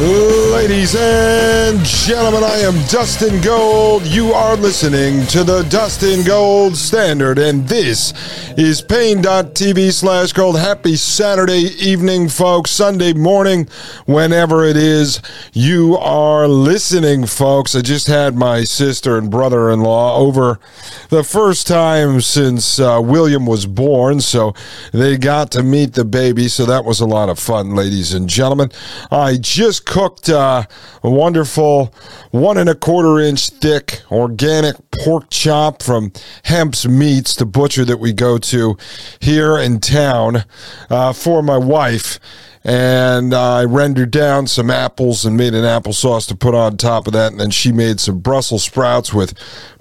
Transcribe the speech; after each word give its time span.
Ladies 0.00 0.94
and 0.94 1.84
gentlemen, 1.84 2.44
I 2.44 2.58
am 2.58 2.74
Dustin 2.86 3.40
Gold. 3.40 4.06
You 4.06 4.32
are 4.32 4.54
listening 4.54 5.26
to 5.26 5.42
the 5.42 5.64
Dustin 5.64 6.24
Gold 6.24 6.76
Standard, 6.76 7.36
and 7.36 7.66
this 7.66 8.12
is 8.56 8.80
Paine.tv 8.80 9.92
slash 9.92 10.32
gold. 10.32 10.56
Happy 10.56 10.94
Saturday 10.94 11.70
evening, 11.80 12.28
folks. 12.28 12.70
Sunday 12.70 13.12
morning, 13.12 13.68
whenever 14.06 14.64
it 14.64 14.76
is 14.76 15.20
you 15.52 15.96
are 15.98 16.46
listening, 16.46 17.26
folks. 17.26 17.74
I 17.74 17.80
just 17.80 18.06
had 18.06 18.36
my 18.36 18.62
sister 18.62 19.18
and 19.18 19.28
brother 19.28 19.68
in 19.68 19.80
law 19.80 20.16
over 20.16 20.60
the 21.08 21.24
first 21.24 21.66
time 21.66 22.20
since 22.20 22.78
uh, 22.78 23.00
William 23.02 23.46
was 23.46 23.66
born, 23.66 24.20
so 24.20 24.54
they 24.92 25.16
got 25.16 25.50
to 25.52 25.64
meet 25.64 25.94
the 25.94 26.04
baby, 26.04 26.46
so 26.46 26.64
that 26.66 26.84
was 26.84 27.00
a 27.00 27.06
lot 27.06 27.28
of 27.28 27.40
fun, 27.40 27.74
ladies 27.74 28.14
and 28.14 28.28
gentlemen. 28.28 28.70
I 29.10 29.38
just 29.38 29.87
cooked 29.88 30.28
uh, 30.28 30.62
a 31.02 31.10
wonderful 31.10 31.92
one 32.30 32.58
and 32.58 32.68
a 32.68 32.74
quarter 32.74 33.18
inch 33.18 33.48
thick 33.48 34.02
organic 34.12 34.76
pork 35.02 35.24
chop 35.30 35.82
from 35.82 36.12
Hemp's 36.44 36.86
Meats, 36.86 37.34
the 37.34 37.46
butcher 37.46 37.84
that 37.86 37.98
we 37.98 38.12
go 38.12 38.38
to 38.38 38.76
here 39.18 39.58
in 39.58 39.80
town, 39.80 40.44
uh, 40.90 41.12
for 41.12 41.42
my 41.42 41.58
wife 41.58 42.20
and 42.64 43.32
I 43.32 43.64
rendered 43.64 44.10
down 44.10 44.46
some 44.46 44.68
apples 44.68 45.24
and 45.24 45.36
made 45.36 45.54
an 45.54 45.64
applesauce 45.64 46.28
to 46.28 46.36
put 46.36 46.54
on 46.54 46.76
top 46.76 47.06
of 47.06 47.14
that. 47.14 47.30
And 47.32 47.40
then 47.40 47.50
she 47.50 47.72
made 47.72 47.98
some 47.98 48.18
Brussels 48.18 48.64
sprouts 48.64 49.14
with 49.14 49.32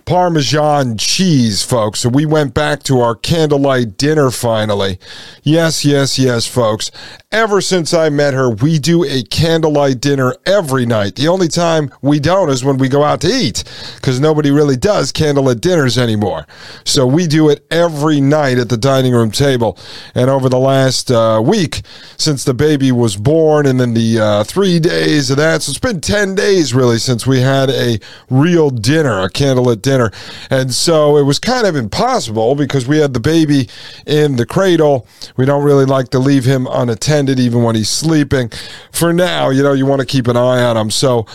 Parmesan 0.06 0.98
cheese, 0.98 1.64
folks. 1.64 2.00
So 2.00 2.08
we 2.08 2.26
went 2.26 2.54
back 2.54 2.84
to 2.84 3.02
our 3.02 3.14
candlelight 3.14 3.98
dinner 3.98 4.32
finally. 4.32 5.00
Yes, 5.44 5.84
yes, 5.84 6.18
yes, 6.18 6.48
folks. 6.48 6.92
Ever 7.30 7.60
since 7.60 7.94
I 7.94 8.08
met 8.08 8.34
her, 8.34 8.50
we 8.50 8.80
do 8.80 9.04
a 9.04 9.22
candlelight 9.22 10.00
dinner 10.00 10.34
every 10.46 10.86
night. 10.86 11.16
The 11.18 11.28
only 11.28 11.50
time 11.50 11.92
we 12.02 12.22
don't 12.22 12.50
is 12.50 12.64
when 12.64 12.78
we 12.78 12.88
go 12.88 13.04
out 13.04 13.20
to 13.20 13.28
eat 13.28 13.66
because 13.96 14.22
nobody 14.22 14.50
really 14.50 14.78
does 14.78 15.12
candlelit 15.12 15.60
dinners 15.60 15.98
anymore. 15.98 16.48
So 16.86 17.06
we 17.06 17.28
do 17.28 17.50
it 17.50 17.68
every 17.70 18.22
night 18.22 18.60
at 18.60 18.70
the 18.70 18.78
dining 18.78 19.12
room 19.12 19.32
table. 19.32 19.78
And 20.16 20.30
over 20.30 20.48
the 20.48 20.58
last 20.58 21.12
uh, 21.12 21.42
week, 21.46 21.82
since 22.16 22.46
the 22.46 22.54
baby 22.54 22.94
was 22.94 23.18
born, 23.18 23.66
and 23.66 23.78
then 23.78 23.94
the 23.94 24.20
uh, 24.22 24.44
three 24.46 24.80
days 24.80 25.30
of 25.30 25.36
that, 25.36 25.64
so 25.64 25.72
it's 25.72 25.80
been 25.80 26.00
10 26.00 26.34
days 26.34 26.74
really 26.74 26.98
since 26.98 27.28
we 27.28 27.42
had 27.42 27.70
a 27.70 28.00
real 28.30 28.70
dinner, 28.70 29.20
a 29.24 29.30
candlelit 29.30 29.82
dinner 29.82 29.98
dinner. 29.98 30.12
And 30.50 30.74
so 30.74 31.18
it 31.18 31.24
was 31.24 31.40
kind 31.40 31.68
of 31.68 31.76
impossible 31.76 32.56
because 32.56 32.88
we 32.88 33.00
had 33.00 33.14
the 33.14 33.20
baby 33.20 33.68
in 34.06 34.38
the 34.38 34.46
cradle. 34.46 35.06
We 35.36 35.46
don't 35.46 35.66
really 35.66 35.86
like 35.86 36.08
to 36.12 36.20
leave 36.20 36.46
him 36.46 36.68
unattended 36.72 37.17
even 37.26 37.64
when 37.64 37.76
he's 37.76 37.90
sleeping. 37.90 38.52
For 38.92 39.14
now, 39.14 39.50
you 39.50 39.64
know, 39.64 39.74
you 39.74 39.86
want 39.86 40.02
to 40.02 40.06
keep 40.06 40.28
an 40.28 40.38
eye 40.38 40.64
on 40.64 40.78
him. 40.78 40.92
So 40.92 41.26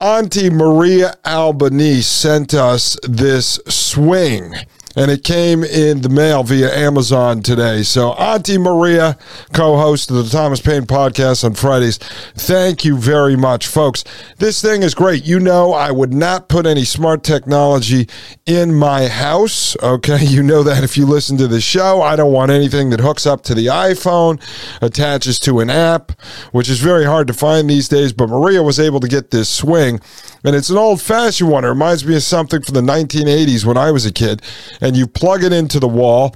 Auntie 0.00 0.50
Maria 0.50 1.14
Albanese 1.26 2.02
sent 2.02 2.54
us 2.54 2.96
this 3.02 3.60
swing 3.68 4.54
and 4.96 5.10
it 5.10 5.22
came 5.22 5.62
in 5.62 6.00
the 6.00 6.08
mail 6.08 6.42
via 6.42 6.72
Amazon 6.74 7.42
today. 7.42 7.82
So, 7.82 8.12
Auntie 8.12 8.58
Maria, 8.58 9.16
co 9.52 9.76
host 9.76 10.10
of 10.10 10.16
the 10.16 10.24
Thomas 10.24 10.60
Paine 10.60 10.82
podcast 10.82 11.44
on 11.44 11.54
Fridays, 11.54 11.98
thank 11.98 12.84
you 12.84 12.96
very 12.96 13.36
much, 13.36 13.66
folks. 13.66 14.04
This 14.38 14.60
thing 14.60 14.82
is 14.82 14.94
great. 14.94 15.24
You 15.24 15.38
know, 15.38 15.72
I 15.72 15.90
would 15.90 16.12
not 16.12 16.48
put 16.48 16.66
any 16.66 16.84
smart 16.84 17.22
technology 17.22 18.08
in 18.46 18.74
my 18.74 19.08
house. 19.08 19.76
Okay. 19.82 20.18
You 20.30 20.44
know 20.44 20.62
that 20.62 20.84
if 20.84 20.96
you 20.96 21.06
listen 21.06 21.36
to 21.38 21.48
the 21.48 21.60
show, 21.60 22.02
I 22.02 22.14
don't 22.14 22.32
want 22.32 22.52
anything 22.52 22.90
that 22.90 23.00
hooks 23.00 23.26
up 23.26 23.42
to 23.44 23.54
the 23.54 23.66
iPhone, 23.66 24.40
attaches 24.80 25.40
to 25.40 25.58
an 25.58 25.70
app, 25.70 26.12
which 26.52 26.68
is 26.68 26.78
very 26.78 27.04
hard 27.04 27.26
to 27.26 27.34
find 27.34 27.68
these 27.68 27.88
days. 27.88 28.12
But 28.12 28.28
Maria 28.28 28.62
was 28.62 28.78
able 28.78 29.00
to 29.00 29.08
get 29.08 29.32
this 29.32 29.48
swing, 29.48 30.00
and 30.44 30.54
it's 30.54 30.70
an 30.70 30.76
old 30.76 31.02
fashioned 31.02 31.50
one. 31.50 31.64
It 31.64 31.68
reminds 31.68 32.06
me 32.06 32.14
of 32.14 32.22
something 32.22 32.62
from 32.62 32.74
the 32.74 32.80
1980s 32.80 33.64
when 33.64 33.76
I 33.76 33.90
was 33.90 34.06
a 34.06 34.12
kid 34.12 34.40
and 34.80 34.96
you 34.96 35.06
plug 35.06 35.44
it 35.44 35.52
into 35.52 35.78
the 35.78 35.88
wall 35.88 36.34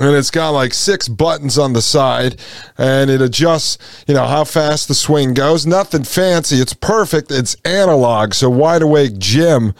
and 0.00 0.16
it's 0.16 0.30
got 0.30 0.50
like 0.50 0.72
six 0.72 1.08
buttons 1.08 1.58
on 1.58 1.74
the 1.74 1.82
side 1.82 2.40
and 2.78 3.10
it 3.10 3.20
adjusts 3.20 3.76
you 4.06 4.14
know 4.14 4.26
how 4.26 4.44
fast 4.44 4.88
the 4.88 4.94
swing 4.94 5.34
goes. 5.34 5.66
Nothing 5.66 6.04
fancy. 6.04 6.56
It's 6.56 6.72
perfect. 6.72 7.30
It's 7.30 7.54
analog. 7.64 8.32
So 8.32 8.48
wide 8.48 8.82
awake 8.82 9.18
jim 9.18 9.74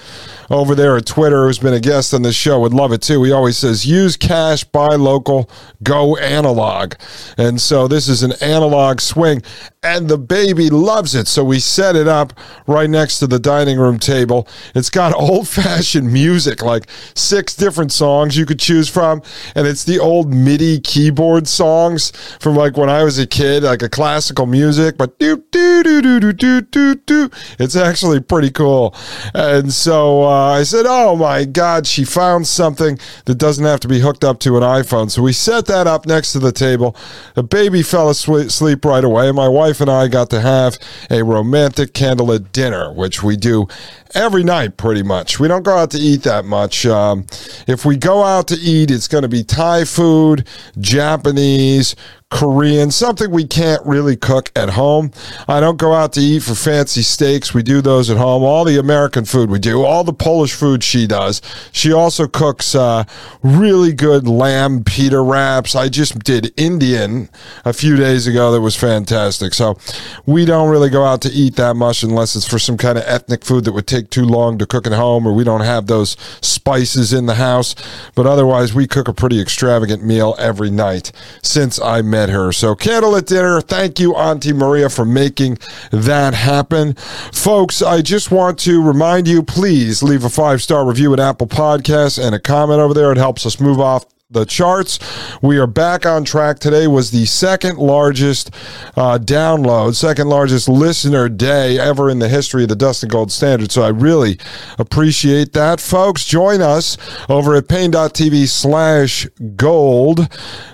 over 0.50 0.74
there 0.74 0.96
at 0.96 1.06
twitter 1.06 1.46
who's 1.46 1.58
been 1.58 1.74
a 1.74 1.80
guest 1.80 2.12
on 2.12 2.22
the 2.22 2.32
show 2.32 2.60
would 2.60 2.74
love 2.74 2.92
it 2.92 3.00
too. 3.00 3.22
He 3.24 3.32
always 3.32 3.56
says 3.56 3.86
use 3.86 4.16
cash 4.16 4.62
buy 4.64 4.94
local 4.96 5.48
go 5.82 6.16
analog. 6.16 6.94
And 7.38 7.60
so 7.60 7.88
this 7.88 8.08
is 8.08 8.22
an 8.22 8.32
analog 8.42 9.00
swing 9.00 9.42
and 9.82 10.08
the 10.08 10.18
baby 10.18 10.68
loves 10.68 11.14
it. 11.14 11.28
So 11.28 11.42
we 11.42 11.58
set 11.58 11.96
it 11.96 12.06
up 12.06 12.34
right 12.66 12.90
next 12.90 13.20
to 13.20 13.26
the 13.26 13.38
dining 13.38 13.78
room 13.78 13.98
table. 13.98 14.46
It's 14.74 14.90
got 14.90 15.14
old 15.16 15.48
fashioned 15.48 16.12
music 16.12 16.62
like 16.62 16.90
six 17.14 17.54
different 17.56 17.92
songs 17.92 18.36
you 18.36 18.44
could 18.44 18.60
choose 18.60 18.88
from 18.88 19.22
and 19.54 19.66
it's 19.66 19.84
the 19.84 19.98
old 19.98 20.09
MIDI 20.10 20.80
keyboard 20.80 21.48
songs 21.48 22.10
from 22.38 22.56
like 22.56 22.76
when 22.76 22.90
I 22.90 23.02
was 23.04 23.18
a 23.18 23.26
kid, 23.26 23.62
like 23.62 23.82
a 23.82 23.88
classical 23.88 24.46
music, 24.46 24.96
but 24.98 25.18
do 25.18 25.44
do 25.50 25.82
do 25.82 26.02
do 26.02 26.20
do 26.20 26.32
do 26.32 26.60
do 26.62 26.94
do. 26.94 27.30
It's 27.58 27.76
actually 27.76 28.20
pretty 28.20 28.50
cool. 28.50 28.94
And 29.34 29.72
so 29.72 30.24
uh, 30.24 30.52
I 30.52 30.62
said, 30.64 30.86
"Oh 30.86 31.16
my 31.16 31.44
God, 31.44 31.86
she 31.86 32.04
found 32.04 32.46
something 32.46 32.98
that 33.24 33.36
doesn't 33.36 33.64
have 33.64 33.80
to 33.80 33.88
be 33.88 34.00
hooked 34.00 34.24
up 34.24 34.40
to 34.40 34.56
an 34.56 34.62
iPhone." 34.62 35.10
So 35.10 35.22
we 35.22 35.32
set 35.32 35.66
that 35.66 35.86
up 35.86 36.06
next 36.06 36.32
to 36.32 36.38
the 36.38 36.52
table. 36.52 36.96
The 37.34 37.42
baby 37.42 37.82
fell 37.82 38.10
asleep 38.10 38.84
right 38.84 39.04
away. 39.04 39.28
And 39.28 39.36
my 39.36 39.48
wife 39.48 39.80
and 39.80 39.90
I 39.90 40.08
got 40.08 40.30
to 40.30 40.40
have 40.40 40.78
a 41.10 41.22
romantic 41.22 41.92
candlelit 41.92 42.52
dinner, 42.52 42.92
which 42.92 43.22
we 43.22 43.36
do 43.36 43.68
every 44.14 44.44
night 44.44 44.76
pretty 44.76 45.02
much. 45.02 45.38
We 45.38 45.48
don't 45.48 45.62
go 45.62 45.76
out 45.76 45.90
to 45.92 45.98
eat 45.98 46.22
that 46.22 46.44
much. 46.44 46.86
Um, 46.86 47.26
if 47.66 47.84
we 47.84 47.96
go 47.96 48.22
out 48.22 48.48
to 48.48 48.56
eat, 48.56 48.90
it's 48.90 49.08
going 49.08 49.22
to 49.22 49.28
be 49.28 49.42
Thai 49.42 49.84
food, 49.84 50.46
Japanese, 50.78 51.94
Korean, 52.30 52.92
something 52.92 53.30
we 53.30 53.44
can't 53.44 53.84
really 53.84 54.16
cook 54.16 54.52
at 54.54 54.70
home. 54.70 55.10
I 55.48 55.58
don't 55.58 55.76
go 55.76 55.92
out 55.92 56.12
to 56.12 56.20
eat 56.20 56.44
for 56.44 56.54
fancy 56.54 57.02
steaks. 57.02 57.52
We 57.52 57.64
do 57.64 57.80
those 57.80 58.08
at 58.08 58.16
home. 58.16 58.44
All 58.44 58.64
the 58.64 58.78
American 58.78 59.24
food 59.24 59.50
we 59.50 59.58
do, 59.58 59.82
all 59.82 60.04
the 60.04 60.12
Polish 60.12 60.54
food 60.54 60.84
she 60.84 61.08
does. 61.08 61.42
She 61.72 61.92
also 61.92 62.28
cooks 62.28 62.74
uh, 62.74 63.04
really 63.42 63.92
good 63.92 64.28
lamb 64.28 64.84
pita 64.84 65.20
wraps. 65.20 65.74
I 65.74 65.88
just 65.88 66.20
did 66.20 66.52
Indian 66.56 67.28
a 67.64 67.72
few 67.72 67.96
days 67.96 68.28
ago 68.28 68.52
that 68.52 68.60
was 68.60 68.76
fantastic. 68.76 69.52
So 69.52 69.76
we 70.24 70.44
don't 70.44 70.70
really 70.70 70.88
go 70.88 71.04
out 71.04 71.22
to 71.22 71.30
eat 71.30 71.56
that 71.56 71.74
much 71.74 72.04
unless 72.04 72.36
it's 72.36 72.46
for 72.46 72.60
some 72.60 72.76
kind 72.76 72.96
of 72.96 73.04
ethnic 73.06 73.44
food 73.44 73.64
that 73.64 73.72
would 73.72 73.88
take 73.88 74.08
too 74.08 74.24
long 74.24 74.56
to 74.58 74.66
cook 74.66 74.86
at 74.86 74.92
home 74.92 75.26
or 75.26 75.32
we 75.32 75.42
don't 75.42 75.62
have 75.62 75.88
those 75.88 76.16
spices 76.40 77.12
in 77.12 77.26
the 77.26 77.34
house. 77.34 77.74
But 78.14 78.26
otherwise, 78.26 78.72
we 78.72 78.86
cook 78.86 79.08
a 79.08 79.12
pretty 79.12 79.40
extravagant 79.40 80.04
meal 80.04 80.36
every 80.38 80.70
night 80.70 81.10
since 81.42 81.80
I 81.80 82.02
met 82.02 82.19
her. 82.28 82.52
So, 82.52 82.74
candlelit 82.74 83.26
dinner. 83.26 83.60
Thank 83.60 83.98
you, 83.98 84.14
Auntie 84.14 84.52
Maria, 84.52 84.90
for 84.90 85.04
making 85.04 85.58
that 85.90 86.34
happen. 86.34 86.94
Folks, 87.32 87.82
I 87.82 88.02
just 88.02 88.30
want 88.30 88.58
to 88.60 88.82
remind 88.82 89.26
you 89.26 89.42
please 89.42 90.02
leave 90.02 90.24
a 90.24 90.30
five 90.30 90.62
star 90.62 90.86
review 90.86 91.12
at 91.12 91.20
Apple 91.20 91.46
Podcasts 91.46 92.22
and 92.22 92.34
a 92.34 92.40
comment 92.40 92.80
over 92.80 92.94
there. 92.94 93.10
It 93.12 93.18
helps 93.18 93.46
us 93.46 93.60
move 93.60 93.80
off 93.80 94.04
the 94.30 94.44
charts. 94.44 95.00
We 95.42 95.58
are 95.58 95.66
back 95.66 96.06
on 96.06 96.24
track. 96.24 96.60
Today 96.60 96.86
was 96.86 97.10
the 97.10 97.26
second 97.26 97.78
largest 97.78 98.54
uh, 98.96 99.18
download, 99.18 99.96
second 99.96 100.28
largest 100.28 100.68
listener 100.68 101.28
day 101.28 101.80
ever 101.80 102.08
in 102.08 102.20
the 102.20 102.28
history 102.28 102.62
of 102.62 102.68
the 102.68 102.76
Dustin 102.76 103.08
Gold 103.08 103.32
Standard. 103.32 103.72
So 103.72 103.82
I 103.82 103.88
really 103.88 104.38
appreciate 104.78 105.52
that. 105.54 105.80
Folks, 105.80 106.24
join 106.24 106.62
us 106.62 106.96
over 107.28 107.56
at 107.56 107.68
paine.tv 107.68 108.46
slash 108.48 109.26
gold. 109.56 110.28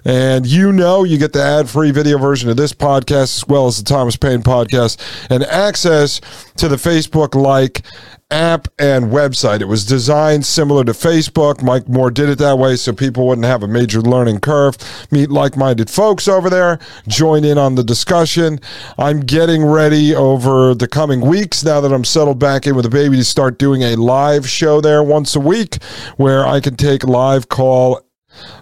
And 0.04 0.46
you 0.46 0.70
know 0.70 1.04
you 1.04 1.16
get 1.16 1.32
the 1.32 1.42
ad-free 1.42 1.92
video 1.92 2.18
version 2.18 2.50
of 2.50 2.58
this 2.58 2.74
podcast 2.74 3.36
as 3.36 3.48
well 3.48 3.66
as 3.66 3.78
the 3.78 3.84
Thomas 3.84 4.16
Paine 4.16 4.42
podcast 4.42 5.00
and 5.30 5.42
access 5.44 6.20
to 6.56 6.68
the 6.68 6.76
Facebook 6.76 7.34
like 7.34 7.82
app 8.30 8.66
and 8.78 9.06
website. 9.06 9.60
It 9.60 9.68
was 9.68 9.84
designed 9.84 10.44
similar 10.44 10.84
to 10.84 10.92
Facebook. 10.92 11.62
Mike 11.62 11.88
Moore 11.88 12.10
did 12.10 12.28
it 12.28 12.38
that 12.38 12.58
way 12.58 12.76
so 12.76 12.92
people 12.92 13.26
wouldn't 13.28 13.46
have 13.46 13.62
a 13.62 13.68
major 13.68 14.00
learning 14.00 14.40
curve. 14.40 14.76
Meet 15.10 15.30
like 15.30 15.56
minded 15.56 15.88
folks 15.88 16.26
over 16.26 16.50
there, 16.50 16.78
join 17.06 17.44
in 17.44 17.56
on 17.56 17.76
the 17.76 17.84
discussion. 17.84 18.60
I'm 18.98 19.20
getting 19.20 19.64
ready 19.64 20.14
over 20.14 20.74
the 20.74 20.88
coming 20.88 21.20
weeks 21.20 21.64
now 21.64 21.80
that 21.80 21.92
I'm 21.92 22.04
settled 22.04 22.38
back 22.38 22.66
in 22.66 22.74
with 22.74 22.84
the 22.84 22.90
baby 22.90 23.16
to 23.16 23.24
start 23.24 23.58
doing 23.58 23.82
a 23.82 23.96
live 23.96 24.48
show 24.48 24.80
there 24.80 25.02
once 25.02 25.36
a 25.36 25.40
week 25.40 25.82
where 26.16 26.46
I 26.46 26.60
can 26.60 26.76
take 26.76 27.04
live 27.04 27.48
call 27.48 28.05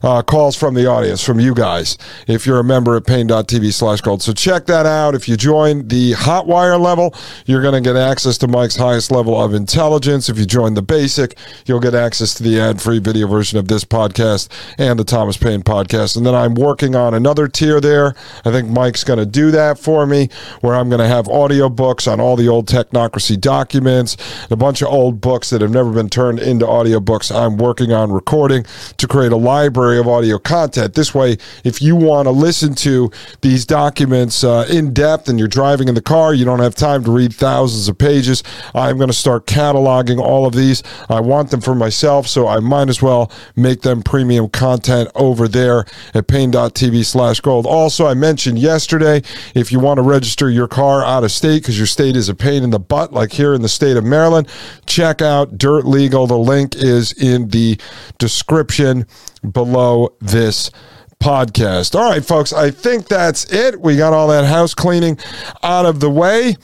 uh, 0.02 0.22
calls 0.22 0.56
from 0.56 0.74
the 0.74 0.86
audience, 0.86 1.22
from 1.22 1.40
you 1.40 1.54
guys, 1.54 1.98
if 2.26 2.46
you're 2.46 2.60
a 2.60 2.64
member 2.64 2.96
at 2.96 3.06
paine.tv 3.06 3.72
slash 3.72 4.00
gold. 4.00 4.22
So 4.22 4.32
check 4.32 4.66
that 4.66 4.86
out. 4.86 5.14
If 5.14 5.28
you 5.28 5.36
join 5.36 5.88
the 5.88 6.12
Hotwire 6.12 6.78
level, 6.80 7.14
you're 7.46 7.62
going 7.62 7.74
to 7.74 7.80
get 7.80 7.96
access 7.96 8.38
to 8.38 8.48
Mike's 8.48 8.76
highest 8.76 9.10
level 9.10 9.40
of 9.40 9.54
intelligence. 9.54 10.28
If 10.28 10.38
you 10.38 10.46
join 10.46 10.74
the 10.74 10.82
basic, 10.82 11.36
you'll 11.66 11.80
get 11.80 11.94
access 11.94 12.34
to 12.34 12.42
the 12.42 12.60
ad 12.60 12.80
free 12.80 12.98
video 12.98 13.26
version 13.26 13.58
of 13.58 13.68
this 13.68 13.84
podcast 13.84 14.48
and 14.78 14.98
the 14.98 15.04
Thomas 15.04 15.36
Paine 15.36 15.62
podcast. 15.62 16.16
And 16.16 16.26
then 16.26 16.34
I'm 16.34 16.54
working 16.54 16.94
on 16.94 17.14
another 17.14 17.48
tier 17.48 17.80
there. 17.80 18.14
I 18.44 18.50
think 18.50 18.68
Mike's 18.68 19.04
going 19.04 19.18
to 19.18 19.26
do 19.26 19.50
that 19.50 19.78
for 19.78 20.06
me, 20.06 20.28
where 20.60 20.74
I'm 20.74 20.88
going 20.88 21.00
to 21.00 21.08
have 21.08 21.28
audio 21.28 21.68
books 21.68 22.06
on 22.06 22.20
all 22.20 22.36
the 22.36 22.48
old 22.48 22.68
technocracy 22.68 23.40
documents, 23.40 24.16
a 24.50 24.56
bunch 24.56 24.82
of 24.82 24.88
old 24.88 25.20
books 25.20 25.50
that 25.50 25.60
have 25.60 25.70
never 25.70 25.92
been 25.92 26.08
turned 26.08 26.38
into 26.38 26.66
audio 26.66 27.00
books. 27.00 27.30
I'm 27.30 27.56
working 27.56 27.92
on 27.92 28.12
recording 28.12 28.64
to 28.96 29.06
create 29.06 29.32
a 29.32 29.36
library 29.64 29.98
of 29.98 30.06
audio 30.06 30.38
content. 30.38 30.92
This 30.92 31.14
way, 31.14 31.38
if 31.64 31.80
you 31.80 31.96
want 31.96 32.26
to 32.26 32.30
listen 32.30 32.74
to 32.74 33.10
these 33.40 33.64
documents 33.64 34.44
uh, 34.44 34.66
in 34.70 34.92
depth 34.92 35.26
and 35.26 35.38
you're 35.38 35.48
driving 35.48 35.88
in 35.88 35.94
the 35.94 36.02
car, 36.02 36.34
you 36.34 36.44
don't 36.44 36.58
have 36.58 36.74
time 36.74 37.02
to 37.04 37.10
read 37.10 37.32
thousands 37.32 37.88
of 37.88 37.96
pages. 37.96 38.42
I'm 38.74 38.98
going 38.98 39.08
to 39.08 39.14
start 39.14 39.46
cataloging 39.46 40.20
all 40.20 40.44
of 40.44 40.54
these. 40.54 40.82
I 41.08 41.20
want 41.20 41.50
them 41.50 41.62
for 41.62 41.74
myself, 41.74 42.26
so 42.26 42.46
I 42.46 42.60
might 42.60 42.90
as 42.90 43.00
well 43.00 43.32
make 43.56 43.80
them 43.80 44.02
premium 44.02 44.50
content 44.50 45.08
over 45.14 45.48
there 45.48 45.86
at 46.12 46.28
paine.tv 46.28 47.06
slash 47.06 47.40
gold. 47.40 47.64
Also, 47.64 48.06
I 48.06 48.12
mentioned 48.12 48.58
yesterday, 48.58 49.22
if 49.54 49.72
you 49.72 49.80
want 49.80 49.96
to 49.96 50.02
register 50.02 50.50
your 50.50 50.68
car 50.68 51.02
out 51.02 51.24
of 51.24 51.32
state 51.32 51.62
because 51.62 51.78
your 51.78 51.86
state 51.86 52.16
is 52.16 52.28
a 52.28 52.34
pain 52.34 52.62
in 52.62 52.68
the 52.68 52.78
butt, 52.78 53.14
like 53.14 53.32
here 53.32 53.54
in 53.54 53.62
the 53.62 53.68
state 53.70 53.96
of 53.96 54.04
Maryland, 54.04 54.46
check 54.84 55.22
out 55.22 55.56
Dirt 55.56 55.86
Legal. 55.86 56.26
The 56.26 56.36
link 56.36 56.76
is 56.76 57.12
in 57.12 57.48
the 57.48 57.80
description 58.18 59.06
below 59.54 60.14
this 60.20 60.70
podcast. 61.18 61.94
All 61.94 62.10
right, 62.10 62.24
folks, 62.24 62.52
I 62.52 62.70
think 62.70 63.08
that's 63.08 63.50
it. 63.50 63.80
We 63.80 63.96
got 63.96 64.12
all 64.12 64.28
that 64.28 64.44
house 64.44 64.74
cleaning 64.74 65.18
out 65.62 65.86
of 65.86 66.00
the 66.00 66.10
way. 66.10 66.56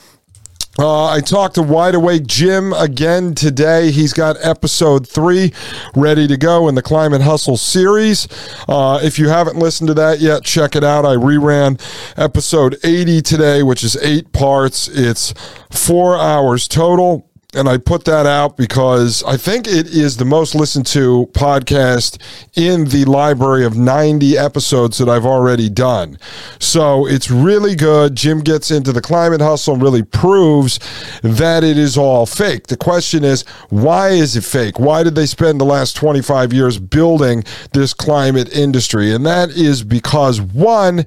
Uh, 0.79 1.07
I 1.07 1.21
talked 1.21 1.57
to 1.57 1.63
Wide 1.63 1.95
Awake 1.95 2.27
Jim 2.27 2.73
again 2.73 3.35
today. 3.35 3.91
He's 3.91 4.13
got 4.13 4.37
episode 4.41 5.07
three 5.07 5.53
ready 5.97 6.27
to 6.29 6.37
go 6.37 6.69
in 6.69 6.75
the 6.75 6.83
Climate 6.83 7.23
Hustle 7.23 7.57
series. 7.57 8.29
Uh, 8.69 9.01
if 9.03 9.19
you 9.19 9.29
haven't 9.29 9.57
listened 9.57 9.89
to 9.89 9.95
that 9.95 10.21
yet, 10.21 10.45
check 10.45 10.77
it 10.77 10.85
out. 10.85 11.05
I 11.05 11.17
reran 11.17 11.81
episode 12.17 12.79
80 12.85 13.21
today, 13.23 13.63
which 13.63 13.83
is 13.83 13.97
eight 13.97 14.33
parts. 14.33 14.89
It's 14.89 15.35
four 15.71 16.19
hours 16.19 16.69
total 16.69 17.30
and 17.55 17.69
I 17.69 17.79
put 17.79 18.05
that 18.05 18.26
out 18.26 18.56
because 18.56 19.25
I 19.25 19.37
think 19.37 19.67
it 19.67 19.88
is 19.88 20.17
the 20.17 20.25
most 20.25 20.55
listened 20.55 20.87
to 20.87 21.29
podcast 21.32 22.20
in 22.55 22.85
the 22.85 23.05
library 23.06 23.64
of 23.64 23.76
90 23.76 24.38
episodes 24.38 24.99
that 24.99 25.08
I've 25.08 25.26
already 25.26 25.69
done. 25.69 26.19
So 26.61 27.06
it's 27.06 27.31
really 27.31 27.75
good. 27.75 28.14
Jim 28.14 28.41
gets 28.41 28.70
into 28.70 28.93
the 28.93 29.00
climate 29.00 29.41
hustle 29.41 29.75
and 29.75 29.82
really 29.82 30.05
proves 30.05 30.79
that 31.23 31.64
it 31.64 31.76
is 31.76 31.99
all 31.99 32.25
fake. 32.25 32.69
The 32.69 32.76
question 32.76 33.25
is, 33.25 33.43
why 33.69 34.11
is 34.11 34.37
it 34.37 34.44
fake? 34.44 34.79
Why 34.79 35.02
did 35.02 35.17
they 35.17 35.26
spend 35.26 35.61
the 35.61 35.64
last 35.64 35.97
25 35.97 36.52
years 36.52 36.79
building 36.79 37.43
this 37.73 37.93
climate 37.93 38.55
industry? 38.55 39.12
And 39.12 39.26
that 39.26 39.50
is 39.50 39.82
because, 39.82 40.41
one, 40.41 41.05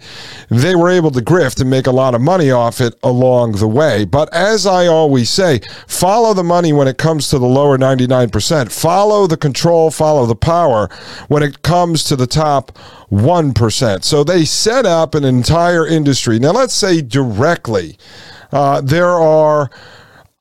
they 0.49 0.75
were 0.75 0.89
able 0.89 1.11
to 1.11 1.21
grift 1.21 1.61
and 1.61 1.69
make 1.69 1.87
a 1.87 1.91
lot 1.91 2.15
of 2.15 2.21
money 2.21 2.51
off 2.51 2.81
it 2.81 2.95
along 3.01 3.53
the 3.53 3.67
way. 3.67 4.03
But 4.03 4.33
as 4.33 4.67
I 4.67 4.87
always 4.87 5.29
say, 5.29 5.61
follow 5.87 6.32
the 6.33 6.43
money 6.43 6.73
when 6.73 6.87
it 6.87 6.97
comes 6.97 7.29
to 7.29 7.39
the 7.39 7.45
lower 7.45 7.77
99%. 7.77 8.71
Follow 8.71 9.27
the 9.27 9.37
control, 9.37 9.91
follow 9.91 10.25
the 10.25 10.35
power 10.35 10.89
when 11.27 11.43
it 11.43 11.61
comes 11.61 12.03
to 12.05 12.15
the 12.15 12.27
top 12.27 12.71
1%. 13.11 14.03
So 14.03 14.23
they 14.23 14.45
set 14.45 14.85
up 14.85 15.15
an 15.15 15.23
entire 15.23 15.85
industry. 15.85 16.39
Now, 16.39 16.51
let's 16.51 16.73
say 16.73 17.01
directly, 17.01 17.97
uh, 18.51 18.81
there 18.81 19.09
are 19.09 19.69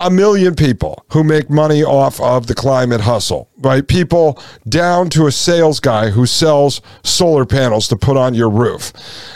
a 0.03 0.11
million 0.11 0.55
people 0.55 1.05
who 1.13 1.23
make 1.23 1.49
money 1.49 1.83
off 1.83 2.21
of 2.21 2.47
the 2.47 2.55
climate 2.55 3.03
hustle 3.03 3.49
right? 3.63 3.87
People 3.87 4.43
down 4.69 5.09
to 5.11 5.27
a 5.27 5.33
sales 5.33 5.81
guy 5.81 6.11
who 6.11 6.27
sells 6.27 6.81
solar 7.05 7.47
panels 7.47 7.89
to 7.89 7.97
put 7.97 8.17
on 8.17 8.35
your 8.35 8.51
roof. 8.51 8.93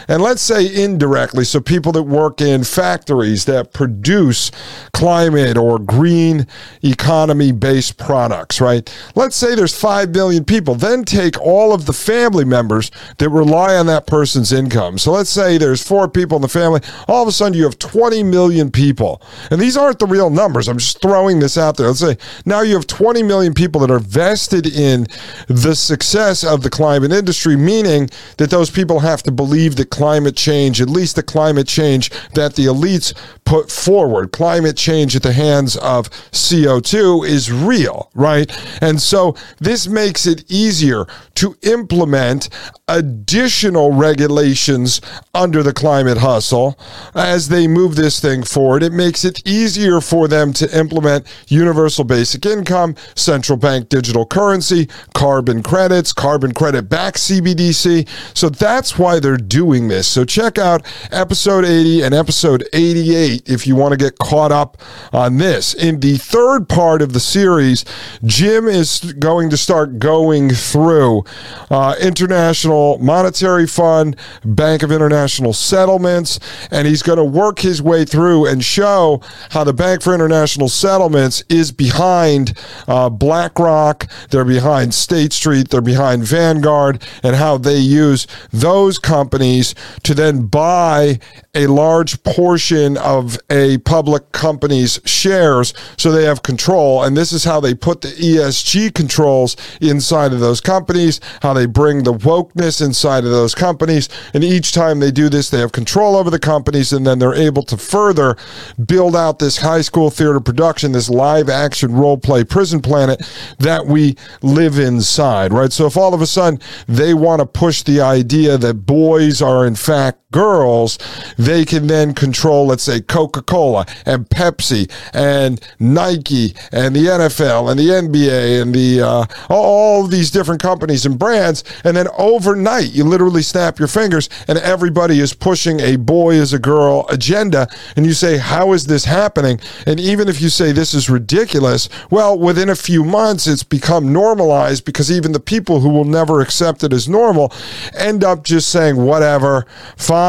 And 0.08 0.20
let's 0.20 0.42
say 0.42 0.66
indirectly, 0.84 1.44
so 1.44 1.60
people 1.60 1.92
that 1.92 2.02
work 2.02 2.40
in 2.40 2.64
factories 2.64 3.44
that 3.44 3.72
produce 3.72 4.50
climate 4.92 5.56
or 5.56 5.78
green 5.78 6.46
economy 6.82 7.52
based 7.52 7.98
products, 7.98 8.60
right? 8.60 8.92
Let's 9.14 9.36
say 9.36 9.54
there's 9.54 9.78
5 9.78 10.10
million 10.10 10.44
people. 10.44 10.74
Then 10.74 11.04
take 11.04 11.40
all 11.40 11.72
of 11.72 11.86
the 11.86 11.92
family 11.92 12.44
members 12.44 12.90
that 13.18 13.28
rely 13.28 13.76
on 13.76 13.86
that 13.86 14.06
person's 14.06 14.52
income. 14.52 14.98
So 14.98 15.12
let's 15.12 15.30
say 15.30 15.56
there's 15.56 15.86
four 15.86 16.08
people 16.08 16.36
in 16.36 16.42
the 16.42 16.48
family. 16.48 16.80
All 17.08 17.22
of 17.22 17.28
a 17.28 17.32
sudden 17.32 17.56
you 17.56 17.64
have 17.64 17.78
20 17.78 18.22
million 18.24 18.70
people. 18.70 19.22
And 19.50 19.60
these 19.60 19.76
aren't 19.76 20.00
the 20.00 20.06
real 20.06 20.30
numbers. 20.30 20.55
I'm 20.68 20.78
just 20.78 21.00
throwing 21.00 21.38
this 21.38 21.58
out 21.58 21.76
there. 21.76 21.88
Let's 21.88 22.00
say 22.00 22.16
now 22.44 22.60
you 22.62 22.74
have 22.74 22.86
20 22.86 23.22
million 23.22 23.54
people 23.54 23.80
that 23.82 23.90
are 23.90 23.98
vested 23.98 24.66
in 24.66 25.06
the 25.48 25.74
success 25.74 26.44
of 26.44 26.62
the 26.62 26.70
climate 26.70 27.12
industry, 27.12 27.56
meaning 27.56 28.08
that 28.38 28.50
those 28.50 28.70
people 28.70 29.00
have 29.00 29.22
to 29.24 29.32
believe 29.32 29.76
that 29.76 29.90
climate 29.90 30.36
change, 30.36 30.80
at 30.80 30.88
least 30.88 31.16
the 31.16 31.22
climate 31.22 31.68
change 31.68 32.10
that 32.34 32.54
the 32.54 32.64
elites 32.64 33.14
put 33.44 33.70
forward, 33.70 34.32
climate 34.32 34.76
change 34.76 35.14
at 35.14 35.22
the 35.22 35.32
hands 35.32 35.76
of 35.76 36.10
CO2 36.32 37.26
is 37.26 37.50
real, 37.52 38.10
right? 38.14 38.50
And 38.82 39.00
so 39.00 39.36
this 39.58 39.86
makes 39.86 40.26
it 40.26 40.44
easier 40.50 41.06
to 41.36 41.56
implement 41.62 42.48
additional 42.88 43.92
regulations 43.92 45.00
under 45.34 45.60
the 45.60 45.72
climate 45.72 46.18
hustle 46.18 46.78
as 47.16 47.48
they 47.48 47.66
move 47.66 47.96
this 47.96 48.20
thing 48.20 48.44
forward. 48.44 48.80
It 48.80 48.92
makes 48.92 49.24
it 49.24 49.42
easier 49.44 50.00
for 50.00 50.28
them 50.28 50.52
to 50.52 50.78
implement 50.78 51.26
universal 51.48 52.04
basic 52.04 52.46
income, 52.46 52.94
central 53.16 53.58
bank 53.58 53.88
digital 53.88 54.24
currency, 54.24 54.88
carbon 55.14 55.64
credits, 55.64 56.12
carbon 56.12 56.54
credit 56.54 56.88
back 56.88 57.14
CBDC. 57.14 58.08
So 58.36 58.48
that's 58.48 58.96
why 58.96 59.18
they're 59.18 59.36
doing 59.36 59.88
this. 59.88 60.06
So 60.06 60.24
check 60.24 60.56
out 60.56 60.86
episode 61.10 61.64
80 61.64 62.02
and 62.02 62.14
episode 62.14 62.68
88 62.72 63.50
if 63.50 63.66
you 63.66 63.74
want 63.74 63.92
to 63.92 63.96
get 63.98 64.18
caught 64.18 64.52
up 64.52 64.80
on 65.12 65.38
this. 65.38 65.74
In 65.74 65.98
the 65.98 66.18
third 66.18 66.68
part 66.68 67.02
of 67.02 67.14
the 67.14 67.20
series, 67.20 67.84
Jim 68.24 68.68
is 68.68 69.00
going 69.18 69.50
to 69.50 69.56
start 69.56 69.98
going 69.98 70.50
through 70.50 71.24
uh, 71.68 71.96
International 72.00 72.75
Monetary 73.00 73.66
Fund, 73.66 74.16
Bank 74.44 74.82
of 74.82 74.92
International 74.92 75.52
Settlements, 75.52 76.40
and 76.70 76.86
he's 76.86 77.02
going 77.02 77.18
to 77.18 77.24
work 77.24 77.60
his 77.60 77.80
way 77.80 78.04
through 78.04 78.46
and 78.46 78.64
show 78.64 79.20
how 79.50 79.64
the 79.64 79.72
Bank 79.72 80.02
for 80.02 80.14
International 80.14 80.68
Settlements 80.68 81.44
is 81.48 81.72
behind 81.72 82.56
uh, 82.88 83.08
BlackRock 83.08 84.06
they're 84.30 84.44
behind 84.44 84.94
State 84.94 85.32
Street, 85.32 85.68
they're 85.68 85.80
behind 85.80 86.24
Vanguard, 86.24 87.02
and 87.22 87.36
how 87.36 87.58
they 87.58 87.78
use 87.78 88.26
those 88.52 88.98
companies 88.98 89.74
to 90.02 90.14
then 90.14 90.46
buy 90.46 91.18
a 91.54 91.66
large 91.66 92.22
portion 92.22 92.96
of 92.98 93.38
a 93.50 93.78
public 93.78 94.32
company's 94.32 95.00
shares 95.04 95.72
so 95.96 96.12
they 96.12 96.24
have 96.24 96.42
control. 96.42 97.02
And 97.02 97.16
this 97.16 97.32
is 97.32 97.44
how 97.44 97.60
they 97.60 97.74
put 97.74 98.02
the 98.02 98.08
ESG 98.08 98.94
controls 98.94 99.56
inside 99.80 100.32
of 100.32 100.40
those 100.40 100.60
companies, 100.60 101.20
how 101.42 101.54
they 101.54 101.66
bring 101.66 102.02
the 102.02 102.12
wokeness 102.12 102.65
inside 102.66 103.24
of 103.24 103.30
those 103.30 103.54
companies. 103.54 104.08
And 104.34 104.42
each 104.42 104.72
time 104.72 105.00
they 105.00 105.10
do 105.10 105.28
this, 105.28 105.50
they 105.50 105.60
have 105.60 105.72
control 105.72 106.16
over 106.16 106.30
the 106.30 106.38
companies 106.38 106.92
and 106.92 107.06
then 107.06 107.18
they're 107.18 107.34
able 107.34 107.62
to 107.64 107.76
further 107.76 108.36
build 108.84 109.14
out 109.14 109.38
this 109.38 109.58
high 109.58 109.80
school 109.80 110.10
theater 110.10 110.40
production, 110.40 110.92
this 110.92 111.08
live 111.08 111.48
action 111.48 111.92
role 111.92 112.18
play 112.18 112.44
prison 112.44 112.80
planet 112.80 113.22
that 113.58 113.86
we 113.86 114.16
live 114.42 114.78
inside, 114.78 115.52
right? 115.52 115.72
So 115.72 115.86
if 115.86 115.96
all 115.96 116.14
of 116.14 116.20
a 116.20 116.26
sudden 116.26 116.60
they 116.88 117.14
want 117.14 117.40
to 117.40 117.46
push 117.46 117.82
the 117.82 118.00
idea 118.00 118.58
that 118.58 118.74
boys 118.86 119.40
are 119.40 119.66
in 119.66 119.76
fact 119.76 120.25
girls, 120.36 120.98
they 121.38 121.64
can 121.64 121.86
then 121.86 122.12
control, 122.12 122.66
let's 122.66 122.82
say, 122.82 123.00
Coca 123.00 123.40
Cola 123.40 123.86
and 124.04 124.28
Pepsi 124.28 124.90
and 125.14 125.58
Nike 125.78 126.54
and 126.70 126.94
the 126.94 127.06
NFL 127.06 127.70
and 127.70 127.80
the 127.80 127.88
NBA 127.88 128.60
and 128.60 128.74
the 128.74 129.00
uh, 129.00 129.24
all 129.48 130.06
these 130.06 130.30
different 130.30 130.60
companies 130.60 131.06
and 131.06 131.18
brands. 131.18 131.64
And 131.84 131.96
then 131.96 132.08
overnight, 132.18 132.92
you 132.92 133.04
literally 133.04 133.40
snap 133.40 133.78
your 133.78 133.88
fingers 133.88 134.28
and 134.46 134.58
everybody 134.58 135.20
is 135.20 135.32
pushing 135.32 135.80
a 135.80 135.96
boy 135.96 136.34
is 136.34 136.52
a 136.52 136.58
girl 136.58 137.06
agenda. 137.08 137.66
And 137.96 138.04
you 138.04 138.12
say, 138.12 138.36
How 138.36 138.74
is 138.74 138.88
this 138.88 139.06
happening? 139.06 139.58
And 139.86 139.98
even 139.98 140.28
if 140.28 140.42
you 140.42 140.50
say 140.50 140.70
this 140.70 140.92
is 140.92 141.08
ridiculous, 141.08 141.88
well, 142.10 142.38
within 142.38 142.68
a 142.68 142.76
few 142.76 143.04
months, 143.04 143.46
it's 143.46 143.62
become 143.62 144.12
normalized 144.12 144.84
because 144.84 145.10
even 145.10 145.32
the 145.32 145.40
people 145.40 145.80
who 145.80 145.88
will 145.88 146.04
never 146.04 146.42
accept 146.42 146.84
it 146.84 146.92
as 146.92 147.08
normal 147.08 147.50
end 147.96 148.22
up 148.22 148.44
just 148.44 148.68
saying, 148.68 148.96
Whatever, 148.96 149.66
fine 149.96 150.25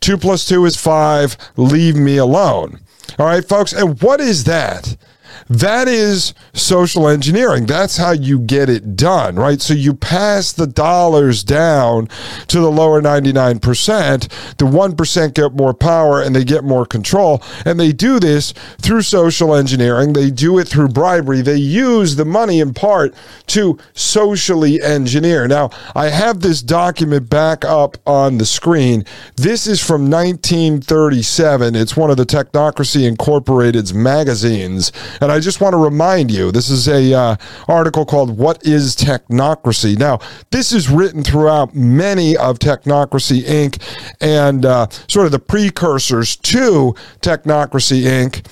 Two 0.00 0.16
plus 0.16 0.46
two 0.46 0.64
is 0.64 0.76
five. 0.76 1.36
Leave 1.56 1.96
me 1.96 2.16
alone. 2.16 2.80
All 3.18 3.26
right, 3.26 3.46
folks. 3.46 3.72
And 3.72 4.00
what 4.02 4.20
is 4.20 4.44
that? 4.44 4.96
That 5.48 5.88
is 5.88 6.34
social 6.52 7.08
engineering. 7.08 7.66
That's 7.66 7.96
how 7.96 8.12
you 8.12 8.38
get 8.38 8.68
it 8.68 8.96
done, 8.96 9.36
right? 9.36 9.60
So 9.60 9.74
you 9.74 9.94
pass 9.94 10.52
the 10.52 10.66
dollars 10.66 11.42
down 11.42 12.08
to 12.48 12.60
the 12.60 12.70
lower 12.70 13.00
99%. 13.00 13.58
The 14.56 14.64
1% 14.64 15.34
get 15.34 15.52
more 15.54 15.74
power 15.74 16.20
and 16.20 16.34
they 16.34 16.44
get 16.44 16.64
more 16.64 16.86
control. 16.86 17.42
And 17.64 17.78
they 17.78 17.92
do 17.92 18.18
this 18.20 18.52
through 18.80 19.02
social 19.02 19.54
engineering. 19.54 20.12
They 20.12 20.30
do 20.30 20.58
it 20.58 20.68
through 20.68 20.88
bribery. 20.88 21.42
They 21.42 21.56
use 21.56 22.16
the 22.16 22.24
money 22.24 22.60
in 22.60 22.74
part 22.74 23.14
to 23.48 23.78
socially 23.94 24.80
engineer. 24.82 25.48
Now, 25.48 25.70
I 25.94 26.08
have 26.08 26.40
this 26.40 26.62
document 26.62 27.28
back 27.28 27.64
up 27.64 27.96
on 28.06 28.38
the 28.38 28.46
screen. 28.46 29.04
This 29.36 29.66
is 29.66 29.84
from 29.84 30.10
1937. 30.10 31.74
It's 31.74 31.96
one 31.96 32.10
of 32.10 32.16
the 32.16 32.24
Technocracy 32.24 33.06
Incorporated's 33.06 33.92
magazines. 33.94 34.92
And 35.20 35.30
I 35.30 35.40
just 35.40 35.60
want 35.60 35.74
to 35.74 35.76
remind 35.76 36.30
you 36.30 36.50
this 36.50 36.70
is 36.70 36.88
a 36.88 37.12
uh, 37.12 37.36
article 37.68 38.04
called 38.04 38.36
"What 38.36 38.64
Is 38.66 38.96
Technocracy." 38.96 39.98
Now, 39.98 40.18
this 40.50 40.72
is 40.72 40.88
written 40.88 41.22
throughout 41.22 41.74
many 41.74 42.36
of 42.36 42.58
Technocracy 42.58 43.42
Inc. 43.42 43.80
and 44.20 44.64
uh, 44.64 44.88
sort 45.08 45.26
of 45.26 45.32
the 45.32 45.38
precursors 45.38 46.36
to 46.36 46.94
Technocracy 47.20 48.02
Inc 48.02 48.46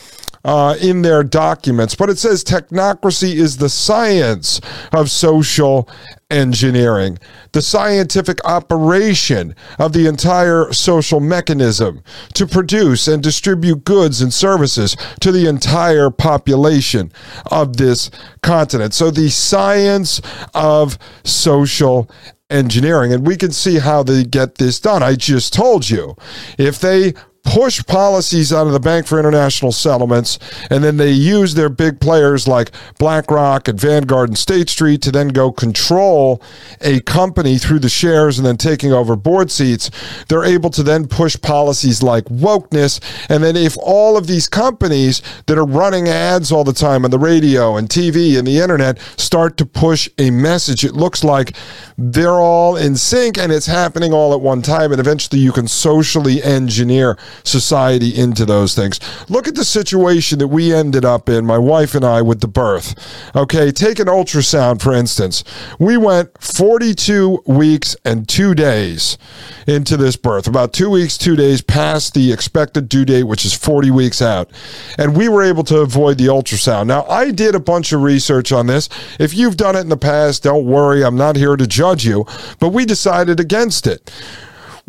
uh, 0.45 0.77
in 0.81 1.03
their 1.03 1.23
documents, 1.23 1.95
but 1.95 2.11
it 2.11 2.19
says 2.19 2.45
technocracy 2.45 3.35
is 3.35 3.57
the 3.57 3.69
science 3.69 4.61
of 4.93 5.11
social 5.11 5.89
engineering, 6.31 7.19
the 7.53 7.63
scientific 7.63 8.45
operation 8.45 9.55
of 9.79 9.93
the 9.93 10.07
entire 10.07 10.73
social 10.73 11.21
mechanism 11.21 12.03
to 12.35 12.47
produce 12.47 13.09
and 13.09 13.23
distribute 13.23 13.85
goods 13.85 14.21
and 14.21 14.33
services 14.33 14.97
to 15.21 15.33
the 15.33 15.49
entire 15.49 16.11
population 16.11 17.11
of 17.51 17.77
this 17.77 18.11
continent. 18.43 18.95
So, 18.95 19.11
the 19.11 19.31
science 19.31 20.21
of 20.55 20.99
social 21.25 22.11
engineering. 22.51 23.13
And 23.13 23.27
we 23.27 23.37
can 23.37 23.53
see 23.53 23.79
how 23.79 24.03
they 24.03 24.25
get 24.25 24.57
this 24.57 24.81
done. 24.81 25.03
I 25.03 25.15
just 25.15 25.53
told 25.53 25.89
you. 25.89 26.17
If 26.57 26.79
they 26.81 27.15
push 27.49 27.83
policies 27.87 28.53
out 28.53 28.67
of 28.67 28.75
the 28.75 28.81
Bank 28.81 29.07
for 29.07 29.19
International 29.19 29.73
Settlements, 29.73 30.39
and 30.69 30.85
then 30.85 30.99
they 30.99 31.11
use 31.11 31.55
their 31.55 31.71
big 31.71 31.99
players 31.99 32.47
like 32.47 32.71
BlackRock 32.99 33.69
and 33.69 33.81
Vanguard 33.81 34.29
and 34.29 34.37
State 34.37 34.69
Street 34.69 35.01
to 35.03 35.11
then 35.11 35.29
go 35.29 35.51
control 35.51 36.43
a 36.83 37.01
company 37.01 37.57
through 37.57 37.79
the 37.79 37.89
shares 37.89 38.39
and 38.39 38.47
then 38.47 38.59
taking 38.59 38.93
over 38.93 39.17
board 39.17 39.51
seats. 39.51 39.91
They're 40.29 40.45
able 40.45 40.69
to 40.71 40.83
then 40.83 41.09
push 41.09 41.41
policies 41.41 42.03
like 42.03 42.25
wokeness. 42.27 43.01
And 43.31 43.43
then 43.43 43.57
if 43.57 43.79
all 43.81 44.19
of 44.19 44.27
these 44.27 44.47
companies 44.47 45.23
that 45.47 45.57
are 45.57 45.67
running 45.67 46.07
ads 46.07 46.53
all 46.53 46.65
the 46.65 46.75
time 46.75 47.07
on 47.07 47.11
the 47.11 47.19
radio 47.19 47.79
and 47.79 47.89
TV 47.89 48.39
and 48.39 48.47
the 48.47 48.59
internet 48.59 49.01
start 49.17 49.57
to 49.57 49.65
push 49.65 50.07
a 50.19 50.31
message, 50.31 50.85
it 50.85 50.93
looks 50.93 51.25
like 51.25 51.57
they're 51.97 52.33
all 52.33 52.77
in 52.77 52.95
sync 52.95 53.39
and 53.39 53.51
it's 53.51 53.67
happening 53.67 54.13
all 54.13 54.35
at 54.35 54.41
one 54.43 54.61
time. 54.61 54.93
And 54.93 55.01
eventually 55.01 55.41
you 55.41 55.53
can 55.53 55.67
socially 55.67 56.43
engineer 56.43 57.17
society 57.45 58.15
into 58.17 58.45
those 58.45 58.75
things. 58.75 59.01
Look 59.29 59.49
at 59.49 59.55
the 59.55 59.65
situation 59.65 60.39
that 60.39 60.49
we 60.49 60.73
ended 60.73 61.05
up 61.05 61.29
in, 61.29 61.45
my 61.45 61.59
wife 61.59 61.95
and 61.95 62.05
I, 62.05 62.23
with 62.23 62.41
the 62.41 62.49
birth. 62.49 62.95
Okay, 63.35 63.71
take 63.71 63.99
an 63.99 64.07
ultrasound, 64.07 64.83
for 64.83 64.93
instance. 64.93 65.45
We 65.79 65.97
went 65.97 66.31
42 66.43 67.43
weeks 67.47 67.97
and 68.05 68.29
two 68.29 68.55
days 68.55 69.19
into 69.67 69.97
this 69.97 70.17
birth, 70.17 70.47
about 70.47 70.73
two 70.73 70.91
weeks, 70.91 71.19
two 71.19 71.37
days 71.37 71.61
past 71.61 72.15
the 72.15 72.33
expected 72.33 72.89
due 72.89 73.05
date, 73.05 73.25
which 73.25 73.45
is 73.45 73.55
40 73.55 73.91
weeks 73.91 74.23
out. 74.23 74.51
And 74.97 75.17
we 75.17 75.29
were 75.29 75.43
able 75.43 75.65
to 75.65 75.79
avoid 75.79 76.19
the 76.19 76.27
ultrasound. 76.27 76.87
Now, 76.87 77.05
I 77.05 77.31
did 77.31 77.55
a 77.55 77.61
bunch 77.61 77.93
of 77.93 78.03
research 78.03 78.53
on 78.53 78.67
this. 78.67 78.89
If 79.19 79.35
you've 79.35 79.57
done 79.57 79.77
it 79.77 79.81
in 79.81 79.89
the 79.89 79.97
past, 79.97 80.43
don't 80.43 80.65
worry, 80.65 81.05
I'm 81.05 81.17
not 81.17 81.37
here 81.37 81.57
to 81.57 81.67
judge 81.67 82.05
you, 82.05 82.27
but 82.59 82.71
we 82.71 82.85
decided 82.85 83.41
against 83.41 83.87
it. 83.87 84.11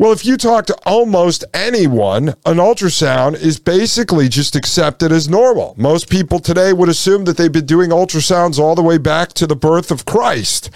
Well, 0.00 0.12
if 0.12 0.24
you 0.24 0.38
talk 0.38 0.64
to 0.64 0.76
almost 0.86 1.44
anyone, 1.52 2.30
an 2.46 2.56
ultrasound 2.56 3.34
is 3.34 3.60
basically 3.60 4.30
just 4.30 4.56
accepted 4.56 5.12
as 5.12 5.28
normal. 5.28 5.74
Most 5.76 6.08
people 6.08 6.38
today 6.38 6.72
would 6.72 6.88
assume 6.88 7.26
that 7.26 7.36
they've 7.36 7.52
been 7.52 7.66
doing 7.66 7.90
ultrasounds 7.90 8.58
all 8.58 8.74
the 8.74 8.82
way 8.82 8.96
back 8.96 9.34
to 9.34 9.46
the 9.46 9.54
birth 9.54 9.90
of 9.90 10.06
Christ. 10.06 10.70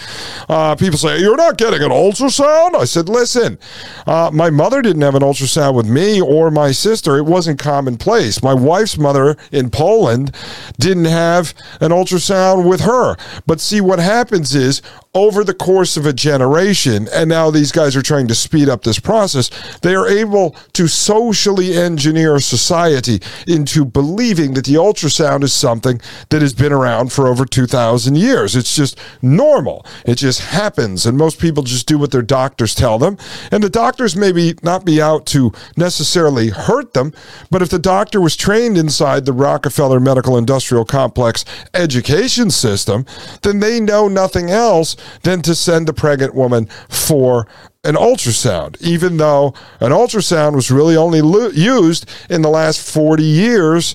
Uh, 0.46 0.76
people 0.76 0.98
say, 0.98 1.20
You're 1.20 1.38
not 1.38 1.56
getting 1.56 1.82
an 1.82 1.90
ultrasound? 1.90 2.74
I 2.74 2.84
said, 2.84 3.08
Listen, 3.08 3.58
uh, 4.06 4.30
my 4.30 4.50
mother 4.50 4.82
didn't 4.82 5.00
have 5.00 5.14
an 5.14 5.22
ultrasound 5.22 5.74
with 5.74 5.88
me 5.88 6.20
or 6.20 6.50
my 6.50 6.70
sister. 6.70 7.16
It 7.16 7.24
wasn't 7.24 7.58
commonplace. 7.58 8.42
My 8.42 8.52
wife's 8.52 8.98
mother 8.98 9.38
in 9.50 9.70
Poland 9.70 10.36
didn't 10.78 11.06
have 11.06 11.54
an 11.80 11.92
ultrasound 11.92 12.68
with 12.68 12.82
her. 12.82 13.16
But 13.46 13.62
see, 13.62 13.80
what 13.80 14.00
happens 14.00 14.54
is 14.54 14.82
over 15.14 15.44
the 15.44 15.54
course 15.54 15.96
of 15.96 16.06
a 16.06 16.12
generation, 16.12 17.08
and 17.12 17.28
now 17.28 17.50
these 17.50 17.70
guys 17.70 17.94
are 17.94 18.02
trying 18.02 18.26
to 18.26 18.34
speed 18.34 18.68
up 18.68 18.82
this 18.82 18.98
process, 18.98 19.48
they 19.78 19.94
are 19.94 20.08
able 20.08 20.50
to 20.72 20.88
socially 20.88 21.74
engineer 21.74 22.40
society 22.40 23.20
into 23.46 23.84
believing 23.84 24.54
that 24.54 24.64
the 24.64 24.74
ultrasound 24.74 25.44
is 25.44 25.52
something 25.52 26.00
that 26.30 26.42
has 26.42 26.52
been 26.52 26.72
around 26.72 27.12
for 27.12 27.28
over 27.28 27.44
2,000 27.44 28.16
years. 28.16 28.56
It's 28.56 28.74
just 28.74 28.98
normal. 29.22 29.86
It 30.04 30.16
just 30.16 30.40
happens, 30.40 31.06
and 31.06 31.16
most 31.16 31.38
people 31.38 31.62
just 31.62 31.86
do 31.86 31.96
what 31.96 32.10
their 32.10 32.22
doctors 32.22 32.74
tell 32.74 32.98
them. 32.98 33.16
And 33.52 33.62
the 33.62 33.70
doctors 33.70 34.16
maybe 34.16 34.54
not 34.62 34.84
be 34.84 35.00
out 35.00 35.26
to 35.26 35.52
necessarily 35.76 36.48
hurt 36.48 36.92
them, 36.92 37.12
but 37.50 37.62
if 37.62 37.68
the 37.68 37.78
doctor 37.78 38.20
was 38.20 38.36
trained 38.36 38.76
inside 38.76 39.24
the 39.24 39.32
Rockefeller 39.32 40.00
Medical 40.00 40.36
Industrial 40.36 40.84
Complex 40.84 41.44
education 41.72 42.50
system, 42.50 43.06
then 43.42 43.60
they 43.60 43.78
know 43.78 44.08
nothing 44.08 44.50
else 44.50 44.96
than 45.22 45.42
to 45.42 45.54
send 45.54 45.86
the 45.86 45.92
pregnant 45.92 46.34
woman 46.34 46.66
for 46.88 47.46
an 47.84 47.94
ultrasound, 47.94 48.80
even 48.80 49.18
though 49.18 49.54
an 49.80 49.92
ultrasound 49.92 50.54
was 50.54 50.70
really 50.70 50.96
only 50.96 51.20
lo- 51.20 51.48
used 51.48 52.08
in 52.30 52.42
the 52.42 52.48
last 52.48 52.80
40 52.80 53.22
years 53.22 53.94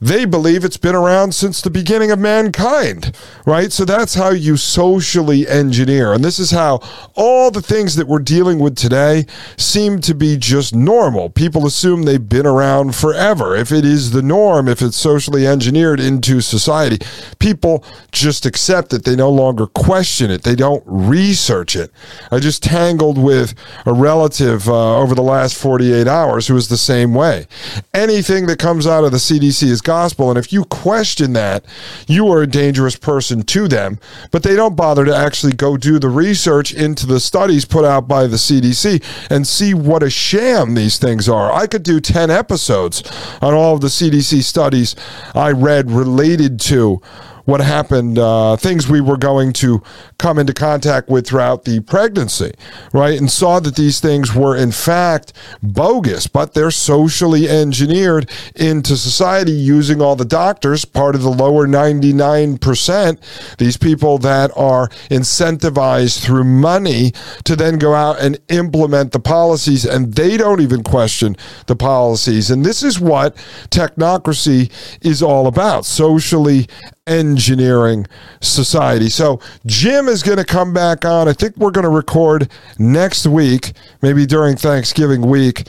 they 0.00 0.24
believe 0.24 0.64
it's 0.64 0.76
been 0.76 0.94
around 0.94 1.34
since 1.34 1.60
the 1.60 1.70
beginning 1.70 2.10
of 2.10 2.18
mankind, 2.18 3.16
right? 3.46 3.72
So 3.72 3.84
that's 3.84 4.14
how 4.14 4.30
you 4.30 4.56
socially 4.56 5.48
engineer. 5.48 6.12
And 6.12 6.24
this 6.24 6.38
is 6.38 6.50
how 6.50 6.80
all 7.14 7.50
the 7.50 7.62
things 7.62 7.96
that 7.96 8.06
we're 8.06 8.18
dealing 8.18 8.58
with 8.58 8.76
today 8.76 9.24
seem 9.56 10.00
to 10.02 10.14
be 10.14 10.36
just 10.36 10.74
normal. 10.74 11.30
People 11.30 11.66
assume 11.66 12.02
they've 12.02 12.28
been 12.28 12.46
around 12.46 12.94
forever. 12.94 13.56
If 13.56 13.72
it 13.72 13.84
is 13.84 14.10
the 14.10 14.22
norm, 14.22 14.68
if 14.68 14.82
it's 14.82 14.96
socially 14.96 15.46
engineered 15.46 16.00
into 16.00 16.40
society, 16.40 16.98
people 17.38 17.84
just 18.12 18.44
accept 18.44 18.92
it. 18.92 19.04
They 19.04 19.16
no 19.16 19.30
longer 19.30 19.66
question 19.66 20.30
it, 20.30 20.42
they 20.42 20.56
don't 20.56 20.82
research 20.86 21.74
it. 21.74 21.90
I 22.30 22.38
just 22.38 22.62
tangled 22.62 23.16
with 23.16 23.54
a 23.86 23.92
relative 23.92 24.68
uh, 24.68 24.98
over 24.98 25.14
the 25.14 25.22
last 25.22 25.56
48 25.56 26.06
hours 26.06 26.48
who 26.48 26.56
is 26.56 26.68
the 26.68 26.76
same 26.76 27.14
way. 27.14 27.46
Anything 27.94 28.46
that 28.46 28.58
comes 28.58 28.86
out 28.86 29.04
of 29.04 29.12
the 29.12 29.18
CDC 29.18 29.62
is 29.64 29.80
gospel. 29.86 30.28
And 30.28 30.38
if 30.38 30.52
you 30.52 30.64
question 30.64 31.32
that, 31.32 31.64
you 32.06 32.28
are 32.28 32.42
a 32.42 32.46
dangerous 32.46 32.96
person 32.96 33.42
to 33.44 33.68
them. 33.68 33.98
But 34.30 34.42
they 34.42 34.56
don't 34.56 34.76
bother 34.76 35.06
to 35.06 35.16
actually 35.16 35.54
go 35.54 35.76
do 35.78 35.98
the 35.98 36.10
research 36.10 36.74
into 36.74 37.06
the 37.06 37.20
studies 37.20 37.64
put 37.64 37.84
out 37.84 38.06
by 38.06 38.26
the 38.26 38.36
CDC 38.36 39.02
and 39.30 39.46
see 39.46 39.72
what 39.72 40.02
a 40.02 40.10
sham 40.10 40.74
these 40.74 40.98
things 40.98 41.28
are. 41.28 41.52
I 41.52 41.66
could 41.66 41.84
do 41.84 42.00
10 42.00 42.30
episodes 42.30 43.02
on 43.40 43.54
all 43.54 43.74
of 43.76 43.80
the 43.80 43.86
CDC 43.86 44.42
studies 44.42 44.96
I 45.34 45.52
read 45.52 45.90
related 45.90 46.60
to 46.60 47.00
what 47.46 47.60
happened, 47.60 48.18
uh, 48.18 48.56
things 48.56 48.88
we 48.88 49.00
were 49.00 49.16
going 49.16 49.52
to 49.54 49.82
come 50.18 50.38
into 50.38 50.52
contact 50.52 51.08
with 51.08 51.26
throughout 51.26 51.64
the 51.64 51.80
pregnancy, 51.80 52.52
right? 52.92 53.18
And 53.18 53.30
saw 53.30 53.60
that 53.60 53.76
these 53.76 54.00
things 54.00 54.34
were 54.34 54.56
in 54.56 54.72
fact 54.72 55.32
bogus, 55.62 56.26
but 56.26 56.54
they're 56.54 56.72
socially 56.72 57.48
engineered 57.48 58.30
into 58.56 58.96
society 58.96 59.52
using 59.52 60.02
all 60.02 60.16
the 60.16 60.24
doctors, 60.24 60.84
part 60.84 61.14
of 61.14 61.22
the 61.22 61.30
lower 61.30 61.66
99%, 61.66 63.56
these 63.58 63.76
people 63.76 64.18
that 64.18 64.50
are 64.56 64.88
incentivized 65.08 66.24
through 66.24 66.44
money 66.44 67.12
to 67.44 67.54
then 67.54 67.78
go 67.78 67.94
out 67.94 68.18
and 68.20 68.38
implement 68.48 69.12
the 69.12 69.20
policies, 69.20 69.84
and 69.84 70.14
they 70.14 70.36
don't 70.36 70.60
even 70.60 70.82
question 70.82 71.36
the 71.66 71.76
policies. 71.76 72.50
And 72.50 72.66
this 72.66 72.82
is 72.82 72.98
what 72.98 73.36
technocracy 73.70 74.72
is 75.00 75.22
all 75.22 75.46
about 75.46 75.84
socially 75.84 76.66
engineering 77.06 78.06
society. 78.40 79.08
So 79.08 79.40
Jim 79.64 80.08
is 80.08 80.22
going 80.22 80.38
to 80.38 80.44
come 80.44 80.72
back 80.72 81.04
on. 81.04 81.28
I 81.28 81.32
think 81.32 81.56
we're 81.56 81.70
going 81.70 81.84
to 81.84 81.90
record 81.90 82.50
next 82.78 83.26
week, 83.26 83.72
maybe 84.02 84.26
during 84.26 84.56
Thanksgiving 84.56 85.22
week 85.22 85.68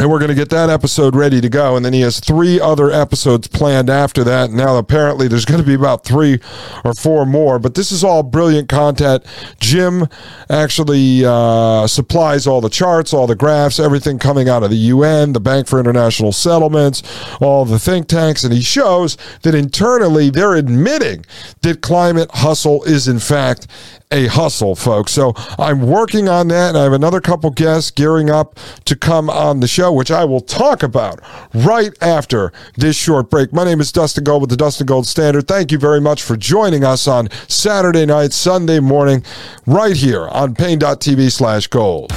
and 0.00 0.10
we're 0.10 0.18
going 0.18 0.30
to 0.30 0.34
get 0.34 0.48
that 0.48 0.70
episode 0.70 1.14
ready 1.14 1.42
to 1.42 1.48
go. 1.50 1.76
And 1.76 1.84
then 1.84 1.92
he 1.92 2.00
has 2.00 2.20
three 2.20 2.58
other 2.58 2.90
episodes 2.90 3.48
planned 3.48 3.90
after 3.90 4.24
that. 4.24 4.50
Now, 4.50 4.78
apparently, 4.78 5.28
there's 5.28 5.44
going 5.44 5.60
to 5.60 5.66
be 5.66 5.74
about 5.74 6.04
three 6.04 6.40
or 6.84 6.94
four 6.94 7.26
more. 7.26 7.58
But 7.58 7.74
this 7.74 7.92
is 7.92 8.02
all 8.02 8.22
brilliant 8.22 8.70
content. 8.70 9.26
Jim 9.60 10.08
actually 10.48 11.22
uh, 11.26 11.86
supplies 11.86 12.46
all 12.46 12.62
the 12.62 12.70
charts, 12.70 13.12
all 13.12 13.26
the 13.26 13.36
graphs, 13.36 13.78
everything 13.78 14.18
coming 14.18 14.48
out 14.48 14.62
of 14.62 14.70
the 14.70 14.76
UN, 14.76 15.34
the 15.34 15.40
Bank 15.40 15.68
for 15.68 15.78
International 15.78 16.32
Settlements, 16.32 17.02
all 17.42 17.66
the 17.66 17.78
think 17.78 18.08
tanks. 18.08 18.42
And 18.42 18.54
he 18.54 18.62
shows 18.62 19.18
that 19.42 19.54
internally 19.54 20.30
they're 20.30 20.54
admitting 20.54 21.26
that 21.60 21.82
climate 21.82 22.30
hustle 22.32 22.82
is, 22.84 23.06
in 23.06 23.18
fact, 23.18 23.66
a 24.12 24.26
hustle, 24.26 24.74
folks. 24.74 25.12
So 25.12 25.34
I'm 25.58 25.82
working 25.82 26.28
on 26.28 26.48
that, 26.48 26.70
and 26.70 26.78
I 26.78 26.82
have 26.82 26.92
another 26.92 27.20
couple 27.20 27.50
guests 27.50 27.92
gearing 27.92 28.28
up 28.28 28.58
to 28.86 28.96
come 28.96 29.30
on 29.30 29.60
the 29.60 29.68
show, 29.68 29.92
which 29.92 30.10
I 30.10 30.24
will 30.24 30.40
talk 30.40 30.82
about 30.82 31.20
right 31.54 31.92
after 32.02 32.52
this 32.76 32.96
short 32.96 33.30
break. 33.30 33.52
My 33.52 33.64
name 33.64 33.80
is 33.80 33.92
Dustin 33.92 34.24
Gold 34.24 34.40
with 34.40 34.50
the 34.50 34.56
Dustin 34.56 34.86
Gold 34.86 35.06
Standard. 35.06 35.46
Thank 35.46 35.70
you 35.70 35.78
very 35.78 36.00
much 36.00 36.24
for 36.24 36.36
joining 36.36 36.82
us 36.84 37.06
on 37.06 37.30
Saturday 37.46 38.04
night, 38.04 38.32
Sunday 38.32 38.80
morning, 38.80 39.24
right 39.66 39.96
here 39.96 40.26
on 40.28 40.56
Paine.tv 40.56 41.30
slash 41.30 41.68
gold. 41.68 42.10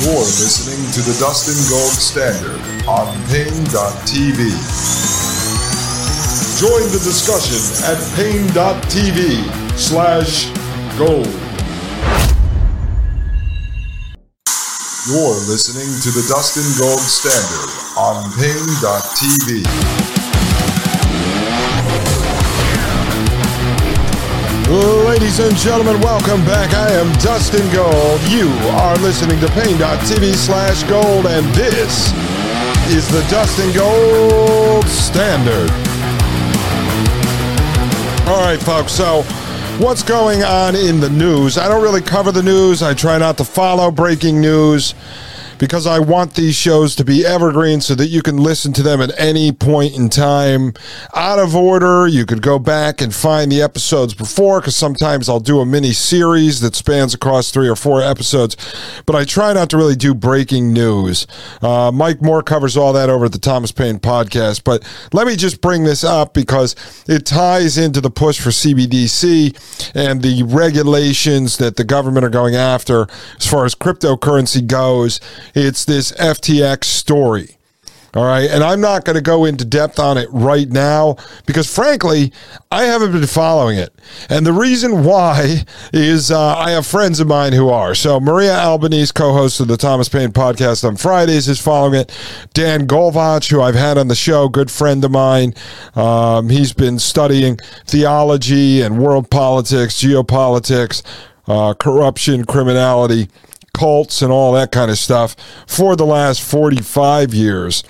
You're 0.00 0.14
listening 0.20 0.92
to 0.92 1.00
the 1.00 1.18
Dustin 1.18 1.58
Gold 1.68 1.90
Standard 1.90 2.60
on 2.86 3.06
Paine.tv. 3.26 4.38
Join 6.60 6.82
the 6.92 7.00
discussion 7.02 7.58
at 7.84 7.98
Paine.tv 8.14 9.76
slash 9.76 10.57
gold. 10.98 11.26
You're 15.06 15.38
listening 15.46 15.86
to 16.02 16.10
the 16.10 16.26
Dustin 16.28 16.66
Gold 16.76 16.98
Standard 16.98 17.70
on 17.96 18.32
Paine.tv. 18.34 19.62
Ladies 25.06 25.38
and 25.38 25.56
gentlemen, 25.56 26.00
welcome 26.00 26.44
back. 26.44 26.74
I 26.74 26.90
am 26.90 27.12
Dustin 27.20 27.72
Gold. 27.72 28.20
You 28.28 28.50
are 28.74 28.96
listening 28.96 29.38
to 29.38 29.46
Paine.tv 29.52 30.34
slash 30.34 30.82
gold, 30.82 31.26
and 31.26 31.46
this 31.54 32.12
is 32.90 33.06
the 33.08 33.24
Dustin 33.30 33.72
Gold 33.72 34.84
Standard. 34.88 35.70
All 38.28 38.40
right, 38.40 38.60
folks, 38.60 38.92
so 38.92 39.22
what's 39.78 40.02
going 40.02 40.42
on 40.42 40.74
in 40.74 40.98
the 40.98 41.08
news. 41.08 41.56
I 41.56 41.68
don't 41.68 41.82
really 41.82 42.00
cover 42.00 42.32
the 42.32 42.42
news. 42.42 42.82
I 42.82 42.94
try 42.94 43.16
not 43.16 43.38
to 43.38 43.44
follow 43.44 43.90
breaking 43.90 44.40
news 44.40 44.94
because 45.58 45.86
I 45.86 45.98
want 45.98 46.34
these 46.34 46.54
shows 46.54 46.94
to 46.96 47.04
be 47.04 47.26
evergreen 47.26 47.80
so 47.80 47.94
that 47.96 48.06
you 48.06 48.22
can 48.22 48.36
listen 48.36 48.72
to 48.74 48.82
them 48.82 49.00
at 49.00 49.10
any 49.18 49.52
point 49.52 49.96
in 49.96 50.08
time. 50.08 50.72
Out 51.14 51.38
of 51.38 51.54
order, 51.56 52.06
you 52.06 52.24
could 52.24 52.42
go 52.42 52.58
back 52.58 53.00
and 53.00 53.14
find 53.14 53.50
the 53.50 53.60
episodes 53.60 54.14
before 54.14 54.60
because 54.60 54.76
sometimes 54.76 55.28
I'll 55.28 55.40
do 55.40 55.60
a 55.60 55.66
mini 55.66 55.92
series 55.92 56.60
that 56.60 56.74
spans 56.74 57.14
across 57.14 57.50
three 57.50 57.68
or 57.68 57.76
four 57.76 58.02
episodes, 58.02 58.56
but 59.06 59.16
I 59.16 59.24
try 59.24 59.52
not 59.52 59.70
to 59.70 59.76
really 59.76 59.96
do 59.96 60.14
breaking 60.14 60.72
news. 60.72 61.26
Uh, 61.60 61.90
Mike 61.92 62.22
Moore 62.22 62.42
covers 62.42 62.76
all 62.76 62.92
that 62.92 63.10
over 63.10 63.26
at 63.26 63.32
the 63.32 63.38
Thomas 63.38 63.72
Paine 63.72 63.98
podcast, 63.98 64.64
but 64.64 64.82
let 65.12 65.26
me 65.26 65.36
just 65.36 65.60
bring 65.60 65.84
this 65.84 66.04
up 66.04 66.34
because 66.34 66.76
it 67.08 67.26
ties 67.26 67.78
into 67.78 68.00
the 68.00 68.10
push 68.10 68.40
for 68.40 68.50
CBDC 68.50 69.92
and 69.94 70.22
the 70.22 70.42
regulations 70.44 71.58
that 71.58 71.76
the 71.76 71.84
government 71.84 72.24
are 72.24 72.30
going 72.30 72.54
after 72.54 73.06
as 73.38 73.46
far 73.46 73.64
as 73.64 73.74
cryptocurrency 73.74 74.66
goes 74.66 75.20
it's 75.54 75.84
this 75.84 76.12
FTX 76.12 76.84
story. 76.84 77.58
All 78.14 78.24
right. 78.24 78.50
And 78.50 78.64
I'm 78.64 78.80
not 78.80 79.04
going 79.04 79.16
to 79.16 79.22
go 79.22 79.44
into 79.44 79.66
depth 79.66 79.98
on 79.98 80.16
it 80.16 80.28
right 80.32 80.68
now 80.68 81.16
because, 81.44 81.72
frankly, 81.72 82.32
I 82.72 82.84
haven't 82.84 83.12
been 83.12 83.26
following 83.26 83.76
it. 83.76 83.94
And 84.30 84.46
the 84.46 84.52
reason 84.52 85.04
why 85.04 85.64
is 85.92 86.30
uh, 86.30 86.56
I 86.56 86.70
have 86.70 86.86
friends 86.86 87.20
of 87.20 87.28
mine 87.28 87.52
who 87.52 87.68
are. 87.68 87.94
So, 87.94 88.18
Maria 88.18 88.56
Albanese, 88.56 89.12
co 89.12 89.34
host 89.34 89.60
of 89.60 89.68
the 89.68 89.76
Thomas 89.76 90.08
Paine 90.08 90.30
podcast 90.32 90.88
on 90.88 90.96
Fridays, 90.96 91.48
is 91.48 91.60
following 91.60 92.00
it. 92.00 92.18
Dan 92.54 92.86
Golvach, 92.86 93.50
who 93.50 93.60
I've 93.60 93.74
had 93.74 93.98
on 93.98 94.08
the 94.08 94.14
show, 94.14 94.48
good 94.48 94.70
friend 94.70 95.04
of 95.04 95.10
mine, 95.10 95.52
um, 95.94 96.48
he's 96.48 96.72
been 96.72 96.98
studying 96.98 97.58
theology 97.86 98.80
and 98.80 98.98
world 98.98 99.30
politics, 99.30 100.02
geopolitics, 100.02 101.02
uh, 101.46 101.74
corruption, 101.74 102.46
criminality 102.46 103.28
cults 103.74 104.22
and 104.22 104.32
all 104.32 104.52
that 104.52 104.72
kind 104.72 104.90
of 104.90 104.98
stuff 104.98 105.36
for 105.66 105.96
the 105.96 106.06
last 106.06 106.42
45 106.42 107.34
years. 107.34 107.84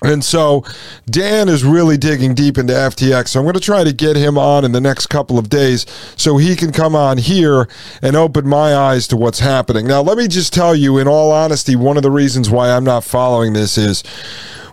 And 0.00 0.22
so 0.22 0.64
Dan 1.06 1.48
is 1.48 1.64
really 1.64 1.96
digging 1.96 2.32
deep 2.32 2.56
into 2.56 2.72
FTX. 2.72 3.28
So 3.28 3.40
I'm 3.40 3.44
going 3.44 3.54
to 3.54 3.60
try 3.60 3.82
to 3.82 3.92
get 3.92 4.14
him 4.14 4.38
on 4.38 4.64
in 4.64 4.70
the 4.70 4.80
next 4.80 5.08
couple 5.08 5.40
of 5.40 5.48
days 5.48 5.86
so 6.16 6.36
he 6.36 6.54
can 6.54 6.70
come 6.70 6.94
on 6.94 7.18
here 7.18 7.68
and 8.00 8.14
open 8.14 8.46
my 8.46 8.76
eyes 8.76 9.08
to 9.08 9.16
what's 9.16 9.40
happening. 9.40 9.88
Now, 9.88 10.00
let 10.00 10.16
me 10.16 10.28
just 10.28 10.52
tell 10.52 10.76
you, 10.76 10.98
in 10.98 11.08
all 11.08 11.32
honesty, 11.32 11.74
one 11.74 11.96
of 11.96 12.04
the 12.04 12.12
reasons 12.12 12.48
why 12.48 12.70
I'm 12.70 12.84
not 12.84 13.02
following 13.02 13.54
this 13.54 13.76
is 13.76 14.04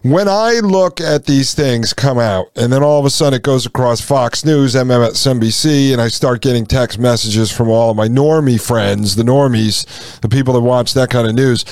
when 0.05 0.27
I 0.27 0.59
look 0.59 1.01
at 1.01 1.25
these 1.25 1.55
things 1.55 1.91
come 1.91 2.19
out, 2.19 2.51
and 2.55 2.71
then 2.71 2.83
all 2.83 2.99
of 2.99 3.05
a 3.05 3.09
sudden 3.09 3.37
it 3.37 3.41
goes 3.41 3.65
across 3.65 4.01
Fox 4.01 4.45
News, 4.45 4.75
MSNBC, 4.75 5.91
and 5.93 5.99
I 5.99 6.09
start 6.09 6.41
getting 6.41 6.67
text 6.67 6.99
messages 6.99 7.51
from 7.51 7.69
all 7.69 7.89
of 7.89 7.97
my 7.97 8.07
normie 8.07 8.61
friends, 8.61 9.15
the 9.15 9.23
normies, 9.23 10.19
the 10.19 10.29
people 10.29 10.53
that 10.53 10.61
watch 10.61 10.93
that 10.93 11.09
kind 11.09 11.27
of 11.27 11.33
news, 11.33 11.65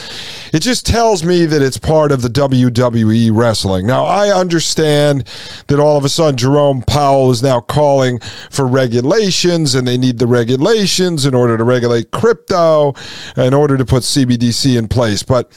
it 0.51 0.61
just 0.61 0.83
tells 0.83 1.23
me 1.23 1.45
that 1.45 1.61
it's 1.61 1.77
part 1.77 2.11
of 2.11 2.23
the 2.23 2.27
WWE 2.27 3.29
wrestling. 3.31 3.85
Now, 3.85 4.05
I 4.05 4.29
understand 4.29 5.27
that 5.67 5.79
all 5.79 5.97
of 5.97 6.03
a 6.03 6.09
sudden 6.09 6.35
Jerome 6.35 6.81
Powell 6.81 7.29
is 7.29 7.43
now 7.43 7.59
calling 7.59 8.19
for 8.49 8.65
regulations, 8.65 9.75
and 9.75 9.87
they 9.87 9.97
need 9.97 10.17
the 10.17 10.25
regulations 10.25 11.27
in 11.27 11.35
order 11.35 11.55
to 11.55 11.63
regulate 11.63 12.09
crypto, 12.09 12.95
in 13.37 13.53
order 13.53 13.77
to 13.77 13.85
put 13.85 14.01
CBDC 14.01 14.75
in 14.75 14.87
place. 14.87 15.21
But 15.21 15.51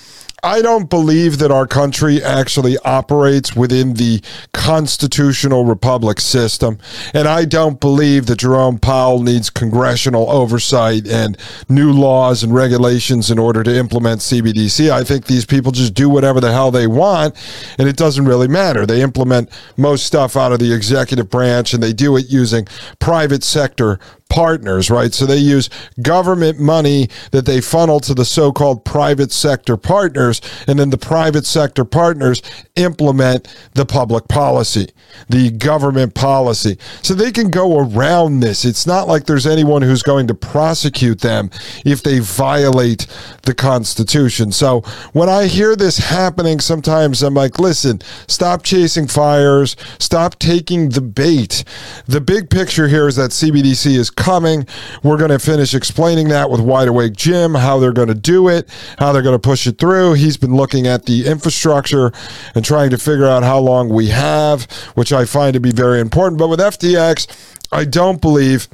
I 0.46 0.62
don't 0.62 0.88
believe 0.88 1.38
that 1.38 1.50
our 1.50 1.66
country 1.66 2.22
actually 2.22 2.78
operates 2.84 3.56
within 3.56 3.94
the 3.94 4.22
constitutional 4.52 5.64
republic 5.64 6.20
system. 6.20 6.78
And 7.12 7.26
I 7.26 7.46
don't 7.46 7.80
believe 7.80 8.26
that 8.26 8.38
Jerome 8.38 8.78
Powell 8.78 9.20
needs 9.20 9.50
congressional 9.50 10.30
oversight 10.30 11.08
and 11.08 11.36
new 11.68 11.90
laws 11.90 12.44
and 12.44 12.54
regulations 12.54 13.28
in 13.28 13.40
order 13.40 13.64
to 13.64 13.76
implement 13.76 14.20
CBDC. 14.20 14.88
I 14.88 15.02
think 15.02 15.26
these 15.26 15.44
people 15.44 15.72
just 15.72 15.94
do 15.94 16.08
whatever 16.08 16.40
the 16.40 16.52
hell 16.52 16.70
they 16.70 16.86
want, 16.86 17.34
and 17.76 17.88
it 17.88 17.96
doesn't 17.96 18.24
really 18.24 18.46
matter. 18.46 18.86
They 18.86 19.02
implement 19.02 19.50
most 19.76 20.06
stuff 20.06 20.36
out 20.36 20.52
of 20.52 20.60
the 20.60 20.72
executive 20.72 21.28
branch, 21.28 21.74
and 21.74 21.82
they 21.82 21.92
do 21.92 22.16
it 22.16 22.30
using 22.30 22.68
private 23.00 23.42
sector 23.42 23.98
partners, 24.28 24.90
right? 24.90 25.14
So 25.14 25.26
they 25.26 25.36
use 25.36 25.70
government 26.02 26.58
money 26.58 27.08
that 27.30 27.46
they 27.46 27.60
funnel 27.60 28.00
to 28.00 28.14
the 28.14 28.24
so 28.24 28.52
called 28.52 28.84
private 28.84 29.32
sector 29.32 29.76
partners, 29.76 30.40
and 30.66 30.78
then 30.78 30.90
the 30.90 30.98
private 30.98 31.46
sector 31.46 31.84
partners 31.84 32.42
implement 32.76 33.48
the 33.74 33.86
public 33.86 34.28
policy, 34.28 34.88
the 35.28 35.50
government 35.50 36.14
policy. 36.14 36.78
So 37.02 37.14
they 37.14 37.32
can 37.32 37.50
go 37.50 37.78
around 37.78 38.40
this. 38.40 38.64
It's 38.64 38.86
not 38.86 39.08
like 39.08 39.26
there's 39.26 39.46
anyone 39.46 39.82
who's 39.82 40.02
going 40.02 40.26
to 40.26 40.34
prosecute 40.34 41.20
them 41.20 41.50
if 41.84 42.02
they 42.02 42.18
violate 42.18 43.06
the 43.42 43.54
Constitution. 43.54 44.52
So 44.52 44.80
when 45.12 45.28
I 45.28 45.46
hear 45.46 45.76
this 45.76 45.98
happening, 45.98 46.60
sometimes 46.60 47.22
I'm 47.22 47.34
like, 47.34 47.58
listen, 47.58 48.00
stop 48.26 48.62
chasing 48.62 49.06
fires, 49.06 49.76
stop 49.98 50.38
taking 50.38 50.90
the 50.90 51.00
bait. 51.00 51.64
The 52.06 52.20
big 52.20 52.50
picture 52.50 52.88
here 52.88 53.08
is 53.08 53.16
that 53.16 53.30
CBDC 53.30 53.96
is 53.96 54.10
coming. 54.16 54.66
We're 55.02 55.18
going 55.18 55.30
to 55.30 55.38
finish 55.38 55.74
explaining 55.74 56.28
that 56.30 56.50
with 56.50 56.60
Wide 56.60 56.88
Awake 56.88 57.14
Jim, 57.14 57.54
how 57.54 57.78
they're 57.78 57.92
going 57.92 58.08
to 58.08 58.14
do 58.14 58.48
it, 58.48 58.68
how 58.98 59.12
they're 59.12 59.22
going 59.22 59.34
to 59.34 59.38
push 59.38 59.66
it 59.66 59.78
through. 59.78 60.14
He's 60.14 60.36
been 60.36 60.56
looking 60.56 60.86
at 60.86 61.06
the 61.06 61.26
infrastructure 61.26 62.12
and 62.54 62.64
trying 62.64 62.90
to 62.90 62.98
figure 62.98 63.26
out 63.26 63.42
how 63.42 63.58
long 63.58 63.88
we 63.88 64.08
have, 64.08 64.64
which 64.94 65.12
I 65.12 65.24
find 65.24 65.54
to 65.54 65.60
be 65.60 65.72
very 65.72 66.00
important. 66.00 66.38
But 66.38 66.48
with 66.48 66.60
FTX, 66.60 67.26
I 67.70 67.84
don't 67.84 68.20
believe 68.20 68.68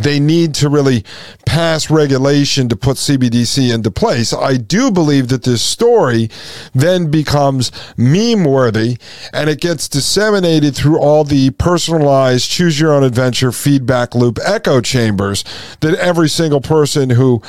they 0.00 0.18
need 0.18 0.54
to 0.54 0.70
really 0.70 1.04
pass 1.44 1.90
regulation 1.90 2.68
to 2.70 2.76
put 2.76 2.96
CBDC 2.96 3.72
into 3.72 3.90
place. 3.90 4.32
I 4.32 4.56
do 4.56 4.90
believe 4.90 5.28
that 5.28 5.42
this 5.42 5.62
story 5.62 6.30
then 6.74 7.10
becomes 7.10 7.70
meme 7.96 8.44
worthy 8.44 8.96
and 9.34 9.50
it 9.50 9.60
gets 9.60 9.88
disseminated 9.88 10.74
through 10.74 10.98
all 10.98 11.24
the 11.24 11.50
personalized 11.50 12.50
choose 12.50 12.80
your 12.80 12.94
own 12.94 13.04
adventure 13.04 13.52
feedback 13.52 14.14
loop 14.14 14.38
echo 14.42 14.80
chambers 14.80 15.44
that 15.80 15.94
every 15.96 16.28
single 16.28 16.62
person 16.62 17.10
who 17.10 17.42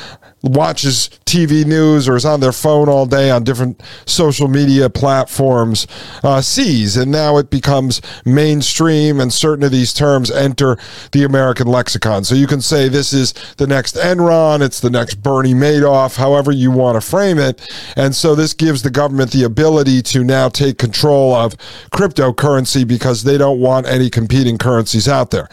watches 0.44 1.10
TV 1.24 1.64
news 1.64 2.08
or 2.08 2.16
is 2.16 2.24
on 2.24 2.40
their 2.40 2.52
phone 2.52 2.88
all 2.88 3.06
day 3.06 3.30
on 3.30 3.44
different 3.44 3.80
social 4.06 4.46
media 4.46 4.90
platforms 4.90 5.86
uh, 6.22 6.40
sees. 6.40 6.96
And 6.96 7.10
now 7.10 7.38
it 7.38 7.50
becomes 7.50 8.00
mainstream, 8.24 9.20
and 9.20 9.32
certain 9.32 9.64
of 9.64 9.72
these 9.72 9.92
terms 9.92 10.30
enter 10.30 10.76
the 11.12 11.24
American 11.24 11.66
lexicon. 11.66 12.24
So 12.24 12.34
you 12.34 12.46
can 12.46 12.60
say 12.60 12.88
this 12.88 13.12
is 13.12 13.32
the 13.56 13.66
next 13.66 13.96
Enron, 13.96 14.60
it's 14.60 14.80
the 14.80 14.90
next 14.90 15.16
Bernie 15.16 15.54
Madoff, 15.54 16.16
however 16.16 16.52
you 16.52 16.70
want 16.70 17.00
to 17.00 17.00
frame 17.00 17.38
it. 17.38 17.68
And 17.96 18.14
so 18.14 18.34
this 18.34 18.52
gives 18.52 18.82
the 18.82 18.90
government 18.90 19.32
the 19.32 19.44
ability 19.44 20.02
to 20.02 20.22
now 20.22 20.48
take 20.48 20.78
control 20.78 21.34
of 21.34 21.54
cryptocurrency 21.90 22.86
because 22.86 23.24
they 23.24 23.38
don't 23.38 23.60
want 23.60 23.86
any 23.86 24.10
competing 24.10 24.58
currencies 24.58 25.08
out 25.08 25.30
there. 25.30 25.48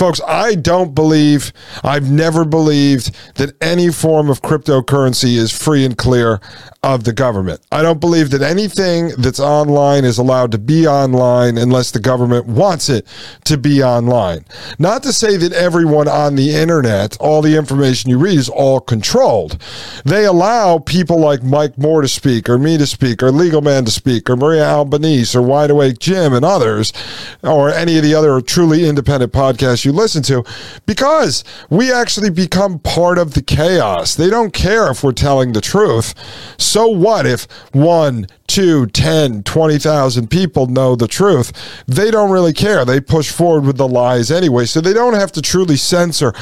Folks, 0.00 0.22
I 0.26 0.54
don't 0.54 0.94
believe, 0.94 1.52
I've 1.84 2.10
never 2.10 2.46
believed 2.46 3.14
that 3.34 3.54
any 3.62 3.92
form 3.92 4.30
of 4.30 4.40
cryptocurrency 4.40 5.36
is 5.36 5.52
free 5.52 5.84
and 5.84 5.94
clear 5.94 6.40
of 6.82 7.04
the 7.04 7.12
government. 7.12 7.60
I 7.70 7.82
don't 7.82 8.00
believe 8.00 8.30
that 8.30 8.40
anything 8.40 9.08
that's 9.18 9.40
online 9.40 10.06
is 10.06 10.16
allowed 10.16 10.52
to 10.52 10.58
be 10.58 10.86
online 10.86 11.58
unless 11.58 11.90
the 11.90 12.00
government 12.00 12.46
wants 12.46 12.88
it 12.88 13.06
to 13.44 13.58
be 13.58 13.82
online. 13.82 14.46
Not 14.78 15.02
to 15.02 15.12
say 15.12 15.36
that 15.36 15.52
everyone 15.52 16.08
on 16.08 16.36
the 16.36 16.54
internet, 16.54 17.18
all 17.20 17.42
the 17.42 17.56
information 17.56 18.08
you 18.08 18.16
read 18.16 18.38
is 18.38 18.48
all 18.48 18.80
controlled. 18.80 19.60
They 20.06 20.24
allow 20.24 20.78
people 20.78 21.18
like 21.18 21.42
Mike 21.42 21.76
Moore 21.76 22.00
to 22.00 22.08
speak, 22.08 22.48
or 22.48 22.56
me 22.56 22.78
to 22.78 22.86
speak, 22.86 23.22
or 23.22 23.30
Legal 23.30 23.60
Man 23.60 23.84
to 23.84 23.90
speak, 23.90 24.30
or 24.30 24.36
Maria 24.36 24.64
Albanese, 24.64 25.36
or 25.36 25.42
Wide 25.42 25.70
Awake 25.70 25.98
Jim, 25.98 26.32
and 26.32 26.46
others, 26.46 26.94
or 27.42 27.68
any 27.68 27.98
of 27.98 28.02
the 28.02 28.14
other 28.14 28.40
truly 28.40 28.88
independent 28.88 29.34
podcasts 29.34 29.84
you 29.84 29.89
listen 29.90 30.22
to, 30.24 30.44
because 30.86 31.44
we 31.68 31.92
actually 31.92 32.30
become 32.30 32.78
part 32.78 33.18
of 33.18 33.34
the 33.34 33.42
chaos. 33.42 34.14
They 34.14 34.30
don't 34.30 34.52
care 34.52 34.90
if 34.90 35.02
we're 35.02 35.12
telling 35.12 35.52
the 35.52 35.60
truth. 35.60 36.14
So 36.58 36.86
what 36.86 37.26
if 37.26 37.46
one, 37.72 38.26
two, 38.50 38.86
10, 38.86 39.44
20,000 39.44 40.28
people 40.28 40.66
know 40.66 40.96
the 40.96 41.06
truth? 41.06 41.52
They 41.86 42.10
don't 42.10 42.32
really 42.32 42.52
care. 42.52 42.84
They 42.84 43.00
push 43.00 43.30
forward 43.30 43.64
with 43.64 43.76
the 43.76 43.86
lies 43.86 44.32
anyway. 44.32 44.64
So 44.64 44.80
they 44.80 44.92
don't 44.92 45.14
have 45.14 45.30
to 45.32 45.42
truly 45.42 45.76
censor 45.76 46.34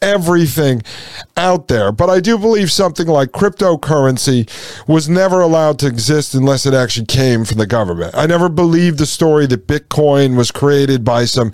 everything 0.00 0.82
out 1.36 1.66
there. 1.66 1.90
But 1.90 2.08
I 2.08 2.20
do 2.20 2.38
believe 2.38 2.70
something 2.70 3.08
like 3.08 3.30
cryptocurrency 3.32 4.48
was 4.86 5.08
never 5.08 5.40
allowed 5.40 5.80
to 5.80 5.88
exist 5.88 6.34
unless 6.34 6.66
it 6.66 6.72
actually 6.72 7.06
came 7.06 7.44
from 7.44 7.58
the 7.58 7.66
government. 7.66 8.14
I 8.14 8.26
never 8.26 8.48
believed 8.48 8.98
the 8.98 9.06
story 9.06 9.46
that 9.48 9.66
Bitcoin 9.66 10.36
was 10.36 10.52
created 10.52 11.04
by 11.04 11.24
some, 11.24 11.50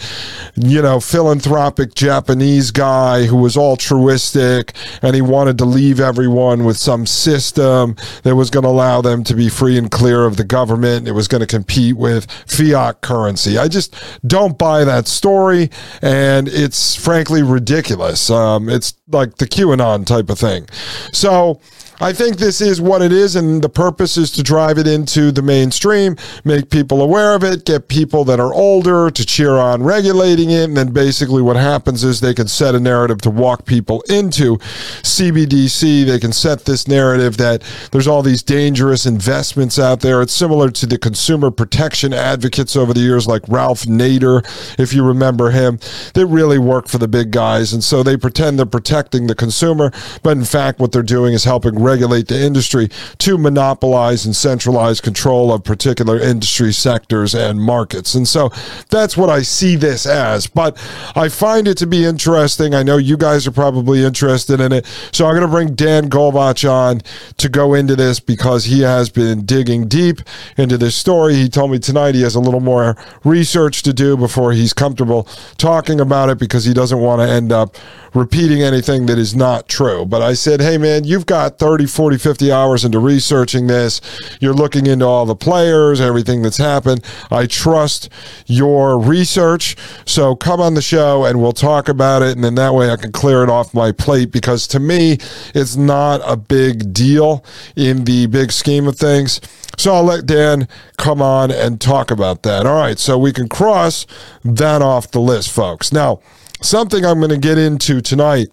you 0.55 0.83
know, 0.83 1.01
philanthropic 1.01 1.95
Japanese 1.95 2.71
guy 2.71 3.25
who 3.25 3.37
was 3.37 3.57
altruistic 3.57 4.75
and 5.01 5.15
he 5.15 5.23
wanted 5.23 5.57
to 5.59 5.65
leave 5.65 6.01
everyone 6.01 6.65
with 6.65 6.77
some 6.77 7.07
system 7.07 7.97
that 8.25 8.37
was 8.37 8.51
going 8.51 8.65
to 8.65 8.69
allow 8.69 9.01
them 9.01 9.25
to 9.25 9.35
be 9.35 9.49
free 9.49 9.79
and 9.79 9.91
clear 10.03 10.25
of 10.25 10.37
the 10.37 10.43
government. 10.43 11.07
It 11.07 11.13
was 11.13 11.29
going 11.29 11.43
to 11.43 11.47
compete 11.47 11.97
with 11.97 12.29
fiat 12.49 13.03
currency. 13.03 13.57
I 13.57 13.69
just 13.69 13.95
don't 14.27 14.59
buy 14.59 14.83
that 14.83 15.07
story, 15.07 15.71
and 16.03 16.49
it's 16.49 16.97
frankly 16.97 17.41
ridiculous. 17.45 18.29
Um, 18.29 18.69
it's 18.69 18.95
like 19.07 19.37
the 19.37 19.47
QAnon 19.47 20.05
type 20.05 20.29
of 20.29 20.41
thing. 20.41 20.67
So 21.13 21.61
I 22.03 22.13
think 22.13 22.39
this 22.39 22.61
is 22.61 22.81
what 22.81 23.01
it 23.01 23.13
is, 23.13 23.37
and 23.37 23.63
the 23.63 23.69
purpose 23.69 24.17
is 24.17 24.33
to 24.33 24.43
drive 24.43 24.77
it 24.77 24.89
into 24.89 25.31
the 25.31 25.41
mainstream, 25.41 26.17
make 26.43 26.69
people 26.69 27.01
aware 27.01 27.37
of 27.37 27.45
it, 27.45 27.65
get 27.65 27.87
people 27.87 28.25
that 28.25 28.41
are 28.41 28.53
older 28.53 29.09
to 29.09 29.25
cheer 29.25 29.53
on 29.53 29.85
regulating 29.85 30.51
it, 30.51 30.65
and 30.65 30.77
then 30.77 30.93
basically 30.93 31.43
what 31.43 31.55
happens 31.55 32.03
is 32.03 32.21
they 32.21 32.35
can 32.35 32.49
set 32.49 32.75
a 32.75 32.81
narrative 32.81 33.19
to 33.21 33.31
walk 33.31 33.67
people 33.67 34.03
into 34.09 34.57
CBDC. 34.57 36.05
They 36.05 36.19
can 36.19 36.33
set 36.33 36.65
this 36.65 36.89
narrative 36.89 37.37
that 37.37 37.63
there's 37.93 38.09
all 38.09 38.23
these 38.23 38.43
dangerous 38.43 39.07
investments 39.07 39.79
out 39.79 39.92
there. 40.01 40.23
It's 40.23 40.33
similar 40.33 40.71
to 40.71 40.87
the 40.87 40.99
consumer 40.99 41.51
protection 41.51 42.13
advocates 42.13 42.77
over 42.77 42.93
the 42.93 43.01
years, 43.01 43.27
like 43.27 43.43
Ralph 43.49 43.83
Nader, 43.83 44.45
if 44.79 44.93
you 44.93 45.05
remember 45.05 45.51
him, 45.51 45.79
They 46.15 46.25
really 46.25 46.59
work 46.59 46.89
for 46.89 46.99
the 46.99 47.09
big 47.09 47.31
guys, 47.31 47.73
and 47.73 47.83
so 47.83 48.03
they 48.03 48.17
pretend 48.17 48.59
they're 48.59 48.67
protecting 48.67 49.27
the 49.27 49.35
consumer, 49.35 49.93
but 50.23 50.37
in 50.37 50.45
fact, 50.45 50.79
what 50.79 50.93
they're 50.93 51.03
doing 51.03 51.35
is 51.35 51.45
helping 51.45 51.83
regulate 51.83 52.29
the 52.29 52.41
industry 52.41 52.89
to 53.19 53.39
monopolize 53.39 54.27
and 54.27 54.35
centralize 54.35 55.01
control 55.01 55.53
of 55.53 55.65
particular 55.65 56.19
industry 56.19 56.73
sectors 56.73 57.35
and 57.35 57.61
markets. 57.61 58.15
And 58.15 58.27
so 58.27 58.51
that's 58.91 59.17
what 59.17 59.31
I 59.31 59.43
see 59.43 59.77
this 59.77 60.07
as. 60.07 60.47
But 60.47 60.77
I 61.15 61.29
find 61.29 61.67
it 61.67 61.79
to 61.79 61.87
be 61.87 62.05
interesting. 62.05 62.75
I 62.75 62.83
know 62.83 62.97
you 62.97 63.17
guys 63.17 63.47
are 63.47 63.53
probably 63.53 64.05
interested 64.05 64.61
in 64.61 64.73
it. 64.73 64.87
So 65.13 65.27
I'm 65.27 65.33
going 65.33 65.43
to 65.43 65.49
bring 65.49 65.75
Dan 65.75 66.11
Golbach 66.11 66.69
on 66.69 67.01
to 67.39 67.49
go 67.49 67.75
into 67.75 67.97
this 67.97 68.21
because 68.21 68.65
he 68.65 68.81
has 68.81 69.09
been 69.09 69.45
digging 69.47 69.72
deep 69.81 70.21
into 70.57 70.79
this 70.79 70.95
story. 70.95 71.35
He 71.35 71.49
told 71.49 71.71
me 71.71 71.79
tonight 71.79 72.15
he 72.15 72.23
has 72.23 72.35
a 72.35 72.41
little 72.41 72.61
more 72.61 72.97
research 73.25 73.83
to 73.85 73.93
do 73.93 74.17
before 74.17 74.53
he's 74.53 74.73
comfortable 74.73 75.25
talking 75.57 76.01
about 76.01 76.29
it 76.29 76.39
because 76.39 76.65
he 76.65 76.75
doesn't 76.75 77.01
want 77.01 77.21
to 77.21 77.29
end 77.29 77.51
up 77.53 77.77
repeating 78.15 78.63
anything 78.63 79.07
that 79.07 79.19
is 79.19 79.35
not 79.35 79.69
true. 79.69 80.05
But 80.05 80.23
I 80.23 80.35
said, 80.35 80.61
hey, 80.61 80.79
man, 80.79 81.05
you've 81.05 81.27
got 81.27 81.59
30, 81.59 81.87
40, 81.87 82.19
50 82.19 82.53
hours 82.53 82.85
into 82.85 82.99
researching 82.99 83.67
this. 83.67 84.01
You're 84.41 84.55
looking 84.55 84.87
into 84.87 85.07
all 85.07 85.27
the 85.27 85.35
players, 85.35 86.01
everything 86.01 86.43
that's 86.43 86.59
happened. 86.59 87.05
I 87.31 87.47
trust 87.47 88.09
your 88.47 88.99
research. 88.99 89.77
So 90.05 90.37
come 90.37 90.61
on 90.61 90.75
the 90.75 90.83
show 90.83 91.25
and 91.25 91.41
we'll 91.41 91.53
talk 91.53 91.89
about 91.89 92.23
it. 92.23 92.33
And 92.33 92.45
then 92.45 92.55
that 92.57 92.75
way 92.75 92.91
I 92.91 92.97
can 92.97 93.13
clear 93.13 93.43
it 93.43 93.49
off 93.49 93.73
my 93.73 93.93
plate 93.93 94.31
because 94.31 94.67
to 94.69 94.81
me, 94.81 95.19
it's 95.55 95.77
not 95.77 96.21
a 96.25 96.37
big 96.37 96.93
deal 96.93 97.45
in 97.77 98.05
the 98.05 98.27
big 98.27 98.53
scheme 98.53 98.87
of 98.87 98.97
things. 98.97 99.41
So 99.83 99.95
I'll 99.95 100.05
let 100.05 100.27
Dan 100.27 100.69
come 100.97 101.21
on 101.21 101.51
and 101.51 101.81
talk 101.81 102.13
about 102.13 102.45
that. 102.45 102.67
All 102.67 102.77
right. 102.77 103.01
So 103.01 103.19
we 103.19 103.33
can 103.33 103.49
cross 103.49 104.07
that 104.45 104.81
off 104.81 105.11
the 105.11 105.19
list, 105.19 105.51
folks. 105.51 105.93
Now, 105.93 106.21
something 106.61 107.05
I'm 107.05 107.19
going 107.19 107.31
to 107.31 107.37
get 107.37 107.59
into 107.59 108.01
tonight 108.01 108.47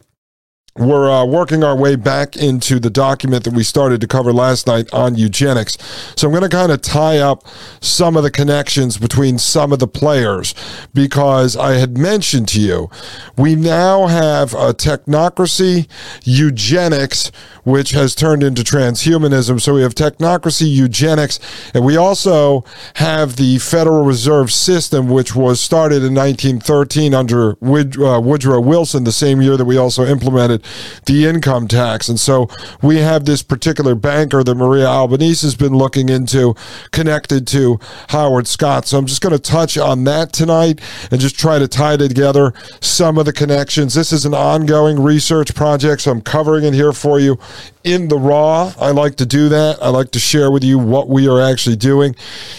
we're 0.79 1.11
uh, 1.11 1.25
working 1.25 1.63
our 1.63 1.75
way 1.75 1.95
back 1.95 2.37
into 2.37 2.79
the 2.79 2.89
document 2.89 3.43
that 3.43 3.53
we 3.53 3.63
started 3.63 3.99
to 4.01 4.07
cover 4.07 4.31
last 4.31 4.65
night 4.65 4.91
on 4.93 5.15
eugenics. 5.15 5.77
So 6.15 6.27
I'm 6.27 6.31
going 6.31 6.49
to 6.49 6.49
kind 6.49 6.71
of 6.71 6.81
tie 6.81 7.19
up 7.19 7.43
some 7.81 8.15
of 8.15 8.23
the 8.23 8.31
connections 8.31 8.97
between 8.97 9.37
some 9.37 9.73
of 9.73 9.79
the 9.79 9.87
players 9.87 10.55
because 10.93 11.57
I 11.57 11.73
had 11.73 11.97
mentioned 11.97 12.47
to 12.49 12.61
you 12.61 12.89
we 13.37 13.55
now 13.55 14.07
have 14.07 14.53
a 14.53 14.73
technocracy, 14.73 15.87
eugenics, 16.23 17.31
which 17.63 17.91
has 17.91 18.15
turned 18.15 18.41
into 18.41 18.63
transhumanism. 18.63 19.61
So 19.61 19.75
we 19.75 19.81
have 19.81 19.95
technocracy, 19.95 20.69
eugenics, 20.69 21.39
and 21.73 21.85
we 21.85 21.97
also 21.97 22.63
have 22.95 23.35
the 23.35 23.59
Federal 23.59 24.03
Reserve 24.03 24.51
System, 24.51 25.09
which 25.09 25.35
was 25.35 25.59
started 25.59 26.03
in 26.03 26.15
1913 26.15 27.13
under 27.13 27.51
uh, 27.51 28.19
Woodrow 28.19 28.61
Wilson, 28.61 29.03
the 29.03 29.11
same 29.11 29.41
year 29.41 29.57
that 29.57 29.65
we 29.65 29.77
also 29.77 30.05
implemented 30.05 30.63
the 31.05 31.25
income 31.25 31.67
tax. 31.67 32.09
And 32.09 32.19
so 32.19 32.49
we 32.81 32.97
have 32.97 33.25
this 33.25 33.43
particular 33.43 33.95
banker 33.95 34.43
that 34.43 34.55
Maria 34.55 34.85
Albanese 34.85 35.45
has 35.45 35.55
been 35.55 35.75
looking 35.75 36.09
into 36.09 36.55
connected 36.91 37.47
to 37.47 37.79
Howard 38.09 38.47
Scott. 38.47 38.87
So 38.87 38.97
I'm 38.97 39.05
just 39.05 39.21
going 39.21 39.33
to 39.33 39.39
touch 39.39 39.77
on 39.77 40.03
that 40.05 40.33
tonight 40.33 40.81
and 41.11 41.19
just 41.19 41.37
try 41.37 41.59
to 41.59 41.67
tie 41.67 41.97
together 41.97 42.53
some 42.81 43.17
of 43.17 43.25
the 43.25 43.33
connections. 43.33 43.93
This 43.93 44.11
is 44.11 44.25
an 44.25 44.33
ongoing 44.33 45.01
research 45.01 45.55
project, 45.55 46.01
so 46.01 46.11
I'm 46.11 46.21
covering 46.21 46.65
it 46.65 46.73
here 46.73 46.93
for 46.93 47.19
you 47.19 47.37
in 47.83 48.07
the 48.09 48.17
raw. 48.17 48.73
I 48.79 48.91
like 48.91 49.15
to 49.15 49.25
do 49.25 49.49
that. 49.49 49.81
I 49.81 49.89
like 49.89 50.11
to 50.11 50.19
share 50.19 50.51
with 50.51 50.63
you 50.63 50.77
what 50.77 51.07
we 51.07 51.27
are 51.27 51.41
actually 51.41 51.77
doing 51.77 52.15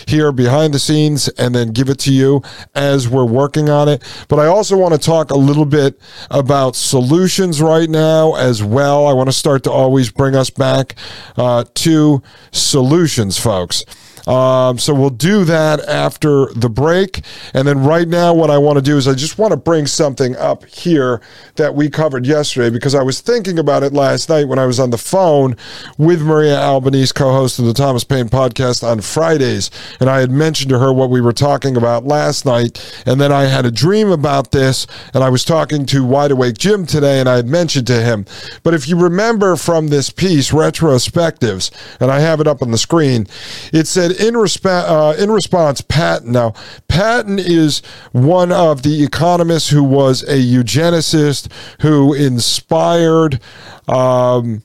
here 0.06 0.32
behind 0.32 0.72
the 0.72 0.78
scenes 0.78 1.28
and 1.28 1.54
then 1.54 1.72
give 1.72 1.90
it 1.90 1.98
to 2.00 2.12
you 2.12 2.42
as 2.74 3.08
we're 3.08 3.26
working 3.26 3.68
on 3.68 3.88
it. 3.88 4.02
But 4.28 4.38
I 4.38 4.46
also 4.46 4.76
want 4.76 4.94
to 4.94 5.00
talk 5.00 5.30
a 5.30 5.36
little 5.36 5.66
bit 5.66 6.00
about 6.30 6.74
solutions 6.74 7.60
right 7.60 7.88
now 7.90 8.34
as 8.34 8.62
well. 8.62 9.06
I 9.06 9.12
want 9.12 9.28
to 9.28 9.32
start 9.32 9.64
to 9.64 9.70
always 9.70 10.10
bring 10.10 10.34
us 10.34 10.50
back 10.50 10.94
uh, 11.36 11.64
to 11.74 12.22
solutions, 12.52 13.38
folks. 13.38 13.84
Um, 14.26 14.78
so 14.78 14.94
we'll 14.94 15.10
do 15.10 15.44
that 15.44 15.80
after 15.80 16.46
the 16.54 16.68
break. 16.68 17.22
And 17.54 17.66
then 17.66 17.82
right 17.82 18.08
now, 18.08 18.34
what 18.34 18.50
I 18.50 18.58
want 18.58 18.76
to 18.76 18.82
do 18.82 18.96
is 18.96 19.08
I 19.08 19.14
just 19.14 19.38
want 19.38 19.52
to 19.52 19.56
bring 19.56 19.86
something 19.86 20.36
up 20.36 20.64
here 20.66 21.20
that 21.56 21.74
we 21.74 21.90
covered 21.90 22.26
yesterday 22.26 22.70
because 22.70 22.94
I 22.94 23.02
was 23.02 23.20
thinking 23.20 23.58
about 23.58 23.82
it 23.82 23.92
last 23.92 24.28
night 24.28 24.48
when 24.48 24.58
I 24.58 24.66
was 24.66 24.80
on 24.80 24.90
the 24.90 24.98
phone 24.98 25.56
with 25.98 26.22
Maria 26.22 26.58
Albanese, 26.60 27.12
co 27.12 27.32
host 27.32 27.58
of 27.58 27.64
the 27.64 27.74
Thomas 27.74 28.04
Paine 28.04 28.28
podcast 28.28 28.86
on 28.86 29.00
Fridays. 29.00 29.70
And 30.00 30.08
I 30.08 30.20
had 30.20 30.30
mentioned 30.30 30.70
to 30.70 30.78
her 30.78 30.92
what 30.92 31.10
we 31.10 31.20
were 31.20 31.32
talking 31.32 31.76
about 31.76 32.04
last 32.04 32.44
night. 32.44 33.02
And 33.06 33.20
then 33.20 33.32
I 33.32 33.44
had 33.44 33.66
a 33.66 33.70
dream 33.70 34.10
about 34.10 34.52
this. 34.52 34.86
And 35.14 35.22
I 35.24 35.28
was 35.28 35.44
talking 35.44 35.86
to 35.86 36.04
Wide 36.04 36.30
Awake 36.30 36.58
Jim 36.58 36.86
today 36.86 37.20
and 37.20 37.28
I 37.28 37.36
had 37.36 37.46
mentioned 37.46 37.86
to 37.88 38.02
him. 38.02 38.26
But 38.62 38.74
if 38.74 38.88
you 38.88 38.96
remember 38.96 39.56
from 39.56 39.88
this 39.88 40.10
piece, 40.10 40.50
Retrospectives, 40.50 41.70
and 42.00 42.10
I 42.10 42.20
have 42.20 42.40
it 42.40 42.46
up 42.46 42.62
on 42.62 42.70
the 42.70 42.78
screen, 42.78 43.26
it 43.72 43.86
said, 43.86 44.09
in, 44.10 44.34
resp- 44.34 44.66
uh, 44.66 45.14
in 45.18 45.30
response, 45.30 45.80
Patten. 45.80 46.32
Now, 46.32 46.54
Patten 46.88 47.38
is 47.38 47.82
one 48.12 48.52
of 48.52 48.82
the 48.82 49.02
economists 49.02 49.70
who 49.70 49.82
was 49.82 50.22
a 50.24 50.38
eugenicist 50.38 51.50
who 51.80 52.14
inspired. 52.14 53.40
Um, 53.88 54.62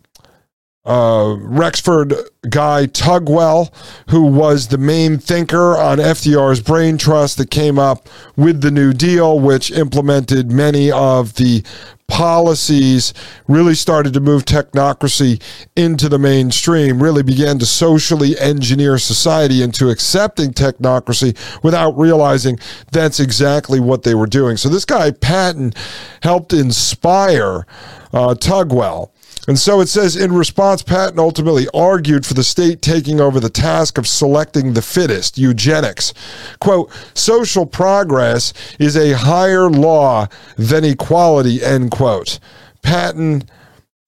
uh, 0.86 1.36
Rexford 1.40 2.14
guy 2.50 2.86
Tugwell, 2.86 3.74
who 4.10 4.24
was 4.24 4.68
the 4.68 4.78
main 4.78 5.18
thinker 5.18 5.76
on 5.78 5.98
FDR's 5.98 6.62
brain 6.62 6.98
trust 6.98 7.38
that 7.38 7.50
came 7.50 7.80
up 7.80 8.08
with 8.36 8.62
the 8.62 8.72
New 8.72 8.94
Deal, 8.94 9.40
which 9.40 9.72
implemented 9.72 10.52
many 10.52 10.92
of 10.92 11.36
the 11.36 11.64
policies, 12.08 13.14
really 13.48 13.74
started 13.74 14.14
to 14.14 14.20
move 14.20 14.46
technocracy 14.46 15.42
into 15.76 16.08
the 16.08 16.20
mainstream, 16.20 17.02
really 17.02 17.24
began 17.24 17.58
to 17.58 17.66
socially 17.66 18.38
engineer 18.38 19.00
society 19.00 19.64
into 19.64 19.90
accepting 19.90 20.52
technocracy 20.52 21.36
without 21.64 21.98
realizing 21.98 22.60
that's 22.92 23.20
exactly 23.20 23.80
what 23.80 24.04
they 24.04 24.14
were 24.14 24.28
doing. 24.28 24.56
So 24.56 24.70
this 24.70 24.86
guy, 24.86 25.12
Patten, 25.12 25.74
helped 26.22 26.54
inspire 26.54 27.66
uh, 28.14 28.36
Tugwell 28.36 29.10
and 29.48 29.60
so 29.60 29.80
it 29.80 29.88
says 29.88 30.16
in 30.16 30.34
response, 30.34 30.82
Patten 30.82 31.20
ultimately 31.20 31.68
argued 31.74 32.26
for 32.26 32.34
the 32.34 32.44
state 32.44 32.82
taking 32.82 33.22
over 33.22 33.40
the 33.40 33.50
task 33.50 33.98
of 33.98 34.08
selecting 34.08 34.74
the 34.74 34.82
fittest, 34.82 35.38
eugenics. 35.38 36.14
Quote, 36.60 36.92
social 37.14 37.66
progress 37.66 38.54
is 38.80 38.98
a 38.98 39.14
higher 39.14 39.70
law 39.70 40.28
than 40.58 40.84
equality, 40.84 41.64
end 41.64 41.92
quote. 41.92 42.40
Patten 42.82 43.44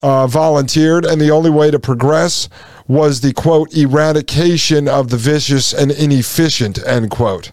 uh, 0.02 0.28
volunteered, 0.28 1.06
and 1.06 1.20
the 1.20 1.32
only 1.32 1.50
way 1.50 1.72
to 1.72 1.80
progress 1.80 2.50
was 2.88 3.22
the 3.22 3.34
quote 3.34 3.74
eradication 3.74 4.88
of 4.88 5.10
the 5.10 5.18
vicious 5.18 5.74
and 5.74 5.92
inefficient 5.92 6.80
end 6.86 7.10
quote. 7.10 7.52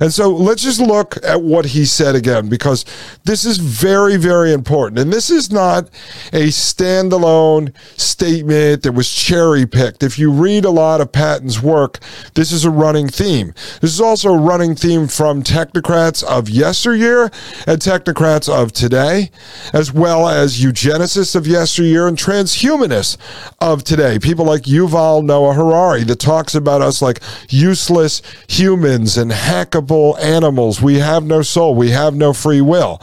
And 0.00 0.12
so 0.12 0.30
let's 0.30 0.62
just 0.62 0.80
look 0.80 1.16
at 1.24 1.42
what 1.42 1.66
he 1.66 1.84
said 1.84 2.14
again 2.14 2.48
because 2.48 2.84
this 3.24 3.44
is 3.44 3.58
very 3.58 4.16
very 4.16 4.52
important. 4.52 4.98
And 4.98 5.12
this 5.12 5.30
is 5.30 5.50
not 5.50 5.88
a 6.32 6.48
standalone 6.48 7.74
statement 7.98 8.82
that 8.82 8.92
was 8.92 9.10
cherry 9.10 9.66
picked 9.66 10.02
if 10.02 10.18
you 10.18 10.30
read 10.30 10.64
a 10.64 10.70
lot 10.70 11.00
of 11.00 11.12
Patten's 11.12 11.62
work 11.62 11.98
this 12.34 12.52
is 12.52 12.64
a 12.64 12.70
running 12.70 13.08
theme. 13.08 13.54
This 13.80 13.92
is 13.92 14.00
also 14.00 14.34
a 14.34 14.38
running 14.38 14.74
theme 14.74 15.08
from 15.08 15.42
technocrats 15.42 16.22
of 16.22 16.48
yesteryear 16.48 17.24
and 17.66 17.80
technocrats 17.80 18.48
of 18.48 18.72
today 18.72 19.30
as 19.72 19.92
well 19.92 20.28
as 20.28 20.60
eugenicists 20.60 21.34
of 21.34 21.46
yesteryear 21.46 22.06
and 22.06 22.16
transhumanists 22.18 23.16
of 23.60 23.84
today. 23.84 24.18
People 24.18 24.44
like 24.44 24.66
Yuval 24.74 25.24
Noah 25.24 25.54
Harari 25.54 26.04
that 26.04 26.20
talks 26.20 26.54
about 26.54 26.82
us 26.82 27.00
like 27.00 27.20
useless 27.48 28.22
humans 28.48 29.16
and 29.16 29.30
hackable 29.30 30.18
animals. 30.20 30.82
We 30.82 30.98
have 30.98 31.24
no 31.24 31.42
soul. 31.42 31.74
We 31.74 31.90
have 31.90 32.14
no 32.14 32.32
free 32.32 32.60
will. 32.60 33.00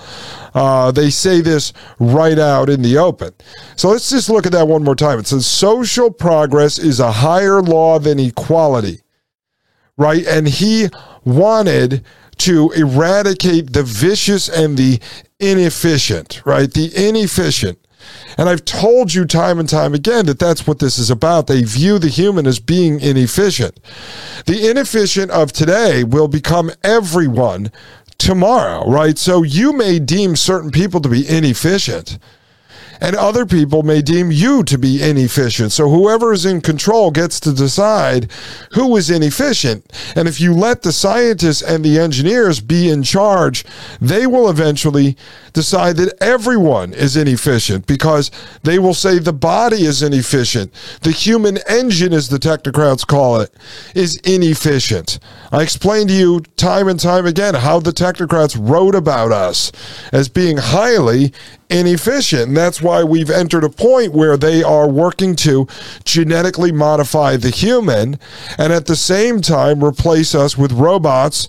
Uh, 0.53 0.91
they 0.91 1.09
say 1.09 1.41
this 1.41 1.71
right 1.99 2.37
out 2.37 2.69
in 2.69 2.81
the 2.81 2.97
open. 2.97 3.33
So 3.75 3.89
let's 3.89 4.09
just 4.09 4.29
look 4.29 4.45
at 4.45 4.51
that 4.51 4.67
one 4.67 4.83
more 4.83 4.95
time. 4.95 5.19
It 5.19 5.27
says 5.27 5.47
social 5.47 6.11
progress 6.11 6.77
is 6.77 6.99
a 6.99 7.11
higher 7.11 7.61
law 7.61 7.99
than 7.99 8.19
equality, 8.19 8.99
right? 9.97 10.25
And 10.27 10.47
he 10.47 10.89
wanted 11.23 12.03
to 12.39 12.71
eradicate 12.71 13.71
the 13.71 13.83
vicious 13.83 14.49
and 14.49 14.77
the 14.77 14.99
inefficient, 15.39 16.41
right? 16.45 16.71
The 16.71 16.91
inefficient. 16.95 17.77
And 18.37 18.49
I've 18.49 18.65
told 18.65 19.13
you 19.13 19.25
time 19.25 19.59
and 19.59 19.67
time 19.67 19.93
again 19.93 20.25
that 20.27 20.39
that's 20.39 20.65
what 20.65 20.79
this 20.79 20.97
is 20.97 21.09
about. 21.09 21.47
They 21.47 21.63
view 21.63 21.99
the 21.99 22.09
human 22.09 22.47
as 22.47 22.59
being 22.59 22.99
inefficient. 22.99 23.79
The 24.45 24.69
inefficient 24.69 25.31
of 25.31 25.51
today 25.51 26.03
will 26.03 26.27
become 26.27 26.71
everyone 26.83 27.71
tomorrow, 28.17 28.89
right? 28.89 29.17
So 29.17 29.43
you 29.43 29.73
may 29.73 29.99
deem 29.99 30.35
certain 30.35 30.71
people 30.71 31.01
to 31.01 31.09
be 31.09 31.27
inefficient 31.27 32.17
and 33.01 33.15
other 33.15 33.45
people 33.45 33.81
may 33.81 34.01
deem 34.01 34.31
you 34.31 34.63
to 34.63 34.77
be 34.77 35.01
inefficient. 35.01 35.71
So 35.71 35.89
whoever 35.89 36.31
is 36.31 36.45
in 36.45 36.61
control 36.61 37.09
gets 37.11 37.39
to 37.41 37.51
decide 37.51 38.31
who 38.73 38.95
is 38.95 39.09
inefficient. 39.09 39.91
And 40.15 40.27
if 40.27 40.39
you 40.39 40.53
let 40.53 40.83
the 40.83 40.91
scientists 40.91 41.63
and 41.63 41.83
the 41.83 41.99
engineers 41.99 42.61
be 42.61 42.89
in 42.89 43.01
charge, 43.01 43.65
they 43.99 44.27
will 44.27 44.49
eventually 44.49 45.17
decide 45.53 45.97
that 45.97 46.13
everyone 46.21 46.93
is 46.93 47.17
inefficient 47.17 47.87
because 47.87 48.31
they 48.63 48.79
will 48.79 48.93
say 48.93 49.19
the 49.19 49.33
body 49.33 49.83
is 49.83 50.03
inefficient. 50.03 50.71
The 51.01 51.11
human 51.11 51.57
engine, 51.67 52.13
as 52.13 52.29
the 52.29 52.37
technocrats 52.37 53.05
call 53.05 53.41
it, 53.41 53.53
is 53.95 54.17
inefficient. 54.17 55.19
I 55.51 55.63
explained 55.63 56.09
to 56.09 56.15
you 56.15 56.41
time 56.55 56.87
and 56.87 56.99
time 56.99 57.25
again 57.25 57.55
how 57.55 57.79
the 57.79 57.91
technocrats 57.91 58.57
wrote 58.57 58.95
about 58.95 59.31
us 59.31 59.71
as 60.13 60.29
being 60.29 60.57
highly 60.57 61.33
inefficient. 61.71 62.49
And 62.49 62.57
that's 62.57 62.81
why 62.81 63.03
we've 63.03 63.29
entered 63.29 63.63
a 63.63 63.69
point 63.69 64.13
where 64.13 64.37
they 64.37 64.61
are 64.61 64.89
working 64.89 65.35
to 65.37 65.67
genetically 66.03 66.71
modify 66.71 67.37
the 67.37 67.49
human 67.49 68.19
and 68.57 68.73
at 68.73 68.85
the 68.85 68.95
same 68.95 69.41
time 69.41 69.83
replace 69.83 70.35
us 70.35 70.57
with 70.57 70.73
robots 70.73 71.47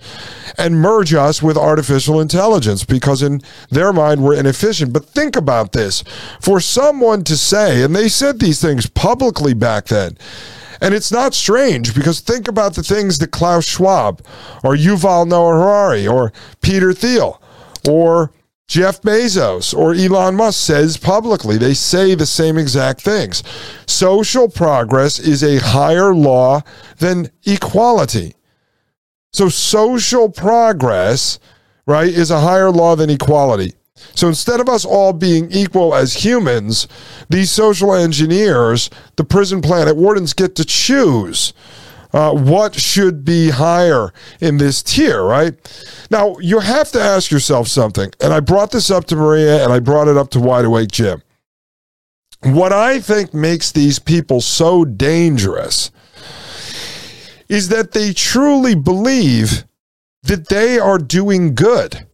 and 0.56 0.80
merge 0.80 1.12
us 1.12 1.42
with 1.42 1.56
artificial 1.56 2.20
intelligence 2.20 2.84
because 2.84 3.22
in 3.22 3.42
their 3.70 3.92
mind 3.92 4.22
we're 4.22 4.38
inefficient. 4.38 4.92
But 4.92 5.06
think 5.06 5.34
about 5.34 5.72
this 5.72 6.04
for 6.40 6.60
someone 6.60 7.24
to 7.24 7.36
say, 7.36 7.82
and 7.82 7.94
they 7.94 8.08
said 8.08 8.38
these 8.38 8.60
things 8.60 8.86
publicly 8.88 9.54
back 9.54 9.86
then. 9.86 10.16
And 10.80 10.94
it's 10.94 11.12
not 11.12 11.32
strange 11.32 11.94
because 11.94 12.20
think 12.20 12.48
about 12.48 12.74
the 12.74 12.82
things 12.82 13.18
that 13.18 13.30
Klaus 13.30 13.64
Schwab 13.64 14.20
or 14.64 14.74
Yuval 14.74 15.28
Noah 15.28 15.54
Harari 15.54 16.08
or 16.08 16.32
Peter 16.60 16.92
Thiel 16.92 17.40
or 17.88 18.32
Jeff 18.68 19.02
Bezos 19.02 19.76
or 19.76 19.94
Elon 19.94 20.36
Musk 20.36 20.58
says 20.66 20.96
publicly. 20.96 21.58
They 21.58 21.74
say 21.74 22.14
the 22.14 22.26
same 22.26 22.56
exact 22.56 23.02
things. 23.02 23.42
Social 23.86 24.48
progress 24.48 25.18
is 25.18 25.42
a 25.42 25.58
higher 25.58 26.14
law 26.14 26.62
than 26.98 27.30
equality. 27.44 28.34
So 29.32 29.48
social 29.48 30.28
progress, 30.30 31.38
right, 31.86 32.08
is 32.08 32.30
a 32.30 32.40
higher 32.40 32.70
law 32.70 32.96
than 32.96 33.10
equality. 33.10 33.72
So 34.14 34.28
instead 34.28 34.60
of 34.60 34.68
us 34.68 34.84
all 34.84 35.12
being 35.12 35.50
equal 35.50 35.94
as 35.94 36.24
humans, 36.24 36.88
these 37.30 37.50
social 37.50 37.94
engineers, 37.94 38.90
the 39.16 39.24
prison 39.24 39.62
planet 39.62 39.96
wardens 39.96 40.32
get 40.32 40.54
to 40.56 40.64
choose 40.64 41.52
uh, 42.12 42.32
what 42.32 42.74
should 42.74 43.24
be 43.24 43.50
higher 43.50 44.12
in 44.40 44.58
this 44.58 44.82
tier, 44.82 45.22
right? 45.22 45.54
Now, 46.10 46.36
you 46.38 46.60
have 46.60 46.90
to 46.92 47.00
ask 47.00 47.30
yourself 47.30 47.68
something. 47.68 48.12
And 48.20 48.32
I 48.32 48.40
brought 48.40 48.70
this 48.70 48.90
up 48.90 49.06
to 49.06 49.16
Maria 49.16 49.62
and 49.64 49.72
I 49.72 49.80
brought 49.80 50.08
it 50.08 50.16
up 50.16 50.30
to 50.30 50.40
Wide 50.40 50.64
Awake 50.64 50.90
Jim. 50.90 51.22
What 52.42 52.72
I 52.72 53.00
think 53.00 53.32
makes 53.32 53.70
these 53.70 53.98
people 53.98 54.40
so 54.40 54.84
dangerous 54.84 55.90
is 57.48 57.68
that 57.68 57.92
they 57.92 58.12
truly 58.12 58.74
believe 58.74 59.64
that 60.24 60.48
they 60.48 60.78
are 60.78 60.98
doing 60.98 61.54
good. 61.54 62.06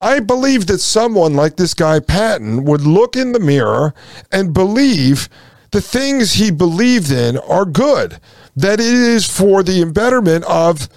I 0.00 0.20
believe 0.20 0.66
that 0.66 0.78
someone 0.78 1.34
like 1.34 1.56
this 1.56 1.74
guy 1.74 2.00
Patten 2.00 2.64
would 2.64 2.82
look 2.82 3.16
in 3.16 3.32
the 3.32 3.40
mirror 3.40 3.94
and 4.30 4.52
believe 4.52 5.28
the 5.70 5.80
things 5.80 6.34
he 6.34 6.50
believed 6.50 7.10
in 7.10 7.38
are 7.38 7.64
good, 7.64 8.20
that 8.56 8.80
it 8.80 8.86
is 8.86 9.26
for 9.28 9.62
the 9.62 9.84
betterment 9.84 10.44
of 10.44 10.88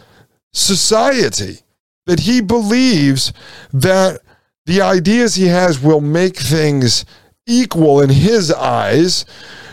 society, 0.53 1.59
that 2.05 2.21
he 2.21 2.41
believes 2.41 3.33
that 3.73 4.21
the 4.65 4.81
ideas 4.81 5.35
he 5.35 5.47
has 5.47 5.81
will 5.81 6.01
make 6.01 6.37
things 6.37 7.05
equal 7.45 8.01
in 8.01 8.09
his 8.09 8.51
eyes 8.51 9.25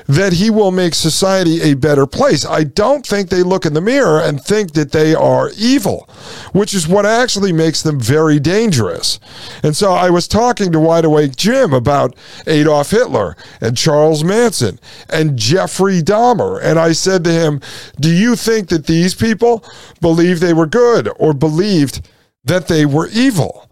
that 0.08 0.34
he 0.34 0.50
will 0.50 0.70
make 0.70 0.94
society 0.94 1.62
a 1.62 1.74
better 1.74 2.06
place. 2.06 2.44
I 2.44 2.64
don't 2.64 3.04
think 3.04 3.28
they 3.28 3.42
look 3.42 3.66
in 3.66 3.74
the 3.74 3.80
mirror 3.80 4.20
and 4.20 4.40
think 4.40 4.72
that 4.72 4.92
they 4.92 5.14
are 5.14 5.50
evil, 5.56 6.08
which 6.52 6.74
is 6.74 6.86
what 6.86 7.06
actually 7.06 7.52
makes 7.52 7.82
them 7.82 8.00
very 8.00 8.38
dangerous. 8.38 9.18
And 9.62 9.76
so 9.76 9.92
I 9.92 10.10
was 10.10 10.28
talking 10.28 10.72
to 10.72 10.80
Wide 10.80 11.04
Awake 11.04 11.36
Jim 11.36 11.72
about 11.72 12.14
Adolf 12.46 12.90
Hitler 12.90 13.36
and 13.60 13.76
Charles 13.76 14.22
Manson 14.22 14.78
and 15.08 15.36
Jeffrey 15.36 16.02
Dahmer. 16.02 16.60
And 16.62 16.78
I 16.78 16.92
said 16.92 17.24
to 17.24 17.32
him, 17.32 17.60
Do 17.98 18.10
you 18.12 18.36
think 18.36 18.68
that 18.68 18.86
these 18.86 19.14
people 19.14 19.64
believed 20.00 20.40
they 20.40 20.54
were 20.54 20.66
good 20.66 21.08
or 21.18 21.32
believed 21.32 22.08
that 22.44 22.68
they 22.68 22.86
were 22.86 23.08
evil? 23.08 23.65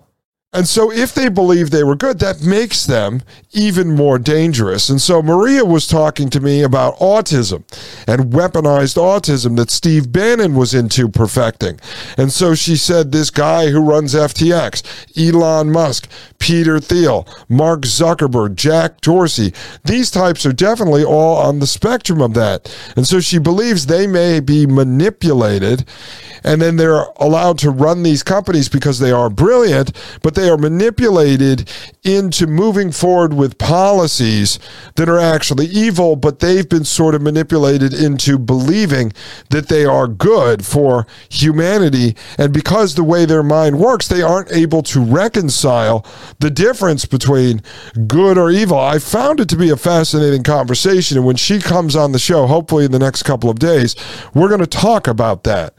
And 0.55 0.69
so, 0.69 0.93
if 0.93 1.13
they 1.13 1.29
believe 1.29 1.71
they 1.71 1.83
were 1.83 1.97
good, 1.97 2.21
that 2.21 2.43
makes 2.43 2.87
them 2.87 3.23
even 3.53 3.97
more 3.97 4.21
dangerous. 4.21 4.89
And 4.89 5.03
so, 5.03 5.21
Maria 5.21 5.65
was 5.65 5.89
talking 5.89 6.31
to 6.31 6.41
me 6.41 6.63
about 6.63 6.97
autism 6.99 7.65
and 8.07 8.33
weaponized 8.33 8.97
autism 8.97 9.57
that 9.57 9.73
Steve 9.73 10.13
Bannon 10.13 10.55
was 10.55 10.73
into 10.73 11.09
perfecting. 11.09 11.81
And 12.17 12.33
so, 12.33 12.55
she 12.55 12.77
said, 12.77 13.11
This 13.11 13.31
guy 13.31 13.71
who 13.71 13.81
runs 13.81 14.15
FTX, 14.15 14.85
Elon 15.19 15.73
Musk, 15.73 16.09
Peter 16.39 16.79
Thiel, 16.79 17.27
Mark 17.49 17.81
Zuckerberg, 17.81 18.55
Jack 18.55 19.01
Dorsey, 19.01 19.53
these 19.85 20.09
types 20.09 20.47
are 20.47 20.53
definitely 20.53 21.05
all 21.05 21.37
on 21.39 21.59
the 21.59 21.67
spectrum 21.67 22.21
of 22.21 22.35
that. 22.35 22.73
And 22.95 23.09
so, 23.09 23.19
she 23.19 23.39
believes 23.39 23.87
they 23.87 24.07
may 24.07 24.39
be 24.39 24.67
manipulated 24.67 25.85
and 26.45 26.61
then 26.61 26.77
they're 26.77 27.07
allowed 27.17 27.59
to 27.59 27.71
run 27.71 28.03
these 28.03 28.23
companies 28.23 28.69
because 28.69 28.99
they 28.99 29.11
are 29.11 29.31
brilliant, 29.31 29.93
but 30.23 30.35
they 30.35 30.49
are 30.49 30.59
manipulated 30.59 31.71
into 32.05 32.47
moving 32.47 32.93
forward 32.93 33.33
with 33.33 33.59
policies 33.59 34.59
that 34.97 35.09
are 35.09 35.19
actually 35.19 35.67
evil, 35.67 36.17
but 36.17 36.41
they've 36.41 36.69
been 36.69 36.85
sort 36.85 37.15
of 37.15 37.23
manipulated 37.23 37.95
into 37.95 38.39
believing 38.39 39.13
that 39.51 39.69
they 39.69 39.85
are 39.85 40.07
good 40.07 40.65
for 40.65 41.07
humanity. 41.31 42.15
And 42.39 42.53
because 42.53 42.95
the 42.95 43.05
way 43.05 43.25
their 43.25 43.43
mind 43.43 43.79
works, 43.79 44.07
they 44.07 44.23
aren't 44.23 44.53
able 44.53 44.83
to 44.83 45.01
reconcile 45.01 46.05
the 46.41 46.51
difference 46.51 47.07
between 47.07 47.63
good 48.07 48.37
or 48.37 48.51
evil. 48.51 48.79
I 48.79 48.99
found 48.99 49.41
it 49.41 49.49
to 49.49 49.57
be 49.57 49.71
a 49.71 49.77
fascinating 49.77 50.43
conversation. 50.43 51.17
And 51.17 51.27
when 51.27 51.37
she 51.37 51.59
comes 51.59 51.97
on 51.97 52.13
the 52.13 52.19
show, 52.19 52.47
hopefully 52.47 52.85
in 52.85 52.93
the 52.93 52.99
next 52.99 53.23
couple 53.23 53.49
of 53.49 53.59
days, 53.59 53.97
we're 54.35 54.49
going 54.49 54.61
to 54.61 54.67
talk 54.67 55.09
about 55.09 55.45
that 55.45 55.75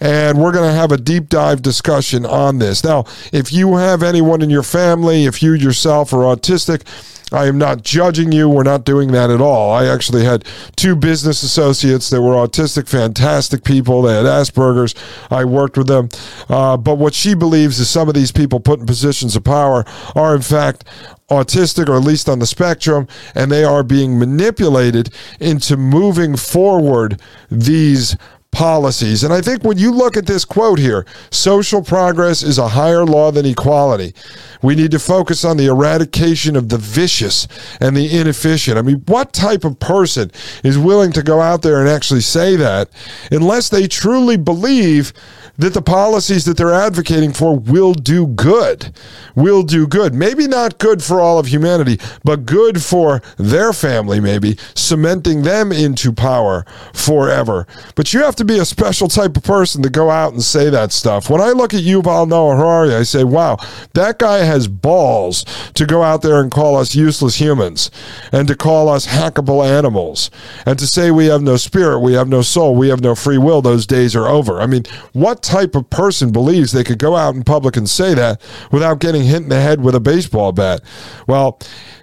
and 0.00 0.09
we're 0.10 0.52
going 0.52 0.68
to 0.68 0.76
have 0.76 0.92
a 0.92 0.96
deep 0.96 1.28
dive 1.28 1.62
discussion 1.62 2.24
on 2.26 2.58
this. 2.58 2.82
Now, 2.82 3.04
if 3.32 3.52
you 3.52 3.76
have 3.76 4.02
anyone 4.02 4.42
in 4.42 4.50
your 4.50 4.62
family, 4.62 5.24
if 5.24 5.42
you 5.42 5.52
yourself 5.52 6.12
are 6.12 6.18
autistic, 6.18 6.86
I 7.32 7.46
am 7.46 7.58
not 7.58 7.82
judging 7.82 8.32
you. 8.32 8.48
We're 8.48 8.64
not 8.64 8.84
doing 8.84 9.12
that 9.12 9.30
at 9.30 9.40
all. 9.40 9.72
I 9.72 9.86
actually 9.86 10.24
had 10.24 10.44
two 10.74 10.96
business 10.96 11.42
associates 11.42 12.10
that 12.10 12.20
were 12.20 12.34
autistic, 12.34 12.88
fantastic 12.88 13.62
people. 13.62 14.02
They 14.02 14.14
had 14.14 14.26
Asperger's. 14.26 14.94
I 15.30 15.44
worked 15.44 15.78
with 15.78 15.86
them. 15.86 16.08
Uh, 16.48 16.76
but 16.76 16.98
what 16.98 17.14
she 17.14 17.34
believes 17.34 17.78
is 17.78 17.88
some 17.88 18.08
of 18.08 18.14
these 18.14 18.32
people 18.32 18.58
put 18.58 18.80
in 18.80 18.86
positions 18.86 19.36
of 19.36 19.44
power 19.44 19.84
are, 20.16 20.34
in 20.34 20.42
fact, 20.42 20.84
autistic 21.30 21.88
or 21.88 21.96
at 21.96 22.02
least 22.02 22.28
on 22.28 22.40
the 22.40 22.46
spectrum, 22.46 23.06
and 23.36 23.52
they 23.52 23.62
are 23.62 23.84
being 23.84 24.18
manipulated 24.18 25.10
into 25.38 25.76
moving 25.76 26.36
forward 26.36 27.20
these 27.48 28.16
policies. 28.52 29.22
And 29.24 29.32
I 29.32 29.40
think 29.40 29.62
when 29.62 29.78
you 29.78 29.92
look 29.92 30.16
at 30.16 30.26
this 30.26 30.44
quote 30.44 30.78
here, 30.78 31.06
social 31.30 31.82
progress 31.82 32.42
is 32.42 32.58
a 32.58 32.68
higher 32.68 33.04
law 33.04 33.30
than 33.30 33.46
equality. 33.46 34.14
We 34.62 34.74
need 34.74 34.90
to 34.90 34.98
focus 34.98 35.44
on 35.44 35.56
the 35.56 35.66
eradication 35.66 36.56
of 36.56 36.68
the 36.68 36.78
vicious 36.78 37.46
and 37.80 37.96
the 37.96 38.18
inefficient. 38.18 38.76
I 38.76 38.82
mean, 38.82 39.02
what 39.06 39.32
type 39.32 39.64
of 39.64 39.78
person 39.78 40.30
is 40.64 40.78
willing 40.78 41.12
to 41.12 41.22
go 41.22 41.40
out 41.40 41.62
there 41.62 41.80
and 41.80 41.88
actually 41.88 42.20
say 42.22 42.56
that 42.56 42.90
unless 43.30 43.68
they 43.68 43.86
truly 43.86 44.36
believe 44.36 45.12
that 45.60 45.74
the 45.74 45.82
policies 45.82 46.46
that 46.46 46.56
they're 46.56 46.72
advocating 46.72 47.32
for 47.32 47.56
will 47.58 47.92
do 47.92 48.26
good. 48.26 48.94
Will 49.34 49.62
do 49.62 49.86
good. 49.86 50.14
Maybe 50.14 50.48
not 50.48 50.78
good 50.78 51.02
for 51.02 51.20
all 51.20 51.38
of 51.38 51.46
humanity, 51.46 51.98
but 52.24 52.46
good 52.46 52.82
for 52.82 53.20
their 53.36 53.74
family, 53.74 54.20
maybe, 54.20 54.56
cementing 54.74 55.42
them 55.42 55.70
into 55.70 56.12
power 56.12 56.64
forever. 56.94 57.66
But 57.94 58.14
you 58.14 58.22
have 58.22 58.36
to 58.36 58.44
be 58.44 58.58
a 58.58 58.64
special 58.64 59.08
type 59.08 59.36
of 59.36 59.42
person 59.42 59.82
to 59.82 59.90
go 59.90 60.08
out 60.08 60.32
and 60.32 60.42
say 60.42 60.70
that 60.70 60.92
stuff. 60.92 61.28
When 61.28 61.42
I 61.42 61.50
look 61.50 61.74
at 61.74 61.82
Yuval 61.82 62.26
Noah 62.26 62.56
Harari, 62.56 62.94
I 62.94 63.02
say, 63.02 63.24
wow, 63.24 63.58
that 63.92 64.18
guy 64.18 64.38
has 64.38 64.66
balls 64.66 65.44
to 65.74 65.84
go 65.84 66.02
out 66.02 66.22
there 66.22 66.40
and 66.40 66.50
call 66.50 66.76
us 66.76 66.94
useless 66.94 67.36
humans 67.36 67.90
and 68.32 68.48
to 68.48 68.56
call 68.56 68.88
us 68.88 69.06
hackable 69.06 69.66
animals 69.66 70.30
and 70.64 70.78
to 70.78 70.86
say 70.86 71.10
we 71.10 71.26
have 71.26 71.42
no 71.42 71.56
spirit, 71.56 72.00
we 72.00 72.14
have 72.14 72.28
no 72.28 72.40
soul, 72.40 72.74
we 72.74 72.88
have 72.88 73.02
no 73.02 73.14
free 73.14 73.38
will. 73.38 73.60
Those 73.60 73.86
days 73.86 74.16
are 74.16 74.26
over. 74.26 74.60
I 74.60 74.66
mean, 74.66 74.84
what 75.12 75.42
type 75.50 75.74
of 75.74 75.90
person 75.90 76.30
believes 76.30 76.70
they 76.70 76.84
could 76.84 76.98
go 76.98 77.16
out 77.16 77.34
in 77.34 77.42
public 77.42 77.76
and 77.76 77.88
say 77.88 78.14
that 78.14 78.40
without 78.70 79.00
getting 79.00 79.24
hit 79.24 79.42
in 79.42 79.48
the 79.48 79.60
head 79.60 79.80
with 79.80 79.96
a 79.96 80.00
baseball 80.00 80.52
bat? 80.52 80.80
Well, 81.26 81.58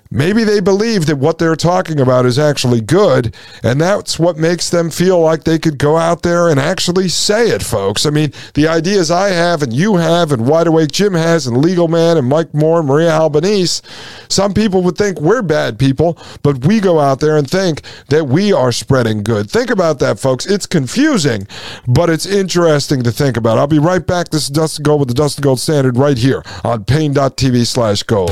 Maybe 0.10 0.43
they 0.43 0.60
believe 0.60 1.06
that 1.08 1.17
what 1.17 1.38
they're 1.38 1.56
talking 1.56 2.00
about 2.00 2.26
is 2.26 2.39
actually 2.39 2.82
good, 2.82 3.36
and 3.63 3.80
that's 3.80 4.17
what 4.17 4.38
makes 4.38 4.70
them 4.70 4.89
feel 4.89 5.20
like 5.20 5.43
they 5.43 5.60
could 5.60 5.78
go 5.78 5.98
out 5.98 6.22
there 6.24 6.50
and 6.50 6.60
actually 6.60 7.10
say 7.10 7.50
it, 7.50 7.63
folks. 7.63 8.06
I 8.06 8.10
mean, 8.10 8.32
the 8.54 8.67
ideas 8.67 9.12
I 9.12 9.30
have 9.30 9.62
and 9.62 9.74
you 9.74 9.98
have 9.98 10.32
and 10.32 10.48
Wide 10.48 10.67
Awake 10.67 10.91
Jim 10.91 11.13
has 11.13 11.48
and 11.48 11.58
Legal 11.58 11.88
Man 11.88 12.17
and 12.17 12.28
Mike 12.28 12.54
Moore 12.54 12.80
and 12.80 12.88
Maria 12.88 13.12
Albanese, 13.12 13.82
some 14.30 14.54
people 14.54 14.82
would 14.84 14.98
think 14.98 15.20
we're 15.20 15.41
bad 15.41 15.78
people, 15.80 16.17
but 16.43 16.65
we 16.65 16.80
go 16.80 17.00
out 17.00 17.20
there 17.20 17.38
and 17.38 17.50
think 17.50 17.82
that 18.10 18.28
we 18.28 18.54
are 18.54 18.72
spreading 18.72 19.24
good. 19.24 19.50
Think 19.50 19.70
about 19.70 20.00
that, 20.00 20.20
folks. 20.20 20.46
It's 20.46 20.65
confusing, 20.65 21.48
but 21.88 22.10
it's 22.10 22.26
interesting 22.26 23.04
to 23.04 23.12
think 23.12 23.38
about. 23.38 23.58
I'll 23.58 23.67
be 23.67 23.80
right 23.80 24.06
back. 24.06 24.30
This 24.30 24.43
is 24.43 24.50
Dustin 24.50 24.84
Gold 24.84 25.00
with 25.00 25.10
the 25.10 25.13
Dustin 25.13 25.41
Gold 25.41 25.60
Standard 25.60 25.98
right 25.98 26.17
here 26.17 26.43
on 26.63 26.86
Paine.tv 26.86 27.65
slash 27.65 28.04
gold. 28.04 28.32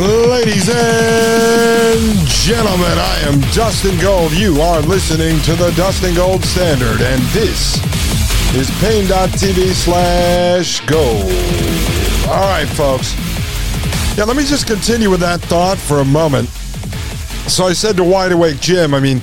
Ladies 0.00 0.70
and 0.72 2.26
gentlemen, 2.26 2.96
I 2.96 3.22
am 3.26 3.38
Dustin 3.52 4.00
Gold. 4.00 4.32
You 4.32 4.58
are 4.62 4.80
listening 4.80 5.38
to 5.42 5.54
the 5.54 5.70
Dustin 5.72 6.14
Gold 6.14 6.42
Standard, 6.42 7.02
and 7.02 7.20
this 7.34 7.76
is 8.54 8.70
Paine.tv 8.80 9.72
slash 9.74 10.80
gold. 10.86 11.24
All 12.30 12.48
right, 12.48 12.66
folks. 12.66 13.14
Yeah, 14.16 14.24
let 14.24 14.38
me 14.38 14.44
just 14.44 14.66
continue 14.66 15.10
with 15.10 15.20
that 15.20 15.42
thought 15.42 15.76
for 15.76 15.98
a 15.98 16.04
moment. 16.06 16.48
So 17.50 17.66
I 17.66 17.74
said 17.74 17.98
to 17.98 18.04
Wide 18.04 18.32
Awake 18.32 18.58
Jim, 18.58 18.94
I 18.94 19.00
mean, 19.00 19.20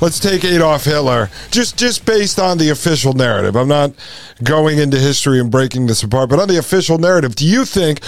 let's 0.00 0.20
take 0.20 0.44
Adolf 0.44 0.84
Hitler, 0.84 1.28
just 1.50 1.76
just 1.76 2.06
based 2.06 2.38
on 2.38 2.56
the 2.56 2.70
official 2.70 3.14
narrative. 3.14 3.56
I'm 3.56 3.66
not 3.66 3.90
going 4.44 4.78
into 4.78 4.96
history 4.96 5.40
and 5.40 5.50
breaking 5.50 5.88
this 5.88 6.04
apart, 6.04 6.30
but 6.30 6.38
on 6.38 6.46
the 6.46 6.58
official 6.58 6.98
narrative, 6.98 7.34
do 7.34 7.44
you 7.44 7.64
think 7.64 7.98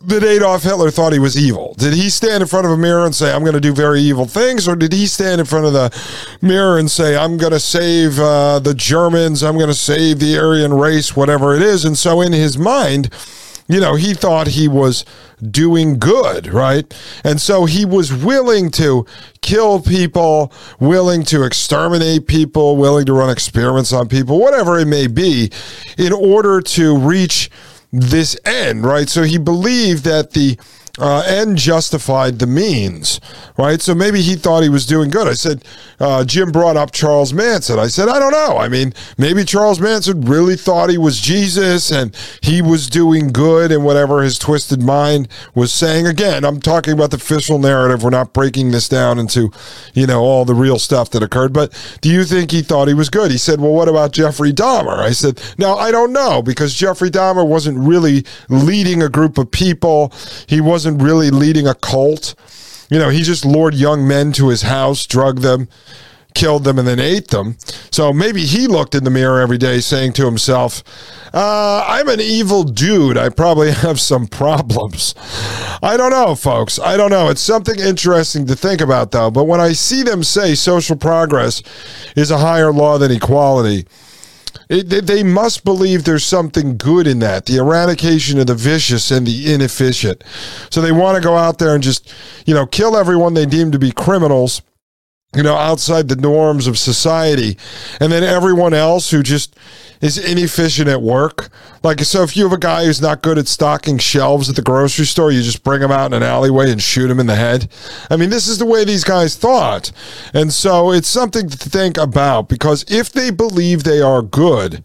that 0.00 0.22
Adolf 0.22 0.62
Hitler 0.62 0.90
thought 0.90 1.12
he 1.12 1.18
was 1.18 1.36
evil? 1.36 1.74
Did 1.76 1.92
he 1.92 2.08
stand 2.08 2.42
in 2.42 2.48
front 2.48 2.66
of 2.66 2.72
a 2.72 2.76
mirror 2.76 3.04
and 3.04 3.14
say, 3.14 3.32
I'm 3.32 3.42
going 3.42 3.54
to 3.54 3.60
do 3.60 3.74
very 3.74 4.00
evil 4.00 4.26
things? 4.26 4.68
Or 4.68 4.76
did 4.76 4.92
he 4.92 5.06
stand 5.06 5.40
in 5.40 5.46
front 5.46 5.66
of 5.66 5.72
the 5.72 5.90
mirror 6.40 6.78
and 6.78 6.88
say, 6.88 7.16
I'm 7.16 7.36
going 7.36 7.52
to 7.52 7.60
save 7.60 8.18
uh, 8.18 8.60
the 8.60 8.74
Germans, 8.74 9.42
I'm 9.42 9.56
going 9.56 9.68
to 9.68 9.74
save 9.74 10.20
the 10.20 10.38
Aryan 10.38 10.72
race, 10.74 11.16
whatever 11.16 11.54
it 11.54 11.62
is? 11.62 11.84
And 11.84 11.98
so 11.98 12.20
in 12.20 12.32
his 12.32 12.56
mind, 12.56 13.10
you 13.66 13.80
know, 13.80 13.96
he 13.96 14.14
thought 14.14 14.46
he 14.46 14.68
was 14.68 15.04
doing 15.50 15.98
good, 15.98 16.46
right? 16.46 16.94
And 17.24 17.40
so 17.40 17.66
he 17.66 17.84
was 17.84 18.12
willing 18.12 18.70
to 18.72 19.04
kill 19.42 19.80
people, 19.80 20.52
willing 20.78 21.22
to 21.24 21.42
exterminate 21.42 22.26
people, 22.28 22.76
willing 22.76 23.04
to 23.06 23.12
run 23.12 23.30
experiments 23.30 23.92
on 23.92 24.08
people, 24.08 24.38
whatever 24.38 24.78
it 24.78 24.86
may 24.86 25.06
be, 25.06 25.50
in 25.98 26.12
order 26.12 26.62
to 26.62 26.96
reach 26.96 27.50
this 27.92 28.36
end, 28.44 28.84
right? 28.84 29.08
So 29.08 29.22
he 29.22 29.38
believed 29.38 30.04
that 30.04 30.32
the 30.32 30.58
uh, 30.98 31.22
end 31.26 31.56
justified 31.56 32.38
the 32.38 32.46
means, 32.46 33.20
right? 33.56 33.80
So 33.80 33.94
maybe 33.94 34.20
he 34.20 34.34
thought 34.34 34.62
he 34.62 34.68
was 34.68 34.86
doing 34.86 35.10
good. 35.10 35.28
I 35.28 35.34
said, 35.34 35.64
uh, 36.00 36.24
Jim 36.24 36.50
brought 36.50 36.76
up 36.76 36.92
Charles 36.92 37.32
Manson. 37.32 37.78
I 37.78 37.88
said, 37.88 38.08
I 38.08 38.18
don't 38.18 38.32
know. 38.32 38.56
I 38.56 38.68
mean, 38.68 38.92
maybe 39.16 39.44
Charles 39.44 39.80
Manson 39.80 40.22
really 40.22 40.56
thought 40.56 40.90
he 40.90 40.98
was 40.98 41.20
Jesus 41.20 41.90
and 41.90 42.16
he 42.42 42.62
was 42.62 42.88
doing 42.88 43.28
good 43.28 43.72
and 43.72 43.84
whatever 43.84 44.22
his 44.22 44.38
twisted 44.38 44.82
mind 44.82 45.28
was 45.54 45.72
saying. 45.72 46.06
Again, 46.06 46.44
I'm 46.44 46.60
talking 46.60 46.94
about 46.94 47.10
the 47.10 47.16
official 47.16 47.58
narrative. 47.58 48.02
We're 48.02 48.10
not 48.10 48.32
breaking 48.32 48.70
this 48.70 48.88
down 48.88 49.18
into, 49.18 49.50
you 49.94 50.06
know, 50.06 50.20
all 50.20 50.44
the 50.44 50.54
real 50.54 50.78
stuff 50.78 51.10
that 51.10 51.22
occurred. 51.22 51.52
But 51.52 51.72
do 52.00 52.10
you 52.10 52.24
think 52.24 52.50
he 52.50 52.62
thought 52.62 52.88
he 52.88 52.94
was 52.94 53.10
good? 53.10 53.30
He 53.30 53.38
said, 53.38 53.60
well, 53.60 53.72
what 53.72 53.88
about 53.88 54.12
Jeffrey 54.12 54.52
Dahmer? 54.52 54.98
I 54.98 55.10
said, 55.10 55.42
now 55.58 55.76
I 55.76 55.90
don't 55.90 56.12
know 56.12 56.42
because 56.42 56.74
Jeffrey 56.74 57.10
Dahmer 57.10 57.46
wasn't 57.46 57.78
really 57.78 58.24
leading 58.48 59.02
a 59.02 59.08
group 59.08 59.36
of 59.36 59.50
people. 59.50 60.12
He 60.46 60.60
wasn't 60.60 60.87
wasn't 60.88 61.02
really 61.02 61.30
leading 61.30 61.66
a 61.66 61.74
cult. 61.74 62.34
You 62.88 62.98
know, 62.98 63.10
he 63.10 63.22
just 63.22 63.44
lured 63.44 63.74
young 63.74 64.08
men 64.08 64.32
to 64.32 64.48
his 64.48 64.62
house, 64.62 65.06
drugged 65.06 65.42
them, 65.42 65.68
killed 66.34 66.64
them, 66.64 66.78
and 66.78 66.88
then 66.88 66.98
ate 66.98 67.28
them. 67.28 67.58
So 67.90 68.10
maybe 68.10 68.46
he 68.46 68.66
looked 68.66 68.94
in 68.94 69.04
the 69.04 69.10
mirror 69.10 69.38
every 69.38 69.58
day 69.58 69.80
saying 69.80 70.14
to 70.14 70.24
himself, 70.24 70.82
uh, 71.34 71.84
I'm 71.86 72.08
an 72.08 72.20
evil 72.22 72.64
dude. 72.64 73.18
I 73.18 73.28
probably 73.28 73.70
have 73.84 74.00
some 74.00 74.26
problems. 74.26 75.14
I 75.82 75.98
don't 75.98 76.10
know, 76.10 76.34
folks. 76.34 76.78
I 76.78 76.96
don't 76.96 77.10
know. 77.10 77.28
It's 77.28 77.42
something 77.42 77.78
interesting 77.78 78.46
to 78.46 78.56
think 78.56 78.80
about, 78.80 79.10
though. 79.10 79.30
But 79.30 79.44
when 79.44 79.60
I 79.60 79.72
see 79.72 80.02
them 80.02 80.22
say 80.22 80.54
social 80.54 80.96
progress 80.96 81.62
is 82.16 82.30
a 82.30 82.38
higher 82.38 82.72
law 82.72 82.96
than 82.96 83.12
equality, 83.12 83.86
it, 84.68 85.06
they 85.06 85.22
must 85.22 85.64
believe 85.64 86.04
there's 86.04 86.24
something 86.24 86.76
good 86.76 87.06
in 87.06 87.18
that 87.20 87.46
the 87.46 87.56
eradication 87.56 88.38
of 88.38 88.46
the 88.46 88.54
vicious 88.54 89.10
and 89.10 89.26
the 89.26 89.52
inefficient. 89.52 90.22
So 90.70 90.80
they 90.80 90.92
want 90.92 91.16
to 91.16 91.22
go 91.22 91.36
out 91.36 91.58
there 91.58 91.74
and 91.74 91.82
just, 91.82 92.12
you 92.46 92.54
know, 92.54 92.66
kill 92.66 92.96
everyone 92.96 93.34
they 93.34 93.46
deem 93.46 93.72
to 93.72 93.78
be 93.78 93.92
criminals 93.92 94.62
you 95.36 95.42
know, 95.42 95.56
outside 95.56 96.08
the 96.08 96.16
norms 96.16 96.66
of 96.66 96.78
society. 96.78 97.58
And 98.00 98.10
then 98.10 98.22
everyone 98.24 98.72
else 98.72 99.10
who 99.10 99.22
just 99.22 99.56
is 100.00 100.16
inefficient 100.16 100.88
at 100.88 101.02
work. 101.02 101.50
Like, 101.82 102.00
so 102.00 102.22
if 102.22 102.36
you 102.36 102.44
have 102.44 102.52
a 102.52 102.58
guy 102.58 102.84
who's 102.84 103.02
not 103.02 103.22
good 103.22 103.36
at 103.36 103.46
stocking 103.46 103.98
shelves 103.98 104.48
at 104.48 104.56
the 104.56 104.62
grocery 104.62 105.04
store, 105.04 105.30
you 105.30 105.42
just 105.42 105.64
bring 105.64 105.82
him 105.82 105.90
out 105.90 106.06
in 106.06 106.12
an 106.14 106.22
alleyway 106.22 106.70
and 106.70 106.80
shoot 106.80 107.10
him 107.10 107.20
in 107.20 107.26
the 107.26 107.34
head. 107.34 107.70
I 108.10 108.16
mean, 108.16 108.30
this 108.30 108.48
is 108.48 108.58
the 108.58 108.66
way 108.66 108.84
these 108.84 109.04
guys 109.04 109.36
thought. 109.36 109.92
And 110.32 110.52
so 110.52 110.92
it's 110.92 111.08
something 111.08 111.48
to 111.48 111.56
think 111.56 111.98
about 111.98 112.48
because 112.48 112.84
if 112.88 113.12
they 113.12 113.30
believe 113.30 113.84
they 113.84 114.00
are 114.00 114.22
good, 114.22 114.82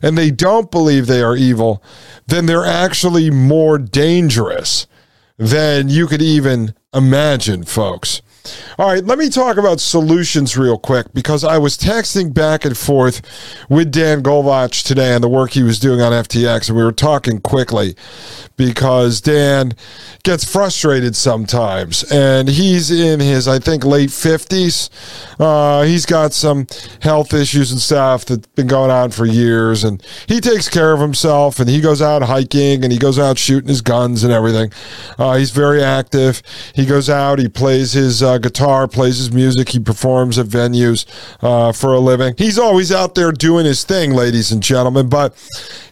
and 0.00 0.18
they 0.18 0.30
don't 0.30 0.70
believe 0.70 1.06
they 1.06 1.22
are 1.22 1.36
evil, 1.36 1.82
then 2.26 2.46
they're 2.46 2.66
actually 2.66 3.30
more 3.30 3.78
dangerous 3.78 4.86
than 5.38 5.88
you 5.88 6.06
could 6.06 6.22
even 6.22 6.74
imagine, 6.92 7.62
folks. 7.64 8.20
All 8.78 8.88
right, 8.88 9.04
let 9.04 9.18
me 9.18 9.28
talk 9.28 9.56
about 9.56 9.80
solutions 9.80 10.56
real 10.56 10.78
quick 10.78 11.12
because 11.12 11.44
I 11.44 11.58
was 11.58 11.78
texting 11.78 12.34
back 12.34 12.64
and 12.64 12.76
forth 12.76 13.22
with 13.68 13.92
Dan 13.92 14.22
Golvach 14.22 14.84
today 14.84 15.14
on 15.14 15.20
the 15.20 15.28
work 15.28 15.52
he 15.52 15.62
was 15.62 15.78
doing 15.78 16.00
on 16.00 16.12
FTX, 16.12 16.68
and 16.68 16.76
we 16.76 16.82
were 16.82 16.92
talking 16.92 17.40
quickly 17.40 17.94
because 18.56 19.20
Dan 19.20 19.72
gets 20.24 20.44
frustrated 20.44 21.14
sometimes, 21.14 22.04
and 22.10 22.48
he's 22.48 22.90
in 22.90 23.20
his, 23.20 23.46
I 23.46 23.58
think, 23.58 23.84
late 23.84 24.10
50s. 24.10 24.90
Uh, 25.38 25.82
he's 25.82 26.06
got 26.06 26.32
some 26.32 26.66
health 27.00 27.34
issues 27.34 27.72
and 27.72 27.80
stuff 27.80 28.24
that's 28.24 28.46
been 28.48 28.66
going 28.66 28.90
on 28.90 29.10
for 29.10 29.26
years, 29.26 29.84
and 29.84 30.04
he 30.26 30.40
takes 30.40 30.68
care 30.68 30.92
of 30.92 31.00
himself, 31.00 31.60
and 31.60 31.68
he 31.68 31.80
goes 31.80 32.02
out 32.02 32.22
hiking, 32.22 32.82
and 32.82 32.92
he 32.92 32.98
goes 32.98 33.18
out 33.18 33.38
shooting 33.38 33.68
his 33.68 33.82
guns 33.82 34.24
and 34.24 34.32
everything. 34.32 34.72
Uh, 35.18 35.36
he's 35.36 35.50
very 35.50 35.82
active. 35.82 36.42
He 36.74 36.86
goes 36.86 37.08
out, 37.08 37.38
he 37.38 37.48
plays 37.48 37.92
his 37.92 38.22
uh, 38.22 38.31
guitar, 38.38 38.88
plays 38.88 39.18
his 39.18 39.32
music, 39.32 39.70
he 39.70 39.78
performs 39.78 40.38
at 40.38 40.46
venues 40.46 41.06
uh, 41.42 41.72
for 41.72 41.92
a 41.94 41.98
living. 41.98 42.34
He's 42.38 42.58
always 42.58 42.92
out 42.92 43.14
there 43.14 43.32
doing 43.32 43.66
his 43.66 43.84
thing, 43.84 44.12
ladies 44.12 44.52
and 44.52 44.62
gentlemen, 44.62 45.08
but 45.08 45.34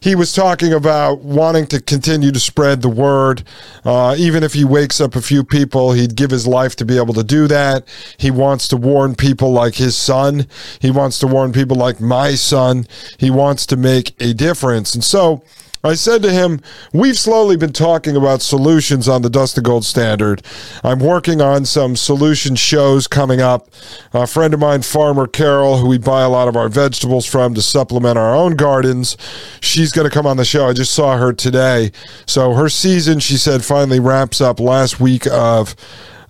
he 0.00 0.14
was 0.14 0.32
talking 0.32 0.72
about 0.72 1.20
wanting 1.20 1.66
to 1.68 1.80
continue 1.80 2.32
to 2.32 2.40
spread 2.40 2.82
the 2.82 2.88
word. 2.88 3.42
Uh, 3.84 4.14
even 4.18 4.42
if 4.42 4.52
he 4.52 4.64
wakes 4.64 5.00
up 5.00 5.14
a 5.14 5.22
few 5.22 5.44
people, 5.44 5.92
he'd 5.92 6.16
give 6.16 6.30
his 6.30 6.46
life 6.46 6.76
to 6.76 6.84
be 6.84 6.96
able 6.96 7.14
to 7.14 7.24
do 7.24 7.46
that. 7.46 7.86
He 8.16 8.30
wants 8.30 8.68
to 8.68 8.76
warn 8.76 9.14
people 9.14 9.52
like 9.52 9.74
his 9.74 9.96
son. 9.96 10.46
He 10.80 10.90
wants 10.90 11.18
to 11.20 11.26
warn 11.26 11.52
people 11.52 11.76
like 11.76 12.00
my 12.00 12.34
son. 12.34 12.86
He 13.18 13.30
wants 13.30 13.66
to 13.66 13.76
make 13.76 14.14
a 14.20 14.32
difference. 14.32 14.94
And 14.94 15.04
so, 15.04 15.42
I 15.82 15.94
said 15.94 16.22
to 16.22 16.30
him, 16.30 16.60
We've 16.92 17.18
slowly 17.18 17.56
been 17.56 17.72
talking 17.72 18.14
about 18.14 18.42
solutions 18.42 19.08
on 19.08 19.22
the 19.22 19.30
Dustin 19.30 19.62
Gold 19.62 19.84
Standard. 19.84 20.42
I'm 20.84 20.98
working 20.98 21.40
on 21.40 21.64
some 21.64 21.96
solution 21.96 22.54
shows 22.54 23.06
coming 23.06 23.40
up. 23.40 23.68
A 24.12 24.26
friend 24.26 24.52
of 24.52 24.60
mine, 24.60 24.82
Farmer 24.82 25.26
Carol, 25.26 25.78
who 25.78 25.88
we 25.88 25.96
buy 25.96 26.22
a 26.22 26.28
lot 26.28 26.48
of 26.48 26.56
our 26.56 26.68
vegetables 26.68 27.24
from 27.24 27.54
to 27.54 27.62
supplement 27.62 28.18
our 28.18 28.34
own 28.34 28.56
gardens, 28.56 29.16
she's 29.60 29.90
going 29.90 30.08
to 30.08 30.14
come 30.14 30.26
on 30.26 30.36
the 30.36 30.44
show. 30.44 30.68
I 30.68 30.74
just 30.74 30.92
saw 30.92 31.16
her 31.16 31.32
today. 31.32 31.92
So 32.26 32.52
her 32.52 32.68
season, 32.68 33.18
she 33.18 33.38
said, 33.38 33.64
finally 33.64 34.00
wraps 34.00 34.40
up 34.42 34.60
last 34.60 35.00
week 35.00 35.26
of 35.28 35.74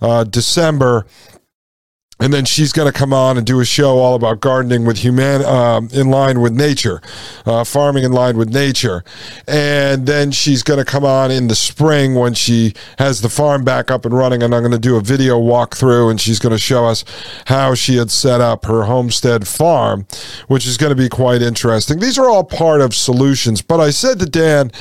uh, 0.01 0.23
December 0.23 1.05
and 2.21 2.31
then 2.31 2.45
she's 2.45 2.71
going 2.71 2.89
to 2.89 2.97
come 2.97 3.11
on 3.11 3.35
and 3.37 3.45
do 3.45 3.59
a 3.59 3.65
show 3.65 3.97
all 3.97 4.13
about 4.13 4.39
gardening 4.39 4.85
with 4.85 4.99
human 4.99 5.43
um, 5.43 5.89
in 5.91 6.09
line 6.09 6.39
with 6.39 6.53
nature, 6.53 7.01
uh, 7.47 7.63
farming 7.63 8.03
in 8.03 8.11
line 8.11 8.37
with 8.37 8.53
nature, 8.53 9.03
and 9.47 10.05
then 10.05 10.31
she's 10.31 10.61
going 10.61 10.77
to 10.77 10.85
come 10.85 11.03
on 11.03 11.31
in 11.31 11.47
the 11.47 11.55
spring 11.55 12.13
when 12.13 12.35
she 12.35 12.73
has 12.99 13.21
the 13.21 13.29
farm 13.29 13.63
back 13.63 13.89
up 13.89 14.05
and 14.05 14.15
running, 14.15 14.43
and 14.43 14.53
I'm 14.53 14.61
going 14.61 14.71
to 14.71 14.79
do 14.79 14.97
a 14.97 15.01
video 15.01 15.41
walkthrough, 15.41 16.11
and 16.11 16.21
she's 16.21 16.37
going 16.37 16.53
to 16.53 16.59
show 16.59 16.85
us 16.85 17.03
how 17.47 17.73
she 17.73 17.97
had 17.97 18.11
set 18.11 18.39
up 18.39 18.65
her 18.65 18.83
homestead 18.83 19.47
farm, 19.47 20.05
which 20.47 20.67
is 20.67 20.77
going 20.77 20.91
to 20.91 20.95
be 20.95 21.09
quite 21.09 21.41
interesting. 21.41 21.99
These 21.99 22.19
are 22.19 22.29
all 22.29 22.43
part 22.43 22.81
of 22.81 22.93
solutions, 22.93 23.63
but 23.63 23.79
I 23.79 23.89
said 23.89 24.19
to 24.19 24.27
Dan. 24.27 24.71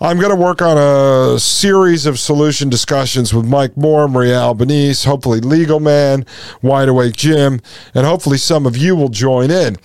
I'm 0.00 0.18
going 0.18 0.30
to 0.30 0.36
work 0.36 0.62
on 0.62 0.78
a 0.78 1.40
series 1.40 2.06
of 2.06 2.20
solution 2.20 2.68
discussions 2.68 3.34
with 3.34 3.46
Mike 3.46 3.76
Moore, 3.76 4.06
Maria 4.06 4.38
Albanese, 4.38 5.08
hopefully 5.08 5.40
Legal 5.40 5.80
Man, 5.80 6.24
Wide 6.62 6.88
Awake 6.88 7.16
Jim, 7.16 7.60
and 7.94 8.06
hopefully 8.06 8.38
some 8.38 8.64
of 8.64 8.76
you 8.76 8.94
will 8.94 9.08
join 9.08 9.50
in. 9.50 9.76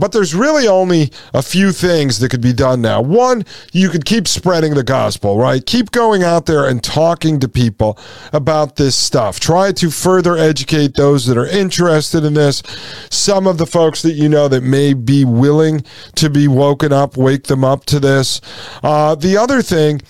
But 0.00 0.12
there's 0.12 0.34
really 0.34 0.66
only 0.66 1.12
a 1.34 1.42
few 1.42 1.72
things 1.72 2.20
that 2.20 2.30
could 2.30 2.40
be 2.40 2.54
done 2.54 2.80
now. 2.80 3.02
One, 3.02 3.44
you 3.70 3.90
could 3.90 4.06
keep 4.06 4.26
spreading 4.26 4.72
the 4.72 4.82
gospel, 4.82 5.36
right? 5.36 5.64
Keep 5.64 5.90
going 5.90 6.22
out 6.22 6.46
there 6.46 6.66
and 6.66 6.82
talking 6.82 7.38
to 7.40 7.48
people 7.48 7.98
about 8.32 8.76
this 8.76 8.96
stuff. 8.96 9.38
Try 9.38 9.72
to 9.72 9.90
further 9.90 10.38
educate 10.38 10.94
those 10.94 11.26
that 11.26 11.36
are 11.36 11.46
interested 11.46 12.24
in 12.24 12.32
this. 12.32 12.62
Some 13.10 13.46
of 13.46 13.58
the 13.58 13.66
folks 13.66 14.00
that 14.00 14.12
you 14.12 14.30
know 14.30 14.48
that 14.48 14.62
may 14.62 14.94
be 14.94 15.26
willing 15.26 15.84
to 16.14 16.30
be 16.30 16.48
woken 16.48 16.94
up, 16.94 17.18
wake 17.18 17.44
them 17.44 17.62
up 17.62 17.84
to 17.86 18.00
this. 18.00 18.40
Uh, 18.82 19.14
the 19.14 19.36
other 19.36 19.59
thing 19.62 20.00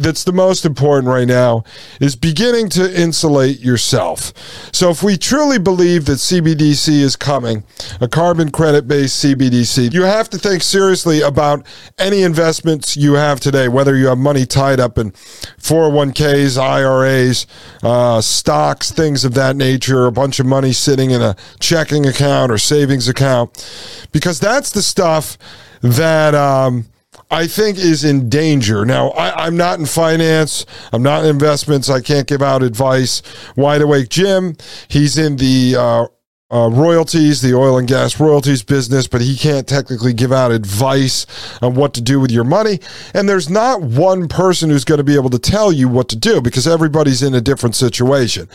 that's 0.00 0.24
the 0.24 0.32
most 0.32 0.64
important 0.64 1.08
right 1.08 1.28
now 1.28 1.62
is 2.00 2.16
beginning 2.16 2.70
to 2.70 3.00
insulate 3.00 3.60
yourself. 3.60 4.32
So, 4.72 4.90
if 4.90 5.02
we 5.02 5.16
truly 5.18 5.58
believe 5.58 6.06
that 6.06 6.14
CBDC 6.14 6.88
is 6.88 7.16
coming, 7.16 7.64
a 8.00 8.08
carbon 8.08 8.50
credit 8.50 8.88
based 8.88 9.22
CBDC, 9.22 9.92
you 9.92 10.02
have 10.02 10.30
to 10.30 10.38
think 10.38 10.62
seriously 10.62 11.20
about 11.20 11.66
any 11.98 12.22
investments 12.22 12.96
you 12.96 13.14
have 13.14 13.40
today, 13.40 13.68
whether 13.68 13.94
you 13.94 14.06
have 14.06 14.18
money 14.18 14.46
tied 14.46 14.80
up 14.80 14.96
in 14.96 15.10
401ks, 15.10 16.56
IRAs, 16.56 17.46
uh, 17.82 18.22
stocks, 18.22 18.90
things 18.90 19.24
of 19.24 19.34
that 19.34 19.54
nature, 19.54 20.06
a 20.06 20.12
bunch 20.12 20.40
of 20.40 20.46
money 20.46 20.72
sitting 20.72 21.10
in 21.10 21.20
a 21.20 21.36
checking 21.60 22.06
account 22.06 22.50
or 22.50 22.56
savings 22.56 23.06
account, 23.06 24.08
because 24.12 24.40
that's 24.40 24.70
the 24.70 24.82
stuff 24.82 25.36
that. 25.82 26.34
Um, 26.34 26.86
I 27.30 27.46
think 27.46 27.78
is 27.78 28.04
in 28.04 28.28
danger. 28.28 28.84
Now, 28.84 29.10
I, 29.10 29.46
am 29.46 29.56
not 29.56 29.78
in 29.78 29.86
finance. 29.86 30.66
I'm 30.92 31.02
not 31.02 31.24
in 31.24 31.30
investments. 31.30 31.88
I 31.88 32.00
can't 32.00 32.26
give 32.26 32.42
out 32.42 32.62
advice. 32.62 33.22
Wide 33.56 33.82
Awake 33.82 34.08
Jim, 34.08 34.56
he's 34.88 35.16
in 35.16 35.36
the 35.36 35.76
uh, 35.76 36.06
uh, 36.52 36.68
royalties, 36.68 37.40
the 37.40 37.54
oil 37.54 37.78
and 37.78 37.86
gas 37.86 38.18
royalties 38.18 38.62
business, 38.62 39.06
but 39.06 39.20
he 39.20 39.36
can't 39.36 39.68
technically 39.68 40.12
give 40.12 40.32
out 40.32 40.50
advice 40.50 41.26
on 41.62 41.74
what 41.74 41.94
to 41.94 42.00
do 42.00 42.18
with 42.18 42.30
your 42.30 42.44
money. 42.44 42.80
And 43.14 43.28
there's 43.28 43.48
not 43.48 43.82
one 43.82 44.26
person 44.26 44.68
who's 44.68 44.84
going 44.84 44.98
to 44.98 45.04
be 45.04 45.14
able 45.14 45.30
to 45.30 45.38
tell 45.38 45.70
you 45.70 45.88
what 45.88 46.08
to 46.08 46.16
do 46.16 46.40
because 46.40 46.66
everybody's 46.66 47.22
in 47.22 47.34
a 47.34 47.40
different 47.40 47.76
situation. 47.76 48.48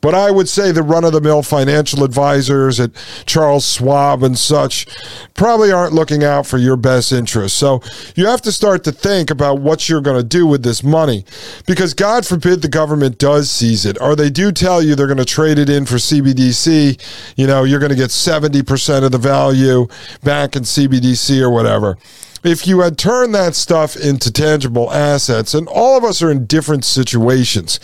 But 0.00 0.14
I 0.14 0.30
would 0.30 0.48
say 0.48 0.70
the 0.70 0.84
run 0.84 1.04
of 1.04 1.12
the 1.12 1.20
mill 1.20 1.42
financial 1.42 2.04
advisors 2.04 2.78
at 2.78 2.92
Charles 3.26 3.70
Schwab 3.72 4.22
and 4.22 4.38
such 4.38 4.86
probably 5.34 5.72
aren't 5.72 5.92
looking 5.92 6.22
out 6.22 6.46
for 6.46 6.58
your 6.58 6.76
best 6.76 7.10
interest. 7.10 7.56
So 7.56 7.82
you 8.14 8.26
have 8.26 8.42
to 8.42 8.52
start 8.52 8.84
to 8.84 8.92
think 8.92 9.30
about 9.30 9.60
what 9.60 9.88
you're 9.88 10.00
going 10.00 10.20
to 10.20 10.26
do 10.26 10.46
with 10.46 10.62
this 10.62 10.84
money 10.84 11.24
because 11.66 11.94
God 11.94 12.24
forbid 12.24 12.62
the 12.62 12.68
government 12.68 13.18
does 13.18 13.50
seize 13.50 13.84
it 13.84 14.00
or 14.00 14.14
they 14.14 14.30
do 14.30 14.52
tell 14.52 14.80
you 14.80 14.94
they're 14.94 15.06
going 15.06 15.16
to 15.18 15.24
trade 15.24 15.58
it 15.58 15.68
in 15.68 15.84
for 15.84 15.96
CBDC 15.96 17.00
you 17.40 17.46
know, 17.46 17.64
you're 17.64 17.80
going 17.80 17.90
to 17.90 17.96
get 17.96 18.10
70% 18.10 19.02
of 19.02 19.12
the 19.12 19.18
value 19.18 19.88
back 20.22 20.56
in 20.56 20.62
CBDC 20.62 21.40
or 21.40 21.48
whatever. 21.48 21.96
If 22.44 22.66
you 22.66 22.80
had 22.80 22.98
turned 22.98 23.34
that 23.34 23.54
stuff 23.54 23.96
into 23.96 24.30
tangible 24.30 24.92
assets, 24.92 25.54
and 25.54 25.66
all 25.66 25.96
of 25.96 26.04
us 26.04 26.20
are 26.22 26.30
in 26.30 26.44
different 26.44 26.84
situations, 26.84 27.80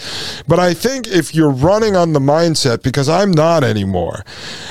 but 0.47 0.59
I 0.59 0.75
think 0.75 1.09
if 1.09 1.35
you're 1.35 1.51
running 1.51 1.97
on 1.97 2.13
the 2.13 2.21
mindset, 2.21 2.83
because 2.83 3.09
I'm 3.09 3.31
not 3.31 3.65
anymore, 3.65 4.25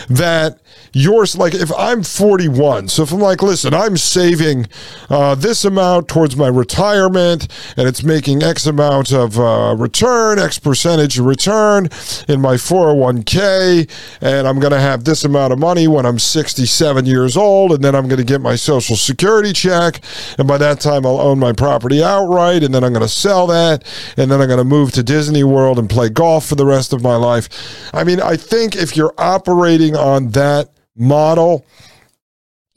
that 0.08 0.60
yours 0.96 1.36
like 1.36 1.54
if 1.54 1.70
i'm 1.78 2.04
41 2.04 2.88
so 2.88 3.04
if 3.04 3.12
i'm 3.12 3.20
like 3.20 3.43
listen 3.43 3.74
i'm 3.74 3.98
saving 3.98 4.66
uh, 5.10 5.36
this 5.36 5.66
amount 5.66 6.08
towards 6.08 6.38
my 6.38 6.48
retirement 6.48 7.50
and 7.76 7.86
it's 7.86 8.02
making 8.02 8.41
x 8.41 8.66
amount 8.66 9.12
of 9.12 9.38
uh, 9.38 9.76
return 9.78 10.39
x 10.39 10.58
percentage 10.58 11.20
return 11.20 11.89
in 12.30 12.39
my 12.39 12.54
401k 12.54 13.89
and 14.22 14.48
i'm 14.48 14.58
going 14.58 14.72
to 14.72 14.80
have 14.80 15.04
this 15.04 15.26
amount 15.26 15.52
of 15.52 15.60
money 15.60 15.86
when 15.86 16.06
i'm 16.06 16.18
67 16.18 17.06
years 17.06 17.36
old 17.36 17.74
and 17.74 17.84
then 17.84 17.93
i'm 17.93 18.08
going 18.08 18.18
to 18.18 18.24
get 18.24 18.39
my 18.39 18.56
social 18.56 18.96
security 18.96 19.52
check 19.52 20.00
and 20.38 20.48
by 20.48 20.58
that 20.58 20.80
time 20.80 21.06
i'll 21.06 21.20
own 21.20 21.38
my 21.38 21.52
property 21.52 22.02
outright 22.02 22.64
and 22.64 22.74
then 22.74 22.86
i'm 22.86 22.93
going 22.93 23.06
to 23.06 23.10
sell 23.10 23.48
that 23.48 23.84
and 24.16 24.32
then 24.32 24.39
i'm 24.39 24.48
going 24.48 24.58
to 24.58 24.64
move 24.64 24.93
to 24.93 25.04
disney 25.04 25.43
world 25.43 25.78
and 25.78 25.89
play 25.89 26.08
golf 26.08 26.46
for 26.46 26.56
the 26.56 26.66
rest 26.66 26.93
of 26.93 27.04
my 27.04 27.18
life. 27.18 27.50
I 27.93 28.06
mean 28.06 28.22
i 28.22 28.38
think 28.38 28.78
if 28.78 28.96
you're 28.96 29.14
operating 29.18 29.98
on 29.98 30.30
that 30.30 30.70
model, 30.96 31.66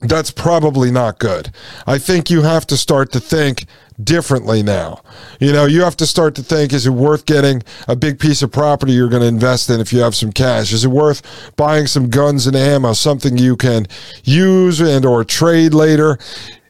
that's 0.00 0.30
probably 0.30 0.90
not 0.90 1.18
good. 1.18 1.50
I 1.86 1.98
think 1.98 2.30
you 2.30 2.42
have 2.42 2.66
to 2.68 2.76
start 2.76 3.10
to 3.12 3.20
think 3.20 3.66
differently 4.02 4.62
now. 4.62 5.02
You 5.40 5.52
know, 5.52 5.66
you 5.66 5.82
have 5.82 5.96
to 5.96 6.06
start 6.06 6.36
to 6.36 6.42
think 6.42 6.72
is 6.72 6.86
it 6.86 6.90
worth 6.90 7.26
getting 7.26 7.62
a 7.88 7.96
big 7.96 8.20
piece 8.20 8.42
of 8.42 8.52
property 8.52 8.92
you're 8.92 9.08
going 9.08 9.22
to 9.22 9.28
invest 9.28 9.70
in 9.70 9.80
if 9.80 9.92
you 9.92 10.00
have 10.00 10.14
some 10.14 10.30
cash? 10.30 10.72
Is 10.72 10.84
it 10.84 10.90
worth 10.90 11.52
buying 11.56 11.88
some 11.88 12.08
guns 12.10 12.46
and 12.46 12.54
ammo, 12.54 12.92
something 12.92 13.36
you 13.36 13.56
can 13.56 13.86
use 14.22 14.80
and 14.80 15.04
or 15.04 15.24
trade 15.24 15.74
later? 15.74 16.16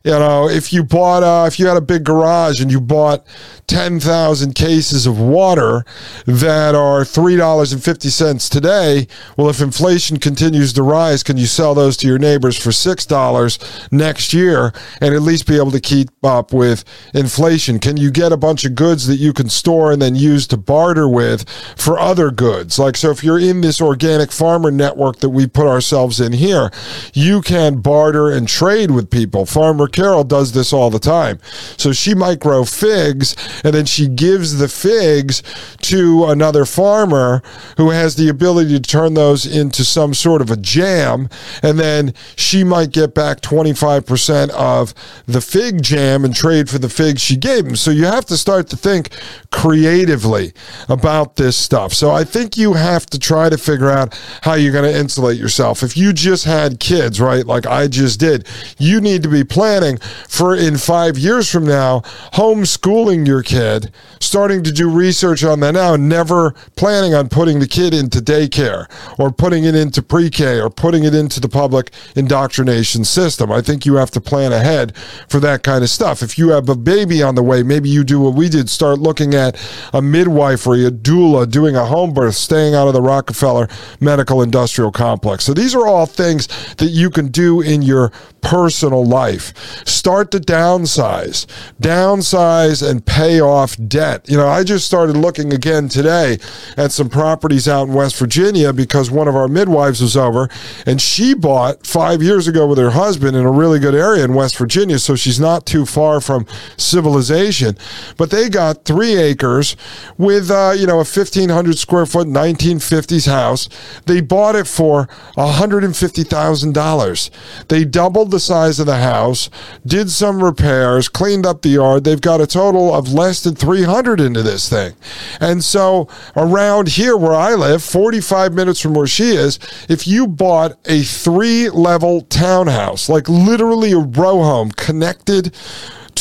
You 0.05 0.13
know, 0.13 0.49
if 0.49 0.73
you 0.73 0.85
bought, 0.85 1.23
uh, 1.25 1.47
if 1.47 1.59
you 1.59 1.67
had 1.67 1.77
a 1.77 1.83
big 1.83 2.05
garage 2.05 2.61
and 2.61 2.71
you 2.71 2.81
bought 2.81 3.27
10,000 3.67 4.55
cases 4.55 5.07
of 5.07 5.19
water 5.19 5.85
that 6.25 6.75
are 6.75 7.03
$3.50 7.03 8.49
today, 8.49 9.09
well, 9.37 9.51
if 9.51 9.61
inflation 9.61 10.19
continues 10.19 10.73
to 10.75 10.83
rise, 10.83 11.25
can 11.25 11.37
you 11.37 11.47
sell 11.47 11.75
those 11.75 11.97
to 11.97 12.07
your 12.07 12.19
neighbors 12.19 12.57
for 12.57 12.71
$6 12.71 13.93
next 13.93 14.33
year 14.33 14.73
and 15.01 15.15
at 15.15 15.23
least 15.23 15.49
be 15.49 15.57
able 15.57 15.73
to 15.73 15.81
keep 15.81 16.11
up 16.25 16.53
with 16.53 16.85
inflation? 17.13 17.81
Can 17.81 17.97
you 17.97 18.13
get 18.13 18.31
a 18.31 18.37
bunch 18.37 18.65
of 18.65 18.77
goods 18.77 19.09
that 19.09 19.17
you 19.17 19.33
can 19.33 19.49
store 19.49 19.91
and 19.91 20.01
then 20.01 20.15
use 20.15 20.47
to 20.49 20.57
barter 20.57 21.09
with 21.09 21.49
for 21.77 21.99
other 21.99 22.31
goods? 22.31 22.79
Like, 22.79 22.97
so 22.97 23.11
if 23.11 23.25
you're 23.25 23.39
in 23.39 23.63
this 23.63 23.81
organic 23.81 24.31
farmer 24.31 24.71
network 24.71 25.19
that 25.19 25.31
we 25.31 25.49
put 25.49 25.67
ourselves 25.67 26.21
in 26.21 26.33
here, 26.33 26.71
you 27.13 27.43
can 27.43 27.81
barter 27.81 28.31
and 28.31 28.47
trade 28.47 28.93
with 28.93 29.11
people. 29.11 29.45
Farmer 29.45 29.88
Carol 29.89 30.25
does 30.25 30.53
this 30.53 30.73
all 30.73 30.91
the 30.91 30.99
time. 30.99 31.39
So 31.77 31.93
she 31.93 32.15
might 32.15 32.41
grow 32.41 32.65
figs 32.65 33.37
and 33.65 33.75
then 33.75 33.87
she 33.87 34.09
gives 34.09 34.59
the 34.59 34.69
figs 34.69 35.43
to 35.83 36.27
another 36.27 36.65
farmer 36.65 37.43
who 37.77 37.91
has 37.91 38.17
the 38.17 38.29
ability 38.29 38.79
to 38.79 38.83
turn 38.83 39.15
those 39.15 39.47
into 39.47 39.85
some 39.85 40.15
sort 40.15 40.41
of 40.41 40.51
a 40.51 40.57
jam. 40.57 41.29
And 41.63 41.79
then 41.79 42.15
she 42.37 42.65
might 42.65 42.93
get 42.93 43.15
back 43.15 43.41
25% 43.41 44.51
of 44.51 44.95
the 45.27 45.41
fig 45.41 45.83
jam 45.83 46.25
and 46.25 46.35
trade 46.35 46.69
for 46.69 46.79
the 46.79 46.89
figs 46.89 47.21
she 47.21 47.37
gave 47.37 47.67
him. 47.67 47.77
So 47.77 47.91
you 47.91 48.05
have 48.05 48.27
to 48.27 48.37
start 48.37 48.69
to 48.69 48.77
think 48.77 49.11
creatively 49.51 50.53
about 50.89 51.37
this 51.37 51.57
stuff. 51.57 51.93
So 51.93 52.11
I 52.11 52.25
think 52.25 52.57
you 52.57 52.75
have 52.75 53.07
to 53.07 53.19
try 53.19 53.49
to 53.49 53.59
figure 53.59 53.91
out 53.91 54.19
how 54.43 54.55
you're 54.55 54.73
going 54.73 54.91
to 54.91 54.99
insulate 54.99 55.39
yourself. 55.39 55.83
If 55.83 55.97
you 55.97 56.13
just 56.13 56.45
had 56.45 56.81
kids, 56.81 57.21
right, 57.21 57.47
like 57.47 57.67
I 57.67 57.89
just 57.89 58.21
did, 58.21 58.47
you 58.79 59.01
need 59.01 59.23
to 59.23 59.29
be 59.29 59.45
planning 59.45 59.78
planning 59.79 59.99
for 60.29 60.57
in 60.57 60.77
five 60.77 61.17
years 61.17 61.51
from 61.51 61.65
now, 61.65 62.01
homeschooling 62.35 63.27
your 63.27 63.43
kid, 63.43 63.93
starting 64.21 64.63
to 64.63 64.73
do 64.73 64.91
research 64.91 65.45
on 65.45 65.61
that 65.61 65.75
now, 65.75 65.95
never 65.95 66.53
planning 66.77 67.15
on 67.15 67.29
putting 67.29 67.61
the 67.61 67.67
kid 67.67 67.95
into 67.95 68.19
daycare 68.19 68.87
or 69.19 69.31
putting 69.31 69.65
it 69.65 69.75
into 69.75 70.03
pre 70.03 70.31
K 70.31 70.61
or 70.61 70.69
putting 70.69 71.05
it 71.05 71.15
into 71.15 71.41
the 71.41 71.49
public 71.49 71.91
indoctrination 72.17 73.05
system. 73.05 73.53
I 73.53 73.61
think 73.61 73.87
you 73.87 73.95
have 73.95 74.11
to 74.13 74.21
plan 74.21 74.53
ahead 74.53 74.97
for 75.29 75.39
that 75.41 75.63
kind 75.63 75.85
of 75.85 75.91
stuff. 75.91 76.23
If 76.23 76.39
you 76.39 76.51
have 76.51 76.69
a 76.69 76.77
baby 76.77 77.23
on 77.23 77.35
the 77.35 77.43
way, 77.43 77.63
maybe 77.63 77.89
you 77.89 78.03
do 78.05 78.21
what 78.21 78.35
we 78.35 78.49
did 78.49 78.69
start 78.69 78.99
looking 78.99 79.35
at 79.35 79.57
a 79.93 80.03
midwifery, 80.03 80.85
a 80.85 80.91
doula, 80.91 81.49
doing 81.49 81.77
a 81.77 81.87
home 81.87 82.13
birth, 82.13 82.35
staying 82.35 82.75
out 82.75 82.89
of 82.89 82.95
the 82.95 83.03
Rockefeller 83.03 83.69
medical 84.01 84.43
industrial 84.43 84.91
complex. 84.91 85.45
So 85.45 85.55
these 85.55 85.75
are 85.75 85.87
all 85.87 86.07
things 86.07 86.49
that 86.77 86.91
you 86.91 87.11
can 87.11 87.29
do 87.29 87.61
in 87.61 87.83
your 87.83 88.11
personal 88.41 89.05
life. 89.05 89.53
Start 89.85 90.31
to 90.33 90.39
downsize, 90.39 91.47
downsize 91.81 92.89
and 92.89 93.05
pay 93.05 93.41
off 93.41 93.77
debt. 93.89 94.29
You 94.29 94.37
know, 94.37 94.49
I 94.49 94.65
just 94.65 94.87
started 94.87 95.17
looking 95.17 95.53
again 95.53 95.89
today 95.89 96.39
at 96.77 96.93
some 96.93 97.09
properties 97.09 97.69
out 97.69 97.89
in 97.89 97.95
West 97.95 98.19
Virginia 98.19 98.73
because 98.73 99.11
one 99.11 99.29
of 99.29 99.37
our 99.37 99.49
midwives 99.49 100.01
was 100.01 100.17
over 100.17 100.49
and 100.87 101.01
she 101.01 101.35
bought 101.35 101.87
five 101.87 102.23
years 102.23 102.49
ago 102.49 102.67
with 102.67 102.79
her 102.79 102.91
husband 102.91 103.37
in 103.37 103.45
a 103.45 103.51
really 103.51 103.79
good 103.79 103.95
area 103.95 104.25
in 104.25 104.35
West 104.35 104.57
Virginia. 104.57 104.99
So 104.99 105.15
she's 105.17 105.41
not 105.41 105.67
too 105.67 105.87
far 105.87 106.21
from 106.21 106.47
civilization. 106.77 107.77
But 108.17 108.31
they 108.31 108.49
got 108.49 108.85
three 108.85 109.17
acres 109.17 109.77
with, 110.17 110.51
uh, 110.51 110.75
you 110.77 110.87
know, 110.87 110.95
a 110.95 111.05
1,500 111.05 111.79
square 111.79 112.07
foot 112.07 112.27
1950s 112.29 113.27
house. 113.27 113.69
They 114.07 114.21
bought 114.21 114.57
it 114.57 114.67
for 114.67 115.09
$150,000. 115.37 117.31
They 117.69 117.85
doubled 117.85 118.31
the 118.31 118.41
size 118.41 118.81
of 118.81 118.87
the 118.87 118.99
house 118.99 119.51
did 119.87 120.11
some 120.11 120.43
repairs, 120.43 121.09
cleaned 121.09 121.47
up 121.47 121.63
the 121.63 121.71
yard. 121.71 122.05
They've 122.05 122.21
got 122.21 122.41
a 122.41 122.47
total 122.47 122.95
of 122.95 123.13
less 123.13 123.43
than 123.43 123.55
300 123.55 124.21
into 124.21 124.43
this 124.43 124.69
thing. 124.69 124.95
And 125.41 125.63
so 125.65 126.09
around 126.37 126.89
here 126.89 127.17
where 127.17 127.35
I 127.35 127.55
live, 127.55 127.83
45 127.83 128.55
minutes 128.55 128.81
from 128.81 128.95
where 128.95 129.07
she 129.07 129.31
is, 129.31 129.59
if 129.89 130.07
you 130.07 130.27
bought 130.27 130.79
a 130.87 131.03
three 131.03 131.71
level 131.71 132.23
townhouse, 132.23 133.09
like 133.09 133.29
literally 133.29 133.93
a 133.93 133.99
row 133.99 134.43
home 134.43 134.71
connected 134.71 135.55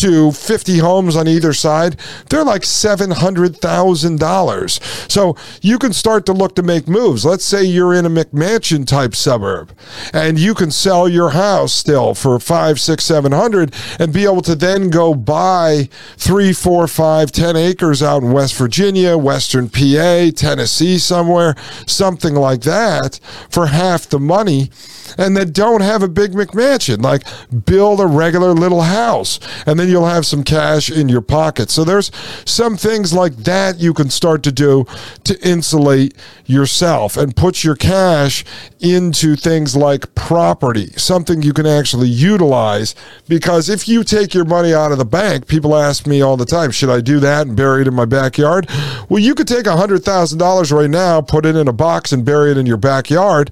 to 0.01 0.31
50 0.31 0.79
homes 0.79 1.15
on 1.15 1.27
either 1.27 1.53
side, 1.53 1.99
they're 2.29 2.43
like 2.43 2.63
$700,000. 2.63 5.11
So 5.11 5.35
you 5.61 5.77
can 5.79 5.93
start 5.93 6.25
to 6.27 6.33
look 6.33 6.55
to 6.55 6.63
make 6.63 6.87
moves. 6.87 7.25
Let's 7.25 7.45
say 7.45 7.63
you're 7.63 7.93
in 7.93 8.05
a 8.05 8.09
McMansion 8.09 8.85
type 8.85 9.15
suburb 9.15 9.71
and 10.13 10.39
you 10.39 10.53
can 10.53 10.71
sell 10.71 11.07
your 11.07 11.31
house 11.31 11.73
still 11.73 12.13
for 12.13 12.39
five, 12.39 12.79
six, 12.79 13.05
seven 13.05 13.31
hundred 13.31 13.73
and 13.99 14.13
be 14.13 14.25
able 14.25 14.41
to 14.41 14.55
then 14.55 14.89
go 14.89 15.13
buy 15.13 15.89
three, 16.17 16.53
four, 16.53 16.87
five, 16.87 17.31
ten 17.31 17.55
acres 17.55 18.03
out 18.03 18.23
in 18.23 18.31
West 18.31 18.55
Virginia, 18.55 19.17
Western 19.17 19.69
PA, 19.69 20.29
Tennessee, 20.35 20.97
somewhere, 20.97 21.55
something 21.85 22.35
like 22.35 22.61
that 22.61 23.19
for 23.49 23.67
half 23.67 24.07
the 24.07 24.19
money 24.19 24.69
and 25.17 25.35
then 25.35 25.51
don't 25.51 25.81
have 25.81 26.03
a 26.03 26.07
big 26.07 26.33
McMansion. 26.33 27.01
Like 27.01 27.23
build 27.65 27.99
a 27.99 28.05
regular 28.05 28.53
little 28.53 28.81
house 28.81 29.39
and 29.65 29.79
then 29.79 29.87
then 29.87 29.93
you'll 29.93 30.07
have 30.07 30.25
some 30.25 30.43
cash 30.43 30.89
in 30.89 31.07
your 31.07 31.21
pocket. 31.21 31.69
So 31.69 31.83
there's 31.83 32.11
some 32.45 32.77
things 32.77 33.13
like 33.13 33.35
that 33.37 33.79
you 33.79 33.93
can 33.93 34.09
start 34.09 34.43
to 34.43 34.51
do 34.51 34.85
to 35.23 35.47
insulate 35.47 36.15
yourself 36.45 37.17
and 37.17 37.35
put 37.35 37.63
your 37.63 37.75
cash 37.75 38.43
into 38.79 39.35
things 39.35 39.75
like 39.75 40.13
property, 40.15 40.87
something 40.97 41.41
you 41.41 41.53
can 41.53 41.65
actually 41.65 42.09
utilize. 42.09 42.95
Because 43.27 43.69
if 43.69 43.87
you 43.87 44.03
take 44.03 44.33
your 44.33 44.45
money 44.45 44.73
out 44.73 44.91
of 44.91 44.97
the 44.97 45.05
bank, 45.05 45.47
people 45.47 45.75
ask 45.75 46.05
me 46.05 46.21
all 46.21 46.37
the 46.37 46.45
time, 46.45 46.71
should 46.71 46.89
I 46.89 47.01
do 47.01 47.19
that 47.19 47.47
and 47.47 47.55
bury 47.55 47.81
it 47.81 47.87
in 47.87 47.93
my 47.93 48.05
backyard? 48.05 48.69
Well, 49.09 49.19
you 49.19 49.35
could 49.35 49.47
take 49.47 49.65
$100,000 49.65 50.71
right 50.71 50.89
now, 50.89 51.21
put 51.21 51.45
it 51.45 51.55
in 51.55 51.67
a 51.67 51.73
box 51.73 52.11
and 52.11 52.25
bury 52.25 52.51
it 52.51 52.57
in 52.57 52.65
your 52.65 52.77
backyard. 52.77 53.51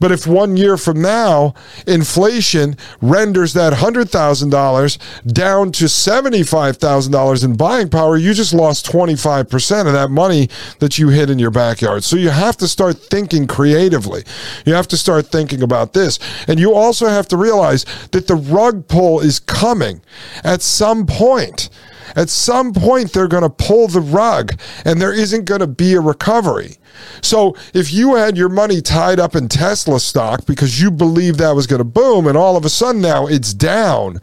But 0.00 0.12
if 0.12 0.26
one 0.26 0.56
year 0.56 0.76
from 0.76 0.95
now, 0.96 1.54
inflation 1.86 2.76
renders 3.00 3.52
that 3.54 3.72
$100,000 3.72 5.32
down 5.32 5.72
to 5.72 5.84
$75,000 5.84 7.44
in 7.44 7.56
buying 7.56 7.88
power, 7.88 8.16
you 8.16 8.34
just 8.34 8.54
lost 8.54 8.86
25% 8.86 9.86
of 9.86 9.92
that 9.92 10.10
money 10.10 10.48
that 10.78 10.98
you 10.98 11.08
hid 11.08 11.30
in 11.30 11.38
your 11.38 11.50
backyard. 11.50 12.04
So 12.04 12.16
you 12.16 12.30
have 12.30 12.56
to 12.58 12.68
start 12.68 12.96
thinking 12.98 13.46
creatively. 13.46 14.24
You 14.64 14.74
have 14.74 14.88
to 14.88 14.96
start 14.96 15.26
thinking 15.26 15.62
about 15.62 15.92
this. 15.92 16.18
And 16.48 16.58
you 16.58 16.74
also 16.74 17.08
have 17.08 17.28
to 17.28 17.36
realize 17.36 17.84
that 18.12 18.26
the 18.26 18.36
rug 18.36 18.88
pull 18.88 19.20
is 19.20 19.38
coming 19.38 20.00
at 20.44 20.62
some 20.62 21.06
point. 21.06 21.68
At 22.14 22.30
some 22.30 22.72
point, 22.72 23.12
they're 23.12 23.28
going 23.28 23.42
to 23.42 23.50
pull 23.50 23.88
the 23.88 24.00
rug 24.00 24.58
and 24.84 25.00
there 25.00 25.12
isn't 25.12 25.44
going 25.44 25.60
to 25.60 25.66
be 25.66 25.94
a 25.94 26.00
recovery. 26.00 26.76
So 27.22 27.56
if 27.74 27.92
you 27.92 28.14
had 28.14 28.36
your 28.36 28.48
money 28.48 28.80
tied 28.80 29.18
up 29.18 29.34
in 29.34 29.48
Tesla 29.48 30.00
stock 30.00 30.46
because 30.46 30.80
you 30.80 30.90
believed 30.90 31.38
that 31.38 31.54
was 31.54 31.66
going 31.66 31.78
to 31.78 31.84
boom 31.84 32.26
and 32.26 32.36
all 32.36 32.56
of 32.56 32.64
a 32.64 32.68
sudden 32.68 33.00
now 33.00 33.26
it's 33.26 33.52
down, 33.52 34.20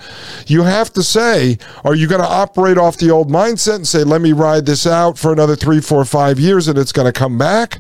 you 0.48 0.64
have 0.64 0.92
to 0.94 1.04
say, 1.04 1.58
are 1.84 1.96
you 1.96 2.08
going 2.08 2.22
to 2.22 2.28
operate 2.28 2.78
off 2.78 2.98
the 2.98 3.10
old 3.10 3.30
mindset 3.30 3.76
and 3.76 3.88
say, 3.88 4.04
let 4.04 4.22
me 4.22 4.32
ride 4.32 4.66
this 4.66 4.86
out 4.88 5.18
for 5.18 5.32
another 5.32 5.56
three, 5.56 5.82
four, 5.82 6.04
five 6.06 6.40
years 6.40 6.68
and 6.68 6.78
it's 6.78 6.92
going 6.92 7.12
to 7.12 7.18
come 7.18 7.38
back? 7.38 7.80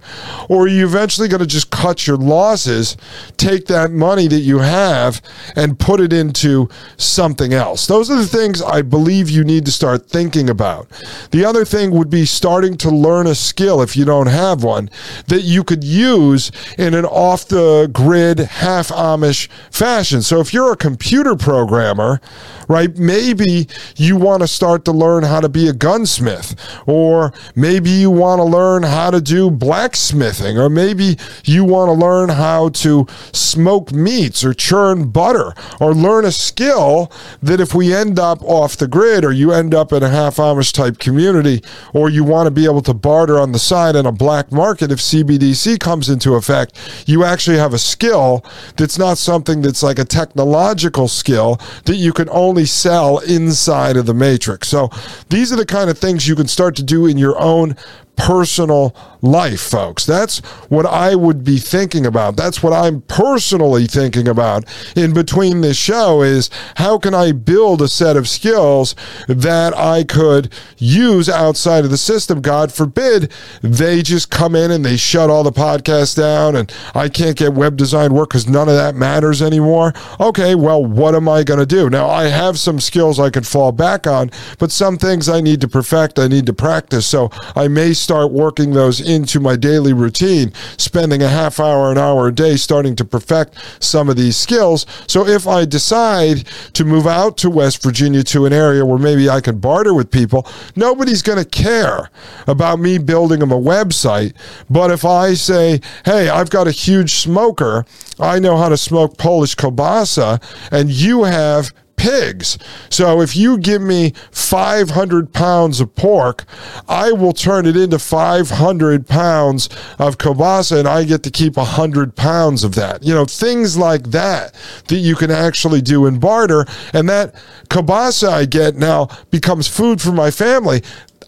Or 0.49 0.63
are 0.63 0.67
you 0.67 0.85
eventually 0.85 1.27
going 1.27 1.41
to 1.41 1.47
just 1.47 1.69
cut 1.69 2.07
your 2.07 2.17
losses, 2.17 2.97
take 3.37 3.65
that 3.67 3.91
money 3.91 4.27
that 4.27 4.39
you 4.39 4.59
have 4.59 5.21
and 5.55 5.79
put 5.79 5.99
it 5.99 6.13
into 6.13 6.69
something 6.97 7.53
else? 7.53 7.87
Those 7.87 8.09
are 8.09 8.17
the 8.17 8.27
things 8.27 8.61
I 8.61 8.81
believe 8.81 9.29
you 9.29 9.43
need 9.43 9.65
to 9.65 9.71
start 9.71 10.07
thinking 10.07 10.49
about. 10.49 10.89
The 11.31 11.45
other 11.45 11.65
thing 11.65 11.91
would 11.91 12.09
be 12.09 12.25
starting 12.25 12.77
to 12.77 12.89
learn 12.89 13.27
a 13.27 13.35
skill 13.35 13.81
if 13.81 13.95
you 13.95 14.05
don't 14.05 14.27
have 14.27 14.63
one 14.63 14.82
that 15.27 15.41
you 15.41 15.63
could 15.63 15.83
use 15.83 16.51
in 16.77 16.93
an 16.93 17.05
off 17.05 17.47
the 17.47 17.89
grid, 17.91 18.39
half 18.39 18.89
Amish 18.89 19.47
fashion. 19.71 20.21
So 20.21 20.39
if 20.39 20.53
you're 20.53 20.73
a 20.73 20.77
computer 20.77 21.35
programmer, 21.35 22.21
right, 22.67 22.95
maybe 22.97 23.67
you 23.95 24.15
want 24.15 24.41
to 24.41 24.47
start 24.47 24.85
to 24.85 24.91
learn 24.91 25.23
how 25.23 25.39
to 25.39 25.49
be 25.49 25.67
a 25.67 25.73
gunsmith, 25.73 26.55
or 26.85 27.33
maybe 27.55 27.89
you 27.89 28.09
want 28.09 28.39
to 28.39 28.43
learn 28.43 28.83
how 28.83 29.11
to 29.11 29.21
do 29.21 29.51
blacksmithing, 29.51 30.57
or 30.57 30.69
maybe 30.69 31.17
you 31.43 31.63
want 31.63 31.89
to 31.89 31.93
learn 31.93 32.29
how 32.29 32.69
to 32.69 33.05
smoke 33.31 33.91
meats 33.91 34.43
or 34.43 34.53
churn 34.53 35.09
butter, 35.09 35.53
or 35.79 35.93
learn 35.93 36.25
a 36.25 36.31
skill 36.31 37.11
that 37.41 37.59
if 37.59 37.73
we 37.73 37.93
end 37.93 38.17
up 38.19 38.41
off 38.43 38.77
the 38.77 38.87
grid 38.87 39.23
or 39.23 39.31
you 39.31 39.51
end 39.51 39.73
up 39.73 39.91
in 39.91 40.03
a 40.03 40.09
half 40.09 40.37
Amish 40.37 40.73
type 40.73 40.99
community, 40.99 41.61
or 41.93 42.09
you 42.09 42.23
want 42.23 42.47
to 42.47 42.51
be 42.51 42.65
able 42.65 42.81
to 42.81 42.93
barter 42.93 43.39
on 43.39 43.51
the 43.51 43.59
side 43.59 43.95
in 43.95 44.05
a 44.05 44.11
black 44.11 44.51
market 44.51 44.72
market, 44.73 44.91
if 44.91 44.97
CBDC 44.97 45.79
comes 45.79 46.09
into 46.09 46.33
effect, 46.33 46.79
you 47.05 47.23
actually 47.23 47.57
have 47.57 47.75
a 47.75 47.77
skill 47.77 48.43
that's 48.75 48.97
not 48.97 49.19
something 49.19 49.61
that's 49.61 49.83
like 49.83 49.99
a 49.99 50.03
technological 50.03 51.07
skill 51.07 51.61
that 51.85 51.97
you 51.97 52.11
can 52.11 52.27
only 52.31 52.65
sell 52.65 53.19
inside 53.19 53.97
of 53.97 54.07
the 54.07 54.15
matrix. 54.15 54.67
So 54.67 54.89
these 55.29 55.53
are 55.53 55.57
the 55.57 55.65
kind 55.67 55.91
of 55.91 55.99
things 55.99 56.27
you 56.27 56.35
can 56.35 56.47
start 56.47 56.75
to 56.77 56.83
do 56.83 57.05
in 57.05 57.19
your 57.19 57.39
own 57.39 57.75
personal 58.15 58.95
life, 59.21 59.61
folks. 59.61 60.05
That's 60.05 60.39
what 60.69 60.85
I 60.85 61.15
would 61.15 61.43
be 61.43 61.57
thinking 61.57 62.05
about. 62.05 62.35
That's 62.35 62.61
what 62.61 62.73
I'm 62.73 63.01
personally 63.01 63.85
thinking 63.85 64.27
about 64.27 64.65
in 64.97 65.13
between 65.13 65.61
this 65.61 65.77
show 65.77 66.21
is 66.21 66.49
how 66.75 66.97
can 66.97 67.13
I 67.13 67.31
build 67.31 67.81
a 67.81 67.87
set 67.87 68.17
of 68.17 68.27
skills 68.27 68.95
that 69.27 69.75
I 69.77 70.03
could 70.03 70.53
use 70.77 71.29
outside 71.29 71.85
of 71.85 71.91
the 71.91 71.97
system? 71.97 72.41
God 72.41 72.73
forbid 72.73 73.31
they 73.61 74.01
just 74.01 74.29
come 74.29 74.55
in 74.55 74.71
and 74.71 74.83
they 74.83 74.97
shut 74.97 75.29
all 75.29 75.43
the 75.43 75.51
podcasts 75.51 76.17
down 76.17 76.55
and 76.57 76.73
I 76.93 77.07
can't 77.07 77.37
get 77.37 77.53
web 77.53 77.77
design 77.77 78.13
work 78.13 78.29
because 78.29 78.47
none 78.47 78.67
of 78.67 78.75
that 78.75 78.95
matters 78.95 79.41
anymore. 79.41 79.93
Okay, 80.19 80.53
well, 80.53 80.83
what 80.83 81.15
am 81.15 81.29
I 81.29 81.43
going 81.43 81.59
to 81.59 81.65
do? 81.65 81.89
Now, 81.89 82.09
I 82.09 82.25
have 82.25 82.59
some 82.59 82.79
skills 82.81 83.19
I 83.19 83.29
could 83.29 83.47
fall 83.47 83.71
back 83.71 84.05
on, 84.05 84.31
but 84.59 84.71
some 84.71 84.97
things 84.97 85.29
I 85.29 85.39
need 85.39 85.61
to 85.61 85.67
perfect, 85.69 86.19
I 86.19 86.27
need 86.27 86.45
to 86.47 86.53
practice. 86.53 87.05
So 87.05 87.29
I 87.55 87.69
may 87.69 87.93
start 88.03 88.31
working 88.31 88.71
those 88.71 88.99
into 88.99 89.39
my 89.39 89.55
daily 89.55 89.93
routine, 89.93 90.51
spending 90.77 91.23
a 91.23 91.29
half 91.29 91.59
hour, 91.59 91.91
an 91.91 91.97
hour 91.97 92.27
a 92.27 92.31
day 92.31 92.57
starting 92.57 92.95
to 92.97 93.05
perfect 93.05 93.55
some 93.79 94.09
of 94.09 94.17
these 94.17 94.35
skills. 94.35 94.85
So 95.07 95.25
if 95.25 95.47
I 95.47 95.65
decide 95.65 96.45
to 96.73 96.83
move 96.83 97.07
out 97.07 97.37
to 97.37 97.49
West 97.49 97.81
Virginia 97.81 98.23
to 98.23 98.45
an 98.45 98.53
area 98.53 98.85
where 98.85 98.99
maybe 98.99 99.29
I 99.29 99.41
can 99.41 99.59
barter 99.59 99.93
with 99.93 100.11
people, 100.11 100.45
nobody's 100.75 101.21
going 101.21 101.43
to 101.43 101.49
care 101.49 102.09
about 102.47 102.79
me 102.79 102.97
building 102.97 103.39
them 103.39 103.51
a 103.51 103.59
website. 103.59 104.33
But 104.69 104.91
if 104.91 105.05
I 105.05 105.33
say, 105.33 105.79
hey, 106.05 106.29
I've 106.29 106.49
got 106.49 106.67
a 106.67 106.71
huge 106.71 107.15
smoker, 107.15 107.85
I 108.19 108.39
know 108.39 108.57
how 108.57 108.69
to 108.69 108.77
smoke 108.77 109.17
Polish 109.17 109.55
kielbasa, 109.55 110.41
and 110.71 110.89
you 110.91 111.23
have 111.23 111.73
pigs. 111.95 112.57
So 112.89 113.21
if 113.21 113.35
you 113.35 113.57
give 113.57 113.81
me 113.81 114.13
500 114.31 115.33
pounds 115.33 115.79
of 115.79 115.95
pork, 115.95 116.45
I 116.87 117.11
will 117.11 117.33
turn 117.33 117.65
it 117.65 117.77
into 117.77 117.99
500 117.99 119.07
pounds 119.07 119.69
of 119.99 120.17
kielbasa 120.17 120.79
and 120.79 120.87
I 120.87 121.03
get 121.03 121.23
to 121.23 121.31
keep 121.31 121.57
100 121.57 122.15
pounds 122.15 122.63
of 122.63 122.75
that. 122.75 123.03
You 123.03 123.13
know, 123.13 123.25
things 123.25 123.77
like 123.77 124.11
that 124.11 124.55
that 124.87 124.95
you 124.95 125.15
can 125.15 125.31
actually 125.31 125.81
do 125.81 126.05
in 126.05 126.19
barter. 126.19 126.65
And 126.93 127.07
that 127.09 127.35
kielbasa 127.69 128.29
I 128.29 128.45
get 128.45 128.75
now 128.75 129.07
becomes 129.31 129.67
food 129.67 130.01
for 130.01 130.11
my 130.11 130.31
family. 130.31 130.83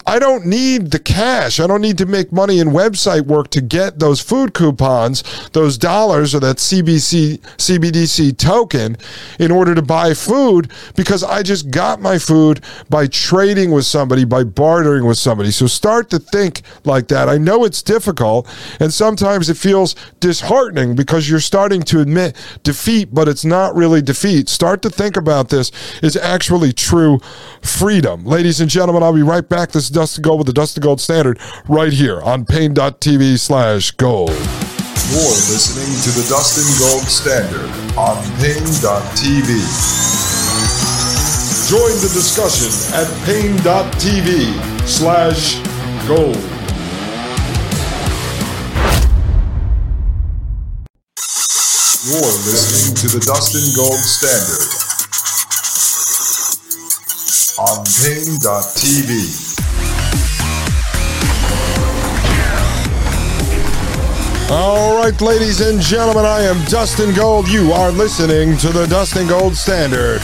I 0.08 0.20
don't 0.20 0.46
need 0.46 0.92
the 0.92 1.00
cash. 1.00 1.60
I 1.60 1.66
don't 1.66 1.82
need 1.82 1.98
to 1.98 2.06
make 2.06 2.32
money 2.32 2.60
in 2.60 2.70
website 2.70 3.26
work 3.26 3.50
to 3.52 3.62
get 3.62 3.98
those 3.98 4.22
food 4.22 4.54
coupons, 4.54 5.24
those 5.50 5.78
dollars 5.78 6.36
or 6.36 6.40
that 6.42 6.58
CBC 6.58 7.40
CBDC 7.58 8.38
token 8.38 8.98
in 9.40 9.52
order 9.52 9.74
to 9.74 9.82
buy 9.82 10.14
food 10.14 10.72
because 10.96 11.24
I 11.24 11.42
just 11.42 11.72
got 11.72 12.00
my 12.00 12.20
food 12.20 12.64
by 12.90 13.08
trading 13.08 13.72
with 13.72 13.86
somebody, 13.86 14.26
by 14.26 14.44
bartering 14.44 15.06
with 15.06 15.18
somebody. 15.18 15.50
So 15.52 15.66
start 15.66 16.10
to 16.12 16.20
think 16.20 16.62
like 16.84 17.08
that. 17.08 17.28
I 17.28 17.38
know 17.38 17.66
it's 17.66 17.82
difficult 17.82 18.48
and 18.80 18.94
sometimes 18.94 19.50
it 19.50 19.58
feels 19.58 19.96
disheartening 20.20 20.96
because 20.96 21.30
you're 21.30 21.40
starting 21.40 21.82
to 21.84 22.02
admit 22.02 22.36
defeat, 22.64 23.14
but 23.14 23.28
it's 23.28 23.46
not 23.46 23.76
really 23.76 24.02
defeat. 24.02 24.50
Start 24.50 24.84
to 24.84 24.90
think 24.90 25.18
about 25.18 25.50
this 25.50 25.72
is 26.04 26.16
actually 26.16 26.74
true 26.74 27.20
freedom. 27.62 28.24
Ladies 28.24 28.62
and 28.62 28.70
gentlemen, 28.70 29.02
I'll 29.02 29.14
be 29.14 29.24
right 29.24 29.48
back. 29.48 29.72
This 29.72 29.95
Dustin 29.96 30.24
Gold 30.24 30.40
with 30.40 30.48
the 30.48 30.54
Dustin 30.54 30.84
Gold 30.84 31.00
Standard 31.00 31.40
right 31.70 31.94
here 31.94 32.22
on 32.22 32.44
Paine.tv 32.44 33.40
slash 33.40 33.92
gold. 33.92 34.28
You're 34.28 35.40
listening 35.48 35.96
to 36.04 36.12
the 36.20 36.28
Dustin 36.28 36.68
Gold 36.84 37.08
Standard 37.08 37.72
on 37.96 38.18
Paine.tv. 38.44 39.48
Join 41.72 41.96
the 42.04 42.12
discussion 42.12 42.68
at 42.92 43.08
Paine.tv 43.24 44.52
slash 44.86 45.56
gold. 46.10 46.36
You're 52.04 52.36
listening 52.44 52.96
to 53.00 53.08
the 53.18 53.24
Dustin 53.26 53.64
Gold 53.78 53.96
Standard 53.96 54.76
on 57.58 57.86
Paine.tv. 58.04 59.65
All 64.52 64.96
right, 64.96 65.20
ladies 65.22 65.60
and 65.60 65.82
gentlemen, 65.82 66.24
I 66.24 66.42
am 66.42 66.64
Dustin 66.66 67.16
Gold. 67.16 67.48
You 67.48 67.72
are 67.72 67.92
listening 67.92 68.56
to 68.58 68.70
the 68.70 68.86
Dustin 68.86 69.28
Gold 69.28 69.56
Standard. 69.56 70.22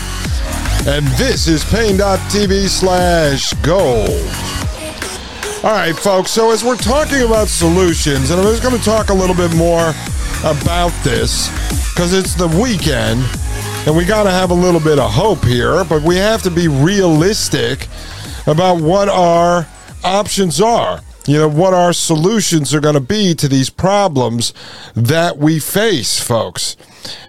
And 0.85 1.07
this 1.17 1.47
is 1.47 1.63
Paine.tv 1.65 2.69
slash 2.69 3.51
gold. 3.63 4.09
All 5.63 5.71
right, 5.71 5.95
folks. 5.95 6.29
So, 6.29 6.51
as 6.51 6.63
we're 6.63 6.77
talking 6.77 7.23
about 7.23 7.47
solutions, 7.47 8.29
and 8.29 8.39
I'm 8.39 8.45
just 8.45 8.61
going 8.61 8.77
to 8.77 8.83
talk 8.85 9.09
a 9.09 9.13
little 9.13 9.35
bit 9.35 9.55
more 9.55 9.89
about 10.43 10.93
this 11.03 11.49
because 11.91 12.13
it's 12.13 12.35
the 12.35 12.47
weekend 12.47 13.23
and 13.87 13.97
we 13.97 14.05
got 14.05 14.23
to 14.23 14.31
have 14.31 14.51
a 14.51 14.53
little 14.53 14.79
bit 14.79 14.99
of 14.99 15.09
hope 15.09 15.43
here, 15.43 15.83
but 15.83 16.03
we 16.03 16.15
have 16.17 16.43
to 16.43 16.51
be 16.51 16.67
realistic 16.67 17.87
about 18.45 18.81
what 18.81 19.09
our 19.09 19.65
options 20.03 20.61
are 20.61 21.01
you 21.31 21.37
know, 21.37 21.47
what 21.47 21.73
our 21.73 21.93
solutions 21.93 22.73
are 22.73 22.81
going 22.81 22.95
to 22.95 22.99
be 22.99 23.33
to 23.35 23.47
these 23.47 23.69
problems 23.69 24.53
that 24.95 25.37
we 25.37 25.59
face, 25.59 26.19
folks. 26.19 26.75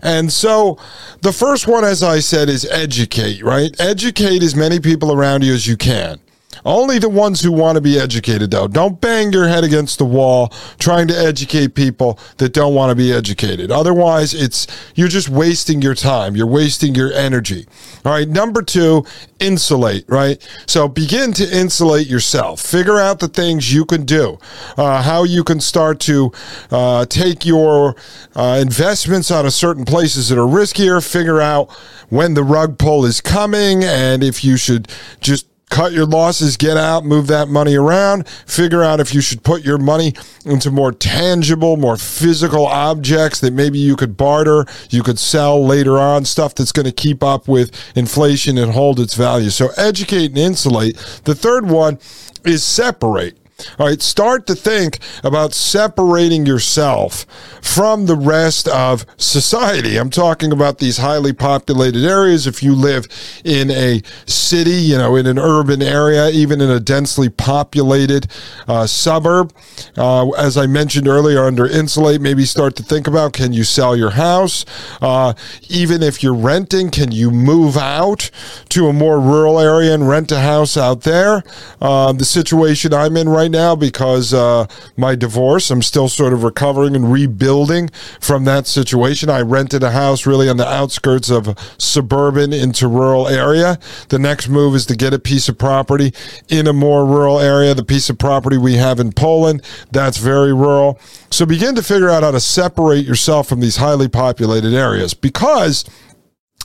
And 0.03 0.32
so 0.32 0.78
the 1.20 1.32
first 1.32 1.68
one, 1.68 1.84
as 1.84 2.03
I 2.03 2.18
said, 2.18 2.48
is 2.48 2.64
educate, 2.64 3.42
right? 3.42 3.74
Educate 3.80 4.42
as 4.42 4.57
many 4.57 4.80
people 4.80 5.12
around 5.12 5.44
you 5.44 5.55
as 5.55 5.66
you 5.66 5.76
can. 5.76 6.18
Only 6.64 6.98
the 6.98 7.09
ones 7.09 7.40
who 7.40 7.53
want 7.53 7.76
to 7.76 7.80
be 7.80 7.98
educated, 7.98 8.50
though. 8.50 8.68
Don't 8.68 9.00
bang 9.00 9.32
your 9.32 9.48
head 9.48 9.64
against 9.64 9.98
the 9.98 10.05
wall 10.05 10.48
trying 10.78 11.09
to 11.09 11.14
educate 11.18 11.74
people 11.74 12.18
that 12.38 12.53
don't 12.53 12.74
want 12.74 12.90
to 12.90 12.94
be 12.94 13.12
educated. 13.12 13.70
Otherwise, 13.70 14.34
it's 14.34 14.66
you're 14.94 15.09
just 15.09 15.28
wasting 15.28 15.82
your 15.82 15.94
time. 15.94 16.36
You're 16.36 16.46
wasting 16.46 16.94
your 16.94 17.12
energy. 17.12 17.66
All 18.05 18.12
right. 18.12 18.28
Number 18.28 18.62
two, 18.62 19.05
insulate. 19.40 20.05
Right. 20.09 20.46
So 20.66 20.88
begin 20.88 21.32
to 21.34 21.57
insulate 21.57 22.07
yourself. 22.07 22.61
Figure 22.61 22.98
out 22.98 23.18
the 23.18 23.28
things 23.28 23.72
you 23.72 23.84
can 23.84 24.05
do, 24.05 24.38
uh, 24.76 25.03
how 25.03 25.24
you 25.24 25.44
can 25.44 25.61
start 25.61 26.00
to 26.00 26.32
uh, 26.70 27.07
take 27.07 27.44
your 27.44 27.96
uh, 28.34 28.59
investments 28.61 29.30
out 29.30 29.44
of 29.44 29.53
certain 29.53 29.84
places 29.84 30.28
that 30.28 30.38
are 30.38 30.46
riskier. 30.46 31.07
Figure 31.07 31.40
out 31.40 31.70
when 32.09 32.34
the 32.34 32.44
rug 32.44 32.78
pull 32.78 33.05
is 33.05 33.20
coming 33.20 33.82
and 33.82 34.22
if 34.22 34.44
you 34.44 34.57
should 34.57 34.88
just 35.20 35.46
cut 35.73 35.93
your 35.93 36.05
losses, 36.05 36.59
get 36.59 36.77
out, 36.77 37.03
move 37.03 37.27
that 37.29 37.49
money 37.49 37.75
around, 37.75 38.29
figure 38.29 38.83
out 38.83 39.01
if 39.01 39.14
you 39.14 39.23
should 39.23 39.43
put 39.43 39.64
your 39.64 39.79
money 39.79 40.12
into 40.45 40.70
more 40.70 40.93
tangible, 40.93 41.79
more 41.79 41.97
physical 41.97 42.66
objects 42.66 43.41
that 43.41 43.55
maybe 43.55 43.79
you 43.79 43.97
could 43.97 44.14
barter, 44.14 44.66
you 44.91 45.03
could 45.03 45.18
sell 45.18 45.64
later 45.64 45.99
on, 45.99 46.27
stuff 46.27 46.55
that's 46.55 46.73
going 46.73 46.85
to 46.85 46.93
keep 46.93 47.23
up 47.23 47.49
with 47.49 47.75
inflation 47.97 48.59
and 48.59 48.73
hold 48.73 49.01
its 49.01 49.14
value. 49.14 49.49
So 49.49 49.70
educate 49.79 50.27
and 50.27 50.39
insulate. 50.39 50.97
The 51.25 51.35
third 51.35 51.66
one 51.70 51.99
is 52.45 52.62
separate. 52.62 53.39
All 53.78 53.86
right, 53.86 54.00
start 54.02 54.46
to 54.46 54.54
think 54.54 54.98
about 55.22 55.54
separating 55.54 56.46
yourself 56.46 57.26
from 57.60 58.06
the 58.06 58.16
rest 58.16 58.68
of 58.68 59.06
society. 59.16 59.96
I'm 59.96 60.10
talking 60.10 60.52
about 60.52 60.78
these 60.78 60.98
highly 60.98 61.32
populated 61.32 62.04
areas. 62.04 62.46
If 62.46 62.62
you 62.62 62.74
live 62.74 63.06
in 63.44 63.70
a 63.70 64.02
city, 64.26 64.70
you 64.70 64.98
know, 64.98 65.16
in 65.16 65.26
an 65.26 65.38
urban 65.38 65.82
area, 65.82 66.28
even 66.30 66.60
in 66.60 66.70
a 66.70 66.80
densely 66.80 67.28
populated 67.28 68.26
uh, 68.66 68.86
suburb, 68.86 69.52
uh, 69.96 70.28
as 70.30 70.56
I 70.56 70.66
mentioned 70.66 71.08
earlier, 71.08 71.44
under 71.44 71.66
insulate, 71.66 72.20
maybe 72.20 72.44
start 72.44 72.76
to 72.76 72.82
think 72.82 73.06
about 73.06 73.32
can 73.32 73.52
you 73.52 73.64
sell 73.64 73.96
your 73.96 74.10
house? 74.10 74.64
Uh, 75.00 75.34
even 75.68 76.02
if 76.02 76.22
you're 76.22 76.34
renting, 76.34 76.90
can 76.90 77.12
you 77.12 77.30
move 77.30 77.76
out 77.76 78.30
to 78.70 78.88
a 78.88 78.92
more 78.92 79.20
rural 79.20 79.60
area 79.60 79.94
and 79.94 80.08
rent 80.08 80.32
a 80.32 80.40
house 80.40 80.76
out 80.76 81.02
there? 81.02 81.42
Um, 81.80 82.18
the 82.18 82.24
situation 82.24 82.92
I'm 82.92 83.16
in 83.16 83.28
right 83.28 83.50
now 83.53 83.76
because 83.76 84.34
uh, 84.34 84.66
my 84.96 85.14
divorce. 85.14 85.70
I'm 85.70 85.82
still 85.82 86.09
sort 86.09 86.32
of 86.32 86.42
recovering 86.42 86.96
and 86.96 87.12
rebuilding 87.12 87.90
from 88.20 88.44
that 88.46 88.66
situation. 88.66 89.30
I 89.30 89.42
rented 89.42 89.84
a 89.84 89.92
house 89.92 90.26
really 90.26 90.48
on 90.48 90.57
the 90.57 90.66
outskirts 90.66 91.30
of 91.30 91.57
suburban 91.78 92.53
into 92.53 92.88
rural 92.88 93.28
area. 93.28 93.78
The 94.09 94.18
next 94.18 94.48
move 94.48 94.74
is 94.74 94.86
to 94.86 94.96
get 94.96 95.14
a 95.14 95.18
piece 95.20 95.48
of 95.48 95.57
property 95.57 96.12
in 96.48 96.66
a 96.66 96.72
more 96.72 97.07
rural 97.07 97.38
area. 97.38 97.74
The 97.74 97.84
piece 97.84 98.11
of 98.11 98.18
property 98.18 98.59
we 98.59 98.74
have 98.74 98.98
in 98.98 99.12
Poland, 99.12 99.62
that's 99.92 100.18
very 100.18 100.53
rural. 100.53 100.98
So 101.30 101.46
begin 101.46 101.74
to 101.76 101.82
figure 101.82 102.11
out 102.11 102.24
how 102.24 102.32
to 102.32 102.40
separate 102.40 103.07
yourself 103.07 103.48
from 103.48 103.61
these 103.61 103.76
highly 103.76 104.09
populated 104.09 104.74
areas 104.74 105.14
because 105.14 105.84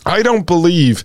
I 0.07 0.23
don't 0.23 0.45
believe 0.45 1.03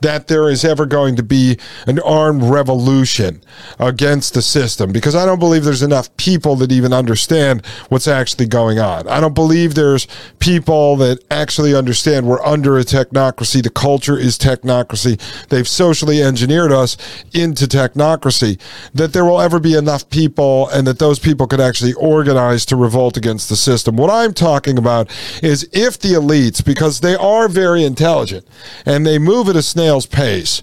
that 0.00 0.28
there 0.28 0.48
is 0.48 0.64
ever 0.64 0.86
going 0.86 1.16
to 1.16 1.22
be 1.22 1.58
an 1.86 1.98
armed 2.00 2.42
revolution 2.42 3.42
against 3.78 4.32
the 4.32 4.40
system 4.40 4.90
because 4.90 5.14
I 5.14 5.26
don't 5.26 5.38
believe 5.38 5.64
there's 5.64 5.82
enough 5.82 6.16
people 6.16 6.56
that 6.56 6.72
even 6.72 6.94
understand 6.94 7.66
what's 7.90 8.08
actually 8.08 8.46
going 8.46 8.78
on. 8.78 9.06
I 9.06 9.20
don't 9.20 9.34
believe 9.34 9.74
there's 9.74 10.06
people 10.38 10.96
that 10.96 11.22
actually 11.30 11.74
understand 11.74 12.26
we're 12.26 12.42
under 12.42 12.78
a 12.78 12.84
technocracy. 12.84 13.62
The 13.62 13.70
culture 13.70 14.16
is 14.16 14.38
technocracy. 14.38 15.20
They've 15.48 15.68
socially 15.68 16.22
engineered 16.22 16.72
us 16.72 16.96
into 17.34 17.66
technocracy. 17.66 18.58
That 18.94 19.12
there 19.12 19.26
will 19.26 19.42
ever 19.42 19.60
be 19.60 19.74
enough 19.74 20.08
people 20.08 20.68
and 20.70 20.86
that 20.86 20.98
those 20.98 21.18
people 21.18 21.46
could 21.46 21.60
actually 21.60 21.92
organize 21.94 22.64
to 22.66 22.76
revolt 22.76 23.18
against 23.18 23.50
the 23.50 23.56
system. 23.56 23.96
What 23.96 24.10
I'm 24.10 24.32
talking 24.32 24.78
about 24.78 25.10
is 25.42 25.68
if 25.72 25.98
the 25.98 26.14
elites, 26.14 26.64
because 26.64 27.00
they 27.00 27.14
are 27.14 27.48
very 27.48 27.84
intelligent, 27.84 28.37
and 28.84 29.06
they 29.06 29.18
move 29.18 29.48
at 29.48 29.56
a 29.56 29.62
snail's 29.62 30.06
pace. 30.06 30.62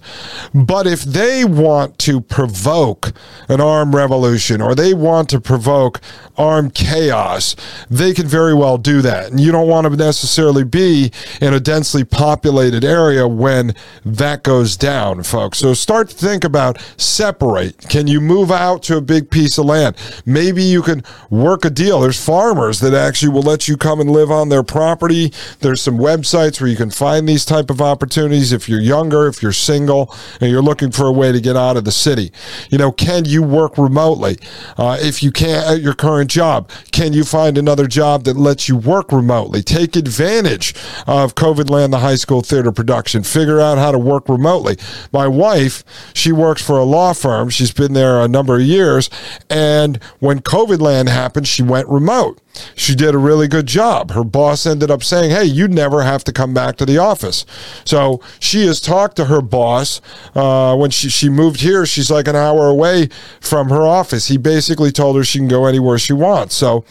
But 0.54 0.88
if 0.88 1.02
they 1.04 1.46
want 1.46 1.98
to 2.00 2.22
provoke 2.22 3.14
an 3.48 3.62
armed 3.62 3.94
revolution 3.94 4.62
or 4.62 4.76
they 4.76 4.94
want 4.94 5.30
to 5.30 5.42
provoke 5.42 6.02
armed 6.38 6.74
chaos, 6.74 7.56
they 7.90 8.14
can 8.14 8.28
very 8.28 8.54
well 8.54 8.78
do 8.78 9.02
that. 9.02 9.32
And 9.32 9.40
you 9.40 9.52
don't 9.52 9.68
want 9.68 9.88
to 9.88 9.96
necessarily 9.96 10.64
be 10.64 11.12
in 11.42 11.54
a 11.54 11.60
densely 11.60 12.04
populated 12.04 12.84
area 12.84 13.28
when 13.28 13.76
that 14.04 14.44
goes 14.44 14.76
down, 14.78 15.24
folks. 15.24 15.60
So 15.60 15.74
start 15.74 16.10
to 16.10 16.16
think 16.16 16.44
about 16.44 16.80
separate. 16.98 17.78
Can 17.90 18.08
you 18.08 18.20
move 18.22 18.52
out 18.52 18.84
to 18.84 18.98
a 18.98 19.02
big 19.02 19.30
piece 19.30 19.58
of 19.58 19.66
land? 19.66 19.96
Maybe 20.26 20.64
you 20.64 20.82
can 20.82 21.04
work 21.30 21.66
a 21.66 21.70
deal. 21.70 22.02
There's 22.02 22.24
farmers 22.24 22.80
that 22.80 22.94
actually 22.94 23.30
will 23.30 23.44
let 23.44 23.68
you 23.68 23.78
come 23.78 24.00
and 24.00 24.10
live 24.10 24.32
on 24.32 24.50
their 24.50 24.64
property. 24.64 25.32
There's 25.60 25.82
some 25.82 25.98
websites 25.98 26.60
where 26.60 26.70
you 26.70 26.76
can 26.76 26.92
find 26.92 27.28
these 27.28 27.46
type 27.56 27.70
of 27.70 27.82
opportunities 27.82 28.52
if 28.52 28.68
you're 28.68 28.82
younger, 28.82 29.28
if 29.28 29.42
you're 29.42 29.54
single, 29.54 30.14
and 30.42 30.52
you're 30.52 30.62
looking 30.62 30.92
for 30.92 31.08
a 31.08 31.12
way 31.12 31.32
to 31.32 31.40
get 31.40 31.56
out 31.56 31.78
of 31.78 31.86
the 31.86 31.92
city. 31.92 32.32
You 32.70 32.78
know, 32.78 32.92
can 32.92 33.24
you 33.26 33.42
work 33.42 33.78
remotely? 33.78 34.38
Uh, 34.78 34.98
if 35.00 35.24
you 35.24 35.32
can't 35.32 35.66
at 35.66 35.82
your 35.82 35.94
current 35.94 36.30
job, 36.30 36.70
can 36.92 37.14
you 37.14 37.24
find 37.24 37.58
another 37.58 37.88
job 37.88 38.26
that 38.26 38.36
lets 38.36 38.68
you 38.68 38.76
work 38.76 39.12
remotely? 39.12 39.64
Take 39.64 39.96
advantage 39.96 40.76
of 41.08 41.36
COVID 41.36 41.70
Land, 41.70 41.94
the 41.94 42.00
high 42.00 42.16
school 42.16 42.42
theater 42.42 42.72
production. 42.72 43.24
Figure 43.24 43.62
out 43.62 43.78
how 43.78 43.92
to 43.92 44.00
work 44.00 44.28
remotely. 44.28 44.78
My 45.14 45.28
wife, 45.28 45.84
she 46.14 46.32
works 46.32 46.62
for 46.62 46.78
a 46.78 46.84
law 46.84 47.14
firm. 47.14 47.50
She's 47.50 47.72
been 47.72 47.94
there 47.94 48.20
a 48.20 48.28
number 48.28 48.56
of 48.56 48.64
years. 48.64 49.10
And 49.50 50.04
when 50.20 50.40
COVID 50.42 50.82
Land 50.82 51.08
happened, 51.10 51.48
she 51.48 51.64
went 51.64 51.88
remote. 51.88 52.42
She 52.76 52.96
did 52.96 53.16
a 53.16 53.18
really 53.18 53.48
good 53.48 53.68
job. 53.68 54.12
Her 54.12 54.24
boss 54.24 54.66
ended 54.66 54.92
up 54.92 55.04
saying, 55.04 55.32
Hey, 55.32 55.46
you 55.46 55.68
never 55.68 56.04
have 56.04 56.24
to 56.26 56.34
come 56.34 56.54
back 56.54 56.76
to 56.78 56.86
the 56.86 56.98
office. 56.98 57.46
So 57.86 58.22
she 58.40 58.66
has 58.68 58.80
talked 58.80 59.16
to 59.18 59.26
her 59.26 59.42
boss. 59.42 60.02
Uh, 60.34 60.76
when 60.76 60.92
she, 60.92 61.10
she 61.10 61.30
moved 61.30 61.62
here, 61.62 61.86
she's 61.86 62.12
like 62.12 62.28
an 62.28 62.36
hour 62.36 62.68
away 62.68 63.10
from 63.40 63.70
her 63.70 63.82
office. 63.82 64.28
He 64.28 64.38
basically 64.38 64.92
told 64.92 65.16
her 65.16 65.24
she 65.24 65.40
can 65.40 65.48
go 65.48 65.66
anywhere 65.66 65.98
she 65.98 66.14
wants. 66.14 66.56
So 66.56 66.86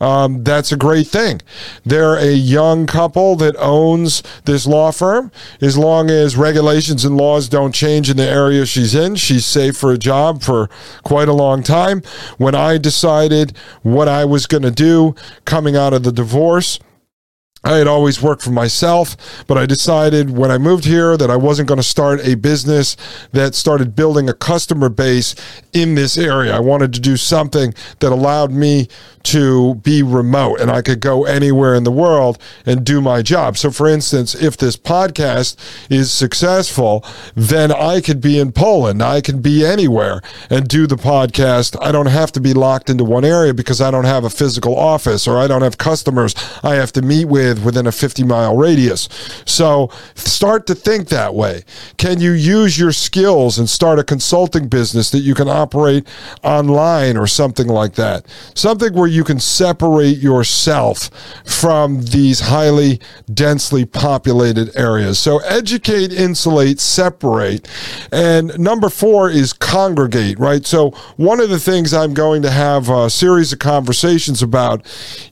um, 0.00 0.44
that's 0.44 0.72
a 0.72 0.76
great 0.76 1.06
thing. 1.06 1.40
They're 1.84 2.16
a 2.16 2.32
young 2.32 2.86
couple 2.86 3.36
that 3.36 3.54
owns 3.58 4.22
this 4.44 4.66
law 4.66 4.92
firm. 4.92 5.30
As 5.60 5.76
long 5.76 6.10
as 6.10 6.36
regulations 6.36 7.04
and 7.04 7.16
laws 7.16 7.48
don't 7.48 7.74
change 7.74 8.08
in 8.08 8.16
the 8.16 8.28
area 8.28 8.64
she's 8.64 8.94
in, 8.94 9.16
she's 9.16 9.44
safe 9.44 9.76
for 9.76 9.92
a 9.92 9.98
job 9.98 10.42
for 10.42 10.70
quite 11.02 11.28
a 11.28 11.34
long 11.34 11.62
time. 11.62 12.02
When 12.38 12.54
I 12.54 12.78
decided 12.78 13.56
what 13.82 14.08
I 14.08 14.24
was 14.24 14.46
going 14.46 14.62
to 14.62 14.70
do 14.70 15.09
coming 15.44 15.76
out 15.76 15.92
of 15.92 16.02
the 16.02 16.12
divorce, 16.12 16.78
I 17.62 17.76
had 17.76 17.86
always 17.86 18.22
worked 18.22 18.40
for 18.42 18.50
myself, 18.50 19.44
but 19.46 19.58
I 19.58 19.66
decided 19.66 20.30
when 20.30 20.50
I 20.50 20.56
moved 20.56 20.86
here 20.86 21.18
that 21.18 21.30
I 21.30 21.36
wasn't 21.36 21.68
going 21.68 21.76
to 21.76 21.82
start 21.82 22.20
a 22.26 22.34
business 22.34 22.96
that 23.32 23.54
started 23.54 23.94
building 23.94 24.30
a 24.30 24.34
customer 24.34 24.88
base 24.88 25.34
in 25.74 25.94
this 25.94 26.16
area. 26.16 26.56
I 26.56 26.60
wanted 26.60 26.94
to 26.94 27.00
do 27.00 27.18
something 27.18 27.74
that 27.98 28.12
allowed 28.12 28.50
me 28.50 28.88
to 29.22 29.74
be 29.76 30.02
remote 30.02 30.60
and 30.60 30.70
I 30.70 30.80
could 30.80 31.00
go 31.00 31.24
anywhere 31.26 31.74
in 31.74 31.84
the 31.84 31.90
world 31.90 32.38
and 32.64 32.84
do 32.84 33.02
my 33.02 33.20
job. 33.20 33.58
So, 33.58 33.70
for 33.70 33.86
instance, 33.86 34.34
if 34.34 34.56
this 34.56 34.78
podcast 34.78 35.56
is 35.90 36.10
successful, 36.10 37.04
then 37.34 37.70
I 37.70 38.00
could 38.00 38.22
be 38.22 38.38
in 38.38 38.52
Poland. 38.52 39.02
I 39.02 39.20
can 39.20 39.42
be 39.42 39.66
anywhere 39.66 40.22
and 40.48 40.66
do 40.66 40.86
the 40.86 40.96
podcast. 40.96 41.76
I 41.82 41.92
don't 41.92 42.06
have 42.06 42.32
to 42.32 42.40
be 42.40 42.54
locked 42.54 42.88
into 42.88 43.04
one 43.04 43.26
area 43.26 43.52
because 43.52 43.82
I 43.82 43.90
don't 43.90 44.04
have 44.04 44.24
a 44.24 44.30
physical 44.30 44.74
office 44.76 45.28
or 45.28 45.38
I 45.38 45.46
don't 45.46 45.62
have 45.62 45.76
customers 45.76 46.34
I 46.62 46.76
have 46.76 46.92
to 46.92 47.02
meet 47.02 47.26
with 47.26 47.49
with 47.58 47.70
within 47.70 47.86
a 47.86 47.92
50 47.92 48.24
mile 48.24 48.56
radius. 48.56 49.08
So 49.46 49.90
start 50.16 50.66
to 50.66 50.74
think 50.74 51.08
that 51.08 51.36
way. 51.36 51.62
Can 51.98 52.20
you 52.20 52.32
use 52.32 52.76
your 52.76 52.90
skills 52.90 53.60
and 53.60 53.70
start 53.70 54.00
a 54.00 54.04
consulting 54.04 54.66
business 54.66 55.10
that 55.10 55.20
you 55.20 55.36
can 55.36 55.48
operate 55.48 56.04
online 56.42 57.16
or 57.16 57.28
something 57.28 57.68
like 57.68 57.94
that? 57.94 58.26
Something 58.54 58.92
where 58.94 59.06
you 59.06 59.22
can 59.22 59.38
separate 59.38 60.18
yourself 60.18 61.10
from 61.44 62.02
these 62.06 62.40
highly 62.40 63.00
densely 63.32 63.84
populated 63.84 64.76
areas. 64.76 65.20
So 65.20 65.38
educate, 65.38 66.12
insulate, 66.12 66.80
separate. 66.80 67.68
And 68.10 68.58
number 68.58 68.88
four 68.88 69.30
is 69.30 69.52
congregate, 69.52 70.40
right? 70.40 70.66
So 70.66 70.90
one 71.16 71.38
of 71.38 71.50
the 71.50 71.60
things 71.60 71.94
I'm 71.94 72.14
going 72.14 72.42
to 72.42 72.50
have 72.50 72.88
a 72.88 73.08
series 73.08 73.52
of 73.52 73.60
conversations 73.60 74.42
about 74.42 74.84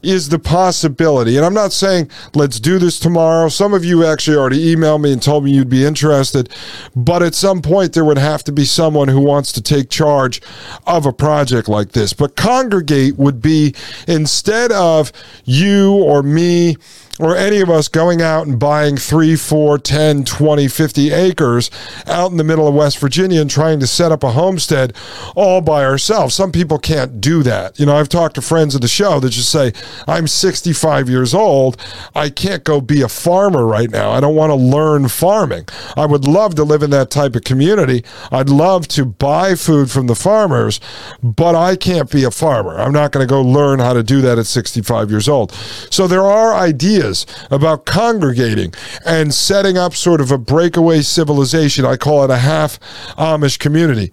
is 0.04 0.28
the 0.28 0.38
possibility, 0.38 1.36
and 1.36 1.44
I'm 1.44 1.54
not 1.54 1.72
saying 1.72 2.07
let's 2.34 2.60
do 2.60 2.78
this 2.78 2.98
tomorrow. 2.98 3.48
Some 3.48 3.74
of 3.74 3.84
you 3.84 4.04
actually 4.04 4.36
already 4.36 4.74
emailed 4.74 5.02
me 5.02 5.12
and 5.12 5.22
told 5.22 5.44
me 5.44 5.52
you'd 5.52 5.68
be 5.68 5.84
interested, 5.84 6.48
but 6.94 7.22
at 7.22 7.34
some 7.34 7.62
point 7.62 7.92
there 7.92 8.04
would 8.04 8.18
have 8.18 8.44
to 8.44 8.52
be 8.52 8.64
someone 8.64 9.08
who 9.08 9.20
wants 9.20 9.52
to 9.52 9.62
take 9.62 9.90
charge 9.90 10.40
of 10.86 11.06
a 11.06 11.12
project 11.12 11.68
like 11.68 11.92
this. 11.92 12.12
But 12.12 12.36
congregate 12.36 13.16
would 13.16 13.40
be 13.40 13.74
instead 14.06 14.72
of 14.72 15.12
you 15.44 15.94
or 15.94 16.22
me 16.22 16.76
or 17.18 17.36
any 17.36 17.60
of 17.60 17.70
us 17.70 17.88
going 17.88 18.22
out 18.22 18.46
and 18.46 18.58
buying 18.58 18.96
3, 18.96 19.36
4, 19.36 19.78
10, 19.78 20.24
20, 20.24 20.68
50 20.68 21.10
acres 21.12 21.70
out 22.06 22.30
in 22.30 22.36
the 22.36 22.44
middle 22.44 22.68
of 22.68 22.74
West 22.74 22.98
Virginia 22.98 23.40
and 23.40 23.50
trying 23.50 23.80
to 23.80 23.86
set 23.86 24.12
up 24.12 24.22
a 24.22 24.32
homestead 24.32 24.94
all 25.34 25.60
by 25.60 25.84
ourselves. 25.84 26.34
Some 26.34 26.52
people 26.52 26.78
can't 26.78 27.20
do 27.20 27.42
that. 27.42 27.78
You 27.78 27.86
know, 27.86 27.96
I've 27.96 28.08
talked 28.08 28.36
to 28.36 28.42
friends 28.42 28.74
of 28.74 28.80
the 28.80 28.88
show 28.88 29.20
that 29.20 29.30
just 29.30 29.50
say, 29.50 29.72
I'm 30.06 30.26
65 30.26 31.08
years 31.08 31.34
old. 31.34 31.76
I 32.14 32.30
can't 32.30 32.64
go 32.64 32.80
be 32.80 33.02
a 33.02 33.08
farmer 33.08 33.66
right 33.66 33.90
now. 33.90 34.10
I 34.10 34.20
don't 34.20 34.36
want 34.36 34.50
to 34.50 34.54
learn 34.54 35.08
farming. 35.08 35.66
I 35.96 36.06
would 36.06 36.26
love 36.26 36.54
to 36.56 36.64
live 36.64 36.82
in 36.82 36.90
that 36.90 37.10
type 37.10 37.34
of 37.34 37.44
community. 37.44 38.04
I'd 38.30 38.50
love 38.50 38.88
to 38.88 39.04
buy 39.04 39.54
food 39.54 39.90
from 39.90 40.06
the 40.06 40.14
farmers, 40.14 40.80
but 41.22 41.54
I 41.54 41.76
can't 41.76 42.10
be 42.10 42.24
a 42.24 42.30
farmer. 42.30 42.78
I'm 42.78 42.92
not 42.92 43.12
going 43.12 43.26
to 43.26 43.30
go 43.30 43.42
learn 43.42 43.80
how 43.80 43.92
to 43.92 44.02
do 44.02 44.20
that 44.22 44.38
at 44.38 44.46
65 44.46 45.10
years 45.10 45.28
old. 45.28 45.52
So 45.90 46.06
there 46.06 46.24
are 46.24 46.54
ideas 46.54 47.07
about 47.50 47.86
congregating 47.86 48.72
and 49.06 49.32
setting 49.34 49.76
up 49.76 49.94
sort 49.94 50.20
of 50.20 50.30
a 50.30 50.38
breakaway 50.38 51.02
civilization. 51.02 51.84
I 51.84 51.96
call 51.96 52.24
it 52.24 52.30
a 52.30 52.38
half 52.38 52.78
Amish 53.16 53.58
community. 53.58 54.12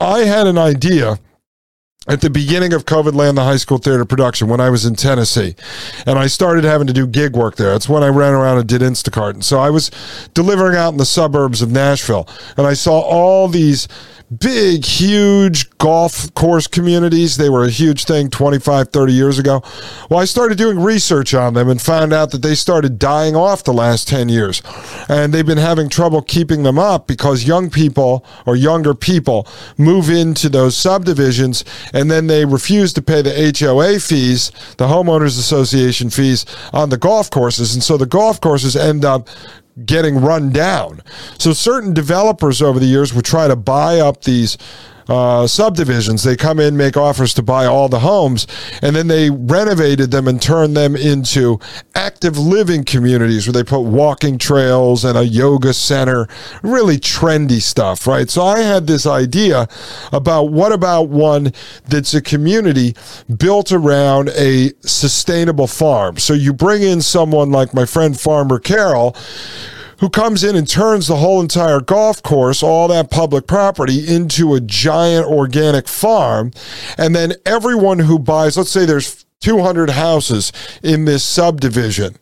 I 0.00 0.20
had 0.20 0.46
an 0.46 0.58
idea 0.58 1.18
at 2.06 2.20
the 2.20 2.28
beginning 2.28 2.74
of 2.74 2.84
COVID 2.84 3.14
Land, 3.14 3.38
the 3.38 3.44
high 3.44 3.56
school 3.56 3.78
theater 3.78 4.04
production, 4.04 4.48
when 4.48 4.60
I 4.60 4.68
was 4.68 4.84
in 4.84 4.94
Tennessee, 4.94 5.54
and 6.06 6.18
I 6.18 6.26
started 6.26 6.64
having 6.64 6.86
to 6.86 6.92
do 6.92 7.06
gig 7.06 7.34
work 7.34 7.56
there. 7.56 7.70
That's 7.70 7.88
when 7.88 8.02
I 8.02 8.08
ran 8.08 8.34
around 8.34 8.58
and 8.58 8.68
did 8.68 8.82
Instacart. 8.82 9.34
And 9.34 9.44
so 9.44 9.58
I 9.58 9.70
was 9.70 9.90
delivering 10.34 10.76
out 10.76 10.92
in 10.92 10.98
the 10.98 11.06
suburbs 11.06 11.62
of 11.62 11.70
Nashville, 11.70 12.28
and 12.56 12.66
I 12.66 12.74
saw 12.74 13.00
all 13.00 13.48
these 13.48 13.88
big, 14.38 14.84
huge 14.84 15.70
golf 15.78 16.32
course 16.34 16.66
communities. 16.66 17.36
They 17.36 17.48
were 17.48 17.64
a 17.64 17.70
huge 17.70 18.04
thing 18.04 18.30
25, 18.30 18.88
30 18.88 19.12
years 19.12 19.38
ago. 19.38 19.62
Well, 20.10 20.20
I 20.20 20.24
started 20.24 20.58
doing 20.58 20.80
research 20.80 21.34
on 21.34 21.54
them 21.54 21.68
and 21.68 21.80
found 21.80 22.12
out 22.12 22.30
that 22.30 22.42
they 22.42 22.54
started 22.54 22.98
dying 22.98 23.36
off 23.36 23.64
the 23.64 23.72
last 23.72 24.08
10 24.08 24.28
years. 24.28 24.62
And 25.08 25.32
they've 25.32 25.46
been 25.46 25.58
having 25.58 25.88
trouble 25.88 26.22
keeping 26.22 26.62
them 26.62 26.78
up 26.78 27.06
because 27.06 27.44
young 27.44 27.70
people 27.70 28.24
or 28.46 28.56
younger 28.56 28.94
people 28.94 29.46
move 29.76 30.08
into 30.08 30.48
those 30.48 30.76
subdivisions 30.76 31.64
and 31.92 32.10
then 32.10 32.26
they 32.26 32.44
refuse 32.44 32.92
to 32.94 33.02
pay 33.02 33.22
the 33.22 33.54
HOA 33.58 34.00
fees, 34.00 34.50
the 34.78 34.86
homeowners 34.86 35.38
association 35.38 36.10
fees 36.10 36.44
on 36.72 36.88
the 36.88 36.98
golf 36.98 37.30
courses. 37.30 37.74
And 37.74 37.82
so 37.82 37.96
the 37.96 38.06
golf 38.06 38.40
courses 38.40 38.76
end 38.76 39.04
up 39.04 39.28
getting 39.84 40.20
run 40.20 40.50
down. 40.50 41.02
So 41.38 41.52
certain 41.52 41.92
developers 41.94 42.62
over 42.62 42.78
the 42.78 42.86
years 42.86 43.12
would 43.12 43.24
try 43.24 43.48
to 43.48 43.56
buy 43.56 43.98
up 43.98 44.22
these 44.22 44.56
uh, 45.08 45.46
subdivisions. 45.46 46.22
They 46.22 46.36
come 46.36 46.60
in, 46.60 46.76
make 46.76 46.96
offers 46.96 47.34
to 47.34 47.42
buy 47.42 47.66
all 47.66 47.88
the 47.88 48.00
homes, 48.00 48.46
and 48.82 48.94
then 48.96 49.08
they 49.08 49.30
renovated 49.30 50.10
them 50.10 50.28
and 50.28 50.40
turned 50.40 50.76
them 50.76 50.96
into 50.96 51.58
active 51.94 52.38
living 52.38 52.84
communities 52.84 53.46
where 53.46 53.52
they 53.52 53.64
put 53.64 53.80
walking 53.80 54.38
trails 54.38 55.04
and 55.04 55.16
a 55.16 55.24
yoga 55.24 55.72
center, 55.72 56.28
really 56.62 56.96
trendy 56.96 57.60
stuff, 57.60 58.06
right? 58.06 58.30
So 58.30 58.42
I 58.42 58.60
had 58.60 58.86
this 58.86 59.06
idea 59.06 59.68
about 60.12 60.44
what 60.44 60.72
about 60.72 61.08
one 61.08 61.52
that's 61.86 62.14
a 62.14 62.22
community 62.22 62.94
built 63.36 63.72
around 63.72 64.30
a 64.30 64.72
sustainable 64.80 65.66
farm. 65.66 66.18
So 66.18 66.34
you 66.34 66.52
bring 66.52 66.82
in 66.82 67.00
someone 67.00 67.50
like 67.50 67.74
my 67.74 67.86
friend 67.86 68.18
Farmer 68.18 68.58
Carol 68.58 69.16
who 70.00 70.08
comes 70.08 70.44
in 70.44 70.56
and 70.56 70.68
turns 70.68 71.06
the 71.06 71.16
whole 71.16 71.40
entire 71.40 71.80
golf 71.80 72.22
course, 72.22 72.62
all 72.62 72.88
that 72.88 73.10
public 73.10 73.46
property, 73.46 74.06
into 74.14 74.54
a 74.54 74.60
giant 74.60 75.26
organic 75.26 75.88
farm. 75.88 76.52
And 76.98 77.14
then 77.14 77.34
everyone 77.44 78.00
who 78.00 78.18
buys, 78.18 78.56
let's 78.56 78.70
say 78.70 78.84
there's 78.84 79.24
200 79.40 79.90
houses 79.90 80.52
in 80.82 81.04
this 81.04 81.22
subdivision, 81.22 82.16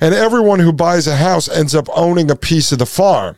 and 0.00 0.14
everyone 0.14 0.60
who 0.60 0.72
buys 0.72 1.06
a 1.06 1.16
house 1.16 1.48
ends 1.48 1.74
up 1.74 1.88
owning 1.94 2.30
a 2.30 2.36
piece 2.36 2.70
of 2.70 2.78
the 2.78 2.86
farm 2.86 3.36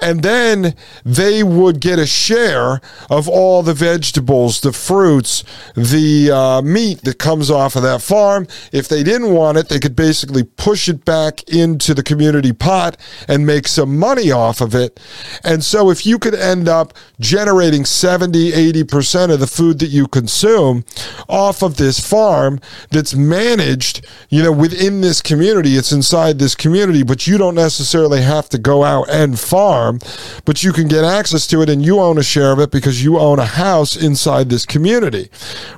and 0.00 0.22
then 0.22 0.74
they 1.04 1.42
would 1.42 1.80
get 1.80 1.98
a 1.98 2.06
share 2.06 2.80
of 3.10 3.28
all 3.28 3.62
the 3.62 3.74
vegetables, 3.74 4.60
the 4.60 4.72
fruits, 4.72 5.44
the 5.74 6.30
uh, 6.30 6.62
meat 6.62 7.02
that 7.02 7.18
comes 7.18 7.50
off 7.50 7.76
of 7.76 7.82
that 7.82 8.02
farm. 8.02 8.46
If 8.72 8.88
they 8.88 9.02
didn't 9.02 9.32
want 9.32 9.58
it, 9.58 9.68
they 9.68 9.78
could 9.78 9.96
basically 9.96 10.42
push 10.42 10.88
it 10.88 11.04
back 11.04 11.48
into 11.48 11.94
the 11.94 12.02
community 12.02 12.52
pot 12.52 12.96
and 13.26 13.46
make 13.46 13.68
some 13.68 13.98
money 13.98 14.30
off 14.30 14.60
of 14.60 14.74
it. 14.74 15.00
And 15.44 15.64
so, 15.64 15.90
if 15.90 16.06
you 16.06 16.18
could 16.18 16.34
end 16.34 16.68
up 16.68 16.94
generating 17.20 17.84
70, 17.84 18.52
80% 18.52 19.32
of 19.32 19.40
the 19.40 19.46
food 19.46 19.78
that 19.80 19.86
you 19.88 20.06
consume 20.06 20.84
off 21.28 21.62
of 21.62 21.76
this 21.76 21.98
farm 21.98 22.60
that's 22.90 23.14
managed, 23.14 24.06
you 24.28 24.42
know, 24.42 24.52
within 24.52 25.00
this 25.00 25.20
community, 25.22 25.76
it's 25.76 25.92
inside 25.92 26.38
this 26.38 26.54
community, 26.54 27.02
but 27.02 27.26
you 27.26 27.38
don't 27.38 27.54
necessarily 27.54 28.22
have 28.22 28.48
to 28.50 28.58
go 28.58 28.84
out 28.84 29.08
and 29.08 29.37
farm, 29.38 29.98
but 30.44 30.62
you 30.62 30.72
can 30.72 30.88
get 30.88 31.04
access 31.04 31.46
to 31.48 31.62
it 31.62 31.68
and 31.68 31.84
you 31.84 32.00
own 32.00 32.18
a 32.18 32.22
share 32.22 32.52
of 32.52 32.58
it 32.58 32.70
because 32.70 33.02
you 33.02 33.18
own 33.18 33.38
a 33.38 33.44
house 33.44 33.96
inside 33.96 34.48
this 34.50 34.66
community, 34.66 35.30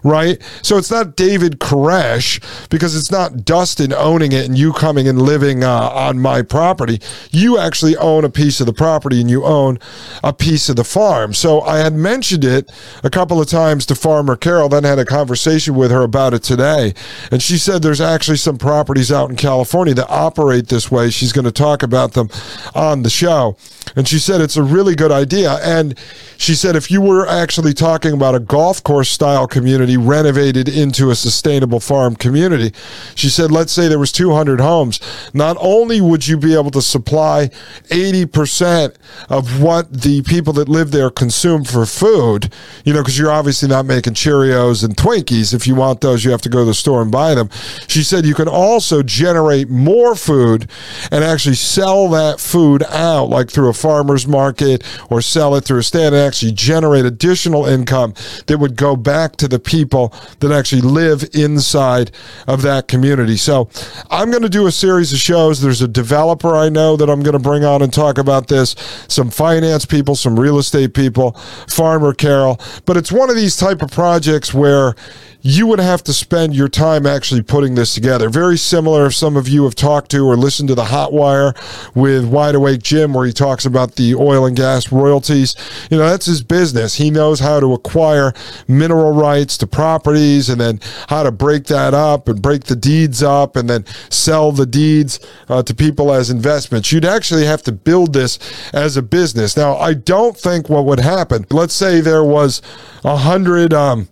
right? 0.03 0.41
So 0.63 0.77
it's 0.77 0.91
not 0.91 1.17
David 1.17 1.59
Koresh 1.61 2.43
because 2.69 2.97
it's 2.97 3.11
not 3.11 3.45
Dustin 3.45 3.93
owning 3.93 4.33
it 4.33 4.47
and 4.47 4.59
you 4.59 4.73
coming 4.73 5.07
and 5.09 5.21
living 5.21 5.65
uh, 5.65 5.91
on 5.91 6.19
my 6.19 6.43
property. 6.43 7.01
You 7.31 7.59
actually 7.59 7.97
own 7.97 8.25
a 8.25 8.31
piece 8.31 8.61
of 8.61 8.67
the 8.67 8.73
property 8.73 9.21
and 9.21 9.31
you 9.31 9.45
own 9.45 9.79
a 10.23 10.33
piece 10.33 10.69
of 10.69 10.77
the 10.77 10.85
farm. 10.85 11.35
So 11.35 11.61
I 11.61 11.79
had 11.79 11.95
mentioned 11.95 12.45
it 12.45 12.71
a 13.03 13.11
couple 13.11 13.41
of 13.41 13.49
times 13.49 13.87
to 13.87 13.95
Farmer 13.95 14.37
Carol, 14.37 14.69
then 14.69 14.85
had 14.85 14.99
a 14.99 15.05
conversation 15.05 15.75
with 15.75 15.91
her 15.91 16.03
about 16.03 16.35
it 16.35 16.43
today. 16.43 16.95
And 17.31 17.43
she 17.43 17.59
said 17.59 17.83
there's 17.83 18.01
actually 18.01 18.39
some 18.39 18.59
properties 18.59 19.13
out 19.13 19.31
in 19.31 19.37
California 19.37 19.95
that 19.95 20.09
operate 20.09 20.69
this 20.69 20.91
way. 20.91 21.11
She's 21.11 21.33
going 21.33 21.45
to 21.45 21.53
talk 21.53 21.83
about 21.83 22.13
them 22.13 22.29
on 22.75 23.03
the 23.03 23.11
show 23.11 23.50
well. 23.51 23.80
And 23.97 24.07
she 24.07 24.19
said 24.19 24.41
it's 24.41 24.57
a 24.57 24.63
really 24.63 24.95
good 24.95 25.13
idea. 25.13 25.59
And 25.63 25.99
she 26.37 26.55
said 26.55 26.77
if 26.77 26.91
you 26.91 27.01
were 27.01 27.27
actually 27.27 27.75
talking 27.75 28.13
about 28.13 28.35
a 28.35 28.41
golf 28.41 28.83
course 28.83 29.09
style 29.09 29.47
community 29.47 29.97
renovated 29.97 30.69
into 30.69 31.11
a 31.11 31.15
sustainable 31.15 31.81
farm 31.81 32.17
community, 32.17 32.73
she 33.15 33.29
said, 33.29 33.51
let's 33.51 33.73
say 33.73 33.89
there 33.89 33.99
was 33.99 34.13
200 34.13 34.61
homes. 34.61 35.01
Not 35.35 35.57
only 35.61 36.01
would 36.01 36.27
you 36.27 36.37
be 36.37 36.55
able 36.55 36.71
to 36.73 36.83
supply 36.83 37.49
80% 37.89 38.97
of 39.29 39.63
what 39.63 39.93
the 39.93 40.23
people 40.23 40.53
that 40.55 40.69
live 40.69 40.91
there 40.91 41.11
consume 41.11 41.65
for 41.65 41.87
food, 41.87 42.53
you 42.85 42.93
know, 42.93 43.01
because 43.01 43.19
you're 43.19 43.31
obviously 43.31 43.69
not 43.69 43.87
making 43.87 44.15
Cheerios 44.15 44.85
and 44.85 44.97
Twinkies. 44.97 45.53
If 45.55 45.67
you 45.67 45.75
want 45.75 46.01
those, 46.01 46.25
you 46.25 46.31
have 46.31 46.43
to 46.43 46.49
go 46.49 46.61
to 46.61 46.65
the 46.65 46.75
store 46.75 47.03
and 47.03 47.11
buy 47.11 47.35
them. 47.35 47.51
She 47.89 48.03
said 48.03 48.25
you 48.25 48.35
can 48.35 48.49
also 48.49 49.03
generate 49.03 49.69
more 49.69 50.15
food 50.15 50.71
and 51.11 51.25
actually 51.25 51.57
sell 51.57 52.09
that 52.09 52.41
food 52.41 52.83
out, 52.85 53.29
like 53.29 53.51
through 53.51 53.69
a 53.69 53.75
farmer's 53.81 54.27
market 54.27 54.85
or 55.11 55.23
sell 55.23 55.55
it 55.55 55.65
through 55.65 55.79
a 55.79 55.83
stand 55.83 56.15
and 56.15 56.25
actually 56.25 56.53
generate 56.53 57.05
additional 57.05 57.67
income 57.67 58.15
that 58.47 58.59
would 58.59 58.77
go 58.77 58.97
back 58.97 59.37
to 59.37 59.49
the 59.49 59.59
people 59.59 60.13
that 60.41 60.53
actually 60.53 60.83
live 60.83 61.25
inside 61.33 62.11
of 62.47 62.63
that 62.63 62.89
community. 62.89 63.37
So 63.37 63.69
I'm 64.11 64.31
going 64.31 64.43
to 64.43 64.49
do 64.49 64.67
a 64.67 64.73
series 64.73 65.13
of 65.13 65.19
shows. 65.19 65.61
There's 65.61 65.83
a 65.83 65.89
developer 65.89 66.55
I 66.55 66.69
know 66.69 66.97
that 66.97 67.09
I'm 67.09 67.23
going 67.23 67.33
to 67.33 67.39
bring 67.39 67.65
on 67.65 67.83
and 67.83 67.93
talk 67.93 68.19
about 68.19 68.49
this, 68.49 68.75
some 69.09 69.31
finance 69.31 69.85
people, 69.85 70.15
some 70.15 70.39
real 70.39 70.59
estate 70.59 70.95
people, 70.95 71.33
Farmer 71.69 72.13
Carol. 72.13 72.61
But 72.85 72.97
it's 72.97 73.13
one 73.13 73.31
of 73.31 73.37
these 73.37 73.57
type 73.57 73.83
of 73.83 73.91
projects 73.91 74.53
where 74.53 74.95
you 75.43 75.67
would 75.67 75.79
have 75.79 76.03
to 76.05 76.13
spend 76.13 76.55
your 76.55 76.69
time 76.69 77.07
actually 77.07 77.43
putting 77.43 77.75
this 77.75 77.95
together. 77.95 78.29
Very 78.29 78.59
similar 78.59 79.07
if 79.07 79.15
some 79.15 79.37
of 79.37 79.49
you 79.49 79.65
have 79.65 79.75
talked 79.75 80.11
to 80.11 80.27
or 80.29 80.37
listened 80.37 80.69
to 80.69 80.75
the 80.75 80.85
Hotwire 80.85 81.57
with 81.95 82.27
Wide 82.27 82.55
Awake 82.55 82.83
Jim, 82.83 83.15
where 83.15 83.27
he 83.27 83.33
talks 83.61 83.67
about 83.67 83.97
the 83.97 84.15
oil 84.15 84.47
and 84.47 84.57
gas 84.57 84.91
royalties. 84.91 85.55
You 85.91 85.99
know, 85.99 86.09
that's 86.09 86.27
his 86.27 86.43
business. 86.43 86.95
He 86.95 87.11
knows 87.11 87.41
how 87.41 87.61
to 87.61 87.75
acquire 87.75 88.33
mineral 88.67 89.13
rights 89.13 89.59
to 89.59 89.67
properties 89.67 90.49
and 90.49 90.61
then 90.61 90.81
how 91.09 91.25
to 91.25 91.31
break 91.31 91.65
that 91.65 91.93
up 91.93 92.29
and 92.29 92.41
break 92.41 92.65
the 92.65 92.77
deeds 92.77 93.23
up 93.23 93.57
and 93.57 93.69
then 93.69 93.85
sell 94.09 94.53
the 94.53 94.67
deeds 94.67 95.21
uh, 95.49 95.63
to 95.63 95.75
people 95.75 96.13
as 96.13 96.31
investments. 96.31 96.91
You'd 96.91 97.05
actually 97.05 97.45
have 97.45 97.63
to 97.65 97.73
build 97.73 98.15
this 98.15 98.39
as 98.73 98.97
a 98.97 99.03
business. 99.03 99.57
Now, 99.57 99.77
I 99.77 99.93
don't 99.95 100.37
think 100.37 100.71
what 100.71 100.87
would 100.87 101.01
happen, 101.01 101.45
let's 101.51 101.75
say 101.75 102.01
there 102.01 102.25
was 102.25 102.63
a 103.05 103.17
hundred, 103.17 103.75
um, 103.75 104.09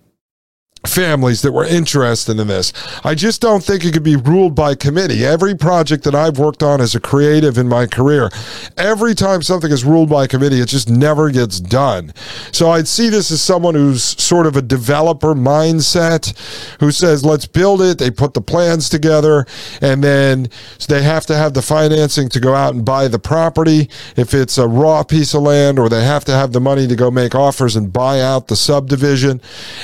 families 0.86 1.42
that 1.42 1.52
were 1.52 1.64
interested 1.64 2.38
in 2.38 2.46
this. 2.46 2.72
I 3.04 3.14
just 3.14 3.40
don't 3.40 3.62
think 3.62 3.84
it 3.84 3.92
could 3.92 4.04
be 4.04 4.16
ruled 4.16 4.54
by 4.54 4.74
committee. 4.74 5.24
Every 5.24 5.56
project 5.56 6.04
that 6.04 6.14
I've 6.14 6.38
worked 6.38 6.62
on 6.62 6.80
as 6.80 6.94
a 6.94 7.00
creative 7.00 7.58
in 7.58 7.68
my 7.68 7.86
career, 7.86 8.30
every 8.76 9.14
time 9.14 9.42
something 9.42 9.72
is 9.72 9.84
ruled 9.84 10.08
by 10.08 10.26
committee, 10.26 10.60
it 10.60 10.68
just 10.68 10.88
never 10.88 11.30
gets 11.30 11.58
done. 11.58 12.12
So 12.52 12.70
I'd 12.70 12.86
see 12.86 13.08
this 13.08 13.30
as 13.30 13.42
someone 13.42 13.74
who's 13.74 14.04
sort 14.22 14.46
of 14.46 14.56
a 14.56 14.62
developer 14.62 15.34
mindset 15.34 16.36
who 16.78 16.92
says, 16.92 17.24
let's 17.24 17.46
build 17.46 17.82
it. 17.82 17.98
They 17.98 18.10
put 18.10 18.34
the 18.34 18.40
plans 18.40 18.88
together 18.88 19.46
and 19.80 20.02
then 20.02 20.48
they 20.88 21.02
have 21.02 21.26
to 21.26 21.36
have 21.36 21.54
the 21.54 21.62
financing 21.62 22.28
to 22.28 22.40
go 22.40 22.54
out 22.54 22.74
and 22.74 22.84
buy 22.84 23.08
the 23.08 23.18
property 23.18 23.90
if 24.16 24.32
it's 24.32 24.58
a 24.58 24.68
raw 24.68 25.02
piece 25.02 25.34
of 25.34 25.42
land 25.42 25.78
or 25.78 25.88
they 25.88 26.04
have 26.04 26.24
to 26.26 26.32
have 26.32 26.52
the 26.52 26.60
money 26.60 26.86
to 26.86 26.94
go 26.94 27.10
make 27.10 27.34
offers 27.34 27.74
and 27.74 27.92
buy 27.92 28.20
out 28.20 28.46
the 28.46 28.56
subdivision. 28.56 29.40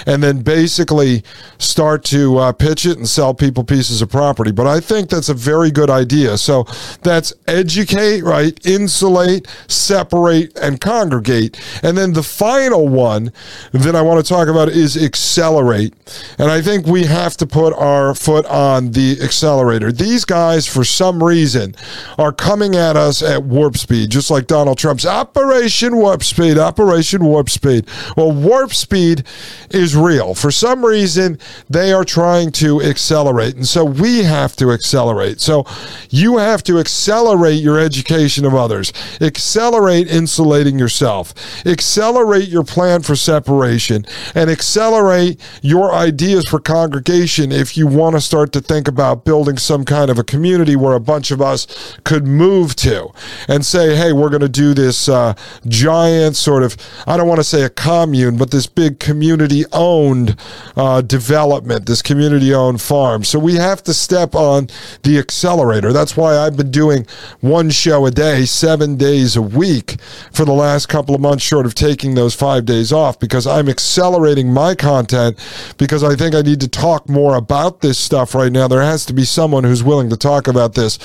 And 0.06 0.22
then 0.22 0.42
basically 0.42 0.83
basically 0.84 1.22
start 1.58 2.04
to 2.04 2.36
uh, 2.36 2.52
pitch 2.52 2.84
it 2.84 2.98
and 2.98 3.08
sell 3.08 3.32
people 3.32 3.64
pieces 3.64 4.02
of 4.02 4.10
property. 4.10 4.52
But 4.52 4.66
I 4.66 4.80
think 4.80 5.08
that's 5.08 5.28
a 5.28 5.34
very 5.34 5.70
good 5.70 5.88
idea. 5.88 6.36
So 6.36 6.64
that's 7.02 7.32
educate, 7.46 8.22
right? 8.22 8.54
Insulate, 8.66 9.46
separate, 9.66 10.56
and 10.58 10.80
congregate. 10.80 11.58
And 11.82 11.96
then 11.96 12.12
the 12.12 12.22
final 12.22 12.86
one 12.88 13.32
that 13.72 13.96
I 13.96 14.02
want 14.02 14.24
to 14.24 14.28
talk 14.28 14.48
about 14.48 14.68
is 14.68 15.02
accelerate. 15.02 15.94
And 16.38 16.50
I 16.50 16.60
think 16.60 16.86
we 16.86 17.04
have 17.04 17.36
to 17.38 17.46
put 17.46 17.72
our 17.74 18.14
foot 18.14 18.44
on 18.46 18.92
the 18.92 19.18
accelerator. 19.22 19.90
These 19.90 20.24
guys, 20.24 20.66
for 20.66 20.84
some 20.84 21.22
reason, 21.22 21.74
are 22.18 22.32
coming 22.32 22.74
at 22.74 22.96
us 22.96 23.22
at 23.22 23.42
warp 23.42 23.76
speed, 23.78 24.10
just 24.10 24.30
like 24.30 24.46
Donald 24.46 24.76
Trump's 24.76 25.06
Operation 25.06 25.96
Warp 25.96 26.22
Speed, 26.22 26.58
Operation 26.58 27.24
Warp 27.24 27.48
Speed. 27.48 27.86
Well, 28.16 28.32
warp 28.32 28.74
speed 28.74 29.24
is 29.70 29.96
real. 29.96 30.34
For 30.34 30.50
some 30.50 30.73
reason, 30.82 31.38
they 31.68 31.92
are 31.92 32.04
trying 32.04 32.50
to 32.52 32.80
accelerate. 32.80 33.54
And 33.56 33.68
so 33.68 33.84
we 33.84 34.24
have 34.24 34.56
to 34.56 34.72
accelerate. 34.72 35.42
So 35.42 35.66
you 36.08 36.38
have 36.38 36.62
to 36.64 36.78
accelerate 36.78 37.60
your 37.60 37.78
education 37.78 38.46
of 38.46 38.54
others, 38.54 38.92
accelerate 39.20 40.08
insulating 40.08 40.78
yourself, 40.78 41.34
accelerate 41.66 42.48
your 42.48 42.64
plan 42.64 43.02
for 43.02 43.14
separation, 43.14 44.06
and 44.34 44.48
accelerate 44.48 45.38
your 45.60 45.92
ideas 45.92 46.48
for 46.48 46.58
congregation 46.60 47.52
if 47.52 47.76
you 47.76 47.86
want 47.86 48.14
to 48.16 48.20
start 48.20 48.52
to 48.52 48.60
think 48.60 48.88
about 48.88 49.24
building 49.24 49.58
some 49.58 49.84
kind 49.84 50.10
of 50.10 50.18
a 50.18 50.24
community 50.24 50.76
where 50.76 50.94
a 50.94 51.00
bunch 51.00 51.30
of 51.30 51.42
us 51.42 51.96
could 52.04 52.26
move 52.26 52.74
to 52.76 53.08
and 53.48 53.66
say, 53.66 53.96
hey, 53.96 54.12
we're 54.12 54.30
going 54.30 54.40
to 54.40 54.48
do 54.48 54.72
this 54.72 55.08
uh, 55.08 55.34
giant 55.66 56.36
sort 56.36 56.62
of, 56.62 56.76
I 57.06 57.16
don't 57.16 57.28
want 57.28 57.40
to 57.40 57.44
say 57.44 57.62
a 57.62 57.70
commune, 57.70 58.36
but 58.36 58.50
this 58.50 58.66
big 58.66 59.00
community 59.00 59.64
owned 59.72 60.36
uh, 60.76 61.00
development, 61.00 61.86
this 61.86 62.02
community 62.02 62.54
owned 62.54 62.80
farm. 62.80 63.24
So 63.24 63.38
we 63.38 63.54
have 63.54 63.82
to 63.84 63.94
step 63.94 64.34
on 64.34 64.68
the 65.02 65.18
accelerator. 65.18 65.92
That's 65.92 66.16
why 66.16 66.36
I've 66.36 66.56
been 66.56 66.70
doing 66.70 67.06
one 67.40 67.70
show 67.70 68.06
a 68.06 68.10
day, 68.10 68.44
seven 68.44 68.96
days 68.96 69.36
a 69.36 69.42
week 69.42 70.00
for 70.32 70.44
the 70.44 70.52
last 70.52 70.86
couple 70.88 71.14
of 71.14 71.20
months, 71.20 71.44
short 71.44 71.66
of 71.66 71.74
taking 71.74 72.14
those 72.14 72.34
five 72.34 72.64
days 72.64 72.92
off, 72.92 73.18
because 73.18 73.46
I'm 73.46 73.68
accelerating 73.68 74.52
my 74.52 74.74
content 74.74 75.38
because 75.78 76.02
I 76.04 76.14
think 76.14 76.34
I 76.34 76.42
need 76.42 76.60
to 76.60 76.68
talk 76.68 77.08
more 77.08 77.36
about 77.36 77.80
this 77.80 77.98
stuff 77.98 78.34
right 78.34 78.52
now. 78.52 78.68
There 78.68 78.82
has 78.82 79.04
to 79.06 79.12
be 79.12 79.24
someone 79.24 79.64
who's 79.64 79.82
willing 79.82 80.10
to 80.10 80.16
talk 80.16 80.46
about 80.46 80.74
this 80.74 80.98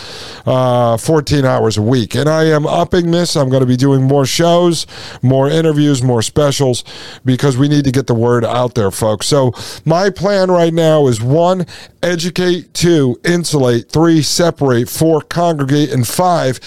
uh, 0.45 0.97
14 0.97 1.45
hours 1.45 1.77
a 1.77 1.81
week. 1.81 2.15
And 2.15 2.27
I 2.29 2.45
am 2.45 2.65
upping 2.65 3.11
this. 3.11 3.35
I'm 3.35 3.49
going 3.49 3.61
to 3.61 3.67
be 3.67 3.77
doing 3.77 4.03
more 4.03 4.25
shows, 4.25 4.87
more 5.21 5.49
interviews, 5.49 6.01
more 6.01 6.21
specials 6.21 6.83
because 7.25 7.57
we 7.57 7.67
need 7.67 7.85
to 7.85 7.91
get 7.91 8.07
the 8.07 8.13
word 8.13 8.45
out 8.45 8.75
there, 8.75 8.91
folks. 8.91 9.27
So, 9.27 9.48
my 9.85 10.09
plan 10.09 10.49
right 10.51 10.73
now 10.73 11.07
is 11.07 11.21
one, 11.21 11.65
educate, 12.01 12.73
two, 12.73 13.19
insulate, 13.23 13.91
three, 13.91 14.21
separate, 14.21 14.89
four, 14.89 15.21
congregate, 15.21 15.91
and 15.91 16.07
five, 16.07 16.59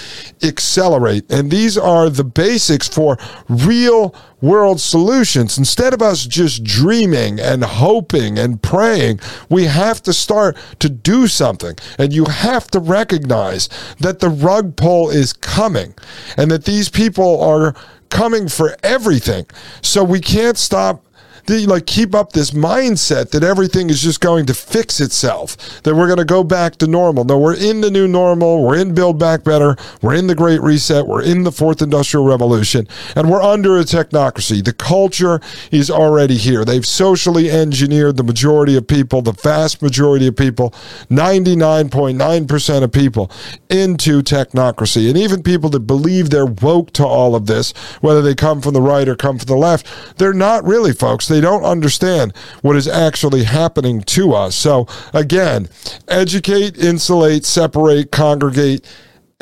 accelerate. 0.43 1.30
And 1.30 1.51
these 1.51 1.78
are 1.78 2.11
the 2.11 2.24
basics 2.24 2.89
for 2.89 3.18
real 3.49 4.14
world 4.41 4.80
solutions. 4.80 5.57
Instead 5.57 5.95
of 5.95 6.03
us 6.03 6.26
just 6.26 6.64
dreaming 6.64 7.41
and 7.41 7.64
hoping 7.64 8.39
and 8.39 8.61
praying, 8.61 9.20
we 9.49 9.64
have 9.64 10.03
to 10.03 10.12
start 10.12 10.57
to 10.80 10.89
do 10.89 11.26
something. 11.26 11.76
And 11.99 12.12
you 12.12 12.24
have 12.24 12.66
to 12.72 12.80
recognize 12.80 13.68
that 14.01 14.18
the 14.18 14.28
rug 14.28 14.76
pull 14.76 15.11
is 15.11 15.33
coming 15.33 15.95
and 16.37 16.51
that 16.51 16.64
these 16.64 16.89
people 16.89 17.41
are 17.41 17.74
coming 18.11 18.49
for 18.49 18.76
everything. 18.83 19.47
So 19.80 20.05
we 20.05 20.20
can't 20.20 20.59
stop 20.59 21.05
like 21.49 21.86
keep 21.86 22.14
up 22.14 22.32
this 22.32 22.53
mindset 22.53 23.30
that 23.30 23.43
everything 23.43 23.90
is 23.90 24.01
just 24.01 24.20
going 24.20 24.47
to 24.47 24.55
fix 24.55 25.01
itself, 25.01 25.82
that 25.82 25.95
we're 25.95 26.07
going 26.07 26.18
to 26.18 26.24
go 26.24 26.45
back 26.45 26.76
to 26.76 26.86
normal. 26.86 27.24
No, 27.24 27.38
we're 27.38 27.57
in 27.57 27.80
the 27.80 27.90
new 27.90 28.09
normal. 28.09 28.64
We're 28.64 28.78
in 28.78 28.95
Build 28.95 29.18
Back 29.18 29.45
Better. 29.45 29.76
We're 30.01 30.14
in 30.14 30.26
the 30.26 30.34
Great 30.34 30.61
Reset. 30.61 31.07
We're 31.07 31.22
in 31.22 31.45
the 31.45 31.53
Fourth 31.53 31.82
Industrial 31.82 32.24
Revolution, 32.24 32.86
and 33.16 33.30
we're 33.30 33.43
under 33.43 33.78
a 33.78 33.82
technocracy. 33.82 34.64
The 34.64 34.72
culture 34.72 35.40
is 35.70 35.90
already 35.90 36.36
here. 36.36 36.64
They've 36.64 36.86
socially 36.86 37.51
engineered 37.51 38.16
the 38.16 38.24
majority 38.24 38.76
of 38.76 38.86
people, 38.86 39.22
the 39.22 39.32
vast 39.32 39.82
majority 39.82 40.26
of 40.26 40.36
people, 40.36 40.70
99.9% 41.11 42.82
of 42.82 42.93
people, 42.93 43.30
into 43.68 44.22
technocracy. 44.22 45.09
And 45.09 45.18
even 45.18 45.43
people 45.43 45.70
that 45.70 45.80
believe 45.80 46.30
they're 46.30 46.47
woke 46.47 46.93
to 46.93 47.05
all 47.05 47.34
of 47.34 47.47
this, 47.47 47.72
whether 48.01 48.22
they 48.22 48.34
come 48.34 48.61
from 48.61 48.74
the 48.74 48.82
right 48.82 49.09
or 49.09 49.16
come 49.16 49.38
from 49.38 49.47
the 49.47 49.57
left, 49.57 50.18
they're 50.18 50.32
not 50.32 50.64
really, 50.64 50.93
folks. 50.93 51.28
They 51.33 51.41
don't 51.41 51.64
understand 51.64 52.37
what 52.61 52.76
is 52.76 52.87
actually 52.87 53.45
happening 53.45 54.03
to 54.03 54.35
us. 54.35 54.55
So, 54.55 54.87
again, 55.12 55.68
educate, 56.09 56.78
insulate, 56.78 57.45
separate, 57.45 58.12
congregate 58.12 58.87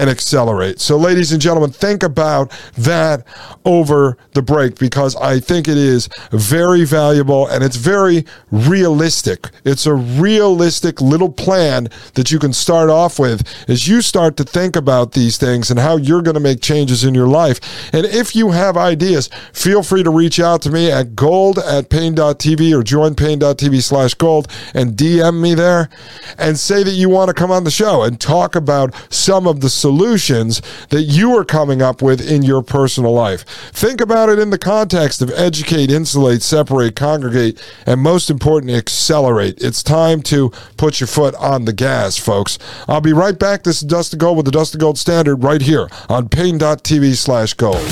and 0.00 0.08
accelerate. 0.08 0.80
So, 0.80 0.96
ladies 0.96 1.30
and 1.30 1.42
gentlemen, 1.42 1.70
think 1.70 2.02
about 2.02 2.50
that 2.78 3.22
over 3.66 4.16
the 4.32 4.40
break 4.40 4.78
because 4.78 5.14
I 5.16 5.40
think 5.40 5.68
it 5.68 5.76
is 5.76 6.08
very 6.32 6.86
valuable 6.86 7.46
and 7.46 7.62
it's 7.62 7.76
very 7.76 8.24
realistic. 8.50 9.50
It's 9.62 9.84
a 9.84 9.92
realistic 9.92 11.02
little 11.02 11.30
plan 11.30 11.88
that 12.14 12.30
you 12.32 12.38
can 12.38 12.54
start 12.54 12.88
off 12.88 13.18
with 13.18 13.46
as 13.68 13.86
you 13.86 14.00
start 14.00 14.38
to 14.38 14.44
think 14.44 14.74
about 14.74 15.12
these 15.12 15.36
things 15.36 15.70
and 15.70 15.78
how 15.78 15.98
you're 15.98 16.22
going 16.22 16.34
to 16.34 16.40
make 16.40 16.62
changes 16.62 17.04
in 17.04 17.14
your 17.14 17.28
life. 17.28 17.60
And 17.92 18.06
if 18.06 18.34
you 18.34 18.52
have 18.52 18.78
ideas, 18.78 19.28
feel 19.52 19.82
free 19.82 20.02
to 20.02 20.10
reach 20.10 20.40
out 20.40 20.62
to 20.62 20.70
me 20.70 20.90
at 20.90 21.14
gold 21.14 21.58
at 21.58 21.90
Paine.tv 21.90 22.74
or 22.74 22.82
join 22.82 23.14
Paine.tv 23.14 23.82
slash 23.82 24.14
gold 24.14 24.50
and 24.72 24.96
DM 24.96 25.42
me 25.42 25.54
there 25.54 25.90
and 26.38 26.58
say 26.58 26.82
that 26.82 26.92
you 26.92 27.10
want 27.10 27.28
to 27.28 27.34
come 27.34 27.50
on 27.50 27.64
the 27.64 27.70
show 27.70 28.02
and 28.02 28.18
talk 28.18 28.56
about 28.56 28.94
some 29.12 29.46
of 29.46 29.60
the 29.60 29.68
solutions 29.68 29.89
solutions 29.90 30.62
that 30.90 31.02
you 31.02 31.36
are 31.36 31.44
coming 31.44 31.82
up 31.82 32.00
with 32.00 32.20
in 32.20 32.44
your 32.44 32.62
personal 32.62 33.12
life. 33.12 33.44
Think 33.72 34.00
about 34.00 34.28
it 34.28 34.38
in 34.38 34.50
the 34.50 34.58
context 34.58 35.20
of 35.20 35.30
educate, 35.32 35.90
insulate, 35.90 36.42
separate, 36.42 36.94
congregate, 36.94 37.60
and 37.86 38.00
most 38.00 38.30
important, 38.30 38.70
accelerate. 38.70 39.60
It's 39.60 39.82
time 39.82 40.22
to 40.22 40.50
put 40.76 41.00
your 41.00 41.08
foot 41.08 41.34
on 41.34 41.64
the 41.64 41.72
gas, 41.72 42.16
folks. 42.16 42.56
I'll 42.86 43.00
be 43.00 43.12
right 43.12 43.36
back. 43.36 43.64
This 43.64 43.82
is 43.82 43.88
Dustin 43.88 44.20
Gold 44.20 44.36
with 44.36 44.46
the 44.46 44.52
Dustin 44.52 44.78
Gold 44.78 44.96
Standard 44.96 45.42
right 45.42 45.60
here 45.60 45.88
on 46.08 46.28
Paine.tv 46.28 47.16
slash 47.16 47.54
gold. 47.54 47.82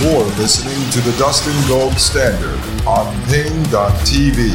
You're 0.00 0.22
listening 0.38 0.88
to 0.92 1.00
the 1.00 1.16
Dustin 1.18 1.56
Gold 1.66 1.94
Standard 1.94 2.60
on 2.86 3.12
Paine.tv. 3.24 4.54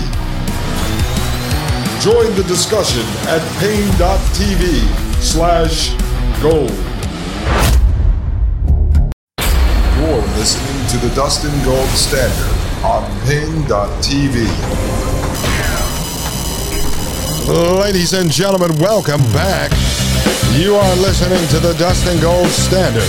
Join 1.99 2.33
the 2.37 2.45
discussion 2.47 3.03
at 3.27 3.41
Paine.tv 3.59 5.21
slash 5.21 6.08
gold. 6.41 6.71
You're 9.97 10.23
listening 10.39 10.87
to 10.87 10.97
the 11.05 11.11
Dustin 11.13 11.51
Gold 11.65 11.89
Standard 11.89 12.83
on 12.83 13.03
Paine.tv. 13.27 14.47
Ladies 17.81 18.13
and 18.13 18.31
gentlemen, 18.31 18.77
welcome 18.79 19.21
back. 19.33 19.71
You 20.53 20.75
are 20.75 20.95
listening 20.97 21.45
to 21.49 21.59
the 21.59 21.73
Dustin 21.73 22.21
Gold 22.21 22.47
Standard. 22.47 23.03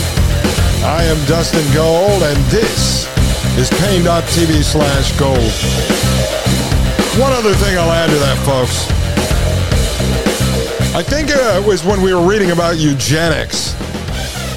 I 0.82 1.04
am 1.04 1.24
Dustin 1.26 1.64
Gold, 1.72 2.24
and 2.24 2.36
this 2.46 3.06
is 3.56 3.70
Paine.tv 3.78 4.64
slash 4.64 5.16
gold. 5.18 5.38
One 7.20 7.32
other 7.32 7.54
thing 7.54 7.78
I'll 7.78 7.92
add 7.92 8.10
to 8.10 8.18
that, 8.18 8.38
folks. 8.44 8.99
I 10.92 11.02
think 11.02 11.30
uh, 11.30 11.60
it 11.62 11.66
was 11.66 11.84
when 11.84 12.02
we 12.02 12.12
were 12.12 12.26
reading 12.26 12.50
about 12.50 12.76
eugenics, 12.76 13.74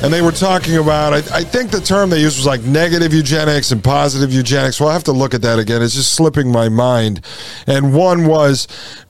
and 0.03 0.11
they 0.11 0.21
were 0.21 0.31
talking 0.31 0.77
about. 0.77 1.13
I, 1.13 1.17
I, 1.17 1.43
think 1.43 1.69
the 1.69 1.79
term 1.79 2.09
they 2.09 2.19
used 2.19 2.37
was 2.37 2.45
like 2.45 2.61
negative 2.63 3.13
eugenics 3.13 3.71
and 3.71 3.83
positive 3.83 4.33
eugenics. 4.33 4.79
Well, 4.79 4.89
I 4.89 4.93
have 4.93 5.03
to 5.05 5.11
look 5.11 5.33
at 5.33 5.41
that 5.43 5.59
again. 5.59 5.81
It's 5.81 5.93
just 5.93 6.13
slipping 6.13 6.51
my 6.51 6.69
mind. 6.69 7.23
And 7.67 7.93
one 7.93 8.25
was 8.25 8.67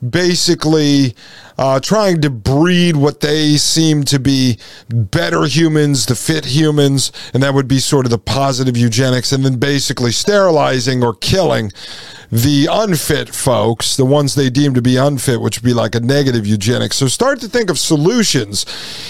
basically 0.08 1.16
uh, 1.58 1.80
trying 1.80 2.22
to 2.22 2.30
breed 2.30 2.96
what 2.96 3.22
they 3.22 3.58
seem 3.58 4.04
to 4.04 4.20
be 4.20 4.58
better 4.90 5.46
humans, 5.46 6.06
the 6.06 6.16
fit 6.16 6.46
humans, 6.46 7.12
and 7.34 7.44
that 7.44 7.54
would 7.54 7.68
be 7.68 7.80
sort 7.80 8.06
of 8.06 8.12
the 8.12 8.18
positive 8.18 8.78
eugenics, 8.78 9.32
and 9.32 9.46
then 9.46 9.58
basically 9.58 10.12
sterilizing 10.12 11.04
or 11.04 11.14
killing 11.14 11.72
the 12.32 12.68
unfit 12.72 13.30
folks, 13.30 13.96
the 13.96 14.06
ones 14.06 14.34
they 14.34 14.50
deem 14.50 14.74
to 14.74 14.82
be 14.82 14.98
unfit, 14.98 15.40
which 15.40 15.60
would 15.60 15.66
be 15.66 15.74
like 15.74 15.94
a 15.94 16.00
negative 16.00 16.48
eugenics. 16.48 16.96
So 16.96 17.08
start 17.08 17.40
to 17.42 17.48
think 17.48 17.70
of 17.70 17.78
solutions 17.78 18.66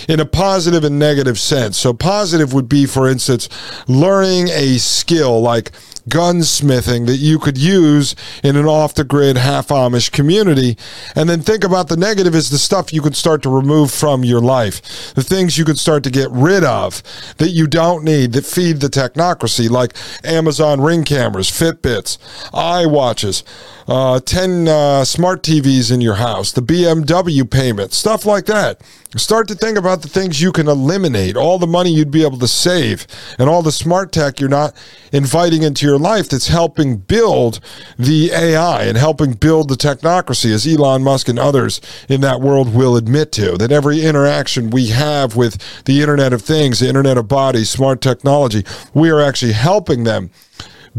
in 0.09 0.19
a 0.19 0.25
positive 0.25 0.83
and 0.83 0.99
negative 0.99 1.39
sense. 1.39 1.77
So 1.77 1.93
positive 1.93 2.53
would 2.53 2.67
be, 2.67 2.85
for 2.85 3.07
instance, 3.07 3.47
learning 3.87 4.49
a 4.49 4.77
skill 4.77 5.41
like 5.41 5.71
gunsmithing 6.09 7.05
that 7.07 7.17
you 7.17 7.39
could 7.39 7.57
use 7.57 8.15
in 8.43 8.55
an 8.55 8.65
off 8.65 8.93
the 8.93 9.03
grid, 9.03 9.37
half 9.37 9.67
Amish 9.69 10.11
community. 10.11 10.77
And 11.15 11.29
then 11.29 11.41
think 11.41 11.63
about 11.63 11.87
the 11.87 11.97
negative 11.97 12.35
is 12.35 12.49
the 12.49 12.57
stuff 12.57 12.93
you 12.93 13.01
could 13.01 13.15
start 13.15 13.41
to 13.43 13.49
remove 13.49 13.91
from 13.91 14.23
your 14.23 14.41
life, 14.41 15.13
the 15.13 15.23
things 15.23 15.57
you 15.57 15.65
could 15.65 15.79
start 15.79 16.03
to 16.03 16.09
get 16.09 16.29
rid 16.31 16.63
of 16.63 17.03
that 17.37 17.49
you 17.49 17.67
don't 17.67 18.03
need 18.03 18.33
that 18.33 18.45
feed 18.45 18.79
the 18.79 18.87
technocracy, 18.87 19.69
like 19.69 19.95
Amazon 20.23 20.81
ring 20.81 21.03
cameras, 21.03 21.49
Fitbits, 21.49 22.17
iWatches 22.51 23.43
uh, 23.87 24.19
10 24.19 24.67
uh, 24.67 25.05
smart 25.05 25.43
TVs 25.43 25.91
in 25.91 26.01
your 26.01 26.15
house, 26.15 26.51
the 26.51 26.61
BMW 26.61 27.49
payment, 27.49 27.93
stuff 27.93 28.25
like 28.25 28.45
that. 28.45 28.81
Start 29.15 29.47
to 29.49 29.55
think 29.55 29.77
about 29.77 30.01
the 30.01 30.07
things 30.07 30.41
you 30.41 30.51
can 30.51 30.67
eliminate, 30.67 31.35
all 31.35 31.59
the 31.59 31.67
money 31.67 31.91
you'd 31.91 32.09
be 32.09 32.25
able 32.25 32.39
to 32.39 32.47
save, 32.47 33.05
and 33.37 33.47
all 33.47 33.61
the 33.61 33.71
smart 33.71 34.11
tech 34.11 34.39
you're 34.39 34.49
not 34.49 34.73
inviting 35.11 35.61
into 35.61 35.85
your 35.85 35.99
life 35.99 36.29
that's 36.29 36.47
helping 36.47 36.97
build 36.97 37.59
the 37.99 38.31
AI 38.31 38.83
and 38.83 38.97
helping 38.97 39.33
build 39.33 39.69
the 39.69 39.75
technocracy, 39.75 40.51
as 40.51 40.65
Elon 40.65 41.03
Musk 41.03 41.27
and 41.27 41.37
others 41.37 41.79
in 42.09 42.21
that 42.21 42.41
world 42.41 42.73
will 42.73 42.95
admit 42.95 43.31
to. 43.33 43.55
That 43.55 43.71
every 43.71 44.01
interaction 44.01 44.71
we 44.71 44.87
have 44.87 45.35
with 45.35 45.83
the 45.85 46.01
Internet 46.01 46.33
of 46.33 46.41
Things, 46.41 46.79
the 46.79 46.87
Internet 46.87 47.17
of 47.17 47.27
Bodies, 47.27 47.69
smart 47.69 48.01
technology, 48.01 48.65
we 48.95 49.11
are 49.11 49.21
actually 49.21 49.53
helping 49.53 50.05
them 50.05 50.31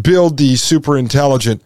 build 0.00 0.36
the 0.36 0.54
super 0.54 0.96
intelligent 0.96 1.62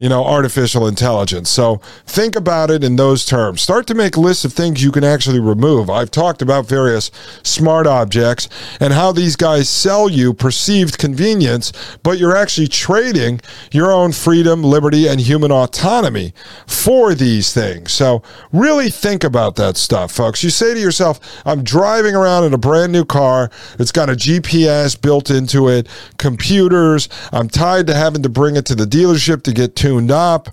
you 0.00 0.08
know, 0.08 0.24
artificial 0.24 0.86
intelligence. 0.86 1.50
So 1.50 1.78
think 2.06 2.36
about 2.36 2.70
it 2.70 2.84
in 2.84 2.94
those 2.94 3.26
terms. 3.26 3.62
Start 3.62 3.88
to 3.88 3.96
make 3.96 4.16
lists 4.16 4.44
of 4.44 4.52
things 4.52 4.80
you 4.80 4.92
can 4.92 5.02
actually 5.02 5.40
remove. 5.40 5.90
I've 5.90 6.12
talked 6.12 6.40
about 6.40 6.68
various 6.68 7.10
smart 7.42 7.84
objects 7.84 8.48
and 8.78 8.92
how 8.92 9.10
these 9.10 9.34
guys 9.34 9.68
sell 9.68 10.08
you 10.08 10.32
perceived 10.32 10.98
convenience, 10.98 11.72
but 12.04 12.16
you're 12.16 12.36
actually 12.36 12.68
trading 12.68 13.40
your 13.72 13.90
own 13.90 14.12
freedom, 14.12 14.62
liberty, 14.62 15.08
and 15.08 15.20
human 15.20 15.50
autonomy 15.50 16.32
for 16.68 17.12
these 17.12 17.52
things. 17.52 17.90
So 17.90 18.22
really 18.52 18.90
think 18.90 19.24
about 19.24 19.56
that 19.56 19.76
stuff, 19.76 20.12
folks. 20.12 20.44
You 20.44 20.50
say 20.50 20.74
to 20.74 20.80
yourself, 20.80 21.18
I'm 21.44 21.64
driving 21.64 22.14
around 22.14 22.44
in 22.44 22.54
a 22.54 22.58
brand 22.58 22.92
new 22.92 23.04
car. 23.04 23.50
It's 23.80 23.90
got 23.90 24.08
a 24.08 24.12
GPS 24.12 25.00
built 25.00 25.28
into 25.28 25.68
it, 25.68 25.88
computers. 26.18 27.08
I'm 27.32 27.48
tied 27.48 27.88
to 27.88 27.94
having 27.94 28.22
to 28.22 28.28
bring 28.28 28.54
it 28.54 28.64
to 28.66 28.76
the 28.76 28.84
dealership 28.84 29.42
to 29.42 29.52
get 29.52 29.74
tuned 29.74 29.87
tuned 29.88 30.10
up. 30.10 30.50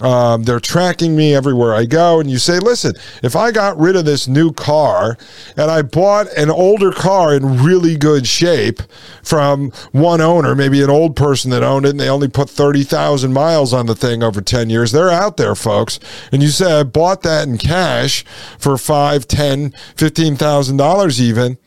Um, 0.00 0.44
they're 0.44 0.60
tracking 0.60 1.16
me 1.16 1.34
everywhere 1.34 1.74
I 1.74 1.84
go. 1.84 2.20
And 2.20 2.30
you 2.30 2.38
say, 2.38 2.60
listen, 2.60 2.94
if 3.24 3.34
I 3.34 3.50
got 3.50 3.76
rid 3.76 3.96
of 3.96 4.04
this 4.04 4.28
new 4.28 4.52
car 4.52 5.18
and 5.56 5.72
I 5.72 5.82
bought 5.82 6.28
an 6.36 6.50
older 6.50 6.92
car 6.92 7.34
in 7.34 7.64
really 7.64 7.96
good 7.96 8.24
shape 8.24 8.80
from 9.24 9.72
one 9.90 10.20
owner, 10.20 10.54
maybe 10.54 10.84
an 10.84 10.90
old 10.90 11.16
person 11.16 11.50
that 11.50 11.64
owned 11.64 11.84
it, 11.84 11.90
and 11.90 11.98
they 11.98 12.08
only 12.08 12.28
put 12.28 12.48
30,000 12.48 13.32
miles 13.32 13.72
on 13.72 13.86
the 13.86 13.96
thing 13.96 14.22
over 14.22 14.40
10 14.40 14.70
years, 14.70 14.92
they're 14.92 15.10
out 15.10 15.36
there, 15.36 15.56
folks. 15.56 15.98
And 16.30 16.44
you 16.44 16.50
say, 16.50 16.78
I 16.78 16.84
bought 16.84 17.22
that 17.22 17.48
in 17.48 17.58
cash 17.58 18.24
for 18.56 18.78
five, 18.78 19.26
ten, 19.26 19.74
fifteen 19.96 20.36
thousand 20.36 20.76
dollars 20.76 21.20
even 21.20 21.58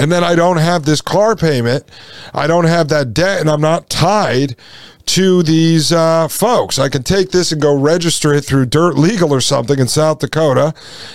and 0.00 0.10
then 0.10 0.24
I 0.24 0.34
don't 0.34 0.56
have 0.56 0.86
this 0.86 1.02
car 1.02 1.36
payment, 1.36 1.84
I 2.32 2.46
don't 2.46 2.64
have 2.64 2.88
that 2.88 3.12
debt, 3.12 3.38
and 3.38 3.50
I'm 3.50 3.60
not 3.60 3.90
tied 3.90 4.56
to 5.10 5.42
these 5.42 5.90
uh, 5.90 6.28
folks. 6.28 6.78
I 6.78 6.88
can 6.88 7.02
take 7.02 7.32
this 7.32 7.50
and 7.50 7.60
go 7.60 7.76
register 7.76 8.32
it 8.32 8.42
through 8.44 8.66
Dirt 8.66 8.96
Legal 8.96 9.34
or 9.34 9.40
something 9.40 9.80
in 9.80 9.88
South 9.88 10.20
Dakota, 10.20 10.72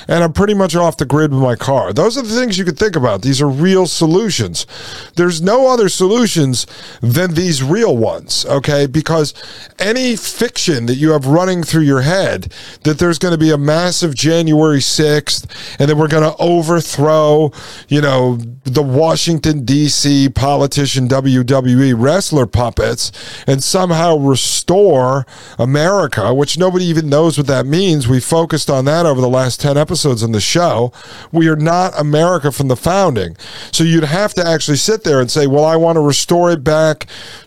and 0.10 0.22
I'm 0.22 0.34
pretty 0.34 0.54
much 0.54 0.76
off 0.76 0.98
the 0.98 1.06
grid 1.06 1.32
with 1.32 1.42
my 1.42 1.56
car. 1.56 1.94
Those 1.94 2.18
are 2.18 2.22
the 2.22 2.36
things 2.36 2.58
you 2.58 2.66
could 2.66 2.78
think 2.78 2.98
about. 2.98 3.22
These 3.22 3.42
are 3.42 3.48
real 3.48 3.86
solutions. 3.86 4.68
There's 5.16 5.42
no 5.42 5.70
other 5.70 5.88
solutions 5.88 6.68
than 7.02 7.36
these 7.36 7.64
real 7.64 7.96
ones, 7.96 8.46
okay? 8.48 8.86
Because 8.86 9.34
any 9.80 10.18
fiction 10.18 10.88
that 10.88 10.96
you 10.96 11.12
have 11.12 11.26
running 11.26 11.64
through 11.64 11.84
your 11.84 12.02
head 12.02 12.52
that 12.84 13.00
there's 13.00 13.18
going 13.18 13.34
to 13.34 13.38
be 13.38 13.52
a 13.52 13.58
massive 13.58 14.14
January 14.14 14.80
6th 14.80 15.78
and 15.80 15.90
that 15.90 15.96
we're 15.96 16.10
going 16.10 16.30
to 16.30 16.36
overthrow, 16.38 17.50
you 17.88 18.02
know, 18.02 18.36
the 18.66 18.84
Washington, 18.84 19.64
D.C. 19.64 20.28
politician 20.30 21.08
WWE 21.08 21.94
wrestler 21.98 22.46
puppets 22.46 23.14
and 23.48 23.64
somehow 23.86 24.18
restore 24.18 25.28
America, 25.60 26.34
which 26.34 26.58
nobody 26.58 26.86
even 26.86 27.08
knows 27.08 27.38
what 27.38 27.46
that 27.46 27.68
means. 27.68 28.08
We 28.08 28.20
focused 28.20 28.68
on 28.68 28.86
that 28.86 29.06
over 29.06 29.22
the 29.22 29.30
last 29.30 29.62
10 29.62 29.78
episodes 29.78 30.24
on 30.24 30.32
the 30.32 30.42
show. 30.42 30.92
We 31.32 31.48
are 31.50 31.56
not 31.56 31.94
America 31.96 32.52
from 32.52 32.68
the 32.68 32.76
founding. 32.76 33.38
So 33.72 33.84
you'd 33.84 34.04
have 34.04 34.34
to 34.36 34.48
actually 34.48 34.78
sit 34.78 35.04
there 35.04 35.22
and 35.22 35.30
say, 35.30 35.46
well, 35.46 35.66
I 35.66 35.76
want 35.76 35.98
to 35.98 36.02
restore 36.02 36.50
it 36.50 36.64
back 36.64 37.06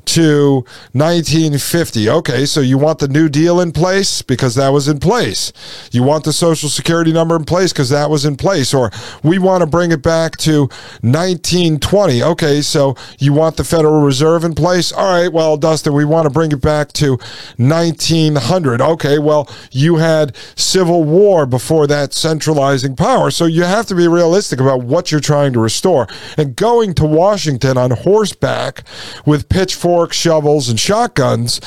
to 0.09 0.65
1950. 0.93 2.09
Okay, 2.09 2.47
so 2.47 2.61
you 2.61 2.79
want 2.79 2.99
the 2.99 3.09
New 3.09 3.29
Deal 3.29 3.61
in 3.61 3.73
place 3.73 4.23
because 4.23 4.55
that 4.55 4.71
was 4.71 4.89
in 4.89 4.99
place. 4.99 5.53
You 5.93 6.03
want 6.03 6.25
the 6.25 6.33
Social 6.33 6.69
Security 6.69 7.13
number 7.13 7.37
in 7.37 7.45
place 7.45 7.73
because 7.73 7.91
that 7.91 8.09
was 8.09 8.25
in 8.25 8.37
place. 8.37 8.73
Or 8.73 8.91
we 9.23 9.39
want 9.39 9.63
to 9.63 9.67
bring 9.67 9.93
it 9.93 10.03
back 10.03 10.37
to 10.39 10.61
1920. 11.03 12.23
Okay, 12.23 12.63
so 12.63 12.97
you 13.19 13.33
want 13.33 13.57
the 13.57 13.65
Federal 13.65 14.01
Reserve 14.01 14.45
in 14.45 14.55
place? 14.55 14.93
All 14.93 15.21
right, 15.21 15.33
well, 15.33 15.57
Dustin, 15.57 15.93
we 15.93 16.05
want 16.05 16.25
to 16.25 16.31
bring 16.31 16.53
it 16.53 16.63
back 16.63 16.93
to 16.95 17.19
1900. 17.57 18.81
Okay, 18.81 19.19
well, 19.19 19.49
you 19.71 19.97
had 19.97 20.35
civil 20.57 21.05
war 21.05 21.45
before 21.47 21.87
that 21.87 22.15
centralizing 22.15 22.97
power. 22.97 23.31
So 23.31 23.45
you 23.45 23.65
have 23.65 23.87
to 23.87 23.95
be 23.95 24.09
realistic 24.09 24.61
about 24.61 24.83
what 24.83 25.11
you're 25.11 25.21
trying 25.21 25.53
to 25.53 25.61
restore. 25.61 26.07
And 26.37 26.57
going 26.57 26.95
to 26.95 27.05
Washington 27.05 27.77
on 27.77 27.91
horseback 27.91 28.85
with 29.27 29.49
pitchforks, 29.49 29.98
shovels, 30.07 30.69
and 30.69 30.79
shotguns 30.79 31.61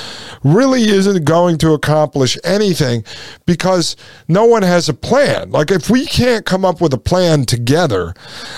really 0.43 0.83
isn't 0.83 1.25
going 1.25 1.57
to 1.59 1.73
accomplish 1.73 2.37
anything 2.43 3.03
because 3.45 3.95
no 4.27 4.45
one 4.45 4.63
has 4.63 4.87
a 4.87 4.93
plan. 4.93 5.51
Like, 5.51 5.71
if 5.71 5.89
we 5.89 6.05
can't 6.05 6.45
come 6.45 6.63
up 6.63 6.81
with 6.81 6.93
a 6.93 6.97
plan 6.97 7.45
together 7.45 8.13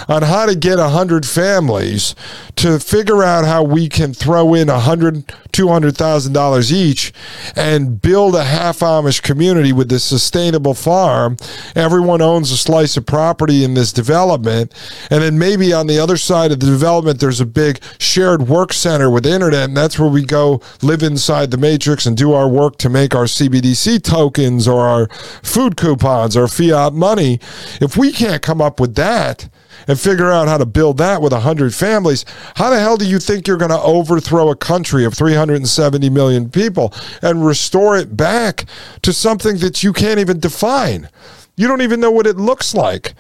on 0.08 0.24
how 0.24 0.46
to 0.46 0.56
get 0.56 0.78
100 0.78 1.26
families 1.26 2.16
to 2.58 2.80
figure 2.80 3.24
out 3.24 3.46
how 3.46 3.64
we 3.64 3.90
can 3.90 4.14
throw 4.14 4.54
in 4.54 4.68
100, 4.68 5.32
200, 5.52 5.94
$100,000 5.94 6.72
each 6.72 7.14
and 7.56 8.02
build 8.02 8.36
a 8.36 8.44
half 8.44 8.80
Amish 8.80 9.22
community 9.22 9.74
with 9.74 9.90
this 9.90 10.04
sustainable 10.04 10.74
farm. 10.74 11.38
Everyone 11.76 12.22
owns 12.22 12.52
a 12.52 12.58
slice 12.58 12.98
of 12.98 13.06
property 13.06 13.64
in 13.64 13.74
this 13.74 13.92
development. 13.92 14.74
And 15.10 15.22
then 15.22 15.38
maybe 15.38 15.74
on 15.74 15.88
the 15.88 16.00
other 16.00 16.18
side 16.18 16.52
of 16.52 16.60
the 16.60 16.66
development, 16.66 17.20
there's 17.20 17.42
a 17.42 17.46
big 17.46 17.82
shared 17.98 18.48
work 18.48 18.74
center 18.74 19.10
with 19.10 19.26
internet. 19.26 19.63
And 19.64 19.78
that's 19.78 19.98
where 19.98 20.10
we 20.10 20.24
go 20.24 20.62
live 20.82 21.04
inside 21.04 21.52
the 21.52 21.58
matrix 21.58 22.06
and 22.06 22.18
do 22.18 22.34
our 22.34 22.48
work 22.48 22.78
to 22.80 22.90
make 22.90 23.16
our 23.16 23.26
CBDC 23.26 24.04
tokens 24.04 24.68
or 24.68 24.82
our 24.82 25.08
food 25.42 25.78
coupons 25.78 26.36
or 26.36 26.48
fiat 26.48 26.94
money. 26.94 27.40
If 27.82 27.98
we 27.98 28.12
can't 28.12 28.42
come 28.42 28.62
up 28.62 28.80
with 28.80 28.96
that, 28.96 29.50
and 29.88 30.00
figure 30.00 30.32
out 30.32 30.48
how 30.48 30.58
to 30.58 30.66
build 30.66 30.98
that 30.98 31.22
with 31.22 31.34
100 31.34 31.74
families, 31.74 32.26
how 32.56 32.70
the 32.70 32.80
hell 32.80 32.98
do 32.98 33.06
you 33.06 33.20
think 33.20 33.48
you're 33.48 33.58
going 33.58 33.72
to 33.72 33.82
overthrow 33.82 34.50
a 34.50 34.56
country 34.56 35.06
of 35.06 35.14
370 35.14 36.10
million 36.10 36.50
people 36.50 36.94
and 37.22 37.46
restore 37.46 37.98
it 37.98 38.16
back 38.16 38.66
to 39.02 39.12
something 39.12 39.58
that 39.58 39.84
you 39.84 39.94
can't 39.94 40.20
even 40.20 40.40
define? 40.40 41.10
You 41.56 41.68
don't 41.68 41.82
even 41.82 42.00
know 42.00 42.12
what 42.12 42.28
it 42.28 42.38
looks 42.38 42.74
like 42.74 43.14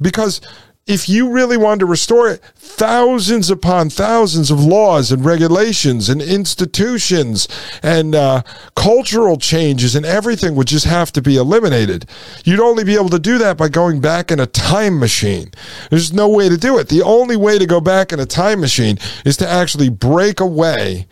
because 0.00 0.40
if 0.86 1.08
you 1.08 1.28
really 1.30 1.56
wanted 1.56 1.80
to 1.80 1.86
restore 1.86 2.28
it, 2.28 2.40
thousands 2.54 3.50
upon 3.50 3.90
thousands 3.90 4.52
of 4.52 4.64
laws 4.64 5.10
and 5.10 5.24
regulations 5.24 6.08
and 6.08 6.22
institutions 6.22 7.48
and 7.82 8.14
uh, 8.14 8.42
cultural 8.76 9.36
changes 9.36 9.96
and 9.96 10.06
everything 10.06 10.54
would 10.54 10.68
just 10.68 10.86
have 10.86 11.10
to 11.10 11.20
be 11.20 11.36
eliminated. 11.36 12.06
You'd 12.44 12.60
only 12.60 12.84
be 12.84 12.94
able 12.94 13.08
to 13.08 13.18
do 13.18 13.36
that 13.38 13.56
by 13.56 13.68
going 13.68 14.00
back 14.00 14.30
in 14.30 14.38
a 14.38 14.46
time 14.46 15.00
machine. 15.00 15.50
There's 15.90 16.12
no 16.12 16.28
way 16.28 16.48
to 16.48 16.56
do 16.56 16.78
it. 16.78 16.88
The 16.88 17.02
only 17.02 17.36
way 17.36 17.58
to 17.58 17.66
go 17.66 17.80
back 17.80 18.12
in 18.12 18.20
a 18.20 18.26
time 18.26 18.60
machine 18.60 18.96
is 19.24 19.36
to 19.38 19.48
actually 19.48 19.88
break 19.88 20.38
away 20.38 21.08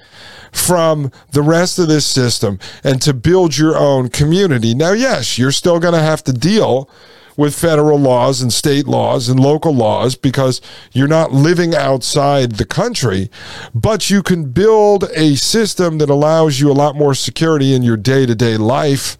from 0.53 1.11
the 1.33 1.43
rest 1.43 1.81
of 1.81 1.89
this 1.89 2.07
system 2.07 2.61
and 2.85 3.03
to 3.03 3.13
build 3.13 3.59
your 3.59 3.77
own 3.77 4.09
community. 4.09 4.73
Now, 4.73 4.93
yes, 4.93 5.37
you're 5.37 5.51
still 5.51 5.81
going 5.81 5.95
to 5.95 6.01
have 6.01 6.23
to 6.25 6.33
deal 6.33 6.89
with 7.37 7.55
federal 7.55 7.99
laws 7.99 8.41
and 8.41 8.53
state 8.53 8.87
laws 8.87 9.29
and 9.29 9.39
local 9.41 9.75
laws 9.75 10.15
because 10.15 10.61
you're 10.93 11.09
not 11.09 11.33
living 11.33 11.75
outside 11.75 12.53
the 12.53 12.65
country, 12.65 13.31
but 13.75 14.11
you 14.11 14.23
can 14.23 14.51
build 14.51 15.05
a 15.15 15.35
system 15.35 15.99
that 15.99 16.11
allows 16.11 16.61
you 16.61 16.71
a 16.71 16.73
lot 16.73 16.97
more 16.97 17.15
security 17.15 17.75
in 17.75 17.83
your 17.83 17.97
day 17.97 18.27
to 18.27 18.35
day 18.35 18.57
life 18.57 19.19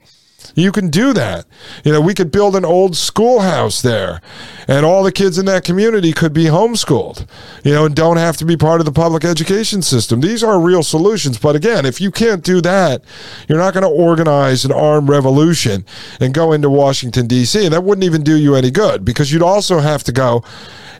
you 0.55 0.73
can 0.73 0.89
do 0.89 1.13
that. 1.13 1.47
You 1.85 1.93
know, 1.93 2.01
we 2.01 2.15
could 2.15 2.31
build 2.31 2.57
an 2.57 2.65
old 2.65 2.97
schoolhouse 2.97 3.83
there, 3.83 4.21
and 4.69 4.87
all 4.87 5.03
the 5.03 5.13
kids 5.13 5.39
in 5.39 5.47
that 5.47 5.65
community 5.65 6.13
could 6.13 6.33
be 6.33 6.45
homeschooled, 6.45 7.27
you 7.65 7.73
know, 7.73 7.87
and 7.87 7.95
don't 7.95 8.17
have 8.17 8.37
to 8.39 8.45
be 8.45 8.57
part 8.57 8.81
of 8.81 8.87
the 8.87 8.93
public 8.93 9.25
education 9.25 9.83
system. 9.83 10.21
These 10.21 10.43
are 10.43 10.61
real 10.61 10.83
solutions. 10.83 11.39
But 11.39 11.57
again, 11.57 11.85
if 11.85 12.01
you 12.01 12.11
can't 12.11 12.45
do 12.45 12.61
that, 12.63 13.03
you're 13.49 13.59
not 13.59 13.75
going 13.75 13.83
to 13.83 13.89
organize 13.89 14.65
an 14.65 14.73
armed 14.73 15.09
revolution 15.09 15.85
and 16.21 16.33
go 16.33 16.53
into 16.53 16.71
Washington, 16.71 17.27
D.C., 17.27 17.65
and 17.65 17.75
that 17.75 17.85
wouldn't 17.85 18.05
even 18.05 18.23
do 18.23 18.37
you 18.37 18.55
any 18.55 18.71
good 18.71 19.05
because 19.05 19.33
you'd 19.33 19.43
also 19.43 19.81
have 19.81 20.05
to 20.05 20.13
go 20.13 20.45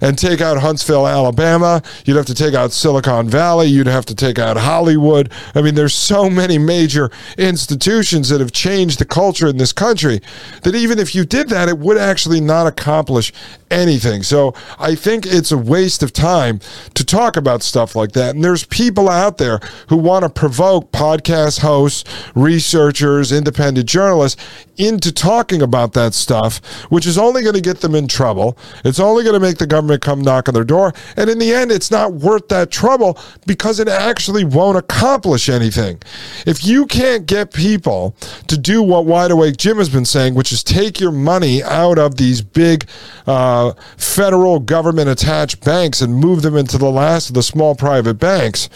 and 0.05 0.19
take 0.19 0.43
out 0.43 0.59
Huntsville, 0.59 1.07
Alabama. 1.07 1.83
You'd 2.05 2.17
have 2.17 2.27
to 2.27 2.35
take 2.35 2.55
out 2.55 2.73
Silicon 2.73 3.27
Valley. 3.29 3.69
You'd 3.69 3.87
have 3.87 4.05
to 4.07 4.15
take 4.15 4.39
out 4.39 4.59
Hollywood. 4.59 5.33
I 5.55 5.63
mean, 5.63 5.75
there's 5.75 5.95
so 5.95 6.29
many 6.29 6.59
major 6.59 7.11
institutions 7.39 8.29
that 8.29 8.41
have 8.41 8.53
changed 8.53 8.99
the 8.99 9.07
culture 9.07 9.49
in 9.49 9.57
this 9.57 9.73
country 9.73 10.21
that 10.63 10.75
even 10.75 10.99
if 10.99 11.15
you 11.15 11.25
did 11.25 11.49
that, 11.49 11.71
it 11.71 11.79
would 11.79 11.97
actually 11.97 12.41
not 12.41 12.67
accomplish 12.67 13.33
anything. 13.75 14.23
So 14.23 14.55
I 14.79 14.95
think 14.95 15.27
it's 15.27 15.53
a 15.53 15.59
waste 15.59 16.03
of 16.03 16.13
time 16.13 16.61
to 16.95 17.05
talk 17.05 17.37
about 17.37 17.63
stuff 17.63 17.95
like 17.97 18.13
that. 18.13 18.35
And 18.35 18.45
there's 18.45 18.65
people 18.65 19.09
out 19.09 19.39
there 19.39 19.61
who 19.89 19.97
want 19.97 20.23
to 20.23 20.31
provoke 20.31 20.93
podcast 20.93 21.61
hosts, 21.61 22.05
researchers, 22.35 23.33
independent 23.33 23.89
journalists 23.89 24.43
into 24.77 25.13
talking 25.13 25.63
about 25.63 25.93
that 25.93 26.15
stuff, 26.15 26.61
which 26.91 27.07
is 27.07 27.19
only 27.19 27.43
going 27.43 27.55
to 27.55 27.61
get 27.61 27.81
them 27.81 27.95
in 27.95 28.09
trouble. 28.09 28.57
It's 28.85 28.99
only 28.99 29.23
going 29.23 29.35
to 29.35 29.41
make 29.41 29.59
the 29.59 29.67
government 29.67 30.03
come 30.03 30.21
knock 30.21 30.49
on 30.49 30.55
their 30.55 30.65
door. 30.65 30.93
And 31.17 31.31
in 31.31 31.39
the 31.39 31.53
end, 31.53 31.71
it's 31.71 31.91
not 31.91 32.15
worth 32.15 32.49
that 32.49 32.71
trouble 32.71 33.19
because 33.47 33.79
it 33.81 33.89
actually 33.89 34.45
won't 34.45 34.77
accomplish 34.77 35.49
anything. 35.49 36.01
If 36.47 36.65
you 36.65 36.87
can't 36.87 37.27
get 37.27 37.53
people 37.53 38.17
to 38.49 38.59
do 38.59 38.83
what 38.83 39.07
Wide 39.07 39.31
Awake 39.31 39.57
Jim 39.57 39.79
has 39.79 39.89
been 39.89 40.05
saying, 40.05 40.35
which 40.35 40.53
is 40.53 40.63
take 40.63 41.01
your 41.01 41.13
money 41.13 41.63
out 41.63 41.99
of 41.99 42.17
these 42.17 42.43
big 42.43 42.87
uh, 43.27 43.64
federal 43.97 44.61
government 44.61 45.09
attached 45.09 45.65
banks 45.65 46.01
and 46.01 46.15
move 46.15 46.43
them 46.43 46.57
into 46.57 46.79
the 46.79 46.91
last 46.91 47.31
of 47.31 47.35
the 47.35 47.43
small 47.43 47.75
private 47.75 48.15
banks 48.15 48.69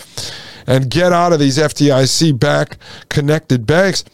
and 0.66 0.90
get 0.90 1.12
out 1.12 1.32
of 1.32 1.40
these 1.40 1.58
FDIC 1.58 2.38
back 2.38 2.78
connected 3.08 3.66
banks. 3.66 4.04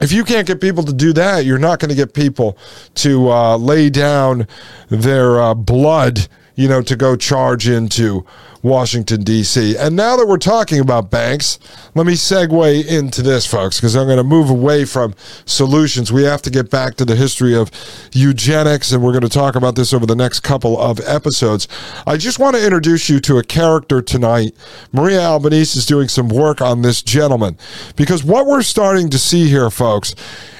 If 0.00 0.12
you 0.12 0.24
can't 0.24 0.46
get 0.46 0.60
people 0.60 0.82
to 0.82 0.92
do 0.92 1.12
that, 1.12 1.44
you're 1.44 1.58
not 1.58 1.78
going 1.78 1.90
to 1.90 1.94
get 1.94 2.14
people 2.14 2.58
to 2.96 3.30
uh, 3.30 3.56
lay 3.56 3.88
down 3.90 4.48
their 4.88 5.40
uh, 5.40 5.54
blood, 5.54 6.26
you 6.54 6.68
know, 6.68 6.82
to 6.82 6.96
go 6.96 7.16
charge 7.16 7.68
into 7.68 8.24
Washington, 8.62 9.22
D.C. 9.22 9.76
And 9.76 9.94
now 9.94 10.16
that 10.16 10.26
we're 10.26 10.38
talking 10.38 10.80
about 10.80 11.10
banks, 11.10 11.58
let 11.94 12.06
me 12.06 12.14
segue 12.14 12.86
into 12.86 13.20
this, 13.20 13.44
folks, 13.44 13.78
because 13.78 13.94
I'm 13.94 14.06
going 14.06 14.16
to 14.16 14.24
move 14.24 14.48
away 14.48 14.86
from 14.86 15.14
solutions. 15.44 16.10
We 16.10 16.22
have 16.22 16.40
to 16.42 16.50
get 16.50 16.70
back 16.70 16.94
to 16.94 17.04
the 17.04 17.14
history 17.14 17.54
of 17.54 17.70
eugenics, 18.12 18.90
and 18.90 19.02
we're 19.02 19.12
going 19.12 19.22
to 19.22 19.28
talk 19.28 19.54
about 19.54 19.76
this 19.76 19.92
over 19.92 20.06
the 20.06 20.16
next 20.16 20.40
couple 20.40 20.80
of 20.80 20.98
episodes. 21.00 21.68
I 22.06 22.16
just 22.16 22.38
want 22.38 22.56
to 22.56 22.64
introduce 22.64 23.10
you 23.10 23.20
to 23.20 23.36
a 23.36 23.42
character 23.42 24.00
tonight. 24.00 24.54
Maria 24.92 25.20
Albanese 25.20 25.78
is 25.78 25.84
doing 25.84 26.08
some 26.08 26.30
work 26.30 26.62
on 26.62 26.80
this 26.80 27.02
gentleman, 27.02 27.58
because 27.96 28.24
what 28.24 28.46
we're 28.46 28.62
starting 28.62 29.10
to 29.10 29.18
see 29.18 29.46
here, 29.46 29.68
folks, 29.68 30.14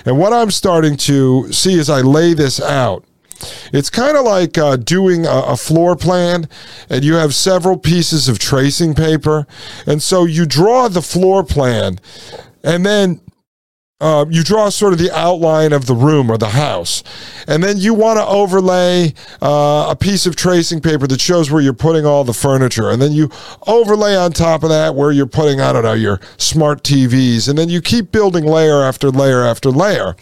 and 0.04 0.18
what 0.18 0.34
I'm 0.34 0.50
starting 0.50 0.98
to 0.98 1.50
see 1.52 1.78
as 1.78 1.88
I 1.88 2.02
lay 2.02 2.34
this 2.34 2.60
out, 2.60 3.02
it's 3.72 3.90
kind 3.90 4.16
of 4.16 4.24
like 4.24 4.56
uh, 4.58 4.76
doing 4.76 5.26
a, 5.26 5.40
a, 5.48 5.56
floor 5.56 5.96
plan, 5.96 6.48
and 6.88 7.04
you 7.04 7.14
have 7.14 7.34
several 7.34 7.78
pieces 7.78 8.28
of 8.28 8.38
tracing 8.38 8.94
paper. 8.94 9.46
And 9.86 10.02
so 10.02 10.24
you 10.24 10.46
draw 10.46 10.88
the 10.88 11.02
floor 11.02 11.44
plan, 11.44 11.98
and 12.62 12.84
then 12.84 13.20
uh, 14.04 14.26
you 14.28 14.44
draw 14.44 14.68
sort 14.68 14.92
of 14.92 14.98
the 14.98 15.10
outline 15.16 15.72
of 15.72 15.86
the 15.86 15.94
room 15.94 16.30
or 16.30 16.36
the 16.36 16.50
house. 16.50 17.02
And 17.48 17.62
then 17.62 17.78
you 17.78 17.94
want 17.94 18.18
to 18.18 18.26
overlay 18.26 19.14
uh, 19.40 19.86
a 19.88 19.96
piece 19.98 20.26
of 20.26 20.36
tracing 20.36 20.82
paper 20.82 21.06
that 21.06 21.22
shows 21.22 21.50
where 21.50 21.62
you're 21.62 21.72
putting 21.72 22.04
all 22.04 22.22
the 22.22 22.34
furniture. 22.34 22.90
And 22.90 23.00
then 23.00 23.12
you 23.12 23.30
overlay 23.66 24.14
on 24.14 24.32
top 24.32 24.62
of 24.62 24.68
that 24.68 24.94
where 24.94 25.10
you're 25.10 25.26
putting, 25.26 25.62
I 25.62 25.72
don't 25.72 25.84
know, 25.84 25.94
your 25.94 26.20
smart 26.36 26.82
TVs. 26.82 27.48
And 27.48 27.56
then 27.56 27.70
you 27.70 27.80
keep 27.80 28.12
building 28.12 28.44
layer 28.44 28.82
after 28.82 29.10
layer 29.10 29.42
after 29.42 29.70
layer. 29.70 30.16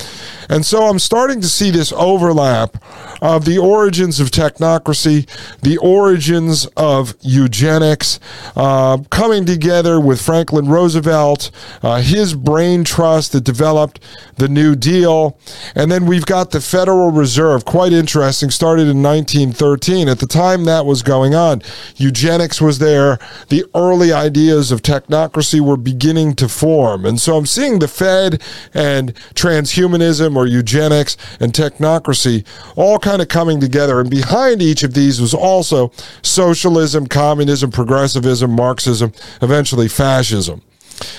And 0.49 0.65
so 0.65 0.85
I'm 0.85 1.01
starting 1.01 1.41
to 1.41 1.49
see 1.49 1.73
this 1.73 1.93
overlap 1.93 2.77
of 3.21 3.47
the 3.47 3.59
origins 3.59 4.21
of 4.21 4.31
technocracy, 4.31 5.27
the 5.61 5.79
origins 5.79 6.67
of 6.77 7.17
eugenics, 7.21 8.21
uh, 8.55 8.99
coming 9.11 9.45
together 9.45 9.99
with 9.99 10.23
Franklin 10.23 10.69
Roosevelt, 10.69 11.51
uh, 11.83 12.01
his 12.01 12.35
brain 12.35 12.85
trust 12.85 13.33
that 13.33 13.43
developed 13.43 13.72
developed 13.73 14.01
the 14.37 14.49
New 14.49 14.77
Deal. 14.77 15.39
And 15.75 15.91
then 15.91 16.05
we've 16.05 16.27
got 16.27 16.51
the 16.51 16.61
Federal 16.61 17.11
Reserve, 17.11 17.65
quite 17.65 17.93
interesting, 17.93 18.51
started 18.51 18.87
in 18.87 19.03
1913. 19.03 20.09
At 20.09 20.19
the 20.19 20.27
time 20.27 20.65
that 20.65 20.85
was 20.85 21.03
going 21.03 21.35
on, 21.35 21.63
eugenics 21.97 22.61
was 22.61 22.79
there. 22.79 23.19
The 23.49 23.65
early 23.75 24.13
ideas 24.13 24.73
of 24.73 24.83
technocracy 24.83 25.61
were 25.61 25.79
beginning 25.79 26.35
to 26.35 26.49
form. 26.49 27.07
And 27.07 27.19
so 27.19 27.37
I'm 27.37 27.47
seeing 27.47 27.79
the 27.79 27.89
Fed 27.89 28.43
and 28.75 29.15
transhumanism 29.35 30.37
or 30.37 30.47
eugenics 30.47 31.17
and 31.41 31.53
technocracy 31.53 32.45
all 32.77 32.99
kind 32.99 33.23
of 33.23 33.29
coming 33.29 33.59
together. 33.59 34.01
And 34.01 34.11
behind 34.11 34.61
each 34.61 34.83
of 34.83 34.93
these 34.93 35.19
was 35.19 35.33
also 35.33 35.93
socialism, 36.21 37.07
communism, 37.07 37.71
progressivism, 37.71 38.51
Marxism, 38.51 39.13
eventually 39.41 39.89
fascism. 39.89 40.63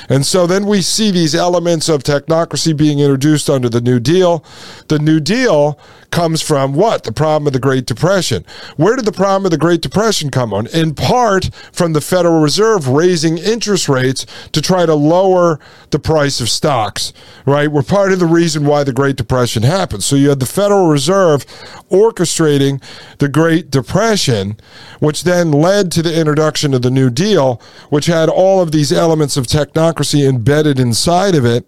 And 0.10 0.26
so 0.26 0.48
then 0.48 0.66
we 0.66 0.82
see 0.82 1.12
these 1.12 1.36
elements 1.36 1.90
of 1.90 2.04
technocracy 2.04 2.76
being 2.76 3.00
introduced 3.00 3.50
under 3.50 3.70
the 3.70 3.82
New 3.82 4.00
Deal. 4.00 4.44
The 4.88 5.00
New 5.00 5.20
Deal 5.20 5.80
comes 6.14 6.44
from 6.44 6.74
what? 6.74 7.04
The 7.06 7.12
problem 7.12 7.48
of 7.48 7.54
the 7.54 7.60
Great 7.60 7.88
Depression. 7.88 8.46
Where 8.78 8.96
did 8.96 9.06
the 9.06 9.12
problem 9.12 9.46
of 9.46 9.52
the 9.52 9.58
Great 9.58 9.82
Depression 9.82 10.30
come 10.30 10.54
on? 10.54 10.68
In 10.68 10.94
part 10.94 11.50
from 11.72 11.94
the 11.94 12.02
Federal 12.02 12.40
Reserve 12.40 12.88
raising 12.88 13.40
interest 13.40 13.90
rates 13.90 14.28
to 14.52 14.62
try 14.62 14.86
to 14.86 14.94
lower 14.94 15.60
the 15.90 15.98
price 15.98 16.40
of 16.40 16.50
stocks, 16.50 17.14
right? 17.48 17.72
We're 17.72 17.82
part 17.82 18.14
of 18.14 18.20
the 18.20 18.28
reason 18.28 18.68
why 18.68 18.84
the 18.84 18.94
Great 18.94 19.16
Depression 19.16 19.64
happened. 19.64 20.04
So 20.04 20.16
you 20.16 20.30
had 20.30 20.40
the 20.40 20.46
Federal 20.46 20.88
Reserve 20.88 21.48
orchestrating 21.90 22.84
the 23.18 23.28
Great 23.28 23.72
Depression, 23.72 24.58
which 25.00 25.24
then 25.24 25.52
led 25.52 25.92
to 25.94 26.04
the 26.04 26.16
introduction 26.16 26.76
of 26.76 26.84
the 26.84 26.92
New 26.92 27.10
Deal, 27.10 27.60
which 27.90 28.06
had 28.06 28.30
all 28.30 28.62
of 28.62 28.72
these 28.72 28.92
elements 28.92 29.36
of 29.36 29.48
technocracy 29.48 30.30
embedded 30.30 30.80
inside 30.80 31.34
of 31.34 31.44
it. 31.44 31.68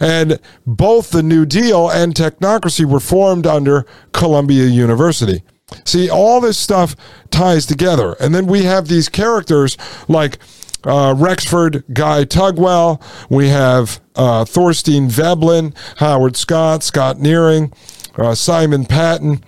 And 0.00 0.40
both 0.66 1.10
the 1.10 1.22
New 1.22 1.46
Deal 1.46 1.88
and 1.88 2.12
technocracy 2.12 2.84
were 2.84 2.98
formed 2.98 3.46
under 3.46 3.83
Columbia 4.12 4.64
University. 4.66 5.42
See, 5.84 6.10
all 6.10 6.40
this 6.40 6.58
stuff 6.58 6.94
ties 7.30 7.66
together. 7.66 8.16
And 8.20 8.34
then 8.34 8.46
we 8.46 8.62
have 8.62 8.88
these 8.88 9.08
characters 9.08 9.76
like 10.08 10.38
uh, 10.84 11.14
Rexford 11.16 11.84
Guy 11.92 12.24
Tugwell. 12.24 13.02
We 13.30 13.48
have 13.48 14.00
uh, 14.14 14.44
Thorstein 14.44 15.08
Veblen, 15.08 15.74
Howard 15.96 16.36
Scott, 16.36 16.82
Scott 16.82 17.18
Nearing, 17.18 17.72
uh, 18.16 18.34
Simon 18.34 18.84
Patten. 18.84 19.42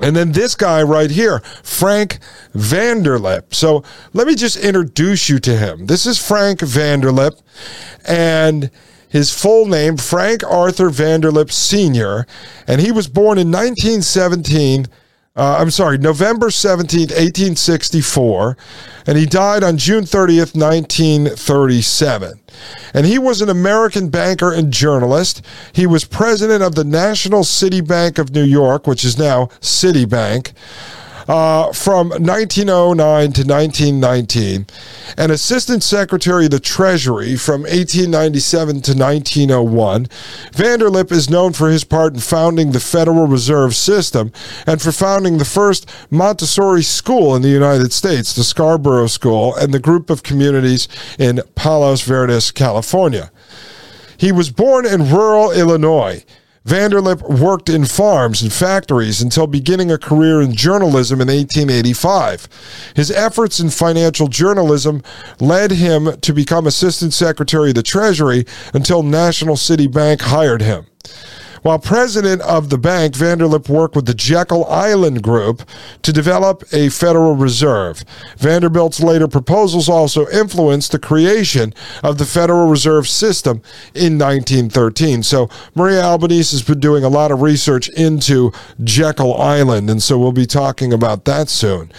And 0.00 0.14
then 0.14 0.32
this 0.32 0.54
guy 0.54 0.82
right 0.82 1.10
here, 1.10 1.40
Frank 1.64 2.20
Vanderlip. 2.54 3.52
So 3.52 3.82
let 4.12 4.28
me 4.28 4.36
just 4.36 4.56
introduce 4.56 5.28
you 5.28 5.40
to 5.40 5.56
him. 5.56 5.86
This 5.86 6.06
is 6.06 6.24
Frank 6.24 6.60
Vanderlip. 6.60 7.40
And 8.06 8.70
his 9.08 9.32
full 9.32 9.66
name, 9.66 9.96
Frank 9.96 10.42
Arthur 10.44 10.90
Vanderlip 10.90 11.50
Sr., 11.50 12.26
and 12.66 12.80
he 12.80 12.92
was 12.92 13.08
born 13.08 13.38
in 13.38 13.50
1917. 13.50 14.86
Uh, 15.36 15.56
I'm 15.60 15.70
sorry, 15.70 15.98
November 15.98 16.48
17th, 16.48 17.10
1864, 17.10 18.56
and 19.06 19.16
he 19.16 19.24
died 19.24 19.62
on 19.62 19.78
June 19.78 20.04
30th, 20.04 20.54
1937. 20.54 22.40
And 22.92 23.06
he 23.06 23.18
was 23.18 23.40
an 23.40 23.48
American 23.48 24.08
banker 24.08 24.52
and 24.52 24.72
journalist. 24.72 25.44
He 25.72 25.86
was 25.86 26.04
president 26.04 26.62
of 26.62 26.74
the 26.74 26.84
National 26.84 27.44
City 27.44 27.80
Bank 27.80 28.18
of 28.18 28.34
New 28.34 28.42
York, 28.42 28.86
which 28.86 29.04
is 29.04 29.16
now 29.16 29.46
Citibank 29.60 30.52
uh, 31.28 31.72
from 31.72 32.08
1909 32.08 33.32
to 33.32 33.42
1919, 33.44 34.66
and 35.16 35.30
Assistant 35.30 35.82
Secretary 35.82 36.46
of 36.46 36.50
the 36.50 36.58
Treasury 36.58 37.36
from 37.36 37.62
1897 37.62 38.80
to 38.80 38.94
1901. 38.94 40.06
Vanderlip 40.52 41.12
is 41.12 41.28
known 41.28 41.52
for 41.52 41.68
his 41.68 41.84
part 41.84 42.14
in 42.14 42.20
founding 42.20 42.72
the 42.72 42.80
Federal 42.80 43.26
Reserve 43.26 43.76
System 43.76 44.32
and 44.66 44.80
for 44.80 44.90
founding 44.90 45.36
the 45.36 45.44
first 45.44 45.88
Montessori 46.10 46.82
school 46.82 47.36
in 47.36 47.42
the 47.42 47.48
United 47.48 47.92
States, 47.92 48.34
the 48.34 48.42
Scarborough 48.42 49.06
School, 49.06 49.54
and 49.54 49.74
the 49.74 49.78
group 49.78 50.08
of 50.08 50.22
communities 50.22 50.88
in 51.18 51.42
Palos 51.54 52.02
Verdes, 52.02 52.50
California. 52.50 53.30
He 54.16 54.32
was 54.32 54.50
born 54.50 54.86
in 54.86 55.10
rural 55.10 55.52
Illinois. 55.52 56.24
Vanderlip 56.68 57.22
worked 57.40 57.70
in 57.70 57.86
farms 57.86 58.42
and 58.42 58.52
factories 58.52 59.22
until 59.22 59.46
beginning 59.46 59.90
a 59.90 59.96
career 59.96 60.42
in 60.42 60.54
journalism 60.54 61.18
in 61.18 61.28
1885. 61.28 62.92
His 62.94 63.10
efforts 63.10 63.58
in 63.58 63.70
financial 63.70 64.28
journalism 64.28 65.02
led 65.40 65.70
him 65.70 66.20
to 66.20 66.32
become 66.34 66.66
Assistant 66.66 67.14
Secretary 67.14 67.70
of 67.70 67.76
the 67.76 67.82
Treasury 67.82 68.44
until 68.74 69.02
National 69.02 69.56
City 69.56 69.86
Bank 69.86 70.20
hired 70.20 70.60
him. 70.60 70.84
While 71.62 71.78
president 71.78 72.42
of 72.42 72.70
the 72.70 72.78
bank, 72.78 73.14
Vanderlip 73.14 73.68
worked 73.68 73.96
with 73.96 74.06
the 74.06 74.14
Jekyll 74.14 74.64
Island 74.66 75.22
Group 75.22 75.62
to 76.02 76.12
develop 76.12 76.64
a 76.72 76.88
Federal 76.88 77.34
Reserve. 77.34 78.04
Vanderlip's 78.36 79.00
later 79.00 79.28
proposals 79.28 79.88
also 79.88 80.28
influenced 80.28 80.92
the 80.92 80.98
creation 80.98 81.74
of 82.02 82.18
the 82.18 82.24
Federal 82.24 82.68
Reserve 82.68 83.08
System 83.08 83.62
in 83.94 84.18
1913. 84.18 85.22
So 85.22 85.48
Maria 85.74 86.02
Albanese 86.02 86.56
has 86.56 86.62
been 86.62 86.80
doing 86.80 87.04
a 87.04 87.08
lot 87.08 87.30
of 87.30 87.42
research 87.42 87.88
into 87.90 88.52
Jekyll 88.82 89.40
Island, 89.40 89.90
and 89.90 90.02
so 90.02 90.18
we'll 90.18 90.32
be 90.32 90.46
talking 90.46 90.92
about 90.92 91.24
that 91.24 91.48
soon. 91.48 91.90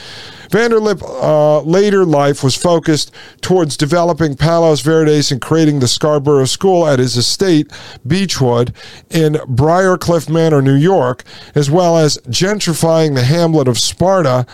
Vanderlip 0.49 1.01
uh, 1.03 1.61
later 1.61 2.05
life 2.05 2.43
was 2.43 2.55
focused 2.55 3.13
towards 3.41 3.77
developing 3.77 4.35
Palos 4.35 4.81
Verdes 4.81 5.31
and 5.31 5.39
creating 5.39 5.80
the 5.80 5.88
Scarborough 5.88 6.45
School 6.45 6.88
at 6.88 6.99
his 6.99 7.15
estate, 7.15 7.71
Beechwood, 8.05 8.73
in 9.09 9.34
Briarcliff 9.34 10.30
Manor, 10.30 10.61
New 10.61 10.76
York, 10.76 11.23
as 11.53 11.69
well 11.69 11.97
as 11.97 12.17
gentrifying 12.27 13.15
the 13.15 13.23
hamlet 13.23 13.67
of 13.67 13.77
Sparta 13.80 14.45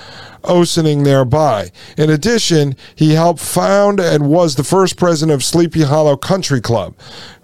Ossining 0.47 1.03
thereby. 1.03 1.71
In 1.97 2.09
addition, 2.09 2.75
he 2.95 3.13
helped 3.13 3.39
found 3.39 3.99
and 3.99 4.29
was 4.29 4.55
the 4.55 4.63
first 4.63 4.97
president 4.97 5.33
of 5.33 5.43
Sleepy 5.43 5.83
Hollow 5.83 6.17
Country 6.17 6.61
Club. 6.61 6.95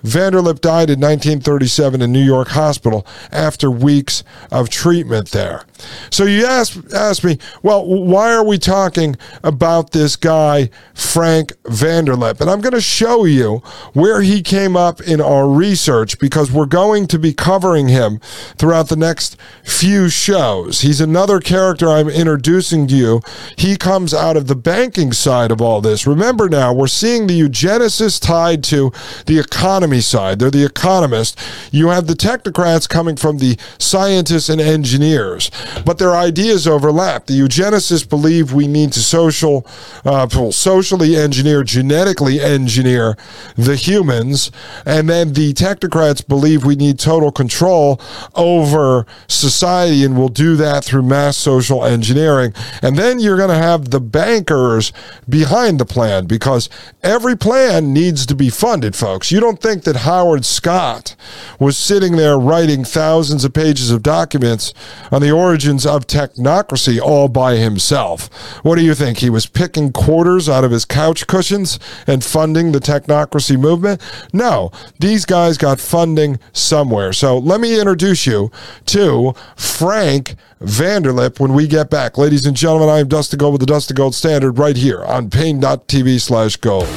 Vanderlip 0.03 0.61
died 0.61 0.89
in 0.89 0.99
1937 0.99 2.01
in 2.01 2.11
New 2.11 2.23
York 2.23 2.49
Hospital 2.49 3.05
after 3.31 3.69
weeks 3.69 4.23
of 4.51 4.69
treatment 4.69 5.31
there. 5.31 5.63
So 6.09 6.25
you 6.25 6.45
ask, 6.45 6.79
ask 6.93 7.23
me, 7.23 7.37
well, 7.63 7.85
why 7.85 8.33
are 8.33 8.45
we 8.45 8.57
talking 8.57 9.15
about 9.43 9.91
this 9.91 10.15
guy, 10.15 10.69
Frank 10.93 11.53
Vanderlip? 11.63 12.41
And 12.41 12.49
I'm 12.49 12.61
going 12.61 12.73
to 12.73 12.81
show 12.81 13.25
you 13.25 13.57
where 13.93 14.21
he 14.21 14.41
came 14.41 14.75
up 14.75 15.01
in 15.01 15.21
our 15.21 15.47
research 15.47 16.19
because 16.19 16.51
we're 16.51 16.65
going 16.65 17.07
to 17.07 17.19
be 17.19 17.33
covering 17.33 17.87
him 17.87 18.19
throughout 18.57 18.89
the 18.89 18.95
next 18.95 19.37
few 19.63 20.09
shows. 20.09 20.81
He's 20.81 21.01
another 21.01 21.39
character 21.39 21.89
I'm 21.89 22.09
introducing 22.09 22.87
you. 22.91 23.21
He 23.57 23.77
comes 23.77 24.13
out 24.13 24.37
of 24.37 24.47
the 24.47 24.55
banking 24.55 25.13
side 25.13 25.51
of 25.51 25.61
all 25.61 25.81
this. 25.81 26.05
Remember 26.05 26.49
now, 26.49 26.73
we're 26.73 26.87
seeing 26.87 27.27
the 27.27 27.39
eugenicists 27.39 28.21
tied 28.21 28.63
to 28.65 28.91
the 29.25 29.39
economy 29.39 30.01
side. 30.01 30.39
They're 30.39 30.51
the 30.51 30.65
economists. 30.65 31.35
You 31.71 31.89
have 31.89 32.07
the 32.07 32.13
technocrats 32.13 32.87
coming 32.87 33.15
from 33.15 33.37
the 33.37 33.57
scientists 33.77 34.49
and 34.49 34.61
engineers 34.61 35.51
but 35.85 35.97
their 35.97 36.15
ideas 36.15 36.67
overlap. 36.67 37.25
The 37.25 37.39
eugenicists 37.39 38.07
believe 38.07 38.53
we 38.53 38.67
need 38.67 38.93
to 38.93 38.99
social, 38.99 39.65
uh, 40.05 40.27
socially 40.51 41.15
engineer, 41.15 41.63
genetically 41.63 42.39
engineer 42.39 43.17
the 43.55 43.75
humans, 43.75 44.51
and 44.85 45.09
then 45.09 45.33
the 45.33 45.53
technocrats 45.53 46.25
believe 46.25 46.65
we 46.65 46.75
need 46.75 46.99
total 46.99 47.31
control 47.31 47.99
over 48.35 49.05
society, 49.27 50.03
and 50.03 50.17
we'll 50.17 50.29
do 50.29 50.55
that 50.55 50.83
through 50.83 51.03
mass 51.03 51.37
social 51.37 51.83
engineering. 51.83 52.53
And 52.81 52.97
then 52.97 53.19
you're 53.19 53.37
going 53.37 53.49
to 53.49 53.55
have 53.55 53.91
the 53.91 53.99
bankers 53.99 54.93
behind 55.27 55.79
the 55.79 55.85
plan 55.85 56.25
because 56.25 56.69
every 57.03 57.37
plan 57.37 57.93
needs 57.93 58.25
to 58.27 58.35
be 58.35 58.49
funded, 58.49 58.95
folks. 58.95 59.31
You 59.31 59.39
don't 59.39 59.61
think 59.61 59.83
that 59.83 59.97
Howard 59.97 60.45
Scott 60.45 61.15
was 61.59 61.77
sitting 61.77 62.15
there 62.15 62.37
writing 62.37 62.83
thousands 62.83 63.45
of 63.45 63.53
pages 63.53 63.91
of 63.91 64.03
documents 64.03 64.73
on 65.11 65.21
the 65.21 65.31
origins 65.31 65.85
of 65.85 66.07
technocracy 66.07 66.99
all 66.99 67.27
by 67.27 67.55
himself. 67.55 68.27
What 68.63 68.75
do 68.77 68.83
you 68.83 68.95
think? 68.95 69.19
He 69.19 69.29
was 69.29 69.45
picking 69.45 69.91
quarters 69.91 70.49
out 70.49 70.63
of 70.63 70.71
his 70.71 70.85
couch 70.85 71.27
cushions 71.27 71.79
and 72.07 72.23
funding 72.23 72.71
the 72.71 72.79
technocracy 72.79 73.59
movement? 73.59 74.01
No, 74.33 74.71
these 74.99 75.25
guys 75.25 75.57
got 75.57 75.79
funding 75.79 76.39
somewhere. 76.53 77.13
So 77.13 77.37
let 77.37 77.59
me 77.59 77.79
introduce 77.79 78.25
you 78.25 78.51
to 78.87 79.33
Frank 79.55 80.35
Vanderlip 80.61 81.39
when 81.39 81.53
we 81.53 81.67
get 81.67 81.89
back. 81.89 82.17
Ladies 82.19 82.45
and 82.45 82.55
gentlemen, 82.55 82.87
I 82.87 82.99
am 82.99 83.07
Dustin 83.07 83.39
Gold 83.39 83.53
with 83.53 83.61
the 83.61 83.65
Dustin 83.65 83.95
Gold 83.95 84.13
Standard 84.13 84.59
right 84.59 84.77
here 84.77 85.03
on 85.03 85.29
Paine.tv 85.29 86.21
slash 86.21 86.55
gold. 86.57 86.87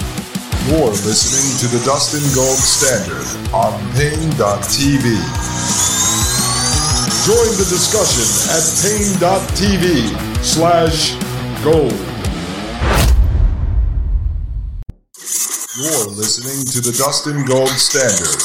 You're 0.69 0.89
listening 0.89 1.57
to 1.61 1.77
the 1.77 1.83
Dustin 1.85 2.21
Gold 2.35 2.59
Standard 2.59 3.25
on 3.55 3.73
Paine.tv. 3.95 5.05
Join 7.25 7.57
the 7.57 7.65
discussion 7.73 8.29
at 8.53 8.65
Paine.tv 8.85 10.45
slash 10.45 11.15
gold. 11.65 11.93
You're 15.77 16.09
listening 16.13 16.67
to 16.67 16.81
the 16.83 16.93
Dustin 16.99 17.47
Gold 17.47 17.71
Standard 17.71 18.41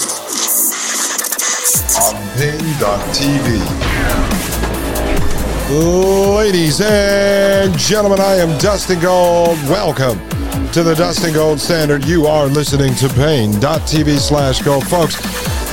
on 2.00 2.16
Paine.tv. 2.38 4.28
Ladies 5.70 6.82
and 6.82 7.78
gentlemen, 7.78 8.20
I 8.20 8.38
am 8.38 8.58
Dustin 8.58 9.00
Gold. 9.00 9.56
Welcome 9.70 10.18
to 10.72 10.82
the 10.82 10.96
Dustin 10.96 11.32
Gold 11.32 11.60
Standard. 11.60 12.06
You 12.06 12.26
are 12.26 12.48
listening 12.48 12.96
to 12.96 13.08
Paine.tv 13.10 14.18
slash 14.18 14.64
gold. 14.64 14.88
Folks, 14.88 15.16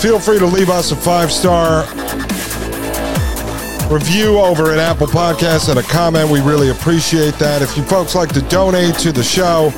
feel 0.02 0.18
free 0.18 0.38
to 0.38 0.44
leave 0.44 0.68
us 0.68 0.92
a 0.92 0.96
five 0.96 1.32
star 1.32 1.84
review 3.90 4.38
over 4.38 4.70
at 4.70 4.78
Apple 4.78 5.06
Podcasts 5.06 5.70
and 5.70 5.78
a 5.78 5.82
comment. 5.84 6.30
We 6.30 6.42
really 6.42 6.68
appreciate 6.68 7.36
that. 7.36 7.62
If 7.62 7.74
you 7.74 7.82
folks 7.82 8.14
like 8.14 8.34
to 8.34 8.42
donate 8.42 8.96
to 8.96 9.12
the 9.12 9.24
show, 9.24 9.72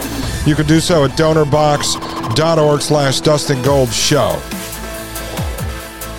you 0.45 0.57
can 0.57 0.67
do 0.67 0.81
so 0.81 1.05
at 1.05 1.13
donorbox.org 1.13 2.83
slash 2.83 3.21
Dustin 3.21 3.63
Gold 3.63 3.93
Show. 3.93 4.37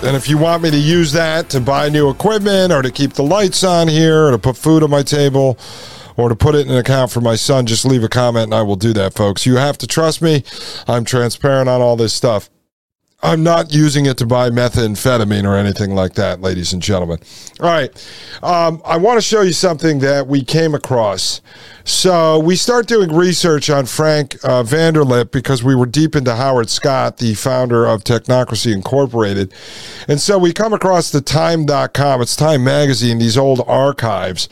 And 0.02 0.16
if 0.16 0.28
you 0.30 0.38
want 0.38 0.62
me 0.62 0.70
to 0.70 0.78
use 0.78 1.12
that 1.12 1.50
to 1.50 1.60
buy 1.60 1.90
new 1.90 2.08
equipment 2.08 2.72
or 2.72 2.80
to 2.80 2.90
keep 2.90 3.12
the 3.12 3.22
lights 3.22 3.62
on 3.62 3.86
here 3.86 4.28
or 4.28 4.30
to 4.30 4.38
put 4.38 4.56
food 4.56 4.82
on 4.82 4.88
my 4.88 5.02
table 5.02 5.58
or 6.16 6.30
to 6.30 6.34
put 6.34 6.54
it 6.54 6.66
in 6.66 6.72
an 6.72 6.78
account 6.78 7.10
for 7.10 7.20
my 7.20 7.36
son, 7.36 7.66
just 7.66 7.84
leave 7.84 8.02
a 8.02 8.08
comment 8.08 8.44
and 8.44 8.54
I 8.54 8.62
will 8.62 8.76
do 8.76 8.94
that, 8.94 9.14
folks. 9.14 9.44
You 9.44 9.56
have 9.56 9.76
to 9.78 9.86
trust 9.86 10.22
me. 10.22 10.42
I'm 10.88 11.04
transparent 11.04 11.68
on 11.68 11.82
all 11.82 11.96
this 11.96 12.14
stuff. 12.14 12.48
I'm 13.22 13.42
not 13.42 13.70
using 13.72 14.06
it 14.06 14.16
to 14.18 14.26
buy 14.26 14.48
methamphetamine 14.48 15.44
or 15.44 15.54
anything 15.54 15.94
like 15.94 16.14
that, 16.14 16.40
ladies 16.40 16.72
and 16.72 16.80
gentlemen. 16.80 17.18
All 17.60 17.68
right. 17.68 17.90
Um, 18.42 18.80
I 18.84 18.96
want 18.96 19.18
to 19.18 19.22
show 19.22 19.42
you 19.42 19.52
something 19.52 19.98
that 19.98 20.26
we 20.26 20.42
came 20.42 20.74
across. 20.74 21.42
So 21.84 22.38
we 22.38 22.56
start 22.56 22.86
doing 22.86 23.14
research 23.14 23.68
on 23.68 23.84
Frank 23.84 24.36
uh, 24.42 24.62
Vanderlip 24.62 25.32
because 25.32 25.62
we 25.62 25.74
were 25.74 25.84
deep 25.84 26.16
into 26.16 26.34
Howard 26.34 26.70
Scott, 26.70 27.18
the 27.18 27.34
founder 27.34 27.86
of 27.86 28.04
Technocracy 28.04 28.72
Incorporated. 28.72 29.52
And 30.08 30.18
so 30.18 30.38
we 30.38 30.54
come 30.54 30.72
across 30.72 31.10
the 31.10 31.20
time.com, 31.20 32.22
it's 32.22 32.36
Time 32.36 32.64
Magazine, 32.64 33.18
these 33.18 33.36
old 33.36 33.60
archives. 33.66 34.48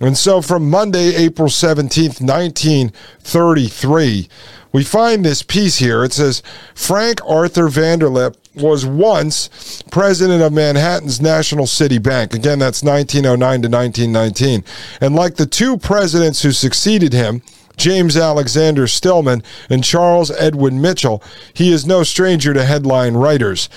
And 0.00 0.16
so 0.16 0.40
from 0.42 0.70
Monday, 0.70 1.16
April 1.16 1.48
17th, 1.48 2.20
1933, 2.20 4.28
we 4.72 4.84
find 4.84 5.24
this 5.24 5.42
piece 5.42 5.78
here. 5.78 6.04
It 6.04 6.12
says 6.12 6.42
Frank 6.74 7.20
Arthur 7.26 7.68
Vanderlip 7.68 8.36
was 8.54 8.84
once 8.84 9.82
president 9.90 10.42
of 10.42 10.52
Manhattan's 10.52 11.20
National 11.20 11.66
City 11.66 11.98
Bank. 11.98 12.34
Again, 12.34 12.58
that's 12.58 12.82
1909 12.82 13.62
to 13.62 13.68
1919. 13.68 14.64
And 15.00 15.14
like 15.14 15.36
the 15.36 15.46
two 15.46 15.78
presidents 15.78 16.42
who 16.42 16.52
succeeded 16.52 17.12
him, 17.12 17.42
James 17.76 18.16
Alexander 18.16 18.86
Stillman 18.88 19.42
and 19.70 19.84
Charles 19.84 20.30
Edwin 20.32 20.80
Mitchell, 20.80 21.22
he 21.54 21.72
is 21.72 21.86
no 21.86 22.02
stranger 22.02 22.52
to 22.52 22.64
headline 22.64 23.14
writers. 23.14 23.68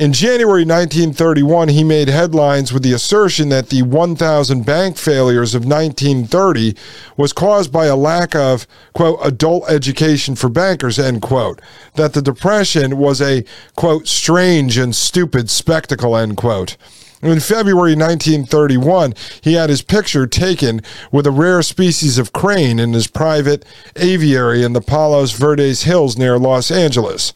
In 0.00 0.14
January 0.14 0.62
1931, 0.62 1.68
he 1.68 1.84
made 1.84 2.08
headlines 2.08 2.72
with 2.72 2.82
the 2.82 2.94
assertion 2.94 3.50
that 3.50 3.68
the 3.68 3.82
1,000 3.82 4.64
bank 4.64 4.96
failures 4.96 5.54
of 5.54 5.66
1930 5.66 6.74
was 7.18 7.34
caused 7.34 7.70
by 7.70 7.84
a 7.84 7.94
lack 7.94 8.34
of, 8.34 8.66
quote, 8.94 9.18
adult 9.22 9.68
education 9.68 10.36
for 10.36 10.48
bankers, 10.48 10.98
end 10.98 11.20
quote. 11.20 11.60
That 11.96 12.14
the 12.14 12.22
Depression 12.22 12.96
was 12.96 13.20
a, 13.20 13.44
quote, 13.76 14.08
strange 14.08 14.78
and 14.78 14.96
stupid 14.96 15.50
spectacle, 15.50 16.16
end 16.16 16.38
quote. 16.38 16.78
In 17.20 17.38
February 17.38 17.94
1931, 17.94 19.12
he 19.42 19.52
had 19.52 19.68
his 19.68 19.82
picture 19.82 20.26
taken 20.26 20.80
with 21.12 21.26
a 21.26 21.30
rare 21.30 21.60
species 21.60 22.16
of 22.16 22.32
crane 22.32 22.78
in 22.78 22.94
his 22.94 23.06
private 23.06 23.66
aviary 23.96 24.62
in 24.62 24.72
the 24.72 24.80
Palos 24.80 25.32
Verdes 25.32 25.82
Hills 25.82 26.16
near 26.16 26.38
Los 26.38 26.70
Angeles 26.70 27.34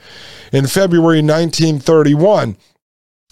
in 0.55 0.68
February 0.68 1.18
1931 1.18 2.56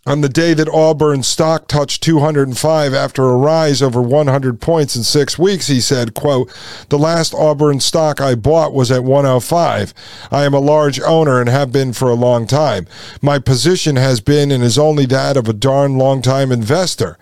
on 0.04 0.22
the 0.22 0.28
day 0.28 0.52
that 0.54 0.68
Auburn 0.68 1.22
stock 1.22 1.68
touched 1.68 2.02
205 2.02 2.92
after 2.92 3.22
a 3.22 3.36
rise 3.36 3.80
over 3.80 4.02
100 4.02 4.60
points 4.60 4.96
in 4.96 5.04
six 5.04 5.38
weeks, 5.38 5.68
he 5.68 5.80
said, 5.80 6.14
quote, 6.14 6.52
the 6.88 6.98
last 6.98 7.32
Auburn 7.32 7.78
stock 7.78 8.20
I 8.20 8.34
bought 8.34 8.72
was 8.72 8.90
at 8.90 9.04
105. 9.04 9.94
I 10.32 10.42
am 10.42 10.54
a 10.54 10.58
large 10.58 11.00
owner 11.00 11.38
and 11.38 11.48
have 11.48 11.70
been 11.70 11.92
for 11.92 12.10
a 12.10 12.14
long 12.14 12.48
time. 12.48 12.88
My 13.20 13.38
position 13.38 13.94
has 13.94 14.20
been 14.20 14.50
and 14.50 14.64
is 14.64 14.76
only 14.76 15.06
that 15.06 15.36
of 15.36 15.48
a 15.48 15.52
darn 15.52 15.96
long 15.96 16.20
time 16.22 16.50
investor. 16.50 17.16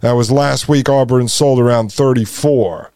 That 0.00 0.12
was 0.12 0.32
last 0.32 0.68
week 0.68 0.88
Auburn 0.88 1.28
sold 1.28 1.60
around 1.60 1.92
34 1.92 2.90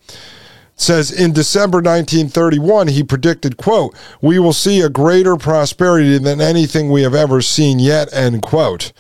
says 0.83 1.11
in 1.11 1.33
December 1.33 1.79
1931 1.79 2.89
he 2.89 3.03
predicted 3.03 3.57
quote 3.57 3.95
we 4.21 4.39
will 4.39 4.53
see 4.53 4.81
a 4.81 4.89
greater 4.89 5.37
prosperity 5.37 6.19
than 6.19 6.41
anything 6.41 6.91
we 6.91 7.03
have 7.03 7.15
ever 7.15 7.41
seen 7.41 7.79
yet 7.79 8.13
end 8.13 8.43
quote 8.43 8.93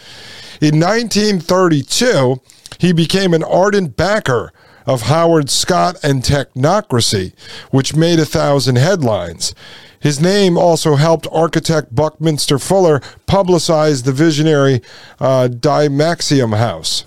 in 0.60 0.78
1932 0.78 2.40
he 2.78 2.92
became 2.92 3.34
an 3.34 3.42
ardent 3.44 3.96
backer 3.96 4.52
of 4.86 5.02
Howard 5.02 5.48
Scott 5.50 5.96
and 6.02 6.22
technocracy 6.22 7.32
which 7.70 7.94
made 7.94 8.18
a 8.18 8.26
thousand 8.26 8.76
headlines 8.76 9.54
his 10.02 10.20
name 10.20 10.58
also 10.58 10.96
helped 10.96 11.28
architect 11.30 11.94
Buckminster 11.94 12.58
Fuller 12.58 12.98
publicize 13.28 14.02
the 14.02 14.12
visionary 14.12 14.82
uh, 15.20 15.48
Dymaxion 15.48 16.56
House. 16.56 17.04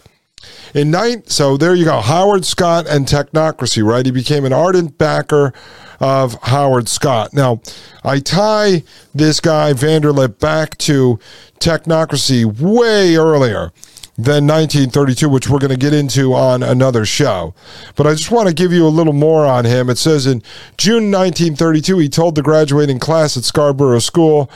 In 0.76 0.92
night, 0.92 1.32
so 1.32 1.56
there 1.56 1.74
you 1.74 1.86
go. 1.86 2.02
Howard 2.02 2.44
Scott 2.44 2.86
and 2.86 3.06
technocracy, 3.08 3.82
right? 3.82 4.06
He 4.06 4.12
became 4.12 4.44
an 4.44 4.52
ardent 4.52 4.98
backer 4.98 5.54
of 6.02 6.34
Howard 6.44 6.90
Scott. 6.90 7.34
Now, 7.34 7.62
I 8.04 8.20
tie 8.20 8.84
this 9.14 9.40
guy 9.40 9.72
Vanderlip 9.72 10.38
back 10.38 10.78
to 10.80 11.18
technocracy 11.62 12.44
way 12.44 13.16
earlier 13.16 13.72
than 14.18 14.46
1932, 14.48 15.30
which 15.30 15.48
we're 15.48 15.60
going 15.60 15.72
to 15.72 15.78
get 15.78 15.94
into 15.94 16.34
on 16.34 16.62
another 16.62 17.06
show. 17.06 17.54
But 17.96 18.06
I 18.06 18.12
just 18.12 18.30
want 18.30 18.50
to 18.50 18.54
give 18.54 18.74
you 18.74 18.86
a 18.86 18.90
little 18.90 19.14
more 19.14 19.46
on 19.46 19.64
him. 19.64 19.90
It 19.90 19.98
says 19.98 20.28
in 20.28 20.44
June 20.78 21.10
1932, 21.10 22.00
he 22.00 22.10
told 22.10 22.36
the 22.36 22.42
graduating 22.42 23.00
class 23.00 23.38
at 23.38 23.46
Scarborough 23.46 24.00
School, 24.00 24.52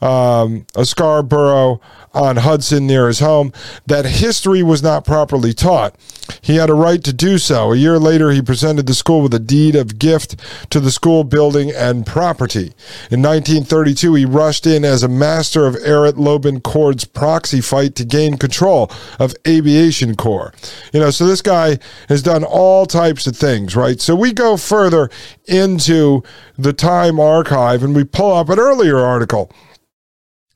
um, 0.00 0.66
a 0.74 0.84
Scarborough 0.84 1.80
on 2.14 2.36
Hudson 2.36 2.86
near 2.86 3.06
his 3.06 3.20
home, 3.20 3.52
that 3.86 4.04
history 4.04 4.62
was 4.62 4.82
not 4.82 5.04
properly 5.04 5.52
taught. 5.52 5.94
He 6.40 6.56
had 6.56 6.70
a 6.70 6.74
right 6.74 7.02
to 7.04 7.12
do 7.12 7.38
so. 7.38 7.72
A 7.72 7.76
year 7.76 7.98
later, 7.98 8.30
he 8.30 8.42
presented 8.42 8.86
the 8.86 8.94
school 8.94 9.22
with 9.22 9.34
a 9.34 9.38
deed 9.38 9.74
of 9.74 9.98
gift 9.98 10.36
to 10.70 10.80
the 10.80 10.90
school 10.90 11.24
building 11.24 11.70
and 11.70 12.06
property. 12.06 12.72
In 13.10 13.22
1932, 13.22 14.14
he 14.14 14.24
rushed 14.24 14.66
in 14.66 14.84
as 14.84 15.02
a 15.02 15.08
master 15.08 15.66
of 15.66 15.74
Errett 15.76 16.14
Lobban 16.14 16.62
Cord's 16.62 17.04
proxy 17.04 17.60
fight 17.60 17.94
to 17.96 18.04
gain 18.04 18.36
control 18.36 18.90
of 19.18 19.34
Aviation 19.46 20.16
Corps. 20.16 20.52
You 20.92 21.00
know, 21.00 21.10
so 21.10 21.26
this 21.26 21.42
guy 21.42 21.78
has 22.08 22.22
done 22.22 22.44
all 22.44 22.86
types 22.86 23.26
of 23.26 23.36
things, 23.36 23.74
right? 23.74 24.00
So 24.00 24.14
we 24.14 24.32
go 24.32 24.56
further 24.56 25.10
into 25.46 26.22
the 26.56 26.72
Time 26.72 27.18
archive 27.18 27.82
and 27.82 27.94
we 27.94 28.04
pull 28.04 28.34
up 28.34 28.48
an 28.48 28.58
earlier 28.58 28.98
article 28.98 29.50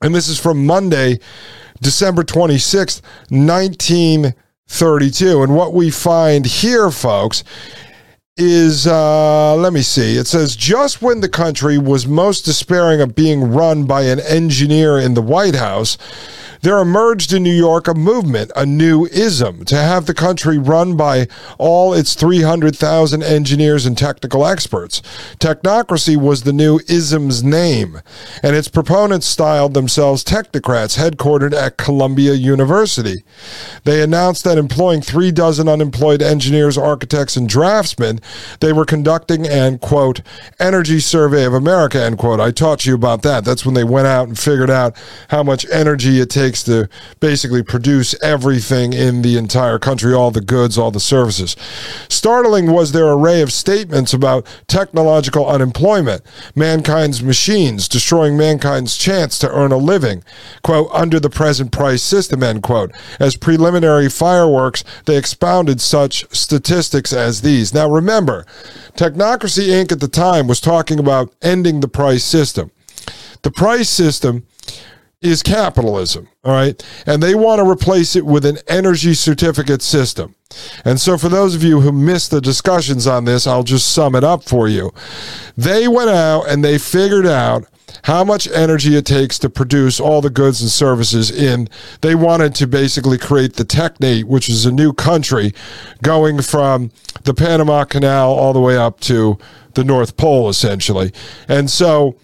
and 0.03 0.13
this 0.13 0.27
is 0.27 0.37
from 0.37 0.65
Monday, 0.65 1.19
December 1.81 2.23
26th, 2.23 3.01
1932. 3.29 5.43
And 5.43 5.55
what 5.55 5.73
we 5.73 5.89
find 5.89 6.45
here, 6.45 6.91
folks, 6.91 7.45
is 8.35 8.87
uh, 8.87 9.55
let 9.55 9.73
me 9.73 9.83
see. 9.83 10.17
It 10.17 10.25
says 10.25 10.55
just 10.55 11.01
when 11.01 11.21
the 11.21 11.29
country 11.29 11.77
was 11.77 12.07
most 12.07 12.45
despairing 12.45 12.99
of 12.99 13.13
being 13.13 13.51
run 13.51 13.85
by 13.85 14.03
an 14.03 14.19
engineer 14.19 14.97
in 14.97 15.13
the 15.13 15.21
White 15.21 15.55
House, 15.55 15.97
there 16.63 16.79
emerged 16.79 17.33
in 17.33 17.43
New 17.43 17.53
York 17.53 17.89
a 17.89 17.93
movement, 17.93 18.49
a 18.55 18.65
new 18.65 19.05
ism, 19.07 19.65
to 19.65 19.75
have 19.75 20.05
the 20.05 20.13
country 20.13 20.57
run 20.57 20.95
by 20.95 21.27
all 21.57 21.93
its 21.93 22.15
300,000 22.15 23.21
engineers 23.21 23.85
and 23.85 23.97
technical 23.97 24.45
experts. 24.45 25.01
Technocracy 25.39 26.15
was 26.15 26.43
the 26.43 26.53
new 26.53 26.79
ism's 26.87 27.43
name, 27.43 27.99
and 28.41 28.55
its 28.55 28.69
proponents 28.69 29.27
styled 29.27 29.73
themselves 29.73 30.23
technocrats 30.23 30.97
headquartered 30.97 31.53
at 31.53 31.75
Columbia 31.75 32.33
University. 32.33 33.23
They 33.83 34.01
announced 34.01 34.45
that 34.45 34.57
employing 34.57 35.01
three 35.01 35.33
dozen 35.33 35.67
unemployed 35.67 36.21
engineers, 36.21 36.77
architects, 36.77 37.35
and 37.35 37.49
draftsmen, 37.49 38.21
they 38.59 38.73
were 38.73 38.85
conducting 38.85 39.47
an, 39.47 39.79
quote, 39.79 40.21
energy 40.59 40.99
survey 40.99 41.45
of 41.45 41.53
America, 41.53 42.01
end 42.01 42.17
quote. 42.17 42.39
I 42.39 42.51
taught 42.51 42.85
you 42.85 42.95
about 42.95 43.21
that. 43.23 43.45
That's 43.45 43.65
when 43.65 43.75
they 43.75 43.83
went 43.83 44.07
out 44.07 44.27
and 44.27 44.37
figured 44.37 44.69
out 44.69 44.95
how 45.29 45.43
much 45.43 45.65
energy 45.71 46.19
it 46.19 46.29
takes 46.29 46.63
to 46.63 46.89
basically 47.19 47.63
produce 47.63 48.15
everything 48.21 48.93
in 48.93 49.21
the 49.21 49.37
entire 49.37 49.79
country, 49.79 50.13
all 50.13 50.31
the 50.31 50.41
goods, 50.41 50.77
all 50.77 50.91
the 50.91 50.99
services. 50.99 51.55
Startling 52.09 52.71
was 52.71 52.91
their 52.91 53.11
array 53.11 53.41
of 53.41 53.51
statements 53.51 54.13
about 54.13 54.45
technological 54.67 55.47
unemployment, 55.47 56.21
mankind's 56.55 57.23
machines 57.23 57.87
destroying 57.87 58.37
mankind's 58.37 58.97
chance 58.97 59.37
to 59.39 59.51
earn 59.51 59.71
a 59.71 59.77
living, 59.77 60.23
quote, 60.63 60.89
under 60.91 61.19
the 61.19 61.29
present 61.29 61.71
price 61.71 62.01
system, 62.01 62.43
end 62.43 62.63
quote. 62.63 62.91
As 63.19 63.35
preliminary 63.35 64.09
fireworks, 64.09 64.83
they 65.05 65.17
expounded 65.17 65.81
such 65.81 66.25
statistics 66.35 67.13
as 67.13 67.41
these. 67.41 67.73
Now 67.73 67.89
remember, 67.89 68.12
Technocracy 68.21 69.67
Inc. 69.67 69.91
at 69.91 69.99
the 69.99 70.07
time 70.07 70.47
was 70.47 70.61
talking 70.61 70.99
about 70.99 71.33
ending 71.41 71.79
the 71.79 71.87
price 71.87 72.23
system. 72.23 72.71
The 73.41 73.51
price 73.51 73.89
system 73.89 74.45
is 75.21 75.41
capitalism, 75.41 76.27
all 76.43 76.53
right? 76.53 76.83
And 77.05 77.23
they 77.23 77.33
want 77.33 77.59
to 77.59 77.69
replace 77.69 78.15
it 78.15 78.25
with 78.25 78.45
an 78.45 78.57
energy 78.67 79.13
certificate 79.13 79.81
system. 79.81 80.35
And 80.85 80.99
so, 80.99 81.17
for 81.17 81.29
those 81.29 81.55
of 81.55 81.63
you 81.63 81.79
who 81.79 81.91
missed 81.91 82.29
the 82.29 82.41
discussions 82.41 83.07
on 83.07 83.25
this, 83.25 83.47
I'll 83.47 83.63
just 83.63 83.93
sum 83.93 84.15
it 84.15 84.23
up 84.23 84.43
for 84.43 84.67
you. 84.67 84.93
They 85.57 85.87
went 85.87 86.09
out 86.09 86.43
and 86.49 86.63
they 86.63 86.77
figured 86.77 87.25
out 87.25 87.65
how 88.03 88.23
much 88.23 88.47
energy 88.49 88.95
it 88.95 89.05
takes 89.05 89.39
to 89.39 89.49
produce 89.49 89.99
all 89.99 90.21
the 90.21 90.29
goods 90.29 90.61
and 90.61 90.69
services 90.69 91.31
in. 91.31 91.69
They 92.01 92.15
wanted 92.15 92.55
to 92.55 92.67
basically 92.67 93.17
create 93.17 93.53
the 93.53 93.65
technate 93.65 94.27
which 94.27 94.49
is 94.49 94.65
a 94.65 94.71
new 94.71 94.93
country 94.93 95.53
going 96.01 96.41
from 96.41 96.91
the 97.23 97.33
panama 97.33 97.85
canal 97.85 98.31
all 98.31 98.53
the 98.53 98.59
way 98.59 98.77
up 98.77 98.99
to 99.01 99.37
the 99.73 99.83
north 99.83 100.17
pole 100.17 100.49
essentially. 100.49 101.11
And 101.47 101.69
so 101.69 102.15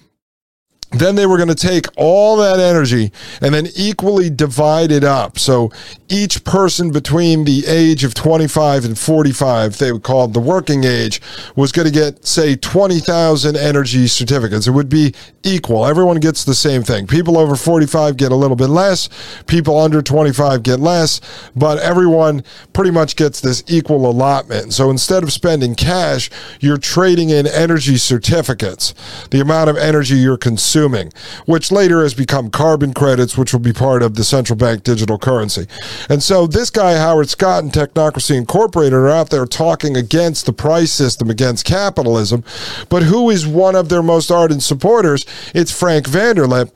then 0.91 1.15
they 1.15 1.27
were 1.27 1.37
going 1.37 1.49
to 1.49 1.55
take 1.55 1.85
all 1.97 2.35
that 2.37 2.59
energy 2.59 3.11
and 3.41 3.53
then 3.53 3.67
equally 3.75 4.29
divide 4.29 4.91
it 4.91 5.03
up. 5.03 5.37
So 5.37 5.71
each 6.09 6.43
person 6.43 6.91
between 6.91 7.45
the 7.45 7.65
age 7.67 8.03
of 8.03 8.15
25 8.15 8.85
and 8.85 8.97
45, 8.97 9.77
they 9.77 9.91
would 9.91 10.01
call 10.01 10.27
the 10.27 10.39
working 10.39 10.83
age, 10.83 11.21
was 11.55 11.71
going 11.71 11.87
to 11.87 11.93
get, 11.93 12.25
say, 12.25 12.55
20,000 12.55 13.55
energy 13.55 14.07
certificates. 14.07 14.65
It 14.65 14.71
would 14.71 14.89
be 14.89 15.13
equal. 15.43 15.85
Everyone 15.85 16.19
gets 16.19 16.43
the 16.43 16.55
same 16.55 16.81
thing. 16.81 17.05
People 17.05 17.37
over 17.37 17.55
45 17.55 18.17
get 18.17 18.31
a 18.31 18.35
little 18.35 18.57
bit 18.57 18.69
less, 18.69 19.09
people 19.45 19.77
under 19.77 20.01
25 20.01 20.63
get 20.63 20.79
less, 20.79 21.21
but 21.55 21.77
everyone 21.79 22.43
pretty 22.73 22.91
much 22.91 23.15
gets 23.15 23.41
this 23.41 23.63
equal 23.67 24.09
allotment. 24.09 24.73
So 24.73 24.89
instead 24.89 25.21
of 25.21 25.31
spending 25.31 25.75
cash, 25.75 26.31
you're 26.59 26.77
trading 26.77 27.29
in 27.29 27.45
energy 27.45 27.97
certificates, 27.97 28.95
the 29.29 29.39
amount 29.39 29.69
of 29.69 29.77
energy 29.77 30.15
you're 30.15 30.37
consuming 30.37 30.78
consuming, 30.79 31.11
which 31.45 31.71
later 31.71 32.03
has 32.03 32.13
become 32.13 32.49
carbon 32.49 32.93
credits, 32.93 33.37
which 33.37 33.53
will 33.53 33.59
be 33.59 33.73
part 33.73 34.01
of 34.01 34.15
the 34.15 34.23
central 34.23 34.57
bank 34.57 34.83
digital 34.83 35.17
currency. 35.17 35.67
And 36.09 36.23
so 36.23 36.47
this 36.47 36.69
guy, 36.69 36.97
Howard 36.97 37.29
Scott 37.29 37.63
and 37.63 37.71
Technocracy 37.71 38.37
Incorporated, 38.37 38.93
are 38.93 39.09
out 39.09 39.29
there 39.29 39.45
talking 39.45 39.97
against 39.97 40.45
the 40.45 40.53
price 40.53 40.91
system, 40.91 41.29
against 41.29 41.65
capitalism. 41.65 42.43
But 42.89 43.03
who 43.03 43.29
is 43.29 43.45
one 43.45 43.75
of 43.75 43.89
their 43.89 44.03
most 44.03 44.31
ardent 44.31 44.63
supporters? 44.63 45.25
It's 45.53 45.77
Frank 45.77 46.07
Vanderlip, 46.07 46.71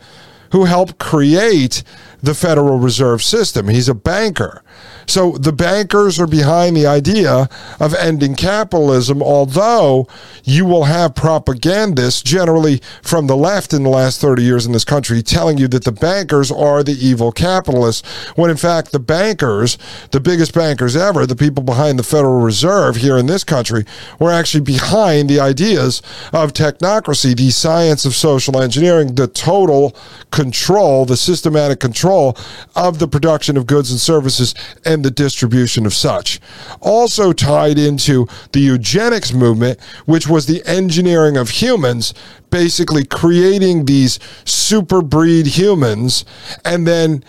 who 0.51 0.65
helped 0.65 0.99
create 0.99 1.83
the 2.21 2.33
Federal 2.33 2.79
Reserve 2.79 3.23
System. 3.23 3.67
He's 3.67 3.89
a 3.89 3.95
banker. 3.95 4.62
So 5.05 5.31
the 5.33 5.51
bankers 5.51 6.19
are 6.19 6.27
behind 6.27 6.75
the 6.75 6.87
idea 6.87 7.49
of 7.79 7.93
ending 7.93 8.35
capitalism, 8.35 9.21
although 9.21 10.07
you 10.43 10.65
will 10.65 10.85
have 10.85 11.15
propagandists, 11.15 12.21
generally 12.21 12.81
from 13.01 13.27
the 13.27 13.35
left 13.35 13.73
in 13.73 13.83
the 13.83 13.89
last 13.89 14.21
30 14.21 14.43
years 14.43 14.65
in 14.65 14.71
this 14.71 14.85
country, 14.85 15.21
telling 15.21 15.57
you 15.57 15.67
that 15.69 15.83
the 15.83 15.91
bankers 15.91 16.51
are 16.51 16.83
the 16.83 16.93
evil 16.93 17.31
capitalists, 17.31 18.07
when 18.35 18.49
in 18.49 18.57
fact 18.57 18.91
the 18.91 18.99
bankers, 18.99 19.77
the 20.11 20.19
biggest 20.19 20.53
bankers 20.53 20.95
ever, 20.95 21.25
the 21.25 21.35
people 21.35 21.63
behind 21.63 21.99
the 21.99 22.03
Federal 22.03 22.41
Reserve 22.41 22.97
here 22.97 23.17
in 23.17 23.25
this 23.25 23.43
country, 23.43 23.85
were 24.19 24.31
actually 24.31 24.61
behind 24.61 25.29
the 25.29 25.39
ideas 25.39 26.01
of 26.31 26.53
technocracy, 26.53 27.35
the 27.35 27.49
science 27.49 28.05
of 28.05 28.15
social 28.15 28.61
engineering, 28.61 29.15
the 29.15 29.27
total 29.27 29.95
control, 30.31 31.05
the 31.05 31.17
systematic 31.17 31.79
control 31.79 32.35
of 32.75 32.99
the 32.99 33.07
production 33.07 33.57
of 33.57 33.67
goods 33.67 33.91
and 33.91 33.99
services 33.99 34.53
and 34.85 35.03
the 35.03 35.11
distribution 35.11 35.85
of 35.85 35.93
such. 35.93 36.39
Also 36.81 37.33
tied 37.33 37.77
into 37.77 38.27
the 38.51 38.59
eugenics 38.59 39.33
movement, 39.33 39.79
which 40.05 40.27
was 40.27 40.45
the 40.45 40.63
engineering 40.65 41.37
of 41.37 41.49
humans, 41.49 42.13
basically 42.49 43.05
creating 43.05 43.85
these 43.85 44.19
super 44.45 45.01
breed 45.01 45.47
humans 45.47 46.25
and 46.63 46.87
then 46.87 47.23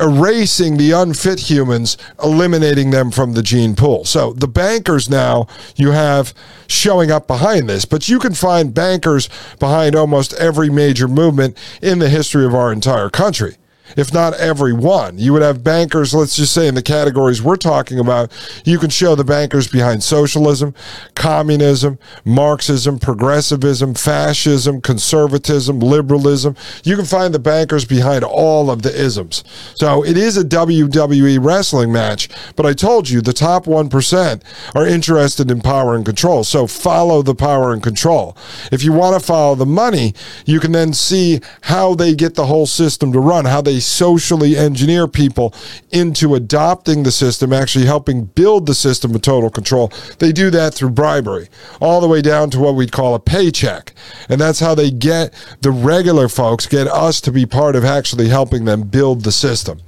erasing 0.00 0.78
the 0.78 0.92
unfit 0.92 1.50
humans, 1.50 1.98
eliminating 2.22 2.90
them 2.90 3.10
from 3.10 3.34
the 3.34 3.42
gene 3.42 3.76
pool. 3.76 4.04
So 4.04 4.32
the 4.32 4.48
bankers 4.48 5.10
now 5.10 5.46
you 5.76 5.90
have 5.90 6.32
showing 6.66 7.10
up 7.10 7.26
behind 7.26 7.68
this, 7.68 7.84
but 7.84 8.08
you 8.08 8.18
can 8.18 8.32
find 8.32 8.72
bankers 8.72 9.28
behind 9.58 9.94
almost 9.94 10.32
every 10.34 10.70
major 10.70 11.06
movement 11.06 11.56
in 11.82 11.98
the 11.98 12.08
history 12.08 12.46
of 12.46 12.54
our 12.54 12.72
entire 12.72 13.10
country 13.10 13.56
if 13.96 14.12
not 14.12 14.34
every 14.34 14.72
one. 14.72 15.18
You 15.18 15.32
would 15.32 15.42
have 15.42 15.64
bankers, 15.64 16.14
let's 16.14 16.36
just 16.36 16.52
say 16.52 16.68
in 16.68 16.74
the 16.74 16.82
categories 16.82 17.42
we're 17.42 17.56
talking 17.56 17.98
about, 17.98 18.32
you 18.64 18.78
can 18.78 18.90
show 18.90 19.14
the 19.14 19.24
bankers 19.24 19.68
behind 19.68 20.02
socialism, 20.02 20.74
communism, 21.14 21.98
Marxism, 22.24 22.98
progressivism, 22.98 23.94
fascism, 23.94 24.80
conservatism, 24.80 25.80
liberalism. 25.80 26.56
You 26.84 26.96
can 26.96 27.04
find 27.04 27.34
the 27.34 27.38
bankers 27.38 27.84
behind 27.84 28.24
all 28.24 28.70
of 28.70 28.82
the 28.82 28.94
isms. 28.94 29.44
So 29.74 30.04
it 30.04 30.16
is 30.16 30.36
a 30.36 30.44
WWE 30.44 31.44
wrestling 31.44 31.92
match, 31.92 32.28
but 32.56 32.66
I 32.66 32.72
told 32.72 33.10
you 33.10 33.20
the 33.20 33.32
top 33.32 33.64
1% 33.64 34.42
are 34.74 34.86
interested 34.86 35.50
in 35.50 35.60
power 35.60 35.94
and 35.94 36.04
control. 36.04 36.44
So 36.44 36.66
follow 36.66 37.22
the 37.22 37.34
power 37.34 37.72
and 37.72 37.82
control. 37.82 38.36
If 38.70 38.82
you 38.84 38.92
want 38.92 39.20
to 39.20 39.26
follow 39.26 39.54
the 39.54 39.66
money, 39.66 40.14
you 40.46 40.60
can 40.60 40.72
then 40.72 40.92
see 40.92 41.40
how 41.62 41.94
they 41.94 42.14
get 42.14 42.34
the 42.34 42.46
whole 42.46 42.66
system 42.66 43.12
to 43.12 43.20
run, 43.20 43.44
how 43.44 43.60
they 43.60 43.79
socially 43.80 44.56
engineer 44.56 45.08
people 45.08 45.54
into 45.90 46.34
adopting 46.34 47.02
the 47.02 47.12
system, 47.12 47.52
actually 47.52 47.86
helping 47.86 48.24
build 48.24 48.66
the 48.66 48.74
system 48.74 49.14
of 49.14 49.22
total 49.22 49.50
control. 49.50 49.92
They 50.18 50.32
do 50.32 50.50
that 50.50 50.74
through 50.74 50.90
bribery, 50.90 51.48
all 51.80 52.00
the 52.00 52.08
way 52.08 52.22
down 52.22 52.50
to 52.50 52.60
what 52.60 52.74
we'd 52.74 52.92
call 52.92 53.14
a 53.14 53.20
paycheck. 53.20 53.94
And 54.28 54.40
that's 54.40 54.60
how 54.60 54.74
they 54.74 54.90
get 54.90 55.34
the 55.60 55.70
regular 55.70 56.28
folks, 56.28 56.66
get 56.66 56.86
us 56.86 57.20
to 57.22 57.32
be 57.32 57.46
part 57.46 57.76
of 57.76 57.84
actually 57.84 58.28
helping 58.28 58.64
them 58.64 58.82
build 58.82 59.24
the 59.24 59.32
system. 59.32 59.80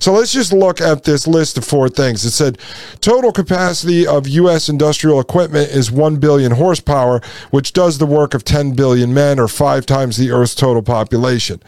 So 0.00 0.12
let's 0.12 0.32
just 0.32 0.52
look 0.52 0.80
at 0.80 1.04
this 1.04 1.26
list 1.26 1.58
of 1.58 1.64
four 1.64 1.88
things. 1.88 2.24
It 2.24 2.30
said 2.30 2.58
total 3.00 3.32
capacity 3.32 4.06
of 4.06 4.28
U.S. 4.28 4.68
industrial 4.68 5.20
equipment 5.20 5.70
is 5.70 5.90
1 5.90 6.16
billion 6.16 6.52
horsepower, 6.52 7.20
which 7.50 7.72
does 7.72 7.98
the 7.98 8.06
work 8.06 8.34
of 8.34 8.44
10 8.44 8.72
billion 8.74 9.12
men 9.12 9.38
or 9.38 9.48
five 9.48 9.86
times 9.86 10.16
the 10.16 10.30
Earth's 10.30 10.54
total 10.54 10.82
population. 10.82 11.62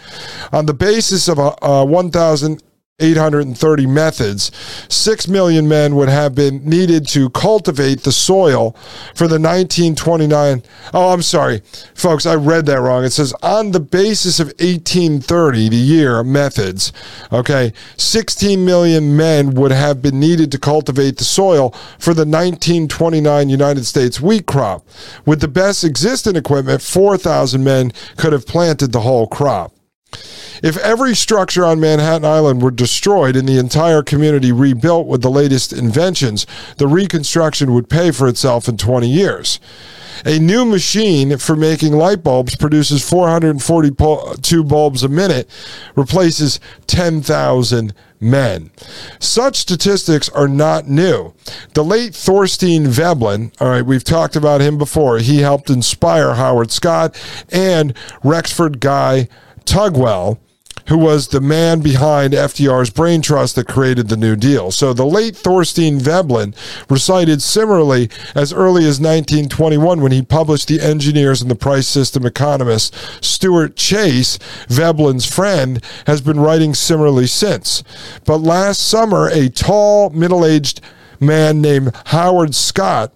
On 0.53 0.67
the 0.67 0.75
basis 0.75 1.29
of 1.29 1.39
a, 1.39 1.55
Uh, 1.63 1.79
a 1.79 1.85
1,000 1.85 2.63
830 3.01 3.87
methods, 3.87 4.51
6 4.89 5.29
million 5.29 5.69
men 5.69 5.95
would 5.95 6.09
have 6.09 6.35
been 6.35 6.69
needed 6.69 7.07
to 7.07 7.31
cultivate 7.31 8.03
the 8.03 8.11
soil 8.11 8.73
for 9.15 9.29
the 9.29 9.39
1929. 9.39 10.65
Oh, 10.93 11.13
I'm 11.13 11.23
sorry, 11.23 11.63
folks, 11.95 12.27
I 12.27 12.35
read 12.35 12.67
that 12.67 12.81
wrong. 12.81 13.05
It 13.05 13.11
says 13.11 13.33
on 13.41 13.71
the 13.71 13.79
basis 13.79 14.41
of 14.41 14.49
1830, 14.59 15.69
the 15.69 15.77
year 15.77 16.25
methods, 16.25 16.93
okay, 17.33 17.73
16 17.97 18.65
million 18.65 19.17
men 19.17 19.55
would 19.55 19.71
have 19.71 20.03
been 20.03 20.19
needed 20.19 20.51
to 20.51 20.59
cultivate 20.59 21.19
the 21.19 21.25
soil 21.25 21.71
for 22.01 22.15
the 22.15 22.27
1929 22.27 23.49
United 23.49 23.85
States 23.85 24.21
wheat 24.21 24.47
crop. 24.47 24.85
With 25.25 25.41
the 25.41 25.47
best 25.47 25.85
existing 25.85 26.35
equipment, 26.35 26.83
4,000 26.83 27.63
men 27.63 27.93
could 28.17 28.33
have 28.33 28.45
planted 28.45 28.91
the 28.91 29.03
whole 29.03 29.29
crop. 29.29 29.73
If 30.63 30.77
every 30.79 31.15
structure 31.15 31.65
on 31.65 31.81
Manhattan 31.81 32.25
Island 32.25 32.63
were 32.63 32.71
destroyed 32.71 33.37
and 33.37 33.49
the 33.49 33.59
entire 33.59 34.03
community 34.03 34.53
rebuilt 34.53 35.07
with 35.07 35.23
the 35.23 35.31
latest 35.31 35.73
inventions, 35.73 36.47
the 36.79 36.89
reconstruction 36.89 37.75
would 37.75 37.89
pay 37.89 38.11
for 38.11 38.29
itself 38.29 38.69
in 38.69 38.77
20 38.77 39.09
years. 39.09 39.61
A 40.25 40.39
new 40.41 40.65
machine 40.65 41.39
for 41.39 41.55
making 41.55 41.93
light 41.93 42.25
bulbs 42.25 42.57
produces 42.57 43.09
442 43.09 44.65
bulbs 44.65 45.05
a 45.05 45.09
minute, 45.09 45.49
replaces 45.95 46.59
10,000 46.89 47.95
men. 48.21 48.71
Such 49.21 49.57
statistics 49.57 50.29
are 50.31 50.49
not 50.49 50.89
new. 50.89 51.35
The 51.75 51.85
late 51.85 52.15
Thorstein 52.15 52.89
Veblen, 52.89 53.53
all 53.61 53.69
right, 53.69 53.87
we've 53.87 54.03
talked 54.03 54.35
about 54.35 54.61
him 54.61 54.77
before. 54.77 55.19
He 55.19 55.39
helped 55.39 55.71
inspire 55.71 56.35
Howard 56.35 56.73
Scott 56.73 57.17
and 57.51 57.95
Rexford 58.25 58.81
Guy 58.81 59.29
Tugwell 59.69 60.39
who 60.89 60.97
was 60.97 61.29
the 61.29 61.41
man 61.41 61.81
behind 61.81 62.33
FDR's 62.33 62.89
brain 62.91 63.21
trust 63.21 63.55
that 63.57 63.69
created 63.69 64.09
the 64.09 64.17
New 64.17 64.37
Deal. 64.37 64.71
So 64.71 64.95
the 64.95 65.05
late 65.05 65.37
Thorstein 65.37 65.99
Veblen 66.01 66.55
recited 66.89 67.43
similarly 67.43 68.09
as 68.35 68.53
early 68.55 68.83
as 68.83 68.99
1921 68.99 70.01
when 70.01 70.13
he 70.13 70.23
published 70.23 70.69
The 70.69 70.81
Engineers 70.81 71.43
and 71.43 71.51
the 71.51 71.55
Price 71.55 71.87
System 71.87 72.25
Economist. 72.25 72.95
Stuart 73.23 73.77
Chase, 73.77 74.39
Veblen's 74.69 75.27
friend, 75.27 75.85
has 76.07 76.23
been 76.23 76.41
writing 76.41 76.73
similarly 76.75 77.27
since. 77.27 77.85
But 78.25 78.39
last 78.39 78.81
summer, 78.81 79.29
a 79.29 79.51
tall, 79.51 80.09
middle 80.11 80.45
aged 80.45 80.81
man 81.21 81.61
named 81.61 81.95
Howard 82.07 82.55
Scott 82.55 83.13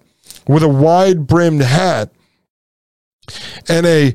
with 0.47 0.61
a 0.61 0.69
wide 0.69 1.25
brimmed 1.25 1.61
hat 1.61 2.11
and 3.67 3.85
a 3.85 4.13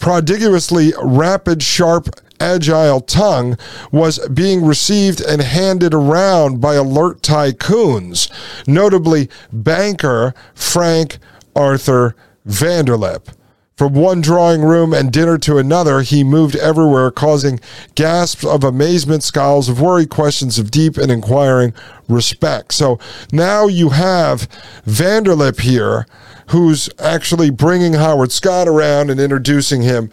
prodigiously 0.00 0.92
rapid, 1.00 1.62
sharp 1.62 2.08
agile 2.40 3.00
tongue 3.02 3.56
was 3.92 4.18
being 4.28 4.64
received 4.64 5.20
and 5.20 5.42
handed 5.42 5.94
around 5.94 6.60
by 6.60 6.74
alert 6.74 7.22
tycoons, 7.22 8.30
notably 8.66 9.28
banker 9.52 10.34
Frank 10.54 11.18
Arthur 11.54 12.16
Vanderlip. 12.46 13.34
From 13.76 13.94
one 13.94 14.20
drawing 14.20 14.60
room 14.60 14.92
and 14.92 15.10
dinner 15.10 15.38
to 15.38 15.56
another, 15.56 16.02
he 16.02 16.22
moved 16.22 16.54
everywhere, 16.56 17.10
causing 17.10 17.60
gasps 17.94 18.44
of 18.44 18.62
amazement, 18.62 19.22
scowls 19.22 19.70
of 19.70 19.80
worry, 19.80 20.04
questions 20.04 20.58
of 20.58 20.70
deep 20.70 20.98
and 20.98 21.10
inquiring 21.10 21.72
respect. 22.06 22.74
So 22.74 22.98
now 23.32 23.68
you 23.68 23.88
have 23.88 24.50
Vanderlip 24.86 25.60
here, 25.60 26.06
who's 26.50 26.88
actually 26.98 27.50
bringing 27.50 27.92
Howard 27.94 28.32
Scott 28.32 28.66
around 28.66 29.08
and 29.10 29.20
introducing 29.20 29.82
him 29.82 30.10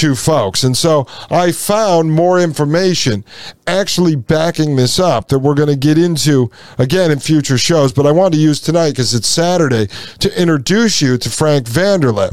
to 0.00 0.14
folks. 0.14 0.64
And 0.64 0.74
so 0.74 1.06
I 1.30 1.52
found 1.52 2.10
more 2.10 2.40
information 2.40 3.22
actually 3.66 4.16
backing 4.16 4.76
this 4.76 4.98
up 4.98 5.28
that 5.28 5.40
we're 5.40 5.54
going 5.54 5.68
to 5.68 5.76
get 5.76 5.98
into 5.98 6.50
again 6.78 7.10
in 7.10 7.18
future 7.18 7.58
shows. 7.58 7.92
But 7.92 8.06
I 8.06 8.10
wanted 8.10 8.36
to 8.36 8.42
use 8.42 8.60
tonight 8.60 8.92
because 8.92 9.12
it's 9.12 9.28
Saturday 9.28 9.88
to 10.20 10.40
introduce 10.40 11.02
you 11.02 11.18
to 11.18 11.28
Frank 11.28 11.66
Vanderlip. 11.66 12.32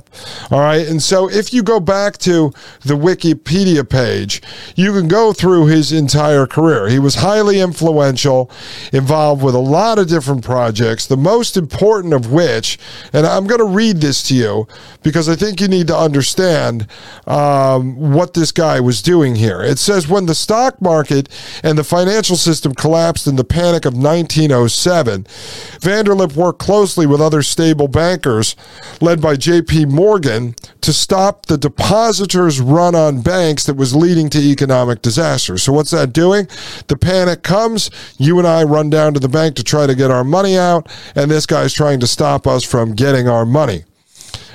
All 0.50 0.62
right. 0.62 0.88
And 0.88 1.04
so 1.04 1.30
if 1.30 1.54
you 1.54 1.62
go 1.62 1.82
back 1.82 2.18
to 2.20 2.54
the 2.86 2.94
Wikipedia 2.94 3.88
page, 3.88 4.42
you 4.78 4.94
can 4.94 5.10
go 5.10 5.34
through 5.34 5.66
his 5.66 5.92
entire 5.92 6.48
career. 6.48 6.88
He 6.88 7.00
was 7.00 7.16
highly 7.16 7.60
influential, 7.60 8.50
involved 8.94 9.44
with 9.44 9.56
a 9.56 9.60
lot 9.60 10.00
of 10.00 10.08
different 10.08 10.42
projects, 10.42 11.06
the 11.06 11.18
most 11.18 11.58
important 11.58 12.14
of 12.14 12.32
which, 12.32 12.80
and 13.12 13.28
I'm 13.28 13.46
going 13.46 13.60
to 13.60 13.66
read 13.66 13.98
this 13.98 14.24
to 14.30 14.36
you 14.36 14.68
because 15.04 15.28
I 15.28 15.36
think 15.36 15.60
you 15.60 15.68
need 15.68 15.88
to 15.88 15.98
understand. 15.98 16.88
Uh, 17.26 17.57
um, 17.58 18.12
what 18.14 18.34
this 18.34 18.52
guy 18.52 18.80
was 18.80 19.02
doing 19.02 19.36
here. 19.36 19.62
It 19.62 19.80
says 19.80 20.08
when 20.08 20.28
the 20.28 20.36
stock 20.36 20.80
market 20.82 21.28
and 21.64 21.78
the 21.78 21.84
financial 21.84 22.36
system 22.36 22.76
collapsed 22.76 23.26
in 23.26 23.36
the 23.36 23.44
panic 23.44 23.86
of 23.86 23.94
1907, 23.94 25.24
Vanderlip 25.24 26.36
worked 26.36 26.60
closely 26.60 27.08
with 27.08 27.22
other 27.22 27.42
stable 27.42 27.88
bankers, 27.88 28.56
led 29.02 29.22
by 29.22 29.36
J.P. 29.36 29.86
Morgan, 29.86 30.56
to 30.82 30.94
stop 30.94 31.48
the 31.48 31.58
depositors' 31.58 32.62
run 32.62 32.94
on 32.96 33.22
banks 33.22 33.66
that 33.66 33.76
was 33.76 33.96
leading 33.96 34.30
to 34.30 34.40
economic 34.40 35.02
disaster. 35.02 35.58
So, 35.58 35.74
what's 35.74 35.92
that 35.92 36.14
doing? 36.14 36.48
The 36.88 36.98
panic 36.98 37.44
comes, 37.44 37.90
you 38.18 38.38
and 38.38 38.48
I 38.48 38.64
run 38.64 38.90
down 38.90 39.14
to 39.16 39.20
the 39.20 39.30
bank 39.30 39.56
to 39.56 39.64
try 39.64 39.88
to 39.88 39.96
get 39.96 40.12
our 40.12 40.24
money 40.24 40.58
out, 40.58 40.88
and 41.16 41.32
this 41.32 41.46
guy's 41.46 41.74
trying 41.74 42.00
to 42.02 42.08
stop 42.08 42.46
us 42.46 42.64
from 42.64 42.94
getting 42.94 43.28
our 43.28 43.46
money. 43.46 43.84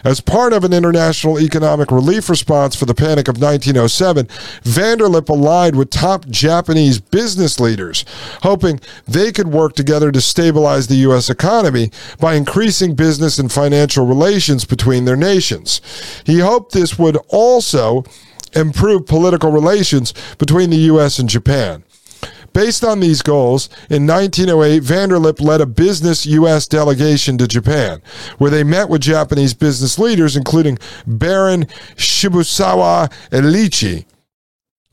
As 0.05 0.21
part 0.21 0.53
of 0.53 0.65
an 0.65 0.73
international 0.73 1.39
economic 1.39 1.91
relief 1.91 2.29
response 2.29 2.75
for 2.75 2.87
the 2.87 2.95
Panic 2.95 3.29
of 3.29 3.41
1907, 3.41 4.27
Vanderlip 4.65 5.29
allied 5.29 5.77
with 5.77 5.91
top 5.91 6.27
Japanese 6.29 6.99
business 6.99 7.61
leaders, 7.61 8.05
hoping 8.43 8.81
they 9.07 9.31
could 9.31 9.49
work 9.49 9.75
together 9.75 10.11
to 10.11 10.21
stabilize 10.21 10.87
the 10.87 10.97
U.S. 10.97 11.31
economy 11.31 11.91
by 12.19 12.35
increasing 12.35 12.95
business 12.95 13.39
and 13.39 13.53
financial 13.53 14.07
relations 14.07 14.65
between 14.65 15.05
their 15.05 15.17
nations. 15.17 15.81
He 16.25 16.41
hoped 16.41 16.73
this 16.73 16.99
would 16.99 17.17
also 17.29 18.05
improve 18.55 19.07
political 19.07 19.51
relations 19.51 20.13
between 20.39 20.71
the 20.71 20.77
U.S. 20.77 21.19
and 21.19 21.29
Japan. 21.29 21.85
Based 22.53 22.85
on 22.85 23.01
these 23.01 23.23
goals, 23.23 23.69
in 23.89 24.07
1908, 24.07 24.83
Vanderlip 24.83 25.41
led 25.41 25.61
a 25.61 25.67
business 25.67 26.27
U.S. 26.27 26.69
delegation 26.69 27.39
to 27.39 27.49
Japan, 27.49 28.03
where 28.39 28.51
they 28.51 28.65
met 28.65 28.89
with 28.89 29.01
Japanese 29.01 29.55
business 29.55 29.99
leaders, 29.99 30.37
including 30.37 30.79
Baron 31.07 31.65
Shibusawa 31.97 33.11
Eiichi. 33.31 34.05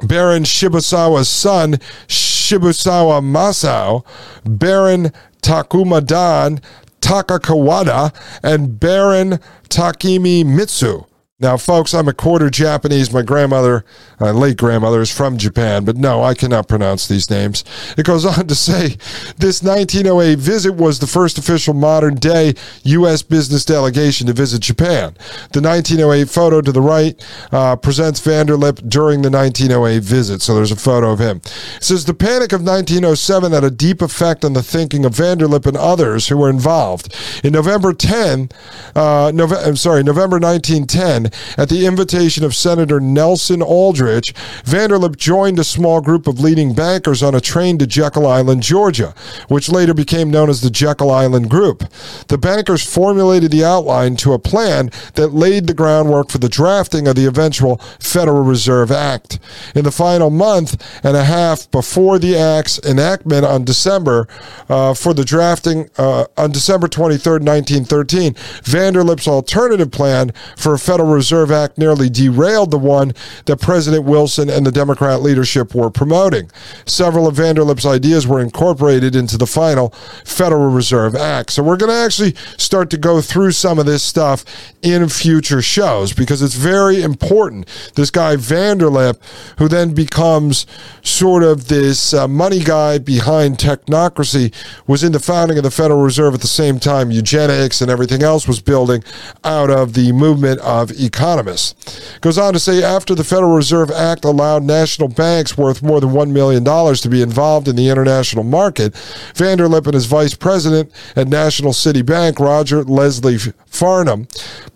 Baron 0.01 0.43
Shibusawa's 0.43 1.27
son, 1.27 1.73
Shibusawa 2.07 3.21
Masao, 3.21 4.05
Baron 4.45 5.11
Takuma 5.41 6.05
Dan 6.05 6.61
Takakawada, 7.01 8.13
and 8.41 8.79
Baron 8.79 9.39
Takemi 9.67 10.45
Mitsu. 10.45 11.08
Now, 11.41 11.55
folks, 11.55 11.93
I'm 11.93 12.09
a 12.09 12.13
quarter 12.13 12.49
Japanese. 12.49 13.13
My 13.13 13.21
grandmother, 13.21 13.85
uh, 14.19 14.33
late 14.33 14.57
grandmother, 14.57 14.99
is 14.99 15.09
from 15.09 15.37
Japan, 15.37 15.85
but 15.85 15.95
no, 15.95 16.21
I 16.21 16.33
cannot 16.33 16.67
pronounce 16.67 17.07
these 17.07 17.29
names. 17.29 17.63
It 17.97 18.05
goes 18.05 18.25
on 18.37 18.47
to 18.47 18.55
say 18.55 18.97
this 19.37 19.63
1908 19.63 20.37
visit 20.37 20.73
was 20.73 20.99
the 20.99 21.07
first 21.07 21.37
official 21.37 21.73
modern 21.73 22.15
day 22.15 22.55
U.S. 22.83 23.21
business 23.21 23.63
delegation 23.63 24.27
to 24.27 24.33
visit 24.33 24.61
Japan. 24.61 25.13
The 25.53 25.61
1908 25.61 26.29
photo 26.29 26.59
to 26.59 26.73
the 26.73 26.81
right 26.81 27.15
uh, 27.53 27.77
presents 27.77 28.19
Vanderlip 28.19 28.89
during 28.89 29.21
the 29.21 29.31
1908 29.31 30.03
visit, 30.03 30.41
so 30.41 30.53
there's 30.53 30.73
a 30.73 30.75
photo 30.75 31.09
of 31.09 31.19
him. 31.19 31.37
It 31.37 31.83
says 31.83 32.03
the 32.03 32.13
panic 32.13 32.51
of 32.51 32.63
1907 32.63 33.53
had 33.53 33.63
a 33.63 33.71
deep 33.71 34.01
effect 34.01 34.43
on 34.43 34.51
the 34.51 34.63
thinking 34.63 35.05
of 35.05 35.13
Vanderlip 35.13 35.65
and 35.65 35.77
others 35.77 36.27
who 36.27 36.35
were 36.35 36.49
involved. 36.49 37.15
In 37.45 37.53
November 37.53 37.93
10, 37.93 38.49
uh, 38.93 39.31
November, 39.33 39.63
I'm 39.65 39.77
sorry, 39.77 40.03
November 40.03 40.37
1910, 40.37 41.28
at 41.57 41.69
the 41.69 41.85
invitation 41.85 42.43
of 42.43 42.55
Senator 42.55 42.99
Nelson 42.99 43.61
Aldrich, 43.61 44.33
Vanderlip 44.63 45.17
joined 45.17 45.59
a 45.59 45.63
small 45.63 46.01
group 46.01 46.27
of 46.27 46.39
leading 46.39 46.73
bankers 46.73 47.23
on 47.23 47.35
a 47.35 47.41
train 47.41 47.77
to 47.79 47.87
Jekyll 47.87 48.27
Island, 48.27 48.63
Georgia, 48.63 49.13
which 49.47 49.69
later 49.69 49.93
became 49.93 50.29
known 50.29 50.49
as 50.49 50.61
the 50.61 50.69
Jekyll 50.69 51.11
Island 51.11 51.49
Group. 51.49 51.83
The 52.27 52.37
bankers 52.37 52.83
formulated 52.83 53.51
the 53.51 53.65
outline 53.65 54.15
to 54.17 54.33
a 54.33 54.39
plan 54.39 54.91
that 55.15 55.33
laid 55.33 55.67
the 55.67 55.73
groundwork 55.73 56.29
for 56.29 56.37
the 56.37 56.49
drafting 56.49 57.07
of 57.07 57.15
the 57.15 57.25
eventual 57.25 57.77
Federal 57.99 58.43
Reserve 58.43 58.91
Act. 58.91 59.39
In 59.75 59.83
the 59.83 59.91
final 59.91 60.29
month 60.29 60.81
and 61.03 61.15
a 61.15 61.23
half 61.23 61.69
before 61.71 62.19
the 62.19 62.37
Act's 62.37 62.79
enactment 62.85 63.45
on 63.45 63.63
December, 63.65 64.27
uh, 64.69 64.93
for 64.93 65.13
the 65.13 65.25
drafting 65.25 65.89
uh, 65.97 66.25
on 66.37 66.51
December 66.51 66.87
23, 66.87 67.33
1913, 67.33 68.33
Vanderlip's 68.63 69.27
alternative 69.27 69.91
plan 69.91 70.31
for 70.55 70.73
a 70.73 70.79
Federal 70.79 71.09
Reserve 71.19 71.51
Act 71.51 71.77
nearly 71.77 72.09
derailed 72.09 72.71
the 72.71 72.77
one 72.77 73.13
that 73.43 73.59
President 73.59 74.05
Wilson 74.05 74.49
and 74.49 74.65
the 74.65 74.71
Democrat 74.71 75.21
leadership 75.21 75.75
were 75.75 75.89
promoting. 75.89 76.49
Several 76.85 77.27
of 77.27 77.35
Vanderlip's 77.35 77.85
ideas 77.85 78.25
were 78.25 78.39
incorporated 78.39 79.17
into 79.17 79.37
the 79.37 79.45
final 79.45 79.89
Federal 80.23 80.69
Reserve 80.69 81.17
Act. 81.17 81.51
So 81.51 81.61
we're 81.61 81.75
going 81.75 81.91
to 81.91 82.05
actually 82.05 82.35
start 82.55 82.89
to 82.91 82.97
go 82.97 83.19
through 83.19 83.51
some 83.51 83.79
of 83.79 83.85
this 83.85 84.01
stuff 84.01 84.45
in 84.81 85.09
future 85.09 85.61
shows 85.61 86.13
because 86.13 86.41
it's 86.41 86.55
very 86.55 87.01
important. 87.01 87.67
This 87.95 88.11
guy 88.11 88.37
Vanderlip, 88.37 89.19
who 89.57 89.67
then 89.67 89.93
becomes 89.93 90.65
sort 91.01 91.43
of 91.43 91.67
this 91.67 92.13
uh, 92.13 92.29
money 92.29 92.59
guy 92.59 92.97
behind 92.97 93.57
technocracy, 93.57 94.53
was 94.87 95.03
in 95.03 95.11
the 95.11 95.19
founding 95.19 95.57
of 95.57 95.65
the 95.65 95.71
Federal 95.71 96.01
Reserve 96.01 96.33
at 96.33 96.39
the 96.39 96.47
same 96.47 96.79
time 96.79 97.11
eugenics 97.11 97.81
and 97.81 97.91
everything 97.91 98.23
else 98.23 98.47
was 98.47 98.61
building 98.61 99.03
out 99.43 99.69
of 99.69 99.91
the 99.91 100.13
movement 100.13 100.61
of 100.61 100.91
economists. 101.09 102.17
Goes 102.21 102.37
on 102.37 102.53
to 102.53 102.59
say 102.59 102.83
after 102.83 103.15
the 103.15 103.23
Federal 103.23 103.55
Reserve 103.55 103.89
Act 103.91 104.23
allowed 104.25 104.63
national 104.63 105.09
banks 105.09 105.57
worth 105.57 105.81
more 105.81 105.99
than 105.99 106.11
$1 106.11 106.31
million 106.31 106.63
to 106.63 107.09
be 107.09 107.21
involved 107.21 107.67
in 107.67 107.75
the 107.75 107.89
international 107.89 108.43
market, 108.43 108.93
Vanderlip 109.33 109.85
and 109.85 109.95
his 109.95 110.05
vice 110.05 110.35
president 110.35 110.91
at 111.15 111.27
National 111.27 111.73
City 111.73 112.01
Bank, 112.01 112.39
Roger 112.39 112.83
Leslie 112.83 113.39
Farnham, 113.65 114.27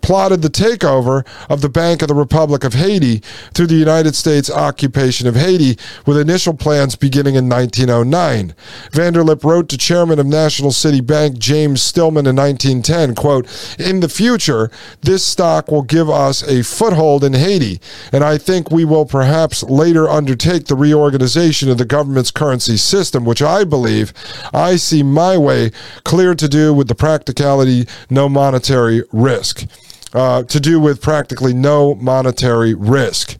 plotted 0.02 0.42
the 0.42 0.48
takeover 0.48 1.26
of 1.48 1.60
the 1.60 1.68
Bank 1.68 2.02
of 2.02 2.08
the 2.08 2.14
Republic 2.14 2.64
of 2.64 2.74
Haiti 2.74 3.18
through 3.54 3.68
the 3.68 3.74
United 3.74 4.14
States 4.14 4.50
occupation 4.50 5.26
of 5.26 5.36
Haiti, 5.36 5.78
with 6.06 6.18
initial 6.18 6.54
plans 6.54 6.96
beginning 6.96 7.36
in 7.36 7.48
1909. 7.48 8.54
Vanderlip 8.90 9.44
wrote 9.44 9.68
to 9.68 9.78
chairman 9.78 10.18
of 10.18 10.26
National 10.26 10.72
City 10.72 11.00
Bank, 11.00 11.38
James 11.38 11.80
Stillman, 11.80 12.26
in 12.26 12.36
1910, 12.36 13.14
quote, 13.14 13.46
In 13.78 14.00
the 14.00 14.08
future, 14.08 14.70
this 15.02 15.24
stock 15.24 15.70
will 15.70 15.82
give 15.82 16.08
us 16.08 16.23
a 16.30 16.62
foothold 16.62 17.24
in 17.24 17.34
Haiti, 17.34 17.80
and 18.12 18.24
I 18.24 18.38
think 18.38 18.70
we 18.70 18.84
will 18.84 19.06
perhaps 19.06 19.62
later 19.62 20.08
undertake 20.08 20.66
the 20.66 20.74
reorganization 20.74 21.70
of 21.70 21.78
the 21.78 21.84
government's 21.84 22.30
currency 22.30 22.76
system, 22.76 23.24
which 23.24 23.42
I 23.42 23.64
believe 23.64 24.12
I 24.52 24.76
see 24.76 25.02
my 25.02 25.36
way 25.36 25.70
clear 26.04 26.34
to 26.34 26.48
do 26.48 26.72
with 26.72 26.88
the 26.88 26.94
practicality, 26.94 27.86
no 28.10 28.28
monetary 28.28 29.02
risk. 29.12 29.66
Uh, 30.12 30.44
to 30.44 30.60
do 30.60 30.78
with 30.78 31.02
practically 31.02 31.52
no 31.52 31.96
monetary 31.96 32.72
risk. 32.72 33.36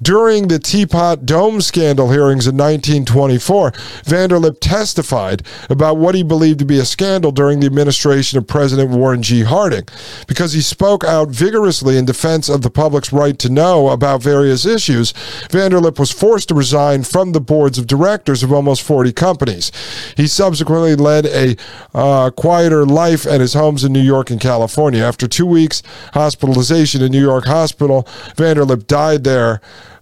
During 0.00 0.48
the 0.48 0.58
Teapot 0.58 1.26
Dome 1.26 1.60
scandal 1.60 2.10
hearings 2.10 2.46
in 2.46 2.56
1924, 2.56 3.72
Vanderlip 4.04 4.58
testified 4.60 5.42
about 5.70 5.96
what 5.96 6.14
he 6.14 6.22
believed 6.22 6.58
to 6.58 6.64
be 6.64 6.78
a 6.78 6.84
scandal 6.84 7.32
during 7.32 7.60
the 7.60 7.66
administration 7.66 8.38
of 8.38 8.46
President 8.46 8.90
Warren 8.90 9.22
G. 9.22 9.42
Harding. 9.42 9.84
Because 10.26 10.52
he 10.52 10.60
spoke 10.60 11.04
out 11.04 11.28
vigorously 11.28 11.96
in 11.96 12.04
defense 12.04 12.48
of 12.48 12.62
the 12.62 12.70
public's 12.70 13.12
right 13.12 13.38
to 13.38 13.48
know 13.48 13.88
about 13.88 14.22
various 14.22 14.66
issues, 14.66 15.12
Vanderlip 15.48 15.98
was 15.98 16.12
forced 16.12 16.48
to 16.48 16.54
resign 16.54 17.02
from 17.02 17.32
the 17.32 17.40
boards 17.40 17.78
of 17.78 17.86
directors 17.86 18.42
of 18.42 18.52
almost 18.52 18.82
40 18.82 19.12
companies. 19.12 19.72
He 20.16 20.26
subsequently 20.26 20.94
led 20.94 21.26
a 21.26 21.56
uh, 21.94 22.30
quieter 22.30 22.84
life 22.84 23.26
at 23.26 23.40
his 23.40 23.54
homes 23.54 23.84
in 23.84 23.92
New 23.92 24.00
York 24.00 24.30
and 24.30 24.40
California. 24.40 25.02
After 25.02 25.26
two 25.26 25.46
weeks 25.46 25.82
hospitalization 26.12 27.02
in 27.02 27.12
New 27.12 27.20
York 27.20 27.46
Hospital, 27.46 28.04
Vanderlip 28.36 28.86
died 28.86 29.24
there 29.24 29.45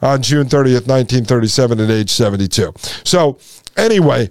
on 0.03 0.23
June 0.23 0.47
30th, 0.47 0.87
1937, 0.87 1.81
at 1.81 1.91
age 1.91 2.11
72. 2.11 2.73
So, 3.05 3.39
anyway, 3.77 4.31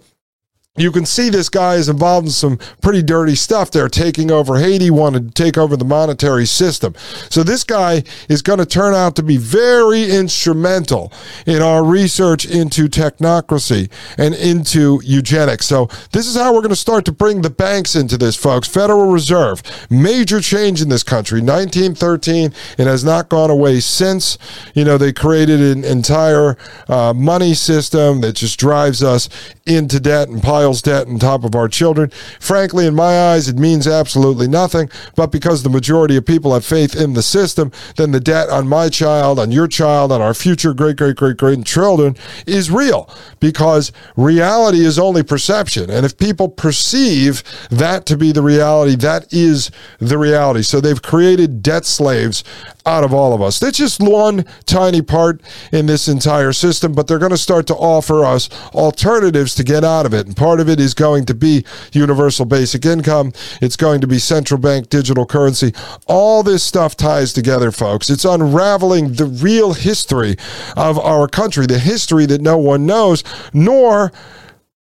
you 0.75 0.91
can 0.91 1.05
see 1.05 1.29
this 1.29 1.49
guy 1.49 1.75
is 1.75 1.87
involved 1.87 2.25
in 2.25 2.31
some 2.31 2.57
pretty 2.81 3.03
dirty 3.03 3.35
stuff 3.35 3.69
there, 3.69 3.87
taking 3.87 4.31
over 4.31 4.57
Haiti, 4.57 4.89
wanted 4.89 5.27
to 5.27 5.43
take 5.43 5.55
over 5.55 5.77
the 5.77 5.85
monetary 5.85 6.47
system. 6.47 6.95
So 7.29 7.43
this 7.43 7.63
guy 7.63 8.01
is 8.27 8.41
going 8.41 8.57
to 8.57 8.65
turn 8.65 8.95
out 8.95 9.15
to 9.17 9.21
be 9.23 9.37
very 9.37 10.09
instrumental 10.09 11.13
in 11.45 11.61
our 11.61 11.85
research 11.85 12.47
into 12.47 12.87
technocracy 12.87 13.91
and 14.17 14.33
into 14.33 14.99
eugenics. 15.03 15.67
So 15.67 15.89
this 16.11 16.25
is 16.25 16.35
how 16.35 16.51
we're 16.51 16.61
going 16.61 16.69
to 16.69 16.75
start 16.75 17.05
to 17.05 17.11
bring 17.11 17.43
the 17.43 17.51
banks 17.51 17.95
into 17.95 18.17
this, 18.17 18.35
folks. 18.35 18.67
Federal 18.67 19.11
Reserve, 19.11 19.61
major 19.91 20.41
change 20.41 20.81
in 20.81 20.89
this 20.89 21.03
country, 21.03 21.39
1913. 21.39 22.51
It 22.79 22.87
has 22.87 23.03
not 23.03 23.29
gone 23.29 23.51
away 23.51 23.79
since. 23.79 24.39
You 24.73 24.85
know, 24.85 24.97
they 24.97 25.13
created 25.13 25.61
an 25.61 25.83
entire 25.83 26.57
uh, 26.87 27.13
money 27.13 27.53
system 27.53 28.21
that 28.21 28.33
just 28.33 28.59
drives 28.59 29.03
us 29.03 29.29
into 29.65 29.99
debt 29.99 30.27
and 30.27 30.44
piles 30.44 30.81
debt 30.81 31.07
on 31.07 31.19
top 31.19 31.44
of 31.44 31.56
our 31.56 31.69
children. 31.69 32.10
Frankly, 32.40 32.85
in 32.85 32.94
my 32.94 33.31
eyes, 33.31 33.48
it 33.48 33.57
means 33.57 33.88
absolutely 33.88 34.48
nothing. 34.48 34.90
But 35.15 35.31
because 35.31 35.64
the 35.64 35.69
majority 35.69 36.18
of 36.18 36.26
people 36.26 36.53
have 36.53 36.65
faith 36.65 36.95
in 36.95 37.14
the 37.14 37.23
system, 37.23 37.72
then 37.95 38.11
the 38.11 38.19
debt 38.19 38.49
on 38.49 38.68
my 38.68 38.90
child, 38.90 39.40
on 39.40 39.52
your 39.52 39.68
child, 39.68 40.11
on 40.11 40.22
our 40.22 40.34
future 40.34 40.73
great, 40.73 40.98
great, 40.98 41.15
great, 41.15 41.38
great 41.38 41.65
children 41.65 42.15
is 42.45 42.69
real 42.69 43.10
because 43.40 43.91
reality 44.18 44.85
is 44.85 44.99
only 44.99 45.23
perception. 45.23 45.90
And 45.90 46.06
if 46.06 46.18
people 46.18 46.49
perceive 46.49 47.44
that 47.69 48.06
to 48.07 48.18
be 48.18 48.31
the 48.31 48.41
reality, 48.41 48.95
that 48.98 49.31
is 49.31 49.72
the 49.99 50.18
reality. 50.18 50.64
So 50.64 50.81
they've 50.81 51.02
created 51.02 51.64
debt 51.64 51.85
slaves 51.85 52.44
out 52.85 53.03
of 53.03 53.14
all 53.14 53.34
of 53.34 53.41
us. 53.41 53.60
That's 53.60 53.77
just 53.77 54.02
one 54.02 54.45
tiny 54.65 55.02
part 55.02 55.41
in 55.72 55.85
this 55.85 56.07
entire 56.07 56.52
system, 56.52 56.94
but 56.94 57.07
they're 57.07 57.19
going 57.19 57.31
to 57.31 57.38
start 57.38 57.65
to 57.68 57.76
offer 57.76 58.26
us 58.26 58.49
alternatives 58.73 59.52
to 59.55 59.63
get 59.63 59.84
out 59.84 60.05
of 60.05 60.13
it. 60.13 60.27
And 60.27 60.35
part 60.35 60.59
of 60.59 60.69
it 60.69 60.80
is 60.80 60.93
going 60.93 61.25
to 61.25 61.34
be 61.34 61.65
universal 61.91 62.45
basic 62.45 62.85
income. 62.85 63.34
It's 63.61 63.75
going 63.75 64.01
to 64.01 64.07
be 64.07 64.19
central 64.19 64.59
bank 64.59 64.89
digital 64.89 65.25
currency. 65.25 65.73
All 66.07 66.43
this 66.43 66.63
stuff 66.63 66.95
ties 66.95 67.34
together, 67.34 67.71
folks. 67.71 68.09
It's 68.09 68.25
unraveling 68.25 69.13
the 69.13 69.25
real 69.25 69.73
history 69.73 70.35
of 70.75 70.99
our 70.99 71.27
country, 71.27 71.65
the 71.65 71.80
history 71.80 72.25
that 72.27 72.41
no 72.41 72.57
one 72.57 72.85
knows, 72.85 73.23
nor 73.53 74.11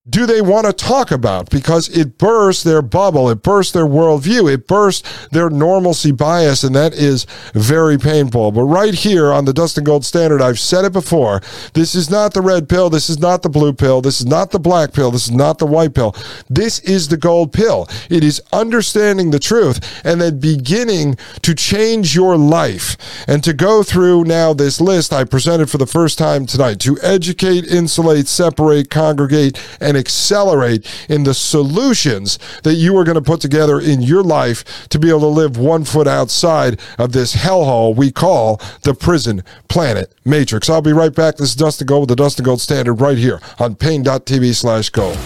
do 0.08 0.24
they 0.24 0.40
want 0.40 0.66
to 0.66 0.72
talk 0.72 1.10
about 1.10 1.50
because 1.50 1.88
it 1.88 2.16
bursts 2.16 2.62
their 2.62 2.82
bubble, 2.82 3.28
it 3.28 3.42
bursts 3.42 3.72
their 3.72 3.86
worldview, 3.86 4.52
it 4.52 4.68
bursts 4.68 5.28
their 5.28 5.50
normalcy 5.50 6.12
bias, 6.12 6.62
and 6.62 6.74
that 6.76 6.94
is 6.94 7.26
very 7.54 7.98
painful. 7.98 8.52
But 8.52 8.64
right 8.64 8.94
here 8.94 9.32
on 9.32 9.44
the 9.44 9.52
Dustin 9.52 9.84
Gold 9.84 10.04
Standard, 10.04 10.40
I've 10.40 10.60
said 10.60 10.84
it 10.84 10.92
before 10.92 11.40
this 11.74 11.94
is 11.94 12.08
not 12.08 12.34
the 12.34 12.40
red 12.40 12.68
pill, 12.68 12.88
this 12.88 13.10
is 13.10 13.18
not 13.18 13.42
the 13.42 13.48
blue 13.48 13.72
pill, 13.72 14.00
this 14.00 14.20
is 14.20 14.26
not 14.26 14.52
the 14.52 14.60
black 14.60 14.92
pill, 14.92 15.10
this 15.10 15.24
is 15.24 15.32
not 15.32 15.58
the 15.58 15.66
white 15.66 15.94
pill. 15.94 16.14
This 16.48 16.78
is 16.80 17.08
the 17.08 17.16
gold 17.16 17.52
pill. 17.52 17.88
It 18.08 18.22
is 18.22 18.40
understanding 18.52 19.30
the 19.30 19.38
truth 19.38 20.02
and 20.04 20.20
then 20.20 20.38
beginning 20.38 21.16
to 21.42 21.54
change 21.54 22.14
your 22.14 22.36
life. 22.36 22.96
And 23.26 23.42
to 23.44 23.52
go 23.52 23.82
through 23.82 24.24
now 24.24 24.52
this 24.52 24.80
list 24.80 25.12
I 25.12 25.24
presented 25.24 25.68
for 25.68 25.78
the 25.78 25.86
first 25.86 26.18
time 26.18 26.46
tonight 26.46 26.78
to 26.80 26.96
educate, 27.02 27.66
insulate, 27.66 28.28
separate, 28.28 28.90
congregate, 28.90 29.60
and 29.80 29.95
accelerate 29.96 30.86
in 31.08 31.24
the 31.24 31.34
solutions 31.34 32.38
that 32.62 32.74
you 32.74 32.96
are 32.96 33.04
going 33.04 33.16
to 33.16 33.22
put 33.22 33.40
together 33.40 33.80
in 33.80 34.02
your 34.02 34.22
life 34.22 34.88
to 34.88 34.98
be 34.98 35.08
able 35.08 35.20
to 35.20 35.26
live 35.26 35.56
one 35.56 35.84
foot 35.84 36.06
outside 36.06 36.80
of 36.98 37.12
this 37.12 37.34
hellhole 37.34 37.94
we 37.94 38.10
call 38.10 38.60
the 38.82 38.94
prison 38.94 39.42
planet 39.68 40.12
matrix. 40.24 40.68
I'll 40.68 40.82
be 40.82 40.92
right 40.92 41.14
back. 41.14 41.36
This 41.36 41.50
is 41.50 41.56
Dustin 41.56 41.86
Gold 41.86 42.02
with 42.02 42.16
the 42.16 42.22
Dustin 42.22 42.44
Gold 42.44 42.60
Standard 42.60 42.94
right 42.94 43.18
here 43.18 43.40
on 43.58 43.74
Paine.tv 43.74 44.54
slash 44.54 44.90
gold. 44.90 45.18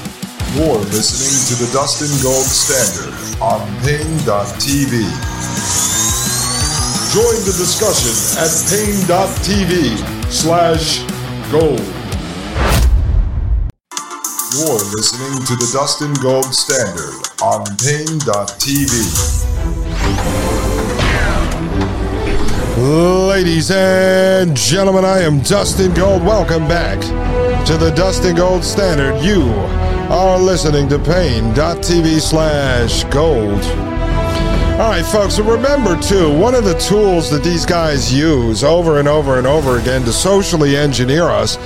You're 0.54 0.78
listening 0.78 1.58
to 1.58 1.64
the 1.64 1.72
Dustin 1.72 2.10
Gold 2.22 2.44
Standard 2.44 3.14
on 3.40 3.60
Paine.tv. 3.82 5.04
Join 7.12 7.44
the 7.44 7.54
discussion 7.58 8.14
at 8.38 8.50
Paine.tv 8.70 10.30
slash 10.30 11.02
gold. 11.50 11.99
You're 14.52 14.66
listening 14.66 15.46
to 15.46 15.54
the 15.54 15.70
Dustin 15.72 16.12
Gold 16.14 16.52
Standard 16.52 17.14
on 17.40 17.64
Paine.tv. 17.78 18.90
Ladies 23.28 23.70
and 23.70 24.56
gentlemen, 24.56 25.04
I 25.04 25.20
am 25.20 25.38
Dustin 25.42 25.94
Gold. 25.94 26.24
Welcome 26.24 26.66
back 26.66 27.00
to 27.66 27.76
the 27.76 27.90
Dustin 27.90 28.34
Gold 28.34 28.64
Standard. 28.64 29.22
You 29.22 29.42
are 30.12 30.36
listening 30.36 30.88
to 30.88 30.98
Paine.tv 30.98 32.20
slash 32.20 33.04
gold. 33.04 33.62
All 34.80 34.90
right, 34.90 35.06
folks, 35.06 35.36
so 35.36 35.44
remember 35.44 35.96
too, 36.02 36.36
one 36.36 36.56
of 36.56 36.64
the 36.64 36.76
tools 36.80 37.30
that 37.30 37.44
these 37.44 37.64
guys 37.64 38.12
use 38.12 38.64
over 38.64 38.98
and 38.98 39.06
over 39.06 39.38
and 39.38 39.46
over 39.46 39.78
again 39.78 40.02
to 40.06 40.12
socially 40.12 40.76
engineer 40.76 41.28
us 41.30 41.56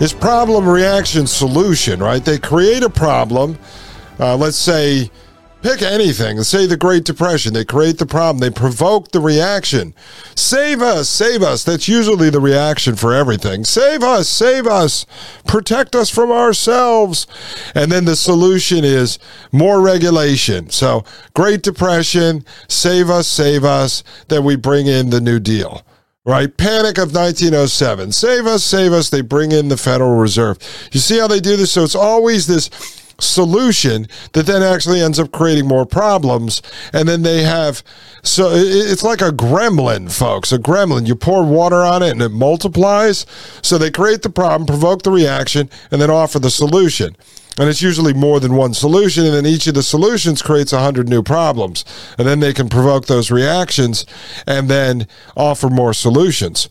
is 0.00 0.12
problem 0.12 0.68
reaction 0.68 1.26
solution, 1.26 2.00
right? 2.00 2.24
They 2.24 2.38
create 2.38 2.84
a 2.84 2.90
problem, 2.90 3.58
uh, 4.20 4.36
let's 4.36 4.56
say, 4.56 5.10
pick 5.60 5.82
anything, 5.82 6.40
say 6.44 6.66
the 6.66 6.76
Great 6.76 7.04
Depression. 7.04 7.52
They 7.52 7.64
create 7.64 7.98
the 7.98 8.06
problem, 8.06 8.38
they 8.38 8.50
provoke 8.50 9.10
the 9.10 9.18
reaction. 9.18 9.94
Save 10.36 10.82
us, 10.82 11.08
save 11.08 11.42
us. 11.42 11.64
That's 11.64 11.88
usually 11.88 12.30
the 12.30 12.40
reaction 12.40 12.94
for 12.94 13.12
everything. 13.12 13.64
Save 13.64 14.04
us, 14.04 14.28
save 14.28 14.68
us, 14.68 15.04
protect 15.48 15.96
us 15.96 16.10
from 16.10 16.30
ourselves. 16.30 17.26
And 17.74 17.90
then 17.90 18.04
the 18.04 18.14
solution 18.14 18.84
is 18.84 19.18
more 19.50 19.80
regulation. 19.80 20.70
So, 20.70 21.04
Great 21.34 21.62
Depression, 21.62 22.44
save 22.68 23.10
us, 23.10 23.26
save 23.26 23.64
us. 23.64 24.04
Then 24.28 24.44
we 24.44 24.54
bring 24.54 24.86
in 24.86 25.10
the 25.10 25.20
New 25.20 25.40
Deal 25.40 25.82
right? 26.28 26.54
Panic 26.58 26.98
of 26.98 27.14
1907. 27.14 28.12
Save 28.12 28.44
us, 28.44 28.62
save 28.62 28.92
us. 28.92 29.08
They 29.08 29.22
bring 29.22 29.50
in 29.50 29.68
the 29.68 29.78
Federal 29.78 30.16
Reserve. 30.16 30.58
You 30.92 31.00
see 31.00 31.18
how 31.18 31.26
they 31.26 31.40
do 31.40 31.56
this? 31.56 31.72
So 31.72 31.82
it's 31.82 31.94
always 31.94 32.46
this 32.46 32.68
solution 33.18 34.06
that 34.34 34.44
then 34.44 34.62
actually 34.62 35.00
ends 35.00 35.18
up 35.18 35.32
creating 35.32 35.66
more 35.66 35.86
problems. 35.86 36.60
And 36.92 37.08
then 37.08 37.22
they 37.22 37.44
have, 37.44 37.82
so 38.22 38.50
it's 38.52 39.02
like 39.02 39.22
a 39.22 39.30
gremlin, 39.30 40.12
folks, 40.12 40.52
a 40.52 40.58
gremlin. 40.58 41.06
You 41.06 41.14
pour 41.14 41.44
water 41.44 41.82
on 41.82 42.02
it 42.02 42.10
and 42.10 42.20
it 42.20 42.28
multiplies. 42.28 43.24
So 43.62 43.78
they 43.78 43.90
create 43.90 44.20
the 44.20 44.28
problem, 44.28 44.66
provoke 44.66 45.04
the 45.04 45.10
reaction, 45.10 45.70
and 45.90 45.98
then 45.98 46.10
offer 46.10 46.38
the 46.38 46.50
solution. 46.50 47.16
And 47.58 47.68
it's 47.68 47.82
usually 47.82 48.14
more 48.14 48.40
than 48.40 48.54
one 48.54 48.72
solution. 48.72 49.24
And 49.24 49.34
then 49.34 49.46
each 49.46 49.66
of 49.66 49.74
the 49.74 49.82
solutions 49.82 50.42
creates 50.42 50.72
a 50.72 50.80
hundred 50.80 51.08
new 51.08 51.22
problems. 51.22 51.84
And 52.16 52.26
then 52.26 52.40
they 52.40 52.52
can 52.52 52.68
provoke 52.68 53.06
those 53.06 53.30
reactions 53.30 54.06
and 54.46 54.68
then 54.68 55.06
offer 55.36 55.68
more 55.68 55.92
solutions. 55.92 56.68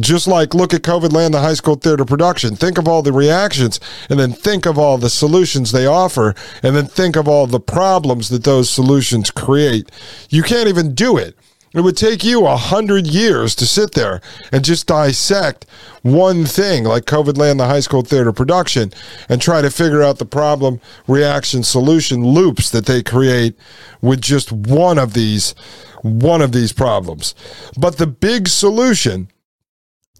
Just 0.00 0.26
like 0.26 0.54
look 0.54 0.74
at 0.74 0.82
COVID 0.82 1.12
land, 1.12 1.34
the 1.34 1.40
high 1.40 1.54
school 1.54 1.76
theater 1.76 2.04
production. 2.04 2.56
Think 2.56 2.78
of 2.78 2.88
all 2.88 3.02
the 3.02 3.12
reactions 3.12 3.78
and 4.10 4.18
then 4.18 4.32
think 4.32 4.66
of 4.66 4.76
all 4.76 4.98
the 4.98 5.10
solutions 5.10 5.70
they 5.70 5.86
offer 5.86 6.34
and 6.64 6.74
then 6.74 6.86
think 6.86 7.14
of 7.14 7.28
all 7.28 7.46
the 7.46 7.60
problems 7.60 8.28
that 8.30 8.42
those 8.42 8.68
solutions 8.68 9.30
create. 9.30 9.90
You 10.30 10.42
can't 10.42 10.68
even 10.68 10.94
do 10.94 11.16
it. 11.16 11.36
It 11.74 11.80
would 11.80 11.96
take 11.96 12.22
you 12.22 12.46
a 12.46 12.56
hundred 12.56 13.06
years 13.08 13.54
to 13.56 13.66
sit 13.66 13.92
there 13.92 14.20
and 14.52 14.64
just 14.64 14.86
dissect 14.86 15.66
one 16.02 16.44
thing 16.44 16.84
like 16.84 17.04
COVID 17.04 17.36
land, 17.36 17.58
the 17.58 17.66
high 17.66 17.80
school 17.80 18.02
theater 18.02 18.32
production, 18.32 18.92
and 19.28 19.42
try 19.42 19.60
to 19.60 19.70
figure 19.70 20.02
out 20.02 20.18
the 20.18 20.24
problem, 20.24 20.80
reaction, 21.08 21.64
solution 21.64 22.24
loops 22.24 22.70
that 22.70 22.86
they 22.86 23.02
create 23.02 23.56
with 24.00 24.20
just 24.20 24.52
one 24.52 24.98
of 24.98 25.14
these, 25.14 25.54
one 26.02 26.40
of 26.40 26.52
these 26.52 26.72
problems. 26.72 27.34
But 27.76 27.98
the 27.98 28.06
big 28.06 28.46
solution 28.46 29.28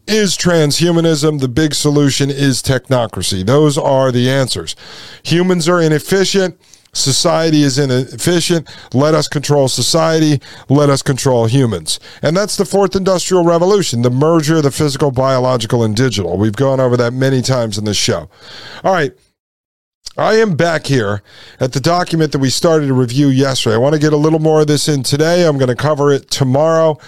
is 0.06 0.36
transhumanism. 0.36 1.40
The 1.40 1.48
big 1.48 1.74
solution 1.74 2.30
is 2.30 2.62
technocracy. 2.62 3.46
Those 3.46 3.78
are 3.78 4.10
the 4.10 4.28
answers. 4.28 4.74
Humans 5.22 5.68
are 5.68 5.80
inefficient. 5.80 6.58
Society 6.94 7.62
is 7.62 7.78
inefficient. 7.78 8.68
Let 8.94 9.14
us 9.14 9.28
control 9.28 9.68
society. 9.68 10.40
Let 10.68 10.90
us 10.90 11.02
control 11.02 11.46
humans. 11.46 12.00
And 12.22 12.36
that's 12.36 12.56
the 12.56 12.64
fourth 12.64 12.96
industrial 12.96 13.44
revolution, 13.44 14.02
the 14.02 14.10
merger 14.10 14.56
of 14.56 14.62
the 14.62 14.70
physical, 14.70 15.10
biological, 15.10 15.82
and 15.82 15.94
digital. 15.94 16.38
We've 16.38 16.56
gone 16.56 16.80
over 16.80 16.96
that 16.96 17.12
many 17.12 17.42
times 17.42 17.78
in 17.78 17.84
this 17.84 17.96
show. 17.96 18.30
All 18.82 18.92
right. 18.92 19.12
I 20.16 20.34
am 20.34 20.54
back 20.54 20.86
here 20.86 21.22
at 21.58 21.72
the 21.72 21.80
document 21.80 22.30
that 22.30 22.38
we 22.38 22.48
started 22.48 22.86
to 22.86 22.94
review 22.94 23.26
yesterday. 23.26 23.74
I 23.74 23.78
want 23.78 23.94
to 23.94 24.00
get 24.00 24.12
a 24.12 24.16
little 24.16 24.38
more 24.38 24.60
of 24.60 24.68
this 24.68 24.88
in 24.88 25.02
today. 25.02 25.44
I'm 25.44 25.58
going 25.58 25.68
to 25.68 25.74
cover 25.74 26.12
it 26.12 26.30
tomorrow. 26.30 27.00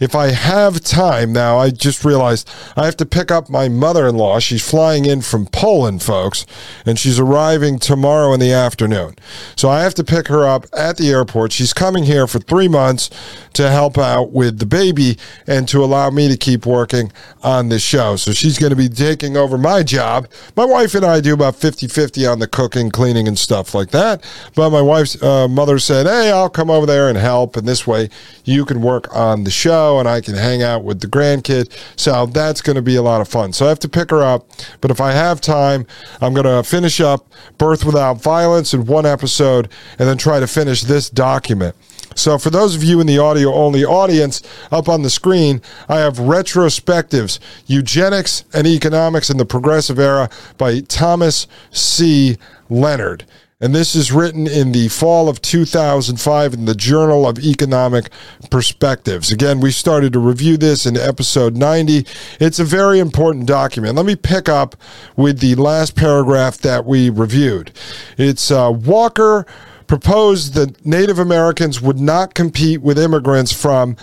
If 0.00 0.14
I 0.14 0.28
have 0.28 0.80
time 0.80 1.32
now, 1.32 1.58
I 1.58 1.70
just 1.70 2.04
realized 2.04 2.48
I 2.76 2.84
have 2.84 2.96
to 2.98 3.06
pick 3.06 3.32
up 3.32 3.50
my 3.50 3.68
mother 3.68 4.06
in 4.06 4.16
law. 4.16 4.38
She's 4.38 4.68
flying 4.68 5.06
in 5.06 5.22
from 5.22 5.46
Poland, 5.46 6.04
folks, 6.04 6.46
and 6.86 7.00
she's 7.00 7.18
arriving 7.18 7.80
tomorrow 7.80 8.32
in 8.32 8.38
the 8.38 8.52
afternoon. 8.52 9.16
So 9.56 9.68
I 9.68 9.80
have 9.82 9.94
to 9.94 10.04
pick 10.04 10.28
her 10.28 10.46
up 10.46 10.66
at 10.72 10.98
the 10.98 11.10
airport. 11.10 11.50
She's 11.50 11.72
coming 11.72 12.04
here 12.04 12.28
for 12.28 12.38
three 12.38 12.68
months 12.68 13.10
to 13.54 13.70
help 13.70 13.98
out 13.98 14.30
with 14.30 14.60
the 14.60 14.66
baby 14.66 15.18
and 15.48 15.68
to 15.68 15.82
allow 15.82 16.10
me 16.10 16.28
to 16.28 16.36
keep 16.36 16.64
working 16.64 17.10
on 17.42 17.70
this 17.70 17.82
show. 17.82 18.14
So 18.14 18.30
she's 18.30 18.56
going 18.56 18.70
to 18.70 18.76
be 18.76 18.88
taking 18.88 19.36
over 19.36 19.58
my 19.58 19.82
job. 19.82 20.28
My 20.56 20.64
wife 20.64 20.94
and 20.94 21.04
I 21.04 21.20
do 21.20 21.34
about 21.34 21.56
50 21.56 21.88
50 21.88 22.24
on 22.24 22.38
the 22.38 22.51
cooking, 22.52 22.90
cleaning, 22.90 23.26
and 23.26 23.38
stuff 23.38 23.74
like 23.74 23.90
that. 23.90 24.24
But 24.54 24.70
my 24.70 24.80
wife's 24.80 25.20
uh, 25.22 25.48
mother 25.48 25.78
said, 25.78 26.06
Hey, 26.06 26.30
I'll 26.30 26.50
come 26.50 26.70
over 26.70 26.86
there 26.86 27.08
and 27.08 27.18
help. 27.18 27.56
And 27.56 27.66
this 27.66 27.86
way 27.86 28.10
you 28.44 28.64
can 28.64 28.82
work 28.82 29.14
on 29.14 29.44
the 29.44 29.50
show 29.50 29.98
and 29.98 30.08
I 30.08 30.20
can 30.20 30.34
hang 30.34 30.62
out 30.62 30.84
with 30.84 31.00
the 31.00 31.06
grandkid. 31.06 31.76
So 31.96 32.26
that's 32.26 32.60
going 32.60 32.76
to 32.76 32.82
be 32.82 32.96
a 32.96 33.02
lot 33.02 33.20
of 33.20 33.28
fun. 33.28 33.52
So 33.52 33.66
I 33.66 33.68
have 33.70 33.80
to 33.80 33.88
pick 33.88 34.10
her 34.10 34.22
up. 34.22 34.48
But 34.80 34.90
if 34.90 35.00
I 35.00 35.12
have 35.12 35.40
time, 35.40 35.86
I'm 36.20 36.34
going 36.34 36.46
to 36.46 36.68
finish 36.68 37.00
up 37.00 37.26
Birth 37.58 37.84
Without 37.84 38.20
Violence 38.20 38.74
in 38.74 38.86
one 38.86 39.06
episode 39.06 39.68
and 39.98 40.08
then 40.08 40.18
try 40.18 40.40
to 40.40 40.46
finish 40.46 40.82
this 40.82 41.10
document. 41.10 41.74
So, 42.14 42.38
for 42.38 42.50
those 42.50 42.74
of 42.74 42.84
you 42.84 43.00
in 43.00 43.06
the 43.06 43.18
audio 43.18 43.52
only 43.52 43.84
audience, 43.84 44.42
up 44.70 44.88
on 44.88 45.02
the 45.02 45.10
screen, 45.10 45.60
I 45.88 45.98
have 45.98 46.16
retrospectives 46.16 47.38
Eugenics 47.66 48.44
and 48.52 48.66
Economics 48.66 49.30
in 49.30 49.36
the 49.36 49.44
Progressive 49.44 49.98
Era 49.98 50.28
by 50.58 50.80
Thomas 50.80 51.46
C. 51.70 52.36
Leonard. 52.68 53.24
And 53.62 53.72
this 53.72 53.94
is 53.94 54.10
written 54.10 54.48
in 54.48 54.72
the 54.72 54.88
fall 54.88 55.28
of 55.28 55.40
2005 55.40 56.52
in 56.52 56.64
the 56.64 56.74
Journal 56.74 57.28
of 57.28 57.38
Economic 57.38 58.10
Perspectives. 58.50 59.30
Again, 59.30 59.60
we 59.60 59.70
started 59.70 60.12
to 60.14 60.18
review 60.18 60.56
this 60.56 60.84
in 60.84 60.96
episode 60.96 61.56
90. 61.56 62.04
It's 62.40 62.58
a 62.58 62.64
very 62.64 62.98
important 62.98 63.46
document. 63.46 63.94
Let 63.94 64.04
me 64.04 64.16
pick 64.16 64.48
up 64.48 64.74
with 65.16 65.38
the 65.38 65.54
last 65.54 65.94
paragraph 65.94 66.58
that 66.58 66.84
we 66.84 67.08
reviewed. 67.08 67.70
It's 68.18 68.50
uh, 68.50 68.72
Walker 68.74 69.46
proposed 69.92 70.54
that 70.54 70.86
Native 70.86 71.18
Americans 71.18 71.82
would 71.82 72.00
not 72.00 72.32
compete 72.32 72.80
with 72.80 72.98
immigrants 72.98 73.52
from 73.52 73.94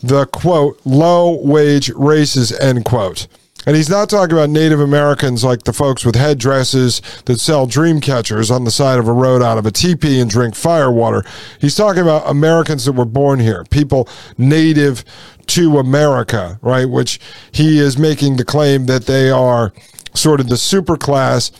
the 0.00 0.26
quote 0.26 0.78
low 0.84 1.34
wage 1.42 1.88
races 1.96 2.52
end 2.58 2.84
quote. 2.84 3.26
And 3.64 3.74
he's 3.74 3.88
not 3.88 4.10
talking 4.10 4.34
about 4.36 4.50
Native 4.50 4.80
Americans 4.80 5.42
like 5.42 5.62
the 5.62 5.72
folks 5.72 6.04
with 6.04 6.14
headdresses 6.14 7.00
that 7.24 7.40
sell 7.40 7.66
dream 7.66 8.02
catchers 8.02 8.50
on 8.50 8.64
the 8.64 8.70
side 8.70 8.98
of 8.98 9.08
a 9.08 9.14
road 9.14 9.40
out 9.40 9.56
of 9.56 9.64
a 9.64 9.70
teepee 9.70 10.20
and 10.20 10.28
drink 10.28 10.54
firewater. 10.54 11.24
He's 11.58 11.74
talking 11.74 12.02
about 12.02 12.28
Americans 12.28 12.84
that 12.84 12.92
were 12.92 13.06
born 13.06 13.40
here, 13.40 13.64
people 13.70 14.10
native 14.36 15.06
to 15.46 15.78
America, 15.78 16.58
right? 16.60 16.84
Which 16.84 17.18
he 17.50 17.78
is 17.78 17.96
making 17.96 18.36
the 18.36 18.44
claim 18.44 18.84
that 18.86 19.06
they 19.06 19.30
are 19.30 19.72
sort 20.12 20.40
of 20.40 20.50
the 20.50 20.58
super 20.58 20.98
class 20.98 21.50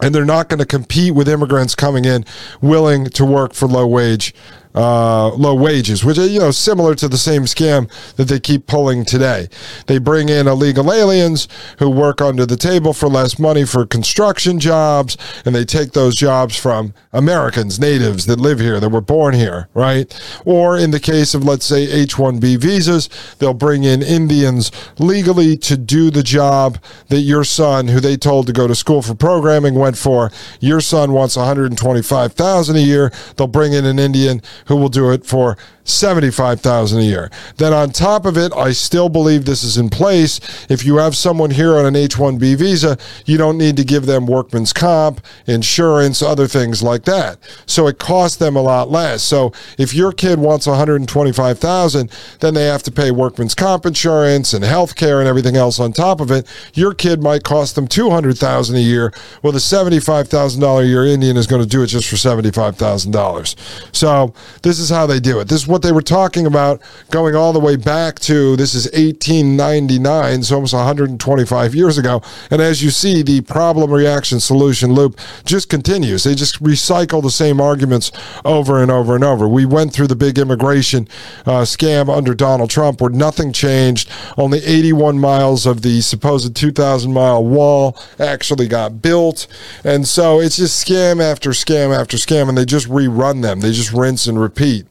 and 0.00 0.14
they're 0.14 0.24
not 0.24 0.48
going 0.48 0.58
to 0.58 0.66
compete 0.66 1.14
with 1.14 1.28
immigrants 1.28 1.74
coming 1.74 2.04
in 2.04 2.24
willing 2.60 3.06
to 3.06 3.24
work 3.24 3.54
for 3.54 3.66
low 3.66 3.86
wage 3.86 4.34
uh, 4.74 5.28
low 5.34 5.54
wages, 5.54 6.04
which 6.04 6.18
are, 6.18 6.26
you 6.26 6.38
know, 6.38 6.50
similar 6.50 6.94
to 6.94 7.08
the 7.08 7.18
same 7.18 7.42
scam 7.42 7.90
that 8.16 8.24
they 8.24 8.38
keep 8.40 8.66
pulling 8.66 9.04
today. 9.04 9.48
They 9.86 9.98
bring 9.98 10.28
in 10.28 10.46
illegal 10.46 10.92
aliens 10.92 11.48
who 11.78 11.90
work 11.90 12.20
under 12.20 12.46
the 12.46 12.56
table 12.56 12.92
for 12.92 13.08
less 13.08 13.38
money 13.38 13.64
for 13.64 13.86
construction 13.86 14.60
jobs, 14.60 15.16
and 15.44 15.54
they 15.54 15.64
take 15.64 15.92
those 15.92 16.14
jobs 16.14 16.56
from 16.56 16.94
Americans, 17.12 17.80
natives 17.80 18.26
that 18.26 18.38
live 18.38 18.60
here, 18.60 18.80
that 18.80 18.90
were 18.90 19.00
born 19.00 19.34
here, 19.34 19.68
right? 19.74 20.12
Or 20.44 20.76
in 20.76 20.90
the 20.90 21.00
case 21.00 21.34
of, 21.34 21.44
let's 21.44 21.66
say, 21.66 21.90
H 21.90 22.14
1B 22.14 22.58
visas, 22.58 23.08
they'll 23.38 23.54
bring 23.54 23.84
in 23.84 24.02
Indians 24.02 24.70
legally 24.98 25.56
to 25.58 25.76
do 25.76 26.10
the 26.10 26.22
job 26.22 26.78
that 27.08 27.20
your 27.20 27.44
son, 27.44 27.88
who 27.88 28.00
they 28.00 28.16
told 28.16 28.46
to 28.46 28.52
go 28.52 28.66
to 28.66 28.74
school 28.74 29.02
for 29.02 29.14
programming, 29.14 29.74
went 29.74 29.96
for. 29.96 30.30
Your 30.60 30.80
son 30.80 31.12
wants 31.12 31.36
125000 31.36 32.76
a 32.76 32.80
year. 32.80 33.12
They'll 33.36 33.46
bring 33.46 33.72
in 33.72 33.84
an 33.84 33.98
Indian 33.98 34.42
who 34.66 34.76
will 34.76 34.88
do 34.88 35.10
it 35.10 35.24
for 35.24 35.56
75,000 35.88 37.00
a 37.00 37.02
year. 37.02 37.30
Then 37.56 37.72
on 37.72 37.90
top 37.90 38.26
of 38.26 38.36
it, 38.36 38.52
I 38.54 38.72
still 38.72 39.08
believe 39.08 39.44
this 39.44 39.62
is 39.62 39.76
in 39.76 39.88
place. 39.88 40.40
If 40.68 40.84
you 40.84 40.96
have 40.96 41.16
someone 41.16 41.50
here 41.50 41.76
on 41.76 41.86
an 41.86 41.94
H1B 41.94 42.56
visa, 42.56 42.98
you 43.24 43.38
don't 43.38 43.58
need 43.58 43.76
to 43.76 43.84
give 43.84 44.06
them 44.06 44.26
workman's 44.26 44.72
comp, 44.72 45.20
insurance, 45.46 46.22
other 46.22 46.46
things 46.46 46.82
like 46.82 47.04
that. 47.04 47.38
So 47.66 47.86
it 47.86 47.98
costs 47.98 48.36
them 48.36 48.56
a 48.56 48.62
lot 48.62 48.90
less. 48.90 49.22
So 49.22 49.52
if 49.78 49.94
your 49.94 50.12
kid 50.12 50.38
wants 50.38 50.66
125,000, 50.66 52.10
then 52.40 52.54
they 52.54 52.66
have 52.66 52.82
to 52.84 52.92
pay 52.92 53.10
workman's 53.10 53.54
comp 53.54 53.86
insurance 53.86 54.52
and 54.52 54.64
health 54.64 54.94
care 54.96 55.20
and 55.20 55.28
everything 55.28 55.56
else 55.56 55.80
on 55.80 55.92
top 55.92 56.20
of 56.20 56.30
it. 56.30 56.46
Your 56.74 56.94
kid 56.94 57.22
might 57.22 57.44
cost 57.44 57.74
them 57.74 57.86
200,000 57.88 58.76
a 58.76 58.78
year. 58.78 59.12
Well, 59.42 59.52
the 59.52 59.58
$75,000 59.58 60.82
a 60.82 60.86
year 60.86 61.06
Indian 61.06 61.36
is 61.36 61.46
going 61.46 61.62
to 61.62 61.68
do 61.68 61.82
it 61.82 61.86
just 61.86 62.08
for 62.08 62.16
$75,000. 62.16 63.54
So 63.94 64.34
this 64.62 64.78
is 64.78 64.90
how 64.90 65.06
they 65.06 65.20
do 65.20 65.40
it. 65.40 65.48
This 65.48 65.62
is 65.62 65.68
what 65.78 65.84
they 65.84 65.92
were 65.92 66.02
talking 66.02 66.44
about 66.44 66.82
going 67.10 67.36
all 67.36 67.52
the 67.52 67.60
way 67.60 67.76
back 67.76 68.18
to 68.18 68.56
this 68.56 68.74
is 68.74 68.86
1899, 68.86 70.42
so 70.42 70.56
almost 70.56 70.74
125 70.74 71.72
years 71.72 71.96
ago. 71.96 72.20
And 72.50 72.60
as 72.60 72.82
you 72.82 72.90
see, 72.90 73.22
the 73.22 73.42
problem 73.42 73.92
reaction 73.92 74.40
solution 74.40 74.92
loop 74.92 75.20
just 75.44 75.68
continues. 75.68 76.24
They 76.24 76.34
just 76.34 76.60
recycle 76.60 77.22
the 77.22 77.30
same 77.30 77.60
arguments 77.60 78.10
over 78.44 78.82
and 78.82 78.90
over 78.90 79.14
and 79.14 79.22
over. 79.22 79.46
We 79.46 79.66
went 79.66 79.92
through 79.92 80.08
the 80.08 80.16
big 80.16 80.36
immigration 80.36 81.06
uh, 81.46 81.62
scam 81.62 82.08
under 82.08 82.34
Donald 82.34 82.70
Trump 82.70 83.00
where 83.00 83.10
nothing 83.10 83.52
changed. 83.52 84.10
Only 84.36 84.58
81 84.64 85.20
miles 85.20 85.64
of 85.64 85.82
the 85.82 86.00
supposed 86.00 86.56
2,000 86.56 87.12
mile 87.12 87.44
wall 87.44 87.96
actually 88.18 88.66
got 88.66 89.00
built. 89.00 89.46
And 89.84 90.08
so 90.08 90.40
it's 90.40 90.56
just 90.56 90.84
scam 90.84 91.22
after 91.22 91.50
scam 91.50 91.96
after 91.96 92.16
scam, 92.16 92.48
and 92.48 92.58
they 92.58 92.64
just 92.64 92.88
rerun 92.88 93.42
them. 93.42 93.60
They 93.60 93.70
just 93.70 93.92
rinse 93.92 94.26
and 94.26 94.40
repeat. 94.40 94.88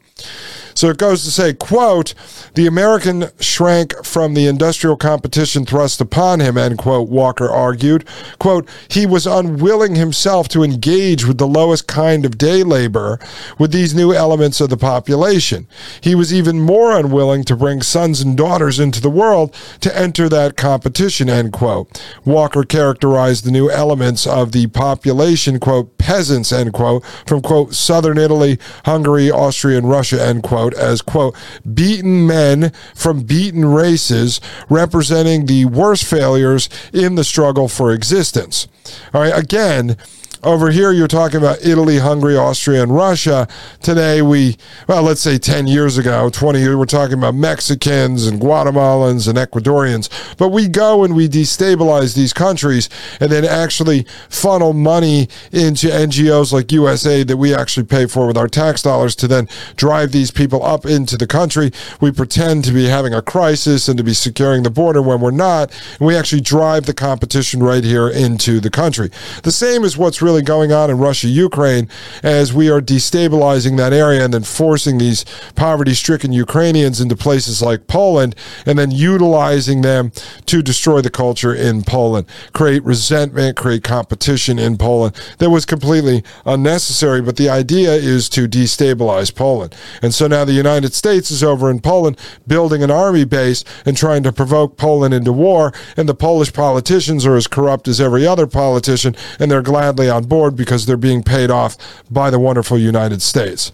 So 0.78 0.92
it 0.92 1.00
goes 1.00 1.24
to 1.24 1.32
say, 1.32 1.56
quote, 1.56 2.14
the 2.54 2.68
American 2.68 3.32
shrank 3.40 3.96
from 4.06 4.36
the 4.36 4.46
industrial 4.46 4.96
competition 4.96 5.66
thrust 5.66 6.00
upon 6.00 6.40
him, 6.40 6.56
end 6.56 6.78
quote, 6.78 7.10
Walker 7.10 7.50
argued. 7.50 8.08
Quote, 8.38 8.70
he 8.88 9.08
was 9.08 9.26
unwilling 9.26 9.96
himself 9.96 10.48
to 10.50 10.62
engage 10.62 11.26
with 11.26 11.40
the 11.40 11.48
lowest 11.48 11.88
kind 11.88 12.26
of 12.26 12.38
day 12.38 12.62
labor 12.62 13.18
with 13.58 13.72
these 13.72 13.96
new 13.96 14.14
elements 14.14 14.62
of 14.62 14.70
the 14.70 14.78
population. 14.78 15.68
He 16.00 16.14
was 16.14 16.32
even 16.32 16.62
more 16.62 16.96
unwilling 16.96 17.44
to 17.46 17.56
bring 17.56 17.82
sons 17.82 18.22
and 18.22 18.38
daughters 18.38 18.80
into 18.80 19.02
the 19.02 19.10
world 19.10 19.56
to 19.82 19.98
enter 19.98 20.30
that 20.30 20.58
competition, 20.58 21.28
end 21.28 21.54
quote. 21.54 22.00
Walker 22.24 22.64
characterized 22.64 23.46
the 23.46 23.52
new 23.52 23.68
elements 23.72 24.28
of 24.28 24.52
the 24.52 24.68
population, 24.68 25.60
quote, 25.60 25.98
peasants, 25.98 26.52
end 26.52 26.74
quote, 26.74 27.04
from, 27.26 27.42
quote, 27.42 27.74
southern 27.74 28.20
Italy, 28.20 28.60
Hungary, 28.86 29.32
Austria, 29.32 29.80
and 29.80 29.90
Russia, 29.90 30.24
end 30.24 30.44
quote 30.44 30.67
as, 30.74 31.02
quote, 31.02 31.36
beaten 31.74 32.26
men 32.28 32.72
from 32.96 33.24
beaten 33.24 33.66
races 33.66 34.40
representing 34.70 35.46
the 35.46 35.66
worst 35.66 36.06
failures 36.06 36.70
in 36.94 37.16
the 37.16 37.24
struggle 37.24 37.68
for 37.68 37.92
existence. 37.92 38.68
All 39.14 39.22
right, 39.22 39.38
again, 39.38 39.98
over 40.44 40.70
here, 40.70 40.92
you're 40.92 41.08
talking 41.08 41.38
about 41.38 41.66
Italy, 41.66 41.98
Hungary, 41.98 42.38
Austria, 42.38 42.84
and 42.84 42.96
Russia. 42.96 43.48
Today, 43.82 44.22
we, 44.22 44.58
well, 44.88 45.02
let's 45.02 45.22
say 45.22 45.38
10 45.38 45.68
years 45.68 45.98
ago, 45.98 46.30
20 46.30 46.60
years, 46.60 46.76
we're 46.76 46.86
talking 46.86 47.18
about 47.18 47.34
Mexicans 47.34 48.28
and 48.28 48.40
Guatemalans 48.40 49.28
and 49.28 49.38
Ecuadorians. 49.38 50.38
But 50.38 50.50
we 50.50 50.68
go 50.68 51.04
and 51.04 51.16
we 51.16 51.28
destabilize 51.28 52.16
these 52.16 52.34
countries 52.34 52.88
and 53.20 53.32
then 53.32 53.46
actually 53.46 54.06
funnel 54.30 54.74
money 54.74 55.28
into 55.52 55.88
NGOs 55.88 56.54
like 56.54 56.68
USAID 56.68 57.28
that 57.28 57.38
we 57.38 57.56
actually 57.56 57.86
pay 57.86 58.06
for 58.06 58.28
with 58.28 58.38
our 58.38 58.48
tax 58.48 58.84
dollars 58.84 59.16
to 59.18 59.28
then 59.28 59.48
drive 59.76 60.12
these 60.12 60.30
people 60.30 60.64
up 60.64 60.86
into 60.86 61.18
the 61.18 61.28
country. 61.28 61.72
We 62.00 62.12
pretend 62.12 62.64
to 62.66 62.72
be 62.72 62.86
having 62.86 63.14
a 63.14 63.22
crisis 63.22 63.88
and 63.88 63.98
to 63.98 64.04
be 64.04 64.14
securing 64.14 64.64
the 64.64 64.70
border 64.70 65.02
when 65.02 65.20
we're 65.20 65.32
not. 65.32 65.72
And 66.00 66.08
we 66.08 66.16
actually 66.16 66.42
drive 66.42 66.86
the 66.86 66.94
competition 66.94 67.64
right 67.64 67.84
here 67.84 68.08
into 68.08 68.60
the 68.60 68.70
country. 68.70 69.10
The 69.44 69.52
same 69.52 69.84
is 69.84 69.98
what's 69.98 70.22
really 70.22 70.27
going 70.28 70.72
on 70.72 70.90
in 70.90 70.98
Russia, 70.98 71.28
Ukraine, 71.28 71.88
as 72.22 72.54
we 72.54 72.70
are 72.70 72.82
destabilizing 72.82 73.78
that 73.78 73.94
area 73.94 74.24
and 74.24 74.34
then 74.34 74.44
forcing 74.44 74.98
these 74.98 75.26
poverty 75.56 75.94
stricken 75.94 76.34
Ukrainians 76.34 77.00
into 77.00 77.16
places 77.16 77.62
like 77.62 77.88
Poland 77.88 78.36
and 78.66 78.78
then 78.78 78.92
utilizing 78.92 79.82
them 79.82 80.12
to 80.46 80.62
destroy 80.62 81.02
the 81.02 81.10
culture 81.10 81.54
in 81.56 81.84
Poland, 81.84 82.28
create 82.54 82.84
resentment, 82.84 83.56
create 83.56 83.84
competition 83.84 84.60
in 84.60 84.78
Poland 84.78 85.16
that 85.38 85.50
was 85.50 85.66
completely 85.66 86.24
unnecessary. 86.46 87.22
But 87.22 87.38
the 87.38 87.50
idea 87.50 87.94
is 87.94 88.30
to 88.30 88.48
destabilize 88.48 89.34
Poland. 89.34 89.76
And 90.02 90.14
so 90.14 90.28
now 90.28 90.44
the 90.46 90.54
United 90.54 90.94
States 90.94 91.32
is 91.32 91.44
over 91.44 91.72
in 91.72 91.80
Poland 91.80 92.20
building 92.46 92.84
an 92.84 92.92
army 92.92 93.24
base 93.24 93.64
and 93.86 93.96
trying 93.96 94.24
to 94.24 94.34
provoke 94.34 94.78
Poland 94.78 95.14
into 95.14 95.32
war. 95.32 95.74
And 95.96 96.10
the 96.10 96.16
Polish 96.16 96.54
politicians 96.54 97.26
are 97.26 97.36
as 97.36 97.48
corrupt 97.48 97.88
as 97.88 98.02
every 98.02 98.26
other 98.26 98.48
politician, 98.48 99.16
and 99.40 99.50
they're 99.50 99.62
gladly 99.62 100.10
on 100.18 100.26
board 100.26 100.56
because 100.56 100.86
they're 100.86 100.98
being 100.98 101.24
paid 101.24 101.50
off 101.50 101.78
by 102.12 102.30
the 102.30 102.40
wonderful 102.40 102.78
United 102.78 103.22
States. 103.22 103.72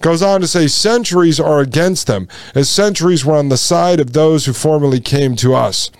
Goes 0.00 0.22
on 0.22 0.40
to 0.40 0.46
say 0.46 0.68
centuries 0.68 1.38
are 1.38 1.60
against 1.60 2.06
them, 2.06 2.28
as 2.54 2.70
centuries 2.70 3.24
were 3.24 3.36
on 3.36 3.50
the 3.50 3.58
side 3.58 4.00
of 4.00 4.12
those 4.12 4.46
who 4.46 4.52
formerly 4.52 5.00
came 5.00 5.36
to 5.36 5.54
us. 5.54 5.90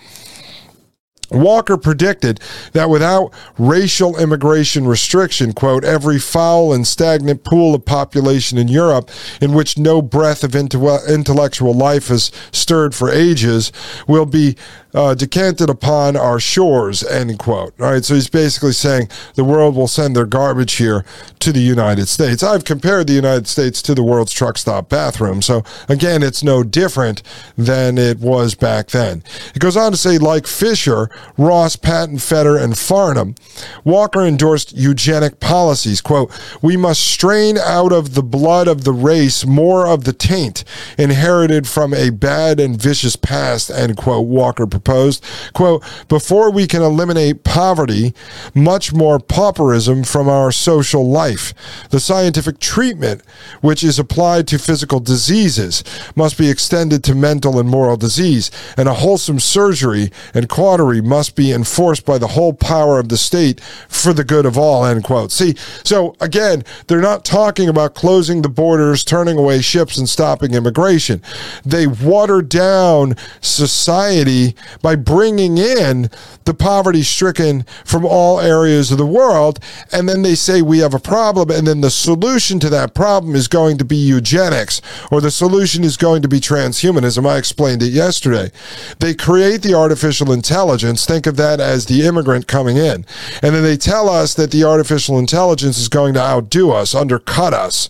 Walker 1.30 1.76
predicted 1.76 2.40
that 2.72 2.90
without 2.90 3.32
racial 3.56 4.18
immigration 4.18 4.86
restriction, 4.86 5.52
quote, 5.52 5.84
every 5.84 6.18
foul 6.18 6.72
and 6.72 6.86
stagnant 6.86 7.44
pool 7.44 7.74
of 7.74 7.84
population 7.84 8.58
in 8.58 8.66
Europe 8.68 9.10
in 9.40 9.52
which 9.52 9.78
no 9.78 10.02
breath 10.02 10.42
of 10.42 10.56
intellectual 10.56 11.72
life 11.72 12.08
has 12.08 12.32
stirred 12.52 12.94
for 12.94 13.10
ages 13.10 13.70
will 14.08 14.26
be 14.26 14.56
uh, 14.94 15.14
decanted 15.14 15.70
upon 15.70 16.16
our 16.16 16.40
shores, 16.40 17.02
end 17.04 17.38
quote. 17.38 17.74
All 17.80 17.92
right, 17.92 18.04
so 18.04 18.14
he's 18.14 18.28
basically 18.28 18.72
saying 18.72 19.08
the 19.34 19.44
world 19.44 19.76
will 19.76 19.88
send 19.88 20.16
their 20.16 20.26
garbage 20.26 20.74
here 20.74 21.04
to 21.38 21.52
the 21.52 21.60
United 21.60 22.06
States. 22.08 22.42
I've 22.42 22.64
compared 22.64 23.06
the 23.06 23.12
United 23.12 23.46
States 23.46 23.82
to 23.82 23.94
the 23.94 24.02
world's 24.02 24.32
truck 24.32 24.58
stop 24.58 24.88
bathroom. 24.88 25.42
So 25.42 25.62
again, 25.88 26.22
it's 26.22 26.42
no 26.42 26.62
different 26.62 27.22
than 27.56 27.98
it 27.98 28.18
was 28.18 28.54
back 28.54 28.88
then. 28.88 29.22
It 29.54 29.60
goes 29.60 29.76
on 29.76 29.92
to 29.92 29.96
say, 29.96 30.18
like 30.18 30.46
Fisher, 30.46 31.10
Ross, 31.36 31.76
Patten, 31.76 32.18
Fetter, 32.18 32.56
and 32.56 32.74
Farnam, 32.74 33.36
Walker 33.84 34.24
endorsed 34.24 34.76
eugenic 34.76 35.40
policies. 35.40 36.00
Quote, 36.00 36.30
we 36.62 36.76
must 36.76 37.00
strain 37.00 37.58
out 37.58 37.92
of 37.92 38.14
the 38.14 38.22
blood 38.22 38.68
of 38.68 38.84
the 38.84 38.92
race 38.92 39.46
more 39.46 39.86
of 39.86 40.04
the 40.04 40.12
taint 40.12 40.64
inherited 40.98 41.68
from 41.68 41.94
a 41.94 42.10
bad 42.10 42.60
and 42.60 42.80
vicious 42.80 43.16
past, 43.16 43.70
end 43.70 43.96
quote, 43.96 44.26
Walker 44.26 44.66
proposed. 44.80 45.24
Quote, 45.52 45.84
before 46.08 46.50
we 46.50 46.66
can 46.66 46.82
eliminate 46.82 47.44
poverty, 47.44 48.14
much 48.54 48.92
more 48.92 49.18
pauperism 49.18 50.04
from 50.04 50.28
our 50.28 50.50
social 50.50 51.08
life. 51.08 51.52
The 51.90 52.00
scientific 52.00 52.58
treatment, 52.58 53.22
which 53.60 53.84
is 53.84 53.98
applied 53.98 54.48
to 54.48 54.58
physical 54.58 55.00
diseases, 55.00 55.84
must 56.16 56.38
be 56.38 56.50
extended 56.50 57.04
to 57.04 57.14
mental 57.14 57.58
and 57.58 57.68
moral 57.68 57.96
disease, 57.96 58.50
and 58.76 58.88
a 58.88 58.94
wholesome 58.94 59.38
surgery 59.38 60.10
and 60.34 60.48
cautery 60.48 61.00
must 61.00 61.36
be 61.36 61.52
enforced 61.52 62.04
by 62.04 62.18
the 62.18 62.28
whole 62.28 62.52
power 62.52 62.98
of 62.98 63.08
the 63.08 63.16
state 63.16 63.60
for 63.88 64.12
the 64.12 64.24
good 64.24 64.46
of 64.46 64.56
all, 64.56 64.84
end 64.84 65.04
quote. 65.04 65.32
See, 65.32 65.54
so 65.84 66.16
again, 66.20 66.64
they're 66.86 67.00
not 67.00 67.24
talking 67.24 67.68
about 67.68 67.94
closing 67.94 68.42
the 68.42 68.48
borders, 68.48 69.04
turning 69.04 69.36
away 69.36 69.60
ships, 69.60 69.96
and 69.96 70.08
stopping 70.08 70.54
immigration. 70.54 71.22
They 71.64 71.86
water 71.86 72.42
down 72.42 73.16
society 73.40 74.54
by 74.82 74.96
bringing 74.96 75.58
in 75.58 76.10
the 76.44 76.54
poverty 76.54 77.02
stricken 77.02 77.64
from 77.84 78.04
all 78.04 78.40
areas 78.40 78.90
of 78.90 78.98
the 78.98 79.06
world. 79.06 79.58
And 79.92 80.08
then 80.08 80.22
they 80.22 80.34
say 80.34 80.62
we 80.62 80.78
have 80.78 80.94
a 80.94 80.98
problem. 80.98 81.50
And 81.50 81.66
then 81.66 81.80
the 81.80 81.90
solution 81.90 82.58
to 82.60 82.70
that 82.70 82.94
problem 82.94 83.34
is 83.34 83.48
going 83.48 83.78
to 83.78 83.84
be 83.84 83.96
eugenics 83.96 84.80
or 85.10 85.20
the 85.20 85.30
solution 85.30 85.84
is 85.84 85.96
going 85.96 86.22
to 86.22 86.28
be 86.28 86.40
transhumanism. 86.40 87.28
I 87.28 87.36
explained 87.36 87.82
it 87.82 87.92
yesterday. 87.92 88.50
They 88.98 89.14
create 89.14 89.62
the 89.62 89.74
artificial 89.74 90.32
intelligence. 90.32 91.06
Think 91.06 91.26
of 91.26 91.36
that 91.36 91.60
as 91.60 91.86
the 91.86 92.06
immigrant 92.06 92.46
coming 92.46 92.76
in. 92.76 93.04
And 93.42 93.54
then 93.54 93.62
they 93.62 93.76
tell 93.76 94.08
us 94.08 94.34
that 94.34 94.50
the 94.50 94.64
artificial 94.64 95.18
intelligence 95.18 95.78
is 95.78 95.88
going 95.88 96.14
to 96.14 96.20
outdo 96.20 96.70
us, 96.70 96.94
undercut 96.94 97.54
us. 97.54 97.88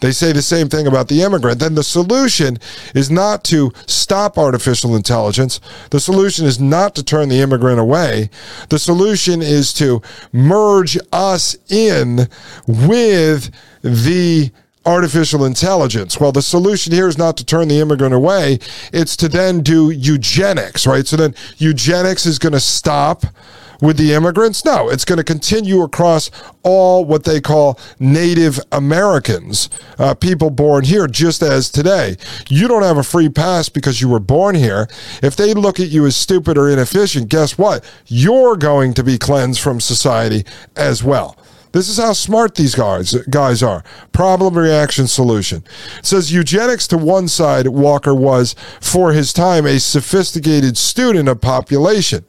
They 0.00 0.10
say 0.10 0.32
the 0.32 0.42
same 0.42 0.68
thing 0.68 0.86
about 0.86 1.06
the 1.06 1.22
immigrant. 1.22 1.60
Then 1.60 1.76
the 1.76 1.84
solution 1.84 2.58
is 2.92 3.10
not 3.10 3.44
to 3.44 3.72
stop 3.86 4.36
artificial 4.36 4.96
intelligence. 4.96 5.60
The 5.90 6.00
solution 6.12 6.44
is 6.44 6.60
not 6.60 6.94
to 6.94 7.02
turn 7.02 7.30
the 7.30 7.40
immigrant 7.40 7.80
away. 7.80 8.28
The 8.68 8.78
solution 8.78 9.40
is 9.40 9.72
to 9.74 10.02
merge 10.30 10.98
us 11.10 11.56
in 11.70 12.28
with 12.66 13.50
the 13.80 14.50
artificial 14.84 15.46
intelligence. 15.46 16.20
Well, 16.20 16.30
the 16.30 16.42
solution 16.42 16.92
here 16.92 17.08
is 17.08 17.16
not 17.16 17.38
to 17.38 17.46
turn 17.46 17.68
the 17.68 17.80
immigrant 17.80 18.12
away, 18.12 18.58
it's 18.92 19.16
to 19.18 19.28
then 19.28 19.62
do 19.62 19.88
eugenics, 19.90 20.86
right? 20.86 21.06
So 21.06 21.16
then 21.16 21.34
eugenics 21.56 22.26
is 22.26 22.38
going 22.38 22.52
to 22.52 22.60
stop 22.60 23.24
with 23.82 23.98
the 23.98 24.14
immigrants? 24.14 24.64
No, 24.64 24.88
it's 24.88 25.04
going 25.04 25.18
to 25.18 25.24
continue 25.24 25.82
across 25.82 26.30
all 26.62 27.04
what 27.04 27.24
they 27.24 27.40
call 27.40 27.78
Native 27.98 28.58
Americans, 28.70 29.68
uh, 29.98 30.14
people 30.14 30.48
born 30.48 30.84
here, 30.84 31.06
just 31.06 31.42
as 31.42 31.70
today. 31.70 32.16
You 32.48 32.68
don't 32.68 32.82
have 32.82 32.96
a 32.96 33.02
free 33.02 33.28
pass 33.28 33.68
because 33.68 34.00
you 34.00 34.08
were 34.08 34.20
born 34.20 34.54
here. 34.54 34.88
If 35.22 35.36
they 35.36 35.52
look 35.52 35.80
at 35.80 35.88
you 35.88 36.06
as 36.06 36.16
stupid 36.16 36.56
or 36.56 36.70
inefficient, 36.70 37.28
guess 37.28 37.58
what? 37.58 37.84
You're 38.06 38.56
going 38.56 38.94
to 38.94 39.04
be 39.04 39.18
cleansed 39.18 39.60
from 39.60 39.80
society 39.80 40.46
as 40.76 41.04
well. 41.04 41.36
This 41.72 41.88
is 41.88 41.96
how 41.96 42.12
smart 42.12 42.54
these 42.54 42.74
guys 42.74 43.14
guys 43.30 43.62
are. 43.62 43.82
Problem, 44.12 44.56
reaction, 44.56 45.06
solution. 45.06 45.64
It 45.98 46.06
says 46.06 46.32
eugenics 46.32 46.86
to 46.88 46.98
one 46.98 47.28
side, 47.28 47.66
Walker 47.66 48.14
was, 48.14 48.54
for 48.80 49.12
his 49.12 49.32
time, 49.32 49.66
a 49.66 49.80
sophisticated 49.80 50.76
student 50.76 51.28
of 51.30 51.40
population. 51.40 52.24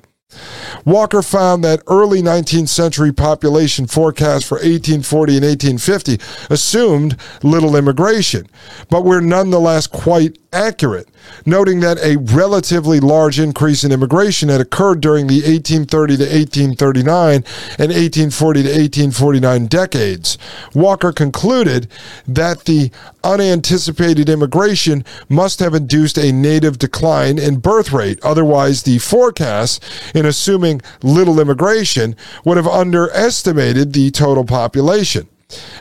Walker 0.85 1.21
found 1.21 1.63
that 1.63 1.81
early 1.87 2.21
19th 2.21 2.69
century 2.69 3.11
population 3.11 3.87
forecasts 3.87 4.47
for 4.47 4.55
1840 4.55 5.37
and 5.37 5.45
1850 5.45 6.19
assumed 6.49 7.17
little 7.43 7.75
immigration, 7.75 8.47
but 8.89 9.03
were 9.03 9.21
nonetheless 9.21 9.87
quite 9.87 10.37
accurate, 10.51 11.07
noting 11.45 11.79
that 11.81 11.97
a 11.99 12.17
relatively 12.17 12.99
large 12.99 13.39
increase 13.39 13.83
in 13.83 13.91
immigration 13.91 14.49
had 14.49 14.61
occurred 14.61 15.01
during 15.01 15.27
the 15.27 15.41
1830 15.41 16.17
to 16.17 16.23
1839 16.23 17.35
and 17.35 17.43
1840 17.91 18.63
to 18.63 18.69
1849 18.69 19.67
decades. 19.67 20.37
Walker 20.73 21.11
concluded 21.11 21.87
that 22.27 22.65
the 22.65 22.91
unanticipated 23.23 24.29
immigration 24.29 25.03
must 25.29 25.59
have 25.59 25.73
induced 25.73 26.17
a 26.17 26.31
native 26.31 26.77
decline 26.77 27.37
in 27.37 27.57
birth 27.57 27.91
rate. 27.91 28.19
Otherwise, 28.23 28.83
the 28.83 28.97
forecasts, 28.99 29.79
in 30.13 30.25
assuming 30.25 30.81
little 31.01 31.39
immigration, 31.39 32.15
would 32.45 32.57
have 32.57 32.67
underestimated 32.67 33.93
the 33.93 34.11
total 34.11 34.43
population. 34.43 35.27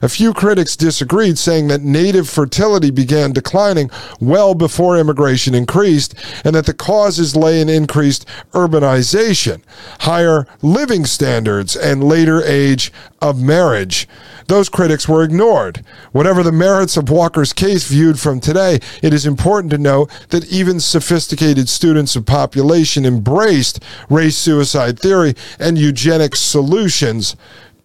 A 0.02 0.08
few 0.08 0.32
critics 0.32 0.76
disagreed, 0.76 1.38
saying 1.38 1.68
that 1.68 1.82
native 1.82 2.28
fertility 2.28 2.90
began 2.90 3.32
declining 3.32 3.90
well 4.20 4.54
before 4.54 4.98
immigration 4.98 5.54
increased 5.54 6.14
and 6.44 6.54
that 6.54 6.66
the 6.66 6.74
causes 6.74 7.36
lay 7.36 7.60
in 7.60 7.68
increased 7.68 8.26
urbanization, 8.52 9.62
higher 10.00 10.46
living 10.60 11.04
standards, 11.04 11.76
and 11.76 12.04
later 12.04 12.42
age 12.42 12.92
of 13.20 13.40
marriage. 13.40 14.08
Those 14.48 14.68
critics 14.68 15.08
were 15.08 15.22
ignored. 15.22 15.84
Whatever 16.10 16.42
the 16.42 16.52
merits 16.52 16.96
of 16.96 17.08
Walker's 17.08 17.52
case 17.52 17.86
viewed 17.86 18.18
from 18.18 18.40
today, 18.40 18.80
it 19.00 19.14
is 19.14 19.24
important 19.24 19.70
to 19.70 19.78
note 19.78 20.10
that 20.30 20.50
even 20.52 20.80
sophisticated 20.80 21.68
students 21.68 22.16
of 22.16 22.26
population 22.26 23.06
embraced 23.06 23.82
race 24.10 24.36
suicide 24.36 24.98
theory 24.98 25.34
and 25.58 25.78
eugenic 25.78 26.34
solutions 26.36 27.36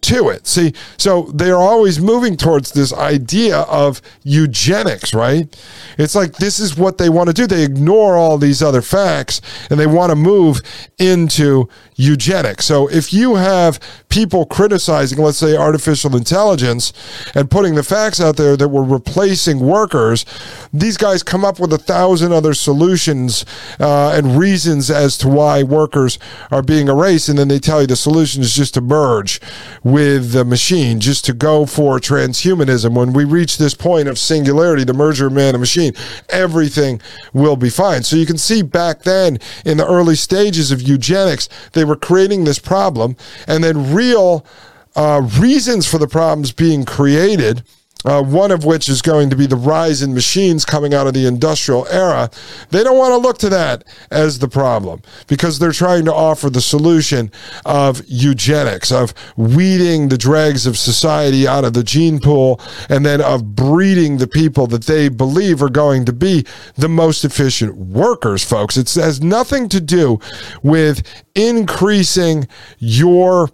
to 0.02 0.28
it. 0.28 0.46
See, 0.46 0.72
so 0.96 1.30
they're 1.34 1.56
always 1.56 2.00
moving 2.00 2.36
towards 2.36 2.72
this 2.72 2.92
idea 2.92 3.60
of 3.62 4.00
eugenics, 4.22 5.12
right? 5.14 5.54
It's 5.98 6.14
like 6.14 6.34
this 6.36 6.58
is 6.60 6.76
what 6.76 6.98
they 6.98 7.08
want 7.08 7.28
to 7.28 7.34
do. 7.34 7.46
They 7.46 7.64
ignore 7.64 8.16
all 8.16 8.38
these 8.38 8.62
other 8.62 8.82
facts 8.82 9.40
and 9.70 9.78
they 9.78 9.86
want 9.86 10.10
to 10.10 10.16
move 10.16 10.60
into 10.98 11.68
eugenics. 11.98 12.64
So 12.64 12.88
if 12.88 13.12
you 13.12 13.34
have 13.34 13.80
people 14.08 14.46
criticizing, 14.46 15.18
let's 15.18 15.36
say, 15.36 15.56
artificial 15.56 16.16
intelligence 16.16 16.92
and 17.34 17.50
putting 17.50 17.74
the 17.74 17.82
facts 17.82 18.20
out 18.20 18.36
there 18.36 18.56
that 18.56 18.68
we're 18.68 18.84
replacing 18.84 19.58
workers, 19.58 20.24
these 20.72 20.96
guys 20.96 21.22
come 21.22 21.44
up 21.44 21.58
with 21.58 21.72
a 21.72 21.78
thousand 21.78 22.32
other 22.32 22.54
solutions 22.54 23.44
uh, 23.80 24.12
and 24.14 24.38
reasons 24.38 24.90
as 24.90 25.18
to 25.18 25.28
why 25.28 25.64
workers 25.64 26.18
are 26.52 26.62
being 26.62 26.86
erased. 26.86 27.28
And 27.28 27.36
then 27.36 27.48
they 27.48 27.58
tell 27.58 27.80
you 27.80 27.88
the 27.88 27.96
solution 27.96 28.42
is 28.42 28.54
just 28.54 28.74
to 28.74 28.80
merge 28.80 29.40
with 29.82 30.32
the 30.32 30.44
machine, 30.44 31.00
just 31.00 31.24
to 31.24 31.32
go 31.32 31.66
for 31.66 31.98
transhumanism. 31.98 32.94
When 32.94 33.12
we 33.12 33.24
reach 33.24 33.58
this 33.58 33.74
point 33.74 34.06
of 34.06 34.18
singularity, 34.18 34.84
the 34.84 34.94
merger 34.94 35.26
of 35.26 35.32
man 35.32 35.54
and 35.54 35.60
machine, 35.60 35.94
everything 36.28 37.00
will 37.32 37.56
be 37.56 37.70
fine. 37.70 38.04
So 38.04 38.14
you 38.14 38.26
can 38.26 38.38
see 38.38 38.62
back 38.62 39.02
then 39.02 39.38
in 39.64 39.78
the 39.78 39.86
early 39.86 40.14
stages 40.14 40.70
of 40.70 40.80
eugenics, 40.80 41.48
they 41.72 41.87
were 41.88 41.96
creating 41.96 42.44
this 42.44 42.58
problem, 42.58 43.16
and 43.46 43.64
then 43.64 43.92
real 43.92 44.46
uh, 44.94 45.28
reasons 45.38 45.88
for 45.88 45.98
the 45.98 46.08
problems 46.08 46.52
being 46.52 46.84
created 46.84 47.62
uh, 48.04 48.22
one 48.22 48.50
of 48.50 48.64
which 48.64 48.88
is 48.88 49.02
going 49.02 49.28
to 49.30 49.36
be 49.36 49.46
the 49.46 49.56
rise 49.56 50.02
in 50.02 50.14
machines 50.14 50.64
coming 50.64 50.94
out 50.94 51.06
of 51.06 51.14
the 51.14 51.26
industrial 51.26 51.86
era. 51.88 52.30
They 52.70 52.84
don't 52.84 52.98
want 52.98 53.12
to 53.12 53.18
look 53.18 53.38
to 53.38 53.48
that 53.48 53.84
as 54.10 54.38
the 54.38 54.48
problem 54.48 55.02
because 55.26 55.58
they're 55.58 55.72
trying 55.72 56.04
to 56.04 56.14
offer 56.14 56.48
the 56.48 56.60
solution 56.60 57.32
of 57.64 58.02
eugenics, 58.06 58.92
of 58.92 59.12
weeding 59.36 60.08
the 60.08 60.18
dregs 60.18 60.66
of 60.66 60.78
society 60.78 61.46
out 61.48 61.64
of 61.64 61.72
the 61.72 61.82
gene 61.82 62.20
pool, 62.20 62.60
and 62.88 63.04
then 63.04 63.20
of 63.20 63.54
breeding 63.56 64.18
the 64.18 64.28
people 64.28 64.66
that 64.68 64.84
they 64.84 65.08
believe 65.08 65.62
are 65.62 65.68
going 65.68 66.04
to 66.04 66.12
be 66.12 66.44
the 66.76 66.88
most 66.88 67.24
efficient 67.24 67.76
workers, 67.76 68.44
folks. 68.44 68.76
It 68.76 68.92
has 68.94 69.20
nothing 69.20 69.68
to 69.70 69.80
do 69.80 70.20
with 70.62 71.02
increasing 71.34 72.46
your 72.78 73.50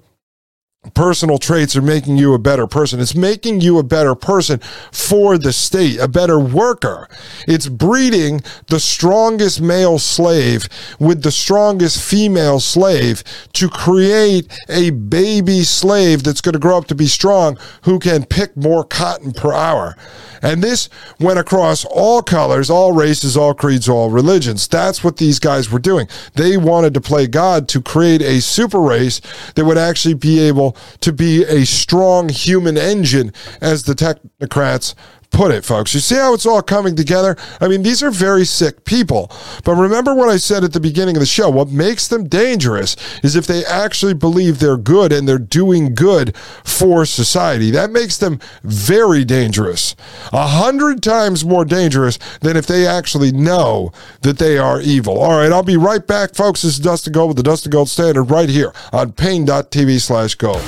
personal 0.93 1.39
traits 1.39 1.77
are 1.77 1.83
making 1.83 2.19
you 2.19 2.35
a 2.35 2.39
better 2.39 2.67
person. 2.67 3.01
It's 3.01 3.15
making 3.15 3.61
you 3.61 3.79
a 3.79 3.83
better 3.83 4.15
person 4.15 4.61
for 4.93 5.39
the 5.39 5.53
state, 5.53 5.99
a 5.99 6.09
better 6.09 6.39
worker. 6.39 7.09
It's 7.47 7.69
breeding 7.69 8.43
the 8.67 8.81
strongest 8.81 9.61
male 9.61 9.99
slave 9.99 10.69
with 10.99 11.23
the 11.23 11.33
strongest 11.33 12.03
female 12.03 12.61
slave 12.61 13.25
to 13.55 13.69
create 13.69 14.53
a 14.69 14.91
baby 14.91 15.63
slave 15.63 16.23
that's 16.23 16.41
going 16.41 16.53
to 16.53 16.59
grow 16.59 16.77
up 16.77 16.87
to 16.89 16.95
be 16.95 17.07
strong 17.07 17.57
who 17.83 17.99
can 17.99 18.25
pick 18.25 18.57
more 18.57 18.85
cotton 18.85 19.33
per 19.33 19.53
hour. 19.53 19.97
And 20.45 20.63
this 20.63 20.91
went 21.19 21.39
across 21.39 21.85
all 21.87 22.23
colors, 22.23 22.69
all 22.69 22.93
races, 22.93 23.37
all 23.37 23.55
creeds, 23.55 23.89
all 23.89 24.11
religions. 24.11 24.69
That's 24.69 25.03
what 25.03 25.17
these 25.17 25.39
guys 25.39 25.71
were 25.71 25.79
doing. 25.79 26.07
They 26.35 26.59
wanted 26.59 26.93
to 26.95 27.01
play 27.01 27.27
God 27.27 27.67
to 27.69 27.81
create 27.81 28.21
a 28.21 28.41
super 28.41 28.81
race 28.81 29.23
that 29.55 29.65
would 29.65 29.79
actually 29.79 30.15
be 30.15 30.39
able 30.41 30.77
to 31.01 31.13
be 31.13 31.45
a 31.45 31.65
strong 31.65 32.29
human 32.29 32.77
engine, 32.77 33.33
as 33.63 33.85
the 33.85 33.95
technocrats 33.95 34.95
put 35.35 35.51
it, 35.51 35.65
folks. 35.65 35.93
You 35.93 36.01
see 36.01 36.15
how 36.15 36.33
it's 36.33 36.47
all 36.47 36.63
coming 36.63 36.95
together? 36.95 37.37
I 37.61 37.67
mean, 37.67 37.83
these 37.83 38.03
are 38.03 38.11
very 38.11 38.45
sick 38.45 38.85
people. 38.85 39.31
But 39.65 39.75
remember 39.75 40.15
what 40.15 40.29
I 40.29 40.37
said 40.37 40.63
at 40.63 40.73
the 40.73 40.81
beginning 40.81 41.17
of 41.17 41.21
the 41.21 41.27
show. 41.27 41.51
What 41.51 41.71
makes 41.71 42.07
them 42.07 42.29
dangerous 42.29 42.97
is 43.23 43.35
if 43.35 43.47
they 43.47 43.65
actually 43.65 44.15
believe 44.15 44.59
they're 44.59 44.77
good 44.77 45.13
and 45.13 45.29
they're 45.29 45.39
doing 45.39 45.95
good 45.95 46.37
for 46.37 47.05
society. 47.05 47.73
That 47.73 47.91
makes 47.91 48.17
them 48.17 48.39
very 48.63 49.25
dangerous. 49.25 49.97
A 50.33 50.47
hundred 50.47 51.03
times 51.03 51.45
more 51.45 51.65
dangerous 51.65 52.19
than 52.41 52.57
if 52.57 52.67
they 52.67 52.87
actually 52.87 53.33
know 53.33 53.91
that 54.23 54.39
they 54.39 54.57
are 54.57 54.81
evil. 54.81 55.21
All 55.21 55.39
right, 55.39 55.51
I'll 55.51 55.65
be 55.65 55.77
right 55.77 56.07
back, 56.07 56.35
folks. 56.35 56.63
This 56.63 56.75
is 56.75 56.81
Dustin 56.81 57.13
Gold 57.13 57.31
with 57.31 57.37
the 57.39 57.43
Dustin 57.43 57.71
Gold 57.71 57.89
Standard 57.89 58.25
right 58.25 58.49
here 58.49 58.73
on 58.93 59.13
Paine.tv 59.13 60.01
slash 60.01 60.37
gold. 60.37 60.63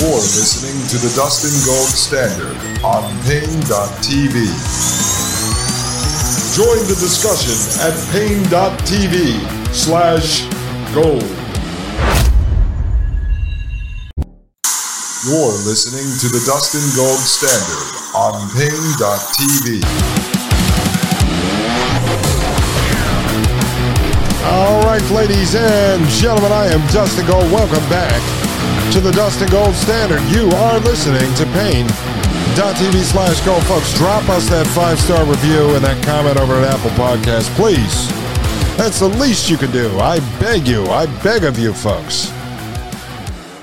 You're 0.00 0.16
listening 0.16 0.74
to 0.88 0.98
the 0.98 1.12
Dustin 1.14 1.54
Gold 1.64 1.88
Standard 1.88 2.56
on 2.82 3.04
Paine.tv. 3.22 4.34
Join 6.56 6.78
the 6.88 6.96
discussion 6.98 7.54
at 7.80 7.94
Paine.tv 8.10 9.38
slash 9.72 10.46
gold. 10.92 11.22
You're 15.24 15.56
listening 15.62 16.10
to 16.20 16.28
the 16.28 16.42
Dustin 16.44 16.84
Gold 16.96 17.20
Standard 17.20 17.94
on 18.14 18.50
Paine.tv. 18.50 19.80
All 24.44 24.82
right, 24.82 25.10
ladies 25.10 25.54
and 25.54 26.04
gentlemen, 26.08 26.52
I 26.52 26.66
am 26.66 26.80
Dustin 26.88 27.26
Gold. 27.26 27.50
Welcome 27.52 27.88
back 27.88 28.43
to 28.92 29.00
the 29.00 29.12
Dustin 29.12 29.48
Gold 29.48 29.74
Standard. 29.74 30.22
You 30.34 30.48
are 30.56 30.78
listening 30.80 31.32
to 31.34 31.44
Paine.tv 31.52 33.02
slash 33.02 33.40
gold. 33.44 33.62
Folks, 33.64 33.96
drop 33.96 34.28
us 34.28 34.48
that 34.50 34.66
five 34.68 35.00
star 35.00 35.24
review 35.24 35.74
and 35.74 35.84
that 35.84 36.02
comment 36.04 36.38
over 36.38 36.54
at 36.54 36.64
Apple 36.64 36.90
Podcast, 36.90 37.54
please. 37.56 38.08
That's 38.76 39.00
the 39.00 39.08
least 39.08 39.48
you 39.48 39.56
can 39.56 39.70
do. 39.70 39.98
I 39.98 40.18
beg 40.40 40.66
you. 40.66 40.84
I 40.86 41.06
beg 41.22 41.44
of 41.44 41.58
you, 41.58 41.72
folks. 41.72 42.30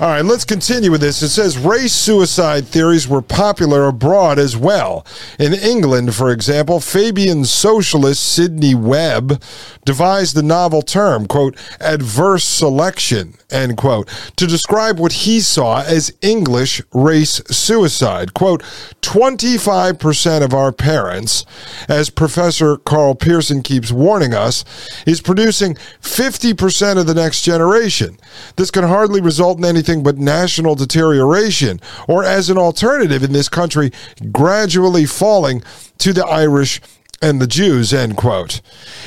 All 0.02 0.08
right, 0.08 0.24
let's 0.24 0.44
continue 0.44 0.90
with 0.90 1.00
this. 1.00 1.22
It 1.22 1.28
says 1.28 1.56
race 1.56 1.92
suicide 1.92 2.66
theories 2.66 3.06
were 3.06 3.22
popular 3.22 3.86
abroad 3.86 4.36
as 4.36 4.56
well. 4.56 5.06
In 5.38 5.54
England, 5.54 6.12
for 6.16 6.32
example, 6.32 6.80
Fabian 6.80 7.44
socialist 7.44 8.20
Sidney 8.20 8.74
Webb 8.74 9.40
devised 9.84 10.34
the 10.34 10.42
novel 10.42 10.82
term, 10.82 11.28
quote, 11.28 11.56
adverse 11.78 12.42
selection, 12.42 13.34
end 13.48 13.76
quote, 13.76 14.08
to 14.34 14.48
describe 14.48 14.98
what 14.98 15.12
he 15.12 15.38
saw 15.38 15.82
as 15.82 16.12
English 16.20 16.82
race 16.92 17.40
suicide. 17.46 18.34
Quote, 18.34 18.64
25% 19.02 20.42
of 20.42 20.52
our 20.52 20.72
parents, 20.72 21.46
as 21.88 22.10
Professor 22.10 22.76
Karl 22.76 23.14
Pearson 23.14 23.62
keeps 23.62 23.92
warning 23.92 24.34
us, 24.34 24.64
is 25.06 25.20
producing 25.20 25.76
50% 26.00 26.98
of 26.98 27.06
the 27.06 27.14
next 27.14 27.42
generation. 27.42 28.18
This 28.56 28.72
can 28.72 28.82
hardly 28.82 29.20
result 29.20 29.58
in 29.58 29.64
anything 29.64 29.91
but 30.00 30.16
national 30.16 30.76
deterioration, 30.76 31.80
or 32.06 32.24
as 32.24 32.48
an 32.48 32.56
alternative 32.56 33.24
in 33.24 33.32
this 33.32 33.48
country, 33.48 33.90
gradually 34.30 35.06
falling 35.06 35.62
to 35.98 36.12
the 36.12 36.24
Irish 36.24 36.80
and 37.22 37.40
the 37.40 37.46
Jews, 37.46 37.92
end 37.92 38.16
quote. 38.16 38.60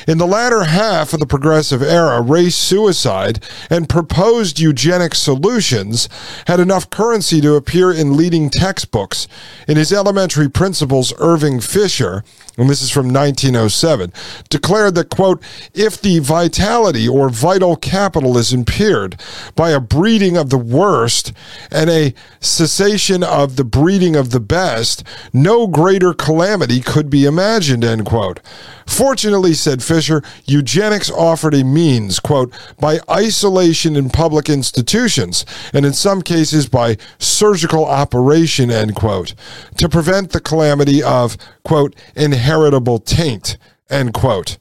In 0.08 0.16
the 0.16 0.26
latter 0.26 0.64
half 0.64 1.12
of 1.12 1.20
the 1.20 1.26
progressive 1.26 1.82
era, 1.82 2.22
race 2.22 2.56
suicide 2.56 3.44
and 3.68 3.88
proposed 3.88 4.58
eugenic 4.58 5.14
solutions 5.14 6.08
had 6.46 6.58
enough 6.58 6.88
currency 6.88 7.42
to 7.42 7.54
appear 7.54 7.92
in 7.92 8.16
leading 8.16 8.48
textbooks. 8.48 9.28
In 9.68 9.76
his 9.76 9.92
elementary 9.92 10.48
principles, 10.48 11.12
Irving 11.18 11.60
Fisher 11.60 12.24
and 12.56 12.70
this 12.70 12.82
is 12.82 12.90
from 12.90 13.12
1907, 13.12 14.12
declared 14.48 14.94
that, 14.94 15.10
quote, 15.10 15.42
if 15.74 16.00
the 16.00 16.18
vitality 16.20 17.08
or 17.08 17.28
vital 17.28 17.76
capital 17.76 18.38
is 18.38 18.52
impaired 18.52 19.20
by 19.54 19.70
a 19.70 19.80
breeding 19.80 20.36
of 20.36 20.50
the 20.50 20.58
worst 20.58 21.32
and 21.70 21.90
a 21.90 22.14
cessation 22.40 23.22
of 23.22 23.56
the 23.56 23.64
breeding 23.64 24.16
of 24.16 24.30
the 24.30 24.40
best, 24.40 25.02
no 25.32 25.66
greater 25.66 26.14
calamity 26.14 26.80
could 26.80 27.10
be 27.10 27.24
imagined, 27.24 27.84
end 27.84 28.06
quote. 28.06 28.40
Fortunately, 28.86 29.52
said 29.52 29.82
Fisher, 29.82 30.22
eugenics 30.44 31.10
offered 31.10 31.54
a 31.54 31.64
means, 31.64 32.20
quote, 32.20 32.52
by 32.78 33.00
isolation 33.10 33.96
in 33.96 34.10
public 34.10 34.48
institutions, 34.48 35.44
and 35.74 35.84
in 35.84 35.92
some 35.92 36.22
cases 36.22 36.68
by 36.68 36.96
surgical 37.18 37.84
operation, 37.84 38.70
end 38.70 38.94
quote, 38.94 39.34
to 39.76 39.88
prevent 39.88 40.30
the 40.30 40.40
calamity 40.40 41.02
of, 41.02 41.36
quote, 41.66 41.96
inheritable 42.14 43.00
taint, 43.00 43.58
end 43.90 44.14
quote. 44.14 44.56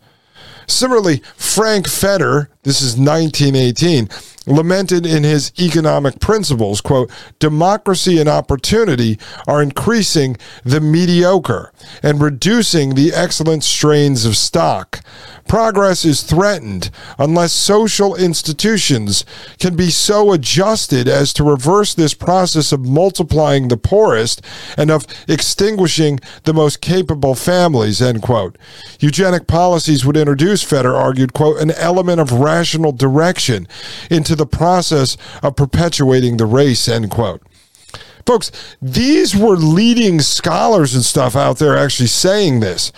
Similarly, 0.68 1.22
Frank 1.38 1.88
Fetter, 1.88 2.50
this 2.64 2.82
is 2.82 2.98
1918, 2.98 4.10
lamented 4.48 5.06
in 5.06 5.24
his 5.24 5.52
economic 5.60 6.20
principles, 6.20 6.82
quote, 6.82 7.12
democracy 7.40 8.20
and 8.20 8.30
opportunity 8.30 9.18
are 9.48 9.62
increasing 9.62 10.38
the 10.64 10.82
mediocre 10.82 11.72
and 12.04 12.22
reducing 12.22 12.96
the 12.96 13.12
excellent 13.14 13.64
strains 13.64 14.26
of 14.26 14.38
stock. 14.38 15.02
Progress 15.48 16.06
is 16.06 16.24
threatened 16.24 16.90
unless 17.20 17.54
social 17.54 18.16
institutions 18.16 19.26
can 19.60 19.76
be 19.76 19.92
so 19.92 20.34
adjusted 20.34 21.08
as 21.08 21.34
to 21.34 21.44
reverse 21.44 21.94
this 21.94 22.16
process 22.16 22.72
of 22.72 22.86
multiplying 22.86 23.68
the 23.68 23.78
poorest 23.78 24.42
and 24.76 24.90
of 24.90 25.06
extinguishing 25.28 26.20
the 26.44 26.54
most 26.54 26.82
capable 26.82 27.36
families, 27.36 28.02
end 28.02 28.24
quote. 28.24 28.58
Eugenic 29.00 29.46
policies 29.46 30.04
would 30.04 30.18
introduce, 30.18 30.64
Fetter 30.64 30.96
argued, 30.96 31.34
quote, 31.34 31.62
an 31.62 31.72
element 31.72 32.20
of 32.20 32.32
rational 32.32 32.92
direction 32.92 33.68
into 34.10 34.35
the 34.36 34.46
process 34.46 35.18
of 35.42 35.56
perpetuating 35.56 36.38
the 36.38 36.46
race, 36.46 36.88
end 36.88 37.12
quote. 37.12 37.42
Folks, 38.26 38.52
these 38.82 39.36
were 39.36 39.56
leading 39.56 40.20
scholars 40.20 40.96
and 40.96 41.04
stuff 41.04 41.36
out 41.36 41.60
there 41.60 41.78
actually 41.78 42.08
saying 42.08 42.60
this. 42.60 42.92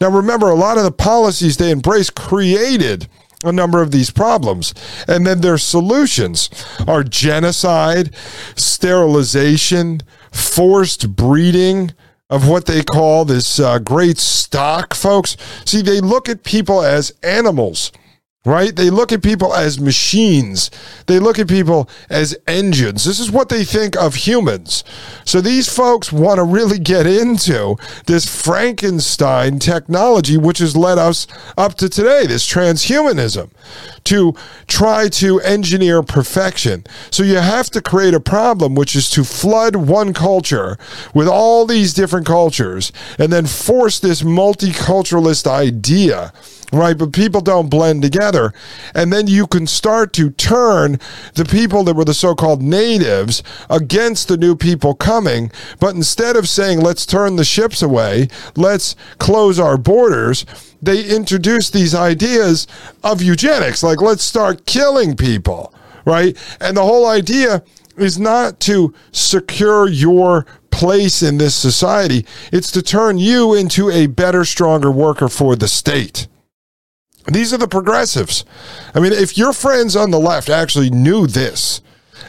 Now, 0.00 0.10
remember, 0.10 0.48
a 0.48 0.54
lot 0.54 0.78
of 0.78 0.84
the 0.84 0.92
policies 0.92 1.58
they 1.58 1.70
embraced 1.70 2.14
created 2.14 3.06
a 3.44 3.52
number 3.52 3.82
of 3.82 3.90
these 3.90 4.10
problems. 4.10 4.74
And 5.06 5.26
then 5.26 5.40
their 5.40 5.58
solutions 5.58 6.50
are 6.86 7.02
genocide, 7.02 8.14
sterilization, 8.56 10.00
forced 10.30 11.14
breeding 11.14 11.92
of 12.28 12.48
what 12.48 12.66
they 12.66 12.82
call 12.82 13.24
this 13.24 13.58
uh, 13.58 13.78
great 13.80 14.18
stock, 14.18 14.94
folks. 14.94 15.36
See, 15.64 15.82
they 15.82 16.00
look 16.00 16.28
at 16.28 16.44
people 16.44 16.82
as 16.82 17.12
animals 17.22 17.92
right? 18.46 18.74
They 18.74 18.88
look 18.88 19.12
at 19.12 19.22
people 19.22 19.54
as 19.54 19.78
machines. 19.78 20.70
They 21.06 21.18
look 21.18 21.38
at 21.38 21.46
people 21.46 21.90
as 22.08 22.34
engines. 22.46 23.04
This 23.04 23.20
is 23.20 23.30
what 23.30 23.50
they 23.50 23.64
think 23.64 23.96
of 23.96 24.14
humans. 24.14 24.82
So 25.26 25.42
these 25.42 25.68
folks 25.68 26.10
want 26.10 26.38
to 26.38 26.44
really 26.44 26.78
get 26.78 27.06
into 27.06 27.76
this 28.06 28.24
Frankenstein 28.24 29.58
technology, 29.58 30.38
which 30.38 30.58
has 30.58 30.74
led 30.74 30.96
us 30.96 31.26
up 31.58 31.74
to 31.74 31.88
today, 31.90 32.24
this 32.26 32.50
transhumanism, 32.50 33.50
to 34.04 34.34
try 34.66 35.10
to 35.10 35.40
engineer 35.40 36.02
perfection. 36.02 36.84
So 37.10 37.22
you 37.22 37.36
have 37.36 37.68
to 37.70 37.82
create 37.82 38.14
a 38.14 38.20
problem, 38.20 38.74
which 38.74 38.96
is 38.96 39.10
to 39.10 39.22
flood 39.22 39.76
one 39.76 40.14
culture 40.14 40.78
with 41.12 41.28
all 41.28 41.66
these 41.66 41.92
different 41.92 42.26
cultures 42.26 42.90
and 43.18 43.30
then 43.30 43.46
force 43.46 44.00
this 44.00 44.22
multiculturalist 44.22 45.46
idea 45.46 46.32
right? 46.72 46.96
But 46.96 47.12
people 47.12 47.40
don't 47.40 47.68
blend 47.68 48.02
together. 48.02 48.52
And 48.94 49.12
then 49.12 49.26
you 49.26 49.46
can 49.46 49.66
start 49.66 50.12
to 50.14 50.30
turn 50.30 50.98
the 51.34 51.44
people 51.44 51.84
that 51.84 51.94
were 51.94 52.04
the 52.04 52.14
so 52.14 52.34
called 52.34 52.62
natives 52.62 53.42
against 53.68 54.28
the 54.28 54.36
new 54.36 54.54
people 54.56 54.94
coming. 54.94 55.50
But 55.78 55.94
instead 55.94 56.36
of 56.36 56.48
saying, 56.48 56.80
let's 56.80 57.06
turn 57.06 57.36
the 57.36 57.44
ships 57.44 57.82
away, 57.82 58.28
let's 58.56 58.96
close 59.18 59.58
our 59.58 59.76
borders, 59.76 60.46
they 60.82 61.04
introduce 61.04 61.70
these 61.70 61.94
ideas 61.94 62.66
of 63.04 63.22
eugenics, 63.22 63.82
like 63.82 64.00
let's 64.00 64.22
start 64.22 64.66
killing 64.66 65.16
people, 65.16 65.74
right? 66.04 66.36
And 66.60 66.76
the 66.76 66.82
whole 66.82 67.06
idea 67.06 67.62
is 67.96 68.18
not 68.18 68.60
to 68.60 68.94
secure 69.12 69.88
your 69.88 70.46
place 70.70 71.22
in 71.22 71.36
this 71.38 71.54
society, 71.54 72.24
it's 72.52 72.70
to 72.70 72.80
turn 72.80 73.18
you 73.18 73.54
into 73.54 73.90
a 73.90 74.06
better, 74.06 74.44
stronger 74.44 74.90
worker 74.90 75.28
for 75.28 75.56
the 75.56 75.68
state. 75.68 76.28
These 77.26 77.52
are 77.52 77.58
the 77.58 77.68
progressives. 77.68 78.44
I 78.94 79.00
mean, 79.00 79.12
if 79.12 79.36
your 79.36 79.52
friends 79.52 79.94
on 79.96 80.10
the 80.10 80.18
left 80.18 80.48
actually 80.48 80.90
knew 80.90 81.26
this, 81.26 81.80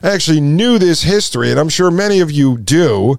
actually 0.04 0.42
knew 0.42 0.78
this 0.78 1.04
history, 1.04 1.52
and 1.52 1.60
I'm 1.60 1.70
sure 1.70 1.92
many 1.92 2.20
of 2.20 2.32
you 2.32 2.58
do, 2.58 3.18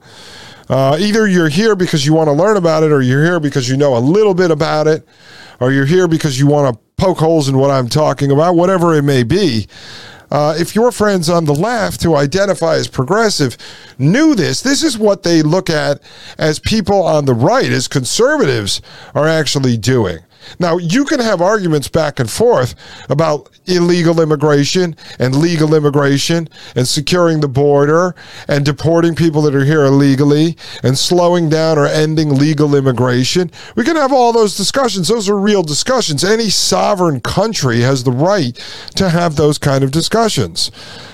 uh, 0.68 0.96
either 0.98 1.26
you're 1.26 1.48
here 1.48 1.74
because 1.74 2.06
you 2.06 2.14
want 2.14 2.28
to 2.28 2.32
learn 2.32 2.56
about 2.56 2.82
it, 2.82 2.92
or 2.92 3.02
you're 3.02 3.24
here 3.24 3.40
because 3.40 3.68
you 3.68 3.76
know 3.76 3.96
a 3.96 3.98
little 3.98 4.34
bit 4.34 4.50
about 4.50 4.86
it, 4.86 5.06
or 5.60 5.72
you're 5.72 5.86
here 5.86 6.08
because 6.08 6.38
you 6.38 6.46
want 6.46 6.74
to 6.74 6.80
poke 6.96 7.18
holes 7.18 7.48
in 7.48 7.58
what 7.58 7.70
I'm 7.70 7.88
talking 7.88 8.30
about, 8.30 8.54
whatever 8.54 8.94
it 8.94 9.02
may 9.02 9.22
be. 9.22 9.66
Uh, 10.30 10.54
if 10.58 10.74
your 10.74 10.90
friends 10.90 11.28
on 11.28 11.44
the 11.44 11.54
left 11.54 12.02
who 12.02 12.16
identify 12.16 12.74
as 12.74 12.88
progressive 12.88 13.58
knew 13.98 14.34
this, 14.34 14.62
this 14.62 14.82
is 14.82 14.96
what 14.96 15.24
they 15.24 15.42
look 15.42 15.68
at 15.68 16.00
as 16.38 16.58
people 16.58 17.02
on 17.02 17.26
the 17.26 17.34
right, 17.34 17.70
as 17.70 17.86
conservatives, 17.86 18.80
are 19.14 19.28
actually 19.28 19.76
doing. 19.76 20.20
Now, 20.58 20.78
you 20.78 21.04
can 21.04 21.20
have 21.20 21.40
arguments 21.40 21.88
back 21.88 22.20
and 22.20 22.30
forth 22.30 22.74
about 23.08 23.50
illegal 23.66 24.20
immigration 24.20 24.96
and 25.18 25.36
legal 25.36 25.74
immigration 25.74 26.48
and 26.74 26.86
securing 26.86 27.40
the 27.40 27.48
border 27.48 28.14
and 28.48 28.64
deporting 28.64 29.14
people 29.14 29.42
that 29.42 29.54
are 29.54 29.64
here 29.64 29.84
illegally 29.84 30.56
and 30.82 30.96
slowing 30.98 31.48
down 31.48 31.78
or 31.78 31.86
ending 31.86 32.36
legal 32.36 32.74
immigration. 32.74 33.50
We 33.76 33.84
can 33.84 33.96
have 33.96 34.12
all 34.12 34.32
those 34.32 34.56
discussions. 34.56 35.08
Those 35.08 35.28
are 35.28 35.38
real 35.38 35.62
discussions. 35.62 36.24
Any 36.24 36.50
sovereign 36.50 37.20
country 37.20 37.80
has 37.80 38.04
the 38.04 38.12
right 38.12 38.56
to 38.96 39.10
have 39.10 39.36
those 39.36 39.58
kind 39.58 39.84
of 39.84 39.90
discussions. 39.90 40.70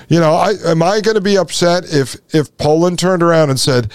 You 0.07 0.19
know, 0.19 0.33
I, 0.33 0.53
am 0.65 0.81
I 0.81 1.01
going 1.01 1.15
to 1.15 1.21
be 1.21 1.37
upset 1.37 1.93
if 1.93 2.15
if 2.33 2.55
Poland 2.57 2.97
turned 2.97 3.21
around 3.21 3.51
and 3.51 3.59
said, 3.59 3.91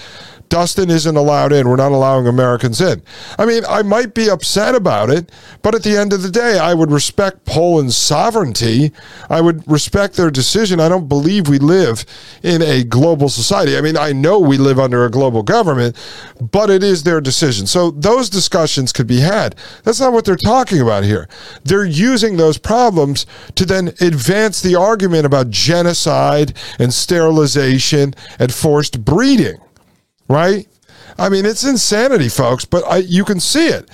Dustin 0.49 0.89
isn't 0.89 1.15
allowed 1.15 1.51
in. 1.51 1.67
We're 1.67 1.75
not 1.75 1.91
allowing 1.91 2.27
Americans 2.27 2.79
in. 2.81 3.01
I 3.37 3.45
mean, 3.45 3.63
I 3.67 3.81
might 3.81 4.13
be 4.13 4.29
upset 4.29 4.75
about 4.75 5.09
it, 5.09 5.31
but 5.61 5.75
at 5.75 5.83
the 5.83 5.97
end 5.97 6.13
of 6.13 6.21
the 6.21 6.29
day, 6.29 6.57
I 6.57 6.73
would 6.73 6.91
respect 6.91 7.45
Poland's 7.45 7.97
sovereignty. 7.97 8.91
I 9.29 9.41
would 9.41 9.69
respect 9.69 10.15
their 10.15 10.31
decision. 10.31 10.79
I 10.79 10.89
don't 10.89 11.09
believe 11.09 11.47
we 11.47 11.59
live 11.59 12.05
in 12.43 12.61
a 12.61 12.83
global 12.83 13.29
society. 13.29 13.77
I 13.77 13.81
mean, 13.81 13.97
I 13.97 14.13
know 14.13 14.39
we 14.39 14.57
live 14.57 14.79
under 14.79 15.05
a 15.05 15.11
global 15.11 15.43
government, 15.43 15.97
but 16.39 16.69
it 16.69 16.83
is 16.83 17.03
their 17.03 17.21
decision. 17.21 17.67
So 17.67 17.91
those 17.91 18.29
discussions 18.29 18.93
could 18.93 19.07
be 19.07 19.19
had. 19.19 19.55
That's 19.83 19.99
not 19.99 20.13
what 20.13 20.25
they're 20.25 20.35
talking 20.35 20.81
about 20.81 21.03
here. 21.03 21.27
They're 21.63 21.85
using 21.85 22.37
those 22.37 22.57
problems 22.57 23.25
to 23.55 23.65
then 23.65 23.89
advance 23.99 24.61
the 24.61 24.75
argument 24.75 25.25
about 25.25 25.49
genocide 25.49 26.55
and 26.79 26.93
sterilization 26.93 28.13
and 28.39 28.53
forced 28.53 29.03
breeding 29.03 29.57
right? 30.27 30.67
I 31.17 31.29
mean, 31.29 31.45
it's 31.45 31.63
insanity, 31.63 32.27
folks, 32.27 32.65
but 32.65 32.83
I, 32.85 32.97
you 32.97 33.23
can 33.23 33.39
see 33.39 33.67
it. 33.67 33.89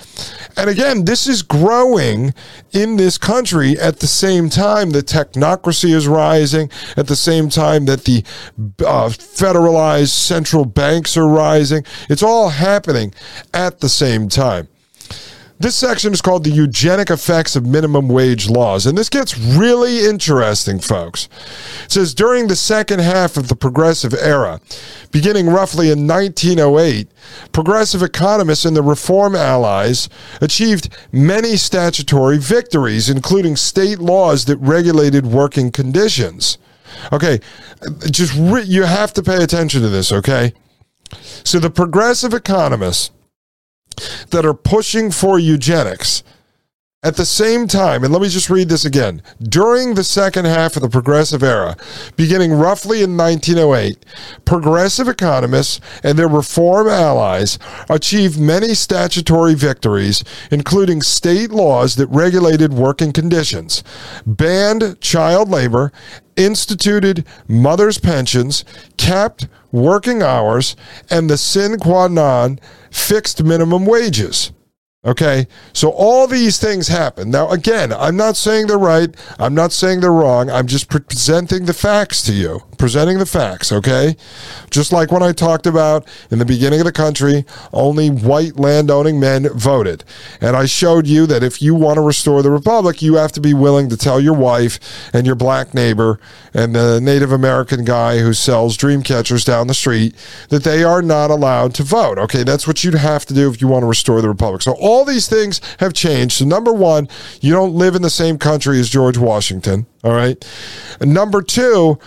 And 0.56 0.68
again, 0.68 1.04
this 1.04 1.28
is 1.28 1.42
growing 1.42 2.34
in 2.72 2.96
this 2.96 3.16
country 3.16 3.78
at 3.78 4.00
the 4.00 4.06
same 4.06 4.48
time 4.48 4.90
the 4.90 5.02
technocracy 5.02 5.94
is 5.94 6.08
rising, 6.08 6.68
at 6.96 7.06
the 7.06 7.16
same 7.16 7.48
time 7.48 7.84
that 7.84 8.04
the 8.04 8.24
uh, 8.84 9.08
federalized 9.08 10.08
central 10.08 10.64
banks 10.64 11.16
are 11.16 11.28
rising. 11.28 11.84
It's 12.08 12.22
all 12.22 12.48
happening 12.48 13.14
at 13.54 13.80
the 13.80 13.88
same 13.88 14.28
time. 14.28 14.68
This 15.62 15.76
section 15.76 16.12
is 16.12 16.20
called 16.20 16.42
the 16.42 16.50
eugenic 16.50 17.08
effects 17.08 17.54
of 17.54 17.64
minimum 17.64 18.08
wage 18.08 18.50
laws. 18.50 18.84
And 18.84 18.98
this 18.98 19.08
gets 19.08 19.38
really 19.38 20.04
interesting, 20.04 20.80
folks. 20.80 21.28
It 21.84 21.92
says 21.92 22.14
during 22.14 22.48
the 22.48 22.56
second 22.56 22.98
half 22.98 23.36
of 23.36 23.46
the 23.46 23.54
progressive 23.54 24.12
era, 24.12 24.60
beginning 25.12 25.46
roughly 25.46 25.92
in 25.92 26.08
1908, 26.08 27.06
progressive 27.52 28.02
economists 28.02 28.64
and 28.64 28.74
the 28.74 28.82
reform 28.82 29.36
allies 29.36 30.08
achieved 30.40 30.88
many 31.12 31.56
statutory 31.56 32.38
victories, 32.38 33.08
including 33.08 33.54
state 33.54 34.00
laws 34.00 34.46
that 34.46 34.56
regulated 34.56 35.26
working 35.26 35.70
conditions. 35.70 36.58
Okay, 37.12 37.38
just 38.10 38.34
re- 38.36 38.64
you 38.64 38.82
have 38.82 39.12
to 39.12 39.22
pay 39.22 39.44
attention 39.44 39.80
to 39.82 39.88
this, 39.88 40.10
okay? 40.10 40.54
So 41.44 41.60
the 41.60 41.70
progressive 41.70 42.34
economists 42.34 43.12
that 44.30 44.44
are 44.46 44.54
pushing 44.54 45.10
for 45.10 45.38
eugenics 45.38 46.22
At 47.04 47.16
the 47.16 47.26
same 47.26 47.66
time, 47.66 48.04
and 48.04 48.12
let 48.12 48.22
me 48.22 48.28
just 48.28 48.48
read 48.48 48.68
this 48.68 48.84
again. 48.84 49.22
During 49.42 49.94
the 49.94 50.04
second 50.04 50.44
half 50.44 50.76
of 50.76 50.82
the 50.82 50.88
progressive 50.88 51.42
era, 51.42 51.76
beginning 52.14 52.52
roughly 52.52 53.02
in 53.02 53.16
1908, 53.16 54.04
progressive 54.44 55.08
economists 55.08 55.80
and 56.04 56.16
their 56.16 56.28
reform 56.28 56.86
allies 56.86 57.58
achieved 57.90 58.38
many 58.38 58.74
statutory 58.74 59.54
victories, 59.54 60.22
including 60.52 61.02
state 61.02 61.50
laws 61.50 61.96
that 61.96 62.06
regulated 62.06 62.72
working 62.72 63.12
conditions, 63.12 63.82
banned 64.24 65.00
child 65.00 65.48
labor, 65.48 65.90
instituted 66.36 67.26
mothers' 67.48 67.98
pensions, 67.98 68.64
capped 68.96 69.48
working 69.72 70.22
hours, 70.22 70.76
and 71.10 71.28
the 71.28 71.36
sine 71.36 71.78
qua 71.80 72.06
non 72.06 72.60
fixed 72.92 73.42
minimum 73.42 73.86
wages. 73.86 74.52
Okay, 75.04 75.48
so 75.72 75.90
all 75.90 76.28
these 76.28 76.60
things 76.60 76.86
happen. 76.86 77.28
Now, 77.28 77.50
again, 77.50 77.92
I'm 77.92 78.16
not 78.16 78.36
saying 78.36 78.68
they're 78.68 78.78
right. 78.78 79.12
I'm 79.36 79.52
not 79.52 79.72
saying 79.72 79.98
they're 79.98 80.12
wrong. 80.12 80.48
I'm 80.48 80.68
just 80.68 80.88
presenting 80.88 81.64
the 81.64 81.74
facts 81.74 82.22
to 82.22 82.32
you. 82.32 82.60
Presenting 82.78 83.18
the 83.18 83.26
facts, 83.26 83.72
okay? 83.72 84.14
Just 84.70 84.92
like 84.92 85.10
when 85.10 85.22
I 85.22 85.32
talked 85.32 85.66
about 85.66 86.06
in 86.30 86.38
the 86.38 86.44
beginning 86.44 86.78
of 86.78 86.86
the 86.86 86.92
country, 86.92 87.44
only 87.72 88.10
white 88.10 88.60
landowning 88.60 89.18
men 89.18 89.48
voted. 89.48 90.04
And 90.40 90.54
I 90.54 90.66
showed 90.66 91.08
you 91.08 91.26
that 91.26 91.42
if 91.42 91.60
you 91.60 91.74
want 91.74 91.96
to 91.96 92.02
restore 92.02 92.40
the 92.44 92.52
republic, 92.52 93.02
you 93.02 93.16
have 93.16 93.32
to 93.32 93.40
be 93.40 93.54
willing 93.54 93.88
to 93.88 93.96
tell 93.96 94.20
your 94.20 94.34
wife 94.34 94.78
and 95.12 95.26
your 95.26 95.34
black 95.34 95.74
neighbor 95.74 96.20
and 96.54 96.74
the 96.74 97.00
Native 97.00 97.32
American 97.32 97.84
guy 97.84 98.18
who 98.18 98.32
sells 98.32 98.76
dream 98.76 99.02
catchers 99.02 99.44
down 99.44 99.66
the 99.66 99.74
street 99.74 100.14
that 100.48 100.64
they 100.64 100.84
are 100.84 101.02
not 101.02 101.30
allowed 101.30 101.74
to 101.74 101.82
vote. 101.82 102.18
Okay, 102.18 102.42
that's 102.42 102.66
what 102.66 102.84
you'd 102.84 102.94
have 102.94 103.24
to 103.26 103.34
do 103.34 103.50
if 103.50 103.60
you 103.60 103.68
want 103.68 103.82
to 103.82 103.86
restore 103.86 104.20
the 104.20 104.28
republic. 104.28 104.62
So, 104.62 104.72
all 104.80 105.04
these 105.04 105.28
things 105.28 105.60
have 105.78 105.92
changed. 105.92 106.36
So, 106.36 106.44
number 106.44 106.72
one, 106.72 107.08
you 107.40 107.52
don't 107.52 107.74
live 107.74 107.94
in 107.94 108.02
the 108.02 108.10
same 108.10 108.38
country 108.38 108.78
as 108.78 108.88
George 108.88 109.18
Washington. 109.18 109.86
All 110.04 110.12
right. 110.12 110.44
And 111.00 111.14
number 111.14 111.42
two, 111.42 111.98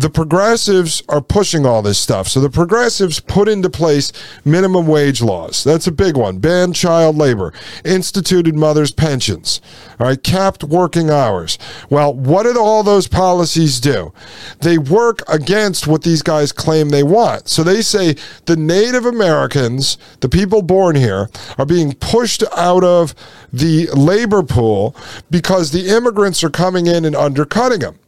the 0.00 0.10
progressives 0.10 1.02
are 1.08 1.20
pushing 1.20 1.66
all 1.66 1.82
this 1.82 1.98
stuff. 1.98 2.28
So 2.28 2.38
the 2.40 2.50
progressives 2.50 3.18
put 3.18 3.48
into 3.48 3.68
place 3.68 4.12
minimum 4.44 4.86
wage 4.86 5.20
laws. 5.20 5.64
That's 5.64 5.88
a 5.88 5.92
big 5.92 6.16
one. 6.16 6.38
Banned 6.38 6.76
child 6.76 7.16
labor, 7.16 7.52
instituted 7.84 8.54
mothers' 8.54 8.92
pensions, 8.92 9.60
all 9.98 10.06
right, 10.06 10.22
capped 10.22 10.62
working 10.62 11.10
hours. 11.10 11.58
Well, 11.90 12.14
what 12.14 12.44
did 12.44 12.56
all 12.56 12.84
those 12.84 13.08
policies 13.08 13.80
do? 13.80 14.12
They 14.60 14.78
work 14.78 15.22
against 15.28 15.88
what 15.88 16.04
these 16.04 16.22
guys 16.22 16.52
claim 16.52 16.90
they 16.90 17.02
want. 17.02 17.48
So 17.48 17.64
they 17.64 17.82
say 17.82 18.14
the 18.46 18.56
Native 18.56 19.04
Americans, 19.04 19.98
the 20.20 20.28
people 20.28 20.62
born 20.62 20.94
here, 20.94 21.28
are 21.58 21.66
being 21.66 21.94
pushed 21.94 22.44
out 22.56 22.84
of 22.84 23.16
the 23.52 23.88
labor 23.94 24.44
pool 24.44 24.94
because 25.28 25.72
the 25.72 25.88
immigrants 25.88 26.44
are 26.44 26.50
coming 26.50 26.86
in 26.86 27.04
and 27.04 27.16
undercutting 27.16 27.80
them. 27.80 27.98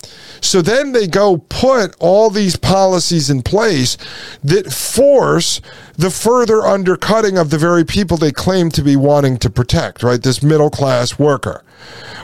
So 0.41 0.63
then 0.63 0.93
they 0.93 1.07
go 1.07 1.39
put 1.81 1.97
all 1.99 2.31
these 2.31 2.57
policies 2.57 3.31
in 3.31 3.43
place 3.43 3.97
that 4.45 4.73
force 4.73 5.61
the 5.97 6.11
further 6.11 6.61
undercutting 6.63 7.39
of 7.39 7.51
the 7.51 7.59
very 7.59 7.85
people 7.85 8.17
they 8.17 8.33
claim 8.33 8.71
to 8.71 8.83
be 8.83 8.97
wanting 8.97 9.39
to 9.39 9.49
protect, 9.49 10.03
right? 10.03 10.23
This 10.23 10.43
middle 10.43 10.71
class 10.71 11.19
worker. 11.19 11.63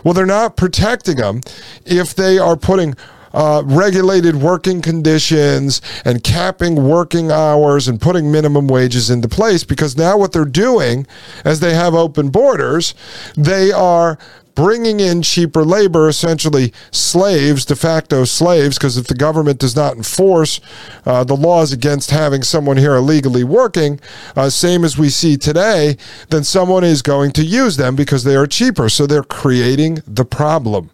Well, 0.04 0.14
they're 0.14 0.26
not 0.26 0.56
protecting 0.56 1.16
them 1.16 1.40
if 1.84 2.14
they 2.14 2.38
are 2.38 2.56
putting 2.56 2.94
uh, 3.32 3.62
regulated 3.66 4.36
working 4.36 4.80
conditions 4.80 5.82
and 6.04 6.22
capping 6.22 6.88
working 6.88 7.30
hours 7.30 7.88
and 7.88 8.00
putting 8.00 8.30
minimum 8.30 8.66
wages 8.66 9.10
into 9.10 9.28
place 9.28 9.64
because 9.64 9.96
now 9.96 10.16
what 10.16 10.32
they're 10.32 10.44
doing 10.44 11.06
as 11.44 11.60
they 11.60 11.74
have 11.74 11.94
open 11.94 12.28
borders, 12.28 12.94
they 13.36 13.72
are 13.72 14.18
bringing 14.56 14.98
in 14.98 15.22
cheaper 15.22 15.64
labor, 15.64 16.08
essentially 16.08 16.72
slaves, 16.90 17.64
de 17.64 17.76
facto 17.76 18.24
slaves, 18.24 18.76
because 18.76 18.96
if 18.96 19.06
the 19.06 19.14
government 19.14 19.60
does 19.60 19.76
not 19.76 19.94
enforce 19.94 20.60
uh, 21.04 21.22
the 21.22 21.36
laws 21.36 21.72
against 21.72 22.10
having 22.10 22.42
someone 22.42 22.76
here 22.76 22.96
illegally 22.96 23.44
working, 23.44 24.00
uh, 24.34 24.50
same 24.50 24.84
as 24.84 24.98
we 24.98 25.08
see 25.08 25.36
today, 25.36 25.96
then 26.30 26.42
someone 26.42 26.82
is 26.82 27.02
going 27.02 27.30
to 27.30 27.44
use 27.44 27.76
them 27.76 27.94
because 27.94 28.24
they 28.24 28.34
are 28.34 28.46
cheaper. 28.46 28.88
So 28.88 29.06
they're 29.06 29.22
creating 29.22 30.00
the 30.06 30.24
problem. 30.24 30.90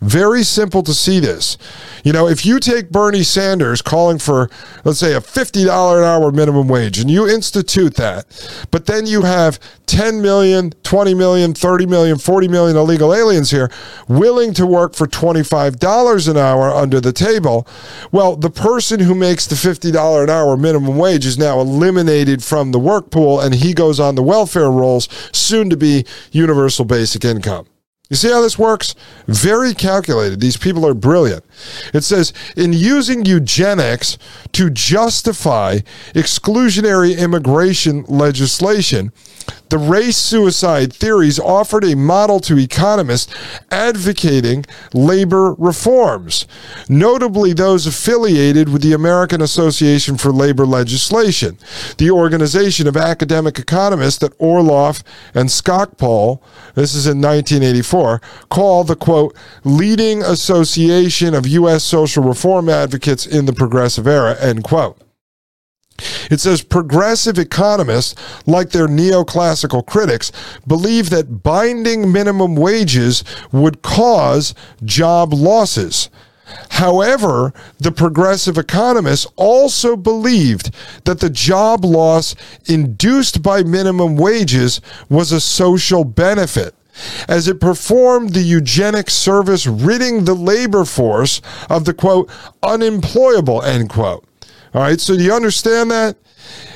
Very 0.00 0.42
simple 0.42 0.82
to 0.84 0.94
see 0.94 1.20
this. 1.20 1.58
You 2.04 2.12
know, 2.12 2.26
if 2.26 2.46
you 2.46 2.58
take 2.58 2.90
Bernie 2.90 3.22
Sanders 3.22 3.82
calling 3.82 4.18
for, 4.18 4.48
let's 4.84 4.98
say, 4.98 5.12
a 5.14 5.20
$50 5.20 5.98
an 5.98 6.04
hour 6.04 6.32
minimum 6.32 6.68
wage 6.68 6.98
and 6.98 7.10
you 7.10 7.28
institute 7.28 7.94
that, 7.96 8.24
but 8.70 8.86
then 8.86 9.06
you 9.06 9.22
have 9.22 9.60
10 9.86 10.22
million, 10.22 10.70
20 10.84 11.14
million, 11.14 11.52
30 11.52 11.86
million, 11.86 12.16
40 12.16 12.48
million 12.48 12.76
illegal 12.76 13.14
aliens 13.14 13.50
here 13.50 13.70
willing 14.08 14.54
to 14.54 14.64
work 14.64 14.94
for 14.94 15.06
$25 15.06 16.28
an 16.28 16.36
hour 16.38 16.70
under 16.70 17.00
the 17.00 17.12
table, 17.12 17.66
well, 18.10 18.36
the 18.36 18.50
person 18.50 19.00
who 19.00 19.14
makes 19.14 19.46
the 19.46 19.54
$50 19.54 20.22
an 20.22 20.30
hour 20.30 20.56
minimum 20.56 20.96
wage 20.96 21.26
is 21.26 21.36
now 21.36 21.60
eliminated 21.60 22.42
from 22.42 22.72
the 22.72 22.78
work 22.78 23.10
pool 23.10 23.38
and 23.38 23.56
he 23.56 23.74
goes 23.74 24.00
on 24.00 24.14
the 24.14 24.22
welfare 24.22 24.70
rolls, 24.70 25.08
soon 25.32 25.68
to 25.68 25.76
be 25.76 26.06
universal 26.32 26.86
basic 26.86 27.24
income. 27.24 27.66
You 28.10 28.16
see 28.16 28.30
how 28.30 28.42
this 28.42 28.58
works? 28.58 28.94
Very 29.28 29.72
calculated. 29.72 30.40
These 30.40 30.56
people 30.56 30.84
are 30.86 30.94
brilliant. 30.94 31.44
It 31.92 32.04
says 32.04 32.32
in 32.56 32.72
using 32.72 33.24
eugenics 33.24 34.18
to 34.52 34.70
justify 34.70 35.78
exclusionary 36.14 37.18
immigration 37.18 38.04
legislation, 38.08 39.12
the 39.70 39.78
race 39.78 40.16
suicide 40.16 40.92
theories 40.92 41.38
offered 41.38 41.84
a 41.84 41.94
model 41.94 42.40
to 42.40 42.58
economists 42.58 43.32
advocating 43.70 44.64
labor 44.92 45.54
reforms, 45.54 46.46
notably 46.88 47.52
those 47.52 47.86
affiliated 47.86 48.68
with 48.68 48.82
the 48.82 48.92
American 48.92 49.40
Association 49.40 50.16
for 50.16 50.32
Labor 50.32 50.66
Legislation, 50.66 51.56
the 51.98 52.10
organization 52.10 52.88
of 52.88 52.96
academic 52.96 53.58
economists 53.58 54.18
that 54.18 54.36
Orloff 54.38 55.04
and 55.34 55.48
Skocpol, 55.48 56.40
this 56.74 56.94
is 56.94 57.06
in 57.06 57.20
1984, 57.20 58.20
call 58.50 58.82
the 58.82 58.96
quote, 58.96 59.36
leading 59.62 60.20
association 60.22 61.32
of 61.32 61.46
U.S. 61.50 61.84
social 61.84 62.22
reform 62.22 62.68
advocates 62.68 63.26
in 63.26 63.46
the 63.46 63.52
progressive 63.52 64.06
era, 64.06 64.36
end 64.40 64.64
quote. 64.64 65.00
It 66.30 66.40
says 66.40 66.62
progressive 66.62 67.38
economists, 67.38 68.14
like 68.46 68.70
their 68.70 68.88
neoclassical 68.88 69.86
critics, 69.86 70.32
believe 70.66 71.10
that 71.10 71.42
binding 71.42 72.10
minimum 72.10 72.56
wages 72.56 73.24
would 73.52 73.82
cause 73.82 74.54
job 74.84 75.32
losses. 75.32 76.08
However, 76.70 77.52
the 77.78 77.92
progressive 77.92 78.58
economists 78.58 79.26
also 79.36 79.96
believed 79.96 80.74
that 81.04 81.20
the 81.20 81.30
job 81.30 81.84
loss 81.84 82.34
induced 82.66 83.42
by 83.42 83.62
minimum 83.62 84.16
wages 84.16 84.80
was 85.08 85.30
a 85.30 85.40
social 85.40 86.04
benefit 86.04 86.74
as 87.28 87.48
it 87.48 87.60
performed 87.60 88.30
the 88.30 88.40
eugenic 88.40 89.10
service 89.10 89.66
ridding 89.66 90.24
the 90.24 90.34
labor 90.34 90.84
force 90.84 91.40
of 91.68 91.84
the 91.84 91.94
quote 91.94 92.30
unemployable 92.62 93.62
end 93.62 93.88
quote 93.88 94.24
all 94.72 94.82
right. 94.82 95.00
So 95.00 95.16
do 95.16 95.22
you 95.22 95.32
understand 95.32 95.90
that? 95.90 96.16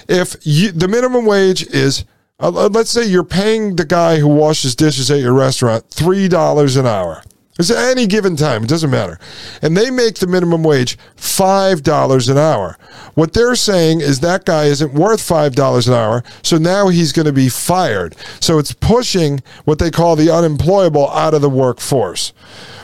If 0.09 0.36
you, 0.42 0.72
the 0.72 0.88
minimum 0.88 1.26
wage 1.26 1.64
is, 1.66 2.05
uh, 2.40 2.51
let's 2.51 2.90
say 2.90 3.05
you're 3.05 3.24
paying 3.24 3.76
the 3.76 3.84
guy 3.84 4.18
who 4.18 4.28
washes 4.28 4.74
dishes 4.74 5.10
at 5.10 5.20
your 5.20 5.32
restaurant 5.32 5.88
$3 5.90 6.78
an 6.78 6.86
hour. 6.86 7.22
It's 7.56 7.70
at 7.70 7.78
any 7.78 8.09
given 8.09 8.35
time, 8.35 8.64
it 8.64 8.68
doesn't 8.68 8.90
matter. 8.90 9.18
And 9.62 9.76
they 9.76 9.89
make 9.89 10.16
the 10.16 10.26
minimum 10.26 10.64
wage 10.64 10.98
$5 11.16 12.31
an 12.31 12.39
hour. 12.39 12.76
What 13.14 13.32
they're 13.32 13.55
saying 13.55 14.01
is 14.01 14.20
that 14.20 14.44
guy 14.44 14.64
isn't 14.64 14.93
worth 14.93 15.20
$5 15.20 15.86
an 15.86 15.94
hour, 15.94 16.24
so 16.43 16.59
now 16.59 16.89
he's 16.89 17.12
going 17.12 17.26
to 17.26 17.32
be 17.32 17.48
fired. 17.48 18.16
So 18.40 18.59
it's 18.59 18.72
pushing 18.72 19.40
what 19.64 19.78
they 19.78 19.93
call 19.93 20.16
the 20.16 20.31
unemployable 20.31 21.09
out 21.10 21.32
of 21.32 21.43
the 21.43 21.51
workforce. 21.51 22.32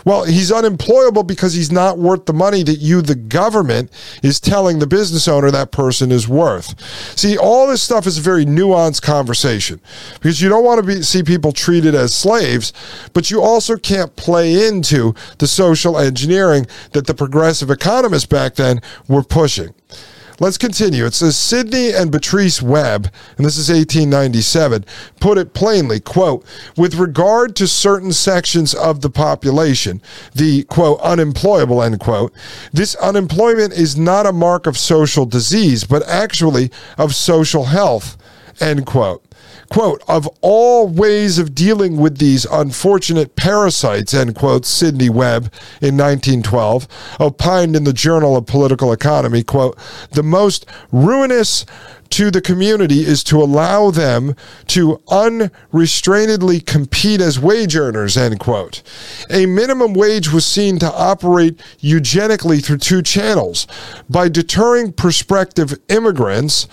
Well, 0.04 0.24
he's 0.24 0.50
unemployable 0.50 1.24
because 1.24 1.54
he's 1.54 1.70
not 1.70 1.98
worth 1.98 2.26
the 2.26 2.32
money 2.32 2.62
that 2.62 2.78
you, 2.78 3.02
the 3.02 3.14
government, 3.14 3.90
is 4.22 4.40
telling 4.40 4.78
the 4.78 4.86
business 4.86 5.28
owner 5.28 5.50
that 5.50 5.72
person 5.72 6.10
is 6.10 6.26
worth. 6.26 6.80
See, 7.18 7.36
all 7.36 7.66
this 7.66 7.82
stuff 7.82 8.06
is 8.06 8.18
a 8.18 8.22
very 8.22 8.46
nuanced 8.46 9.02
conversation 9.02 9.80
because 10.14 10.40
you 10.40 10.48
don't 10.48 10.64
want 10.64 10.80
to 10.80 10.86
be, 10.86 11.02
see 11.02 11.22
people 11.22 11.52
treated 11.52 11.94
as 11.94 12.14
slaves, 12.14 12.72
but 13.12 13.30
you 13.30 13.42
also 13.42 13.76
can't 13.76 14.14
play 14.16 14.54
into 14.60 15.14
the 15.38 15.46
social 15.46 15.98
engineering 15.98 16.66
that 16.92 17.06
the 17.06 17.14
progressive 17.14 17.70
economists 17.70 18.26
back 18.26 18.54
then 18.54 18.80
were 19.08 19.22
pushing. 19.22 19.74
Let's 20.40 20.56
continue. 20.56 21.04
It 21.04 21.12
says 21.12 21.36
Sidney 21.36 21.92
and 21.92 22.10
Beatrice 22.10 22.62
Webb, 22.62 23.12
and 23.36 23.44
this 23.44 23.58
is 23.58 23.68
1897, 23.68 24.86
put 25.20 25.36
it 25.36 25.52
plainly, 25.52 26.00
quote, 26.00 26.46
with 26.78 26.94
regard 26.94 27.54
to 27.56 27.66
certain 27.66 28.14
sections 28.14 28.72
of 28.72 29.02
the 29.02 29.10
population, 29.10 30.00
the 30.34 30.62
quote, 30.64 30.98
unemployable, 31.02 31.82
end 31.82 32.00
quote, 32.00 32.32
this 32.72 32.94
unemployment 32.94 33.74
is 33.74 33.98
not 33.98 34.24
a 34.24 34.32
mark 34.32 34.66
of 34.66 34.78
social 34.78 35.26
disease, 35.26 35.84
but 35.84 36.08
actually 36.08 36.70
of 36.96 37.14
social 37.14 37.64
health, 37.64 38.16
end 38.62 38.86
quote. 38.86 39.22
Quote, 39.70 40.02
of 40.06 40.28
all 40.42 40.86
ways 40.86 41.38
of 41.38 41.54
dealing 41.54 41.96
with 41.96 42.18
these 42.18 42.44
unfortunate 42.44 43.36
parasites, 43.36 44.12
end 44.12 44.34
quote, 44.34 44.66
Sidney 44.66 45.08
Webb 45.08 45.44
in 45.80 45.96
1912 45.96 46.86
opined 47.18 47.74
in 47.74 47.84
the 47.84 47.92
Journal 47.92 48.36
of 48.36 48.46
Political 48.46 48.92
Economy, 48.92 49.42
quote, 49.42 49.78
the 50.10 50.22
most 50.22 50.66
ruinous 50.92 51.64
to 52.10 52.30
the 52.30 52.40
community 52.40 53.00
is 53.00 53.22
to 53.24 53.40
allow 53.40 53.90
them 53.90 54.34
to 54.66 55.00
unrestrainedly 55.08 56.60
compete 56.60 57.20
as 57.20 57.38
wage 57.38 57.76
earners, 57.76 58.16
end 58.16 58.40
quote. 58.40 58.82
A 59.30 59.46
minimum 59.46 59.94
wage 59.94 60.32
was 60.32 60.44
seen 60.44 60.78
to 60.80 60.92
operate 60.92 61.60
eugenically 61.78 62.58
through 62.60 62.78
two 62.78 63.02
channels 63.02 63.66
by 64.08 64.28
deterring 64.28 64.92
prospective 64.92 65.78
immigrants. 65.88 66.66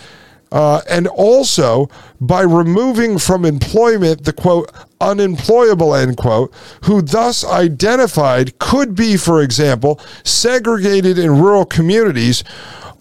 Uh, 0.51 0.81
and 0.89 1.07
also 1.07 1.89
by 2.21 2.41
removing 2.41 3.17
from 3.17 3.43
employment 3.43 4.23
the 4.23 4.31
quote 4.33 4.71
unemployable 5.01 5.93
end 5.93 6.15
quote 6.15 6.53
who 6.85 7.01
thus 7.01 7.43
identified 7.43 8.57
could 8.57 8.95
be 8.95 9.17
for 9.17 9.41
example 9.41 9.99
segregated 10.23 11.19
in 11.19 11.39
rural 11.39 11.65
communities 11.65 12.43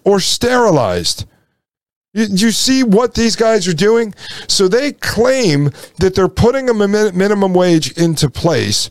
or 0.04 0.18
sterilized 0.18 1.24
you, 2.16 2.24
you 2.30 2.50
see 2.50 2.82
what 2.82 3.14
these 3.14 3.36
guys 3.36 3.68
are 3.68 3.74
doing? 3.74 4.14
So 4.48 4.68
they 4.68 4.92
claim 4.92 5.70
that 5.98 6.14
they're 6.14 6.28
putting 6.28 6.70
a 6.70 6.74
minimum 6.74 7.52
wage 7.52 7.92
into 7.98 8.30
place 8.30 8.90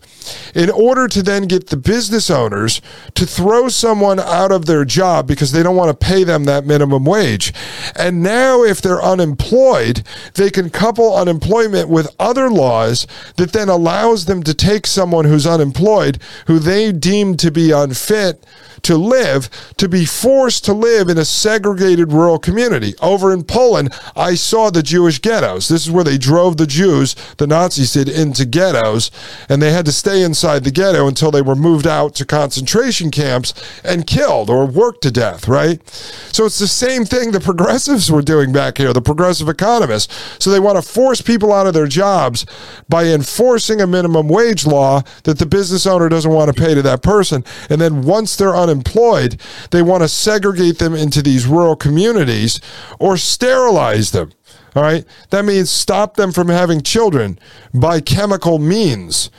in 0.53 0.69
order 0.69 1.07
to 1.07 1.23
then 1.23 1.43
get 1.47 1.67
the 1.67 1.77
business 1.77 2.29
owners 2.29 2.81
to 3.15 3.25
throw 3.25 3.67
someone 3.67 4.19
out 4.19 4.51
of 4.51 4.65
their 4.65 4.85
job 4.85 5.27
because 5.27 5.51
they 5.51 5.63
don't 5.63 5.75
want 5.75 5.89
to 5.89 6.05
pay 6.05 6.23
them 6.23 6.43
that 6.43 6.65
minimum 6.65 7.03
wage. 7.03 7.51
And 7.95 8.21
now, 8.21 8.63
if 8.63 8.81
they're 8.81 9.01
unemployed, 9.01 10.03
they 10.35 10.51
can 10.51 10.69
couple 10.69 11.15
unemployment 11.15 11.89
with 11.89 12.13
other 12.19 12.49
laws 12.49 13.07
that 13.37 13.53
then 13.53 13.69
allows 13.69 14.25
them 14.25 14.43
to 14.43 14.53
take 14.53 14.85
someone 14.85 15.25
who's 15.25 15.47
unemployed, 15.47 16.19
who 16.45 16.59
they 16.59 16.91
deem 16.91 17.37
to 17.37 17.49
be 17.49 17.71
unfit 17.71 18.43
to 18.85 18.97
live, 18.97 19.49
to 19.77 19.89
be 19.89 20.05
forced 20.05 20.63
to 20.65 20.73
live 20.73 21.09
in 21.09 21.17
a 21.17 21.25
segregated 21.25 22.13
rural 22.13 22.37
community. 22.37 22.93
Over 23.01 23.33
in 23.33 23.43
Poland, 23.43 23.93
I 24.15 24.35
saw 24.35 24.69
the 24.69 24.83
Jewish 24.83 25.19
ghettos. 25.19 25.67
This 25.67 25.87
is 25.87 25.91
where 25.91 26.03
they 26.03 26.19
drove 26.19 26.57
the 26.57 26.67
Jews, 26.67 27.15
the 27.37 27.47
Nazis 27.47 27.93
did, 27.93 28.07
into 28.07 28.45
ghettos, 28.45 29.09
and 29.49 29.59
they 29.59 29.71
had 29.71 29.85
to 29.85 29.91
stay 29.91 30.21
inside 30.21 30.63
the 30.63 30.71
ghetto 30.71 31.07
until 31.07 31.31
they 31.31 31.41
were 31.41 31.55
moved 31.55 31.87
out 31.87 32.13
to 32.15 32.25
concentration 32.25 33.09
camps 33.09 33.53
and 33.83 34.05
killed 34.05 34.51
or 34.51 34.65
worked 34.67 35.01
to 35.01 35.11
death, 35.11 35.47
right? 35.47 35.87
So 36.31 36.45
it's 36.45 36.59
the 36.59 36.67
same 36.67 37.05
thing 37.05 37.31
the 37.31 37.39
progressives 37.39 38.11
were 38.11 38.21
doing 38.21 38.53
back 38.53 38.77
here, 38.77 38.93
the 38.93 39.01
progressive 39.01 39.49
economists. 39.49 40.13
So 40.39 40.51
they 40.51 40.59
want 40.59 40.77
to 40.77 40.81
force 40.81 41.21
people 41.21 41.51
out 41.51 41.65
of 41.65 41.73
their 41.73 41.87
jobs 41.87 42.45
by 42.87 43.05
enforcing 43.05 43.81
a 43.81 43.87
minimum 43.87 44.27
wage 44.27 44.67
law 44.67 45.01
that 45.23 45.39
the 45.39 45.45
business 45.47 45.87
owner 45.87 46.07
doesn't 46.07 46.31
want 46.31 46.53
to 46.53 46.61
pay 46.61 46.75
to 46.75 46.83
that 46.83 47.01
person. 47.01 47.43
And 47.69 47.81
then 47.81 48.03
once 48.03 48.35
they're 48.35 48.55
unemployed, 48.55 48.74
unemployed, 48.75 49.39
they 49.71 49.81
want 49.81 50.03
to 50.03 50.09
segregate 50.09 50.79
them 50.79 50.93
into 50.93 51.21
these 51.21 51.45
rural 51.45 51.75
communities 51.75 52.59
or 52.99 53.17
sterilize 53.17 54.11
them. 54.11 54.31
All 54.75 54.83
right. 54.83 55.05
That 55.29 55.45
means 55.45 55.69
stop 55.69 56.15
them 56.15 56.31
from 56.31 56.49
having 56.49 56.81
children 56.81 57.39
by 57.73 58.01
chemical 58.01 58.59
means. 58.59 59.29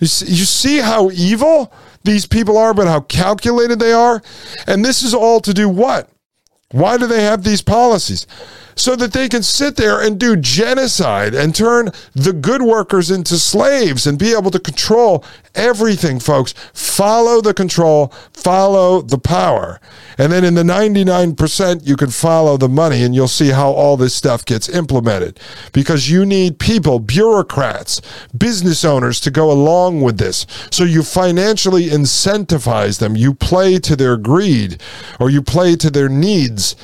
You 0.00 0.08
see, 0.08 0.26
you 0.26 0.44
see 0.44 0.78
how 0.78 1.10
evil 1.10 1.72
these 2.02 2.26
people 2.26 2.58
are, 2.58 2.74
but 2.74 2.88
how 2.88 3.00
calculated 3.00 3.78
they 3.78 3.92
are? 3.92 4.20
And 4.66 4.84
this 4.84 5.04
is 5.04 5.14
all 5.14 5.40
to 5.40 5.54
do 5.54 5.68
what? 5.68 6.10
Why 6.72 6.96
do 6.96 7.06
they 7.06 7.22
have 7.22 7.44
these 7.44 7.62
policies? 7.62 8.26
so 8.74 8.96
that 8.96 9.12
they 9.12 9.28
can 9.28 9.42
sit 9.42 9.76
there 9.76 10.00
and 10.00 10.18
do 10.18 10.36
genocide 10.36 11.34
and 11.34 11.54
turn 11.54 11.90
the 12.14 12.32
good 12.32 12.62
workers 12.62 13.10
into 13.10 13.38
slaves 13.38 14.06
and 14.06 14.18
be 14.18 14.32
able 14.32 14.50
to 14.50 14.58
control 14.58 15.24
everything, 15.54 16.20
folks. 16.20 16.54
Follow 16.72 17.40
the 17.40 17.54
control, 17.54 18.08
follow 18.32 19.02
the 19.02 19.18
power. 19.18 19.80
And 20.18 20.32
then 20.32 20.44
in 20.44 20.54
the 20.54 20.62
99%, 20.62 21.86
you 21.86 21.96
can 21.96 22.10
follow 22.10 22.56
the 22.56 22.68
money 22.68 23.02
and 23.02 23.14
you'll 23.14 23.28
see 23.28 23.50
how 23.50 23.70
all 23.70 23.96
this 23.96 24.14
stuff 24.14 24.44
gets 24.44 24.68
implemented 24.68 25.40
because 25.72 26.10
you 26.10 26.26
need 26.26 26.58
people, 26.58 26.98
bureaucrats, 26.98 28.00
business 28.36 28.84
owners 28.84 29.20
to 29.20 29.30
go 29.30 29.50
along 29.50 30.02
with 30.02 30.18
this. 30.18 30.46
So 30.70 30.84
you 30.84 31.02
financially 31.02 31.86
incentivize 31.86 32.98
them. 32.98 33.16
You 33.16 33.34
play 33.34 33.78
to 33.80 33.96
their 33.96 34.16
greed 34.16 34.80
or 35.18 35.30
you 35.30 35.42
play 35.42 35.76
to 35.76 35.90
their 35.90 36.08
needs 36.08 36.76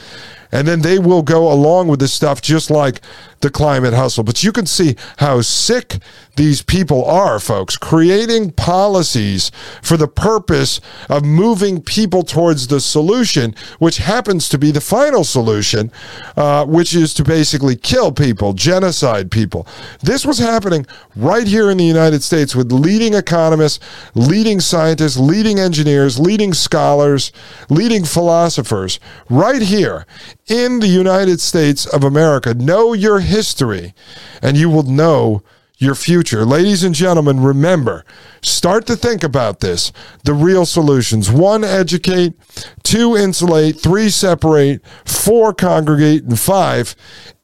and 0.50 0.66
then 0.66 0.80
they 0.80 0.98
will 0.98 1.22
go 1.22 1.52
along 1.52 1.88
with 1.88 2.00
this 2.00 2.12
stuff 2.12 2.40
just 2.40 2.70
like 2.70 3.00
the 3.40 3.50
climate 3.50 3.94
hustle. 3.94 4.24
But 4.24 4.42
you 4.42 4.52
can 4.52 4.66
see 4.66 4.96
how 5.18 5.40
sick 5.40 5.98
these 6.36 6.62
people 6.62 7.04
are, 7.04 7.40
folks, 7.40 7.76
creating 7.76 8.52
policies 8.52 9.50
for 9.82 9.96
the 9.96 10.06
purpose 10.06 10.80
of 11.08 11.24
moving 11.24 11.82
people 11.82 12.22
towards 12.22 12.68
the 12.68 12.80
solution, 12.80 13.54
which 13.78 13.98
happens 13.98 14.48
to 14.48 14.58
be 14.58 14.70
the 14.70 14.80
final 14.80 15.24
solution, 15.24 15.90
uh, 16.36 16.64
which 16.64 16.94
is 16.94 17.12
to 17.14 17.24
basically 17.24 17.74
kill 17.74 18.12
people, 18.12 18.52
genocide 18.52 19.30
people. 19.30 19.66
This 20.00 20.24
was 20.24 20.38
happening 20.38 20.86
right 21.16 21.46
here 21.46 21.70
in 21.70 21.76
the 21.78 21.84
United 21.84 22.22
States 22.22 22.54
with 22.54 22.70
leading 22.70 23.14
economists, 23.14 23.80
leading 24.14 24.60
scientists, 24.60 25.16
leading 25.16 25.58
engineers, 25.58 26.20
leading 26.20 26.54
scholars, 26.54 27.32
leading 27.68 28.04
philosophers, 28.04 29.00
right 29.28 29.62
here 29.62 30.06
in 30.46 30.78
the 30.78 30.86
United 30.86 31.40
States 31.40 31.84
of 31.86 32.04
America. 32.04 32.54
Know 32.54 32.92
your 32.92 33.20
history, 33.28 33.94
and 34.42 34.56
you 34.56 34.68
will 34.68 34.82
know 34.82 35.42
your 35.78 35.94
future. 35.94 36.44
Ladies 36.44 36.82
and 36.82 36.94
gentlemen, 36.94 37.40
remember, 37.40 38.04
start 38.42 38.86
to 38.88 38.96
think 38.96 39.22
about 39.22 39.60
this. 39.60 39.92
The 40.24 40.34
real 40.34 40.66
solutions 40.66 41.30
one, 41.30 41.62
educate, 41.62 42.34
two, 42.82 43.16
insulate, 43.16 43.80
three, 43.80 44.10
separate, 44.10 44.84
four, 45.04 45.54
congregate, 45.54 46.24
and 46.24 46.38
five, 46.38 46.96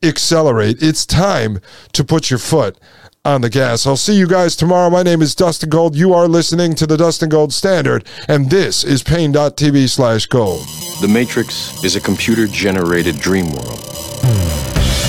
accelerate. 0.02 0.82
It's 0.82 1.06
time 1.06 1.60
to 1.92 2.04
put 2.04 2.28
your 2.28 2.40
foot 2.40 2.76
on 3.24 3.40
the 3.40 3.48
gas. 3.48 3.86
I'll 3.86 3.96
see 3.96 4.16
you 4.16 4.26
guys 4.26 4.54
tomorrow. 4.56 4.90
My 4.90 5.02
name 5.02 5.22
is 5.22 5.34
Dustin 5.34 5.70
Gold. 5.70 5.96
You 5.96 6.12
are 6.12 6.28
listening 6.28 6.74
to 6.74 6.86
the 6.86 6.96
Dustin 6.96 7.28
Gold 7.28 7.52
Standard, 7.52 8.06
and 8.28 8.50
this 8.50 8.84
is 8.84 9.02
Paine.tv 9.02 9.88
slash 9.88 10.26
gold. 10.26 10.66
The 11.00 11.08
Matrix 11.08 11.82
is 11.84 11.96
a 11.96 12.00
computer 12.00 12.46
generated 12.46 13.18
dream 13.18 13.46
world 13.52 13.80
hmm. 14.22 14.73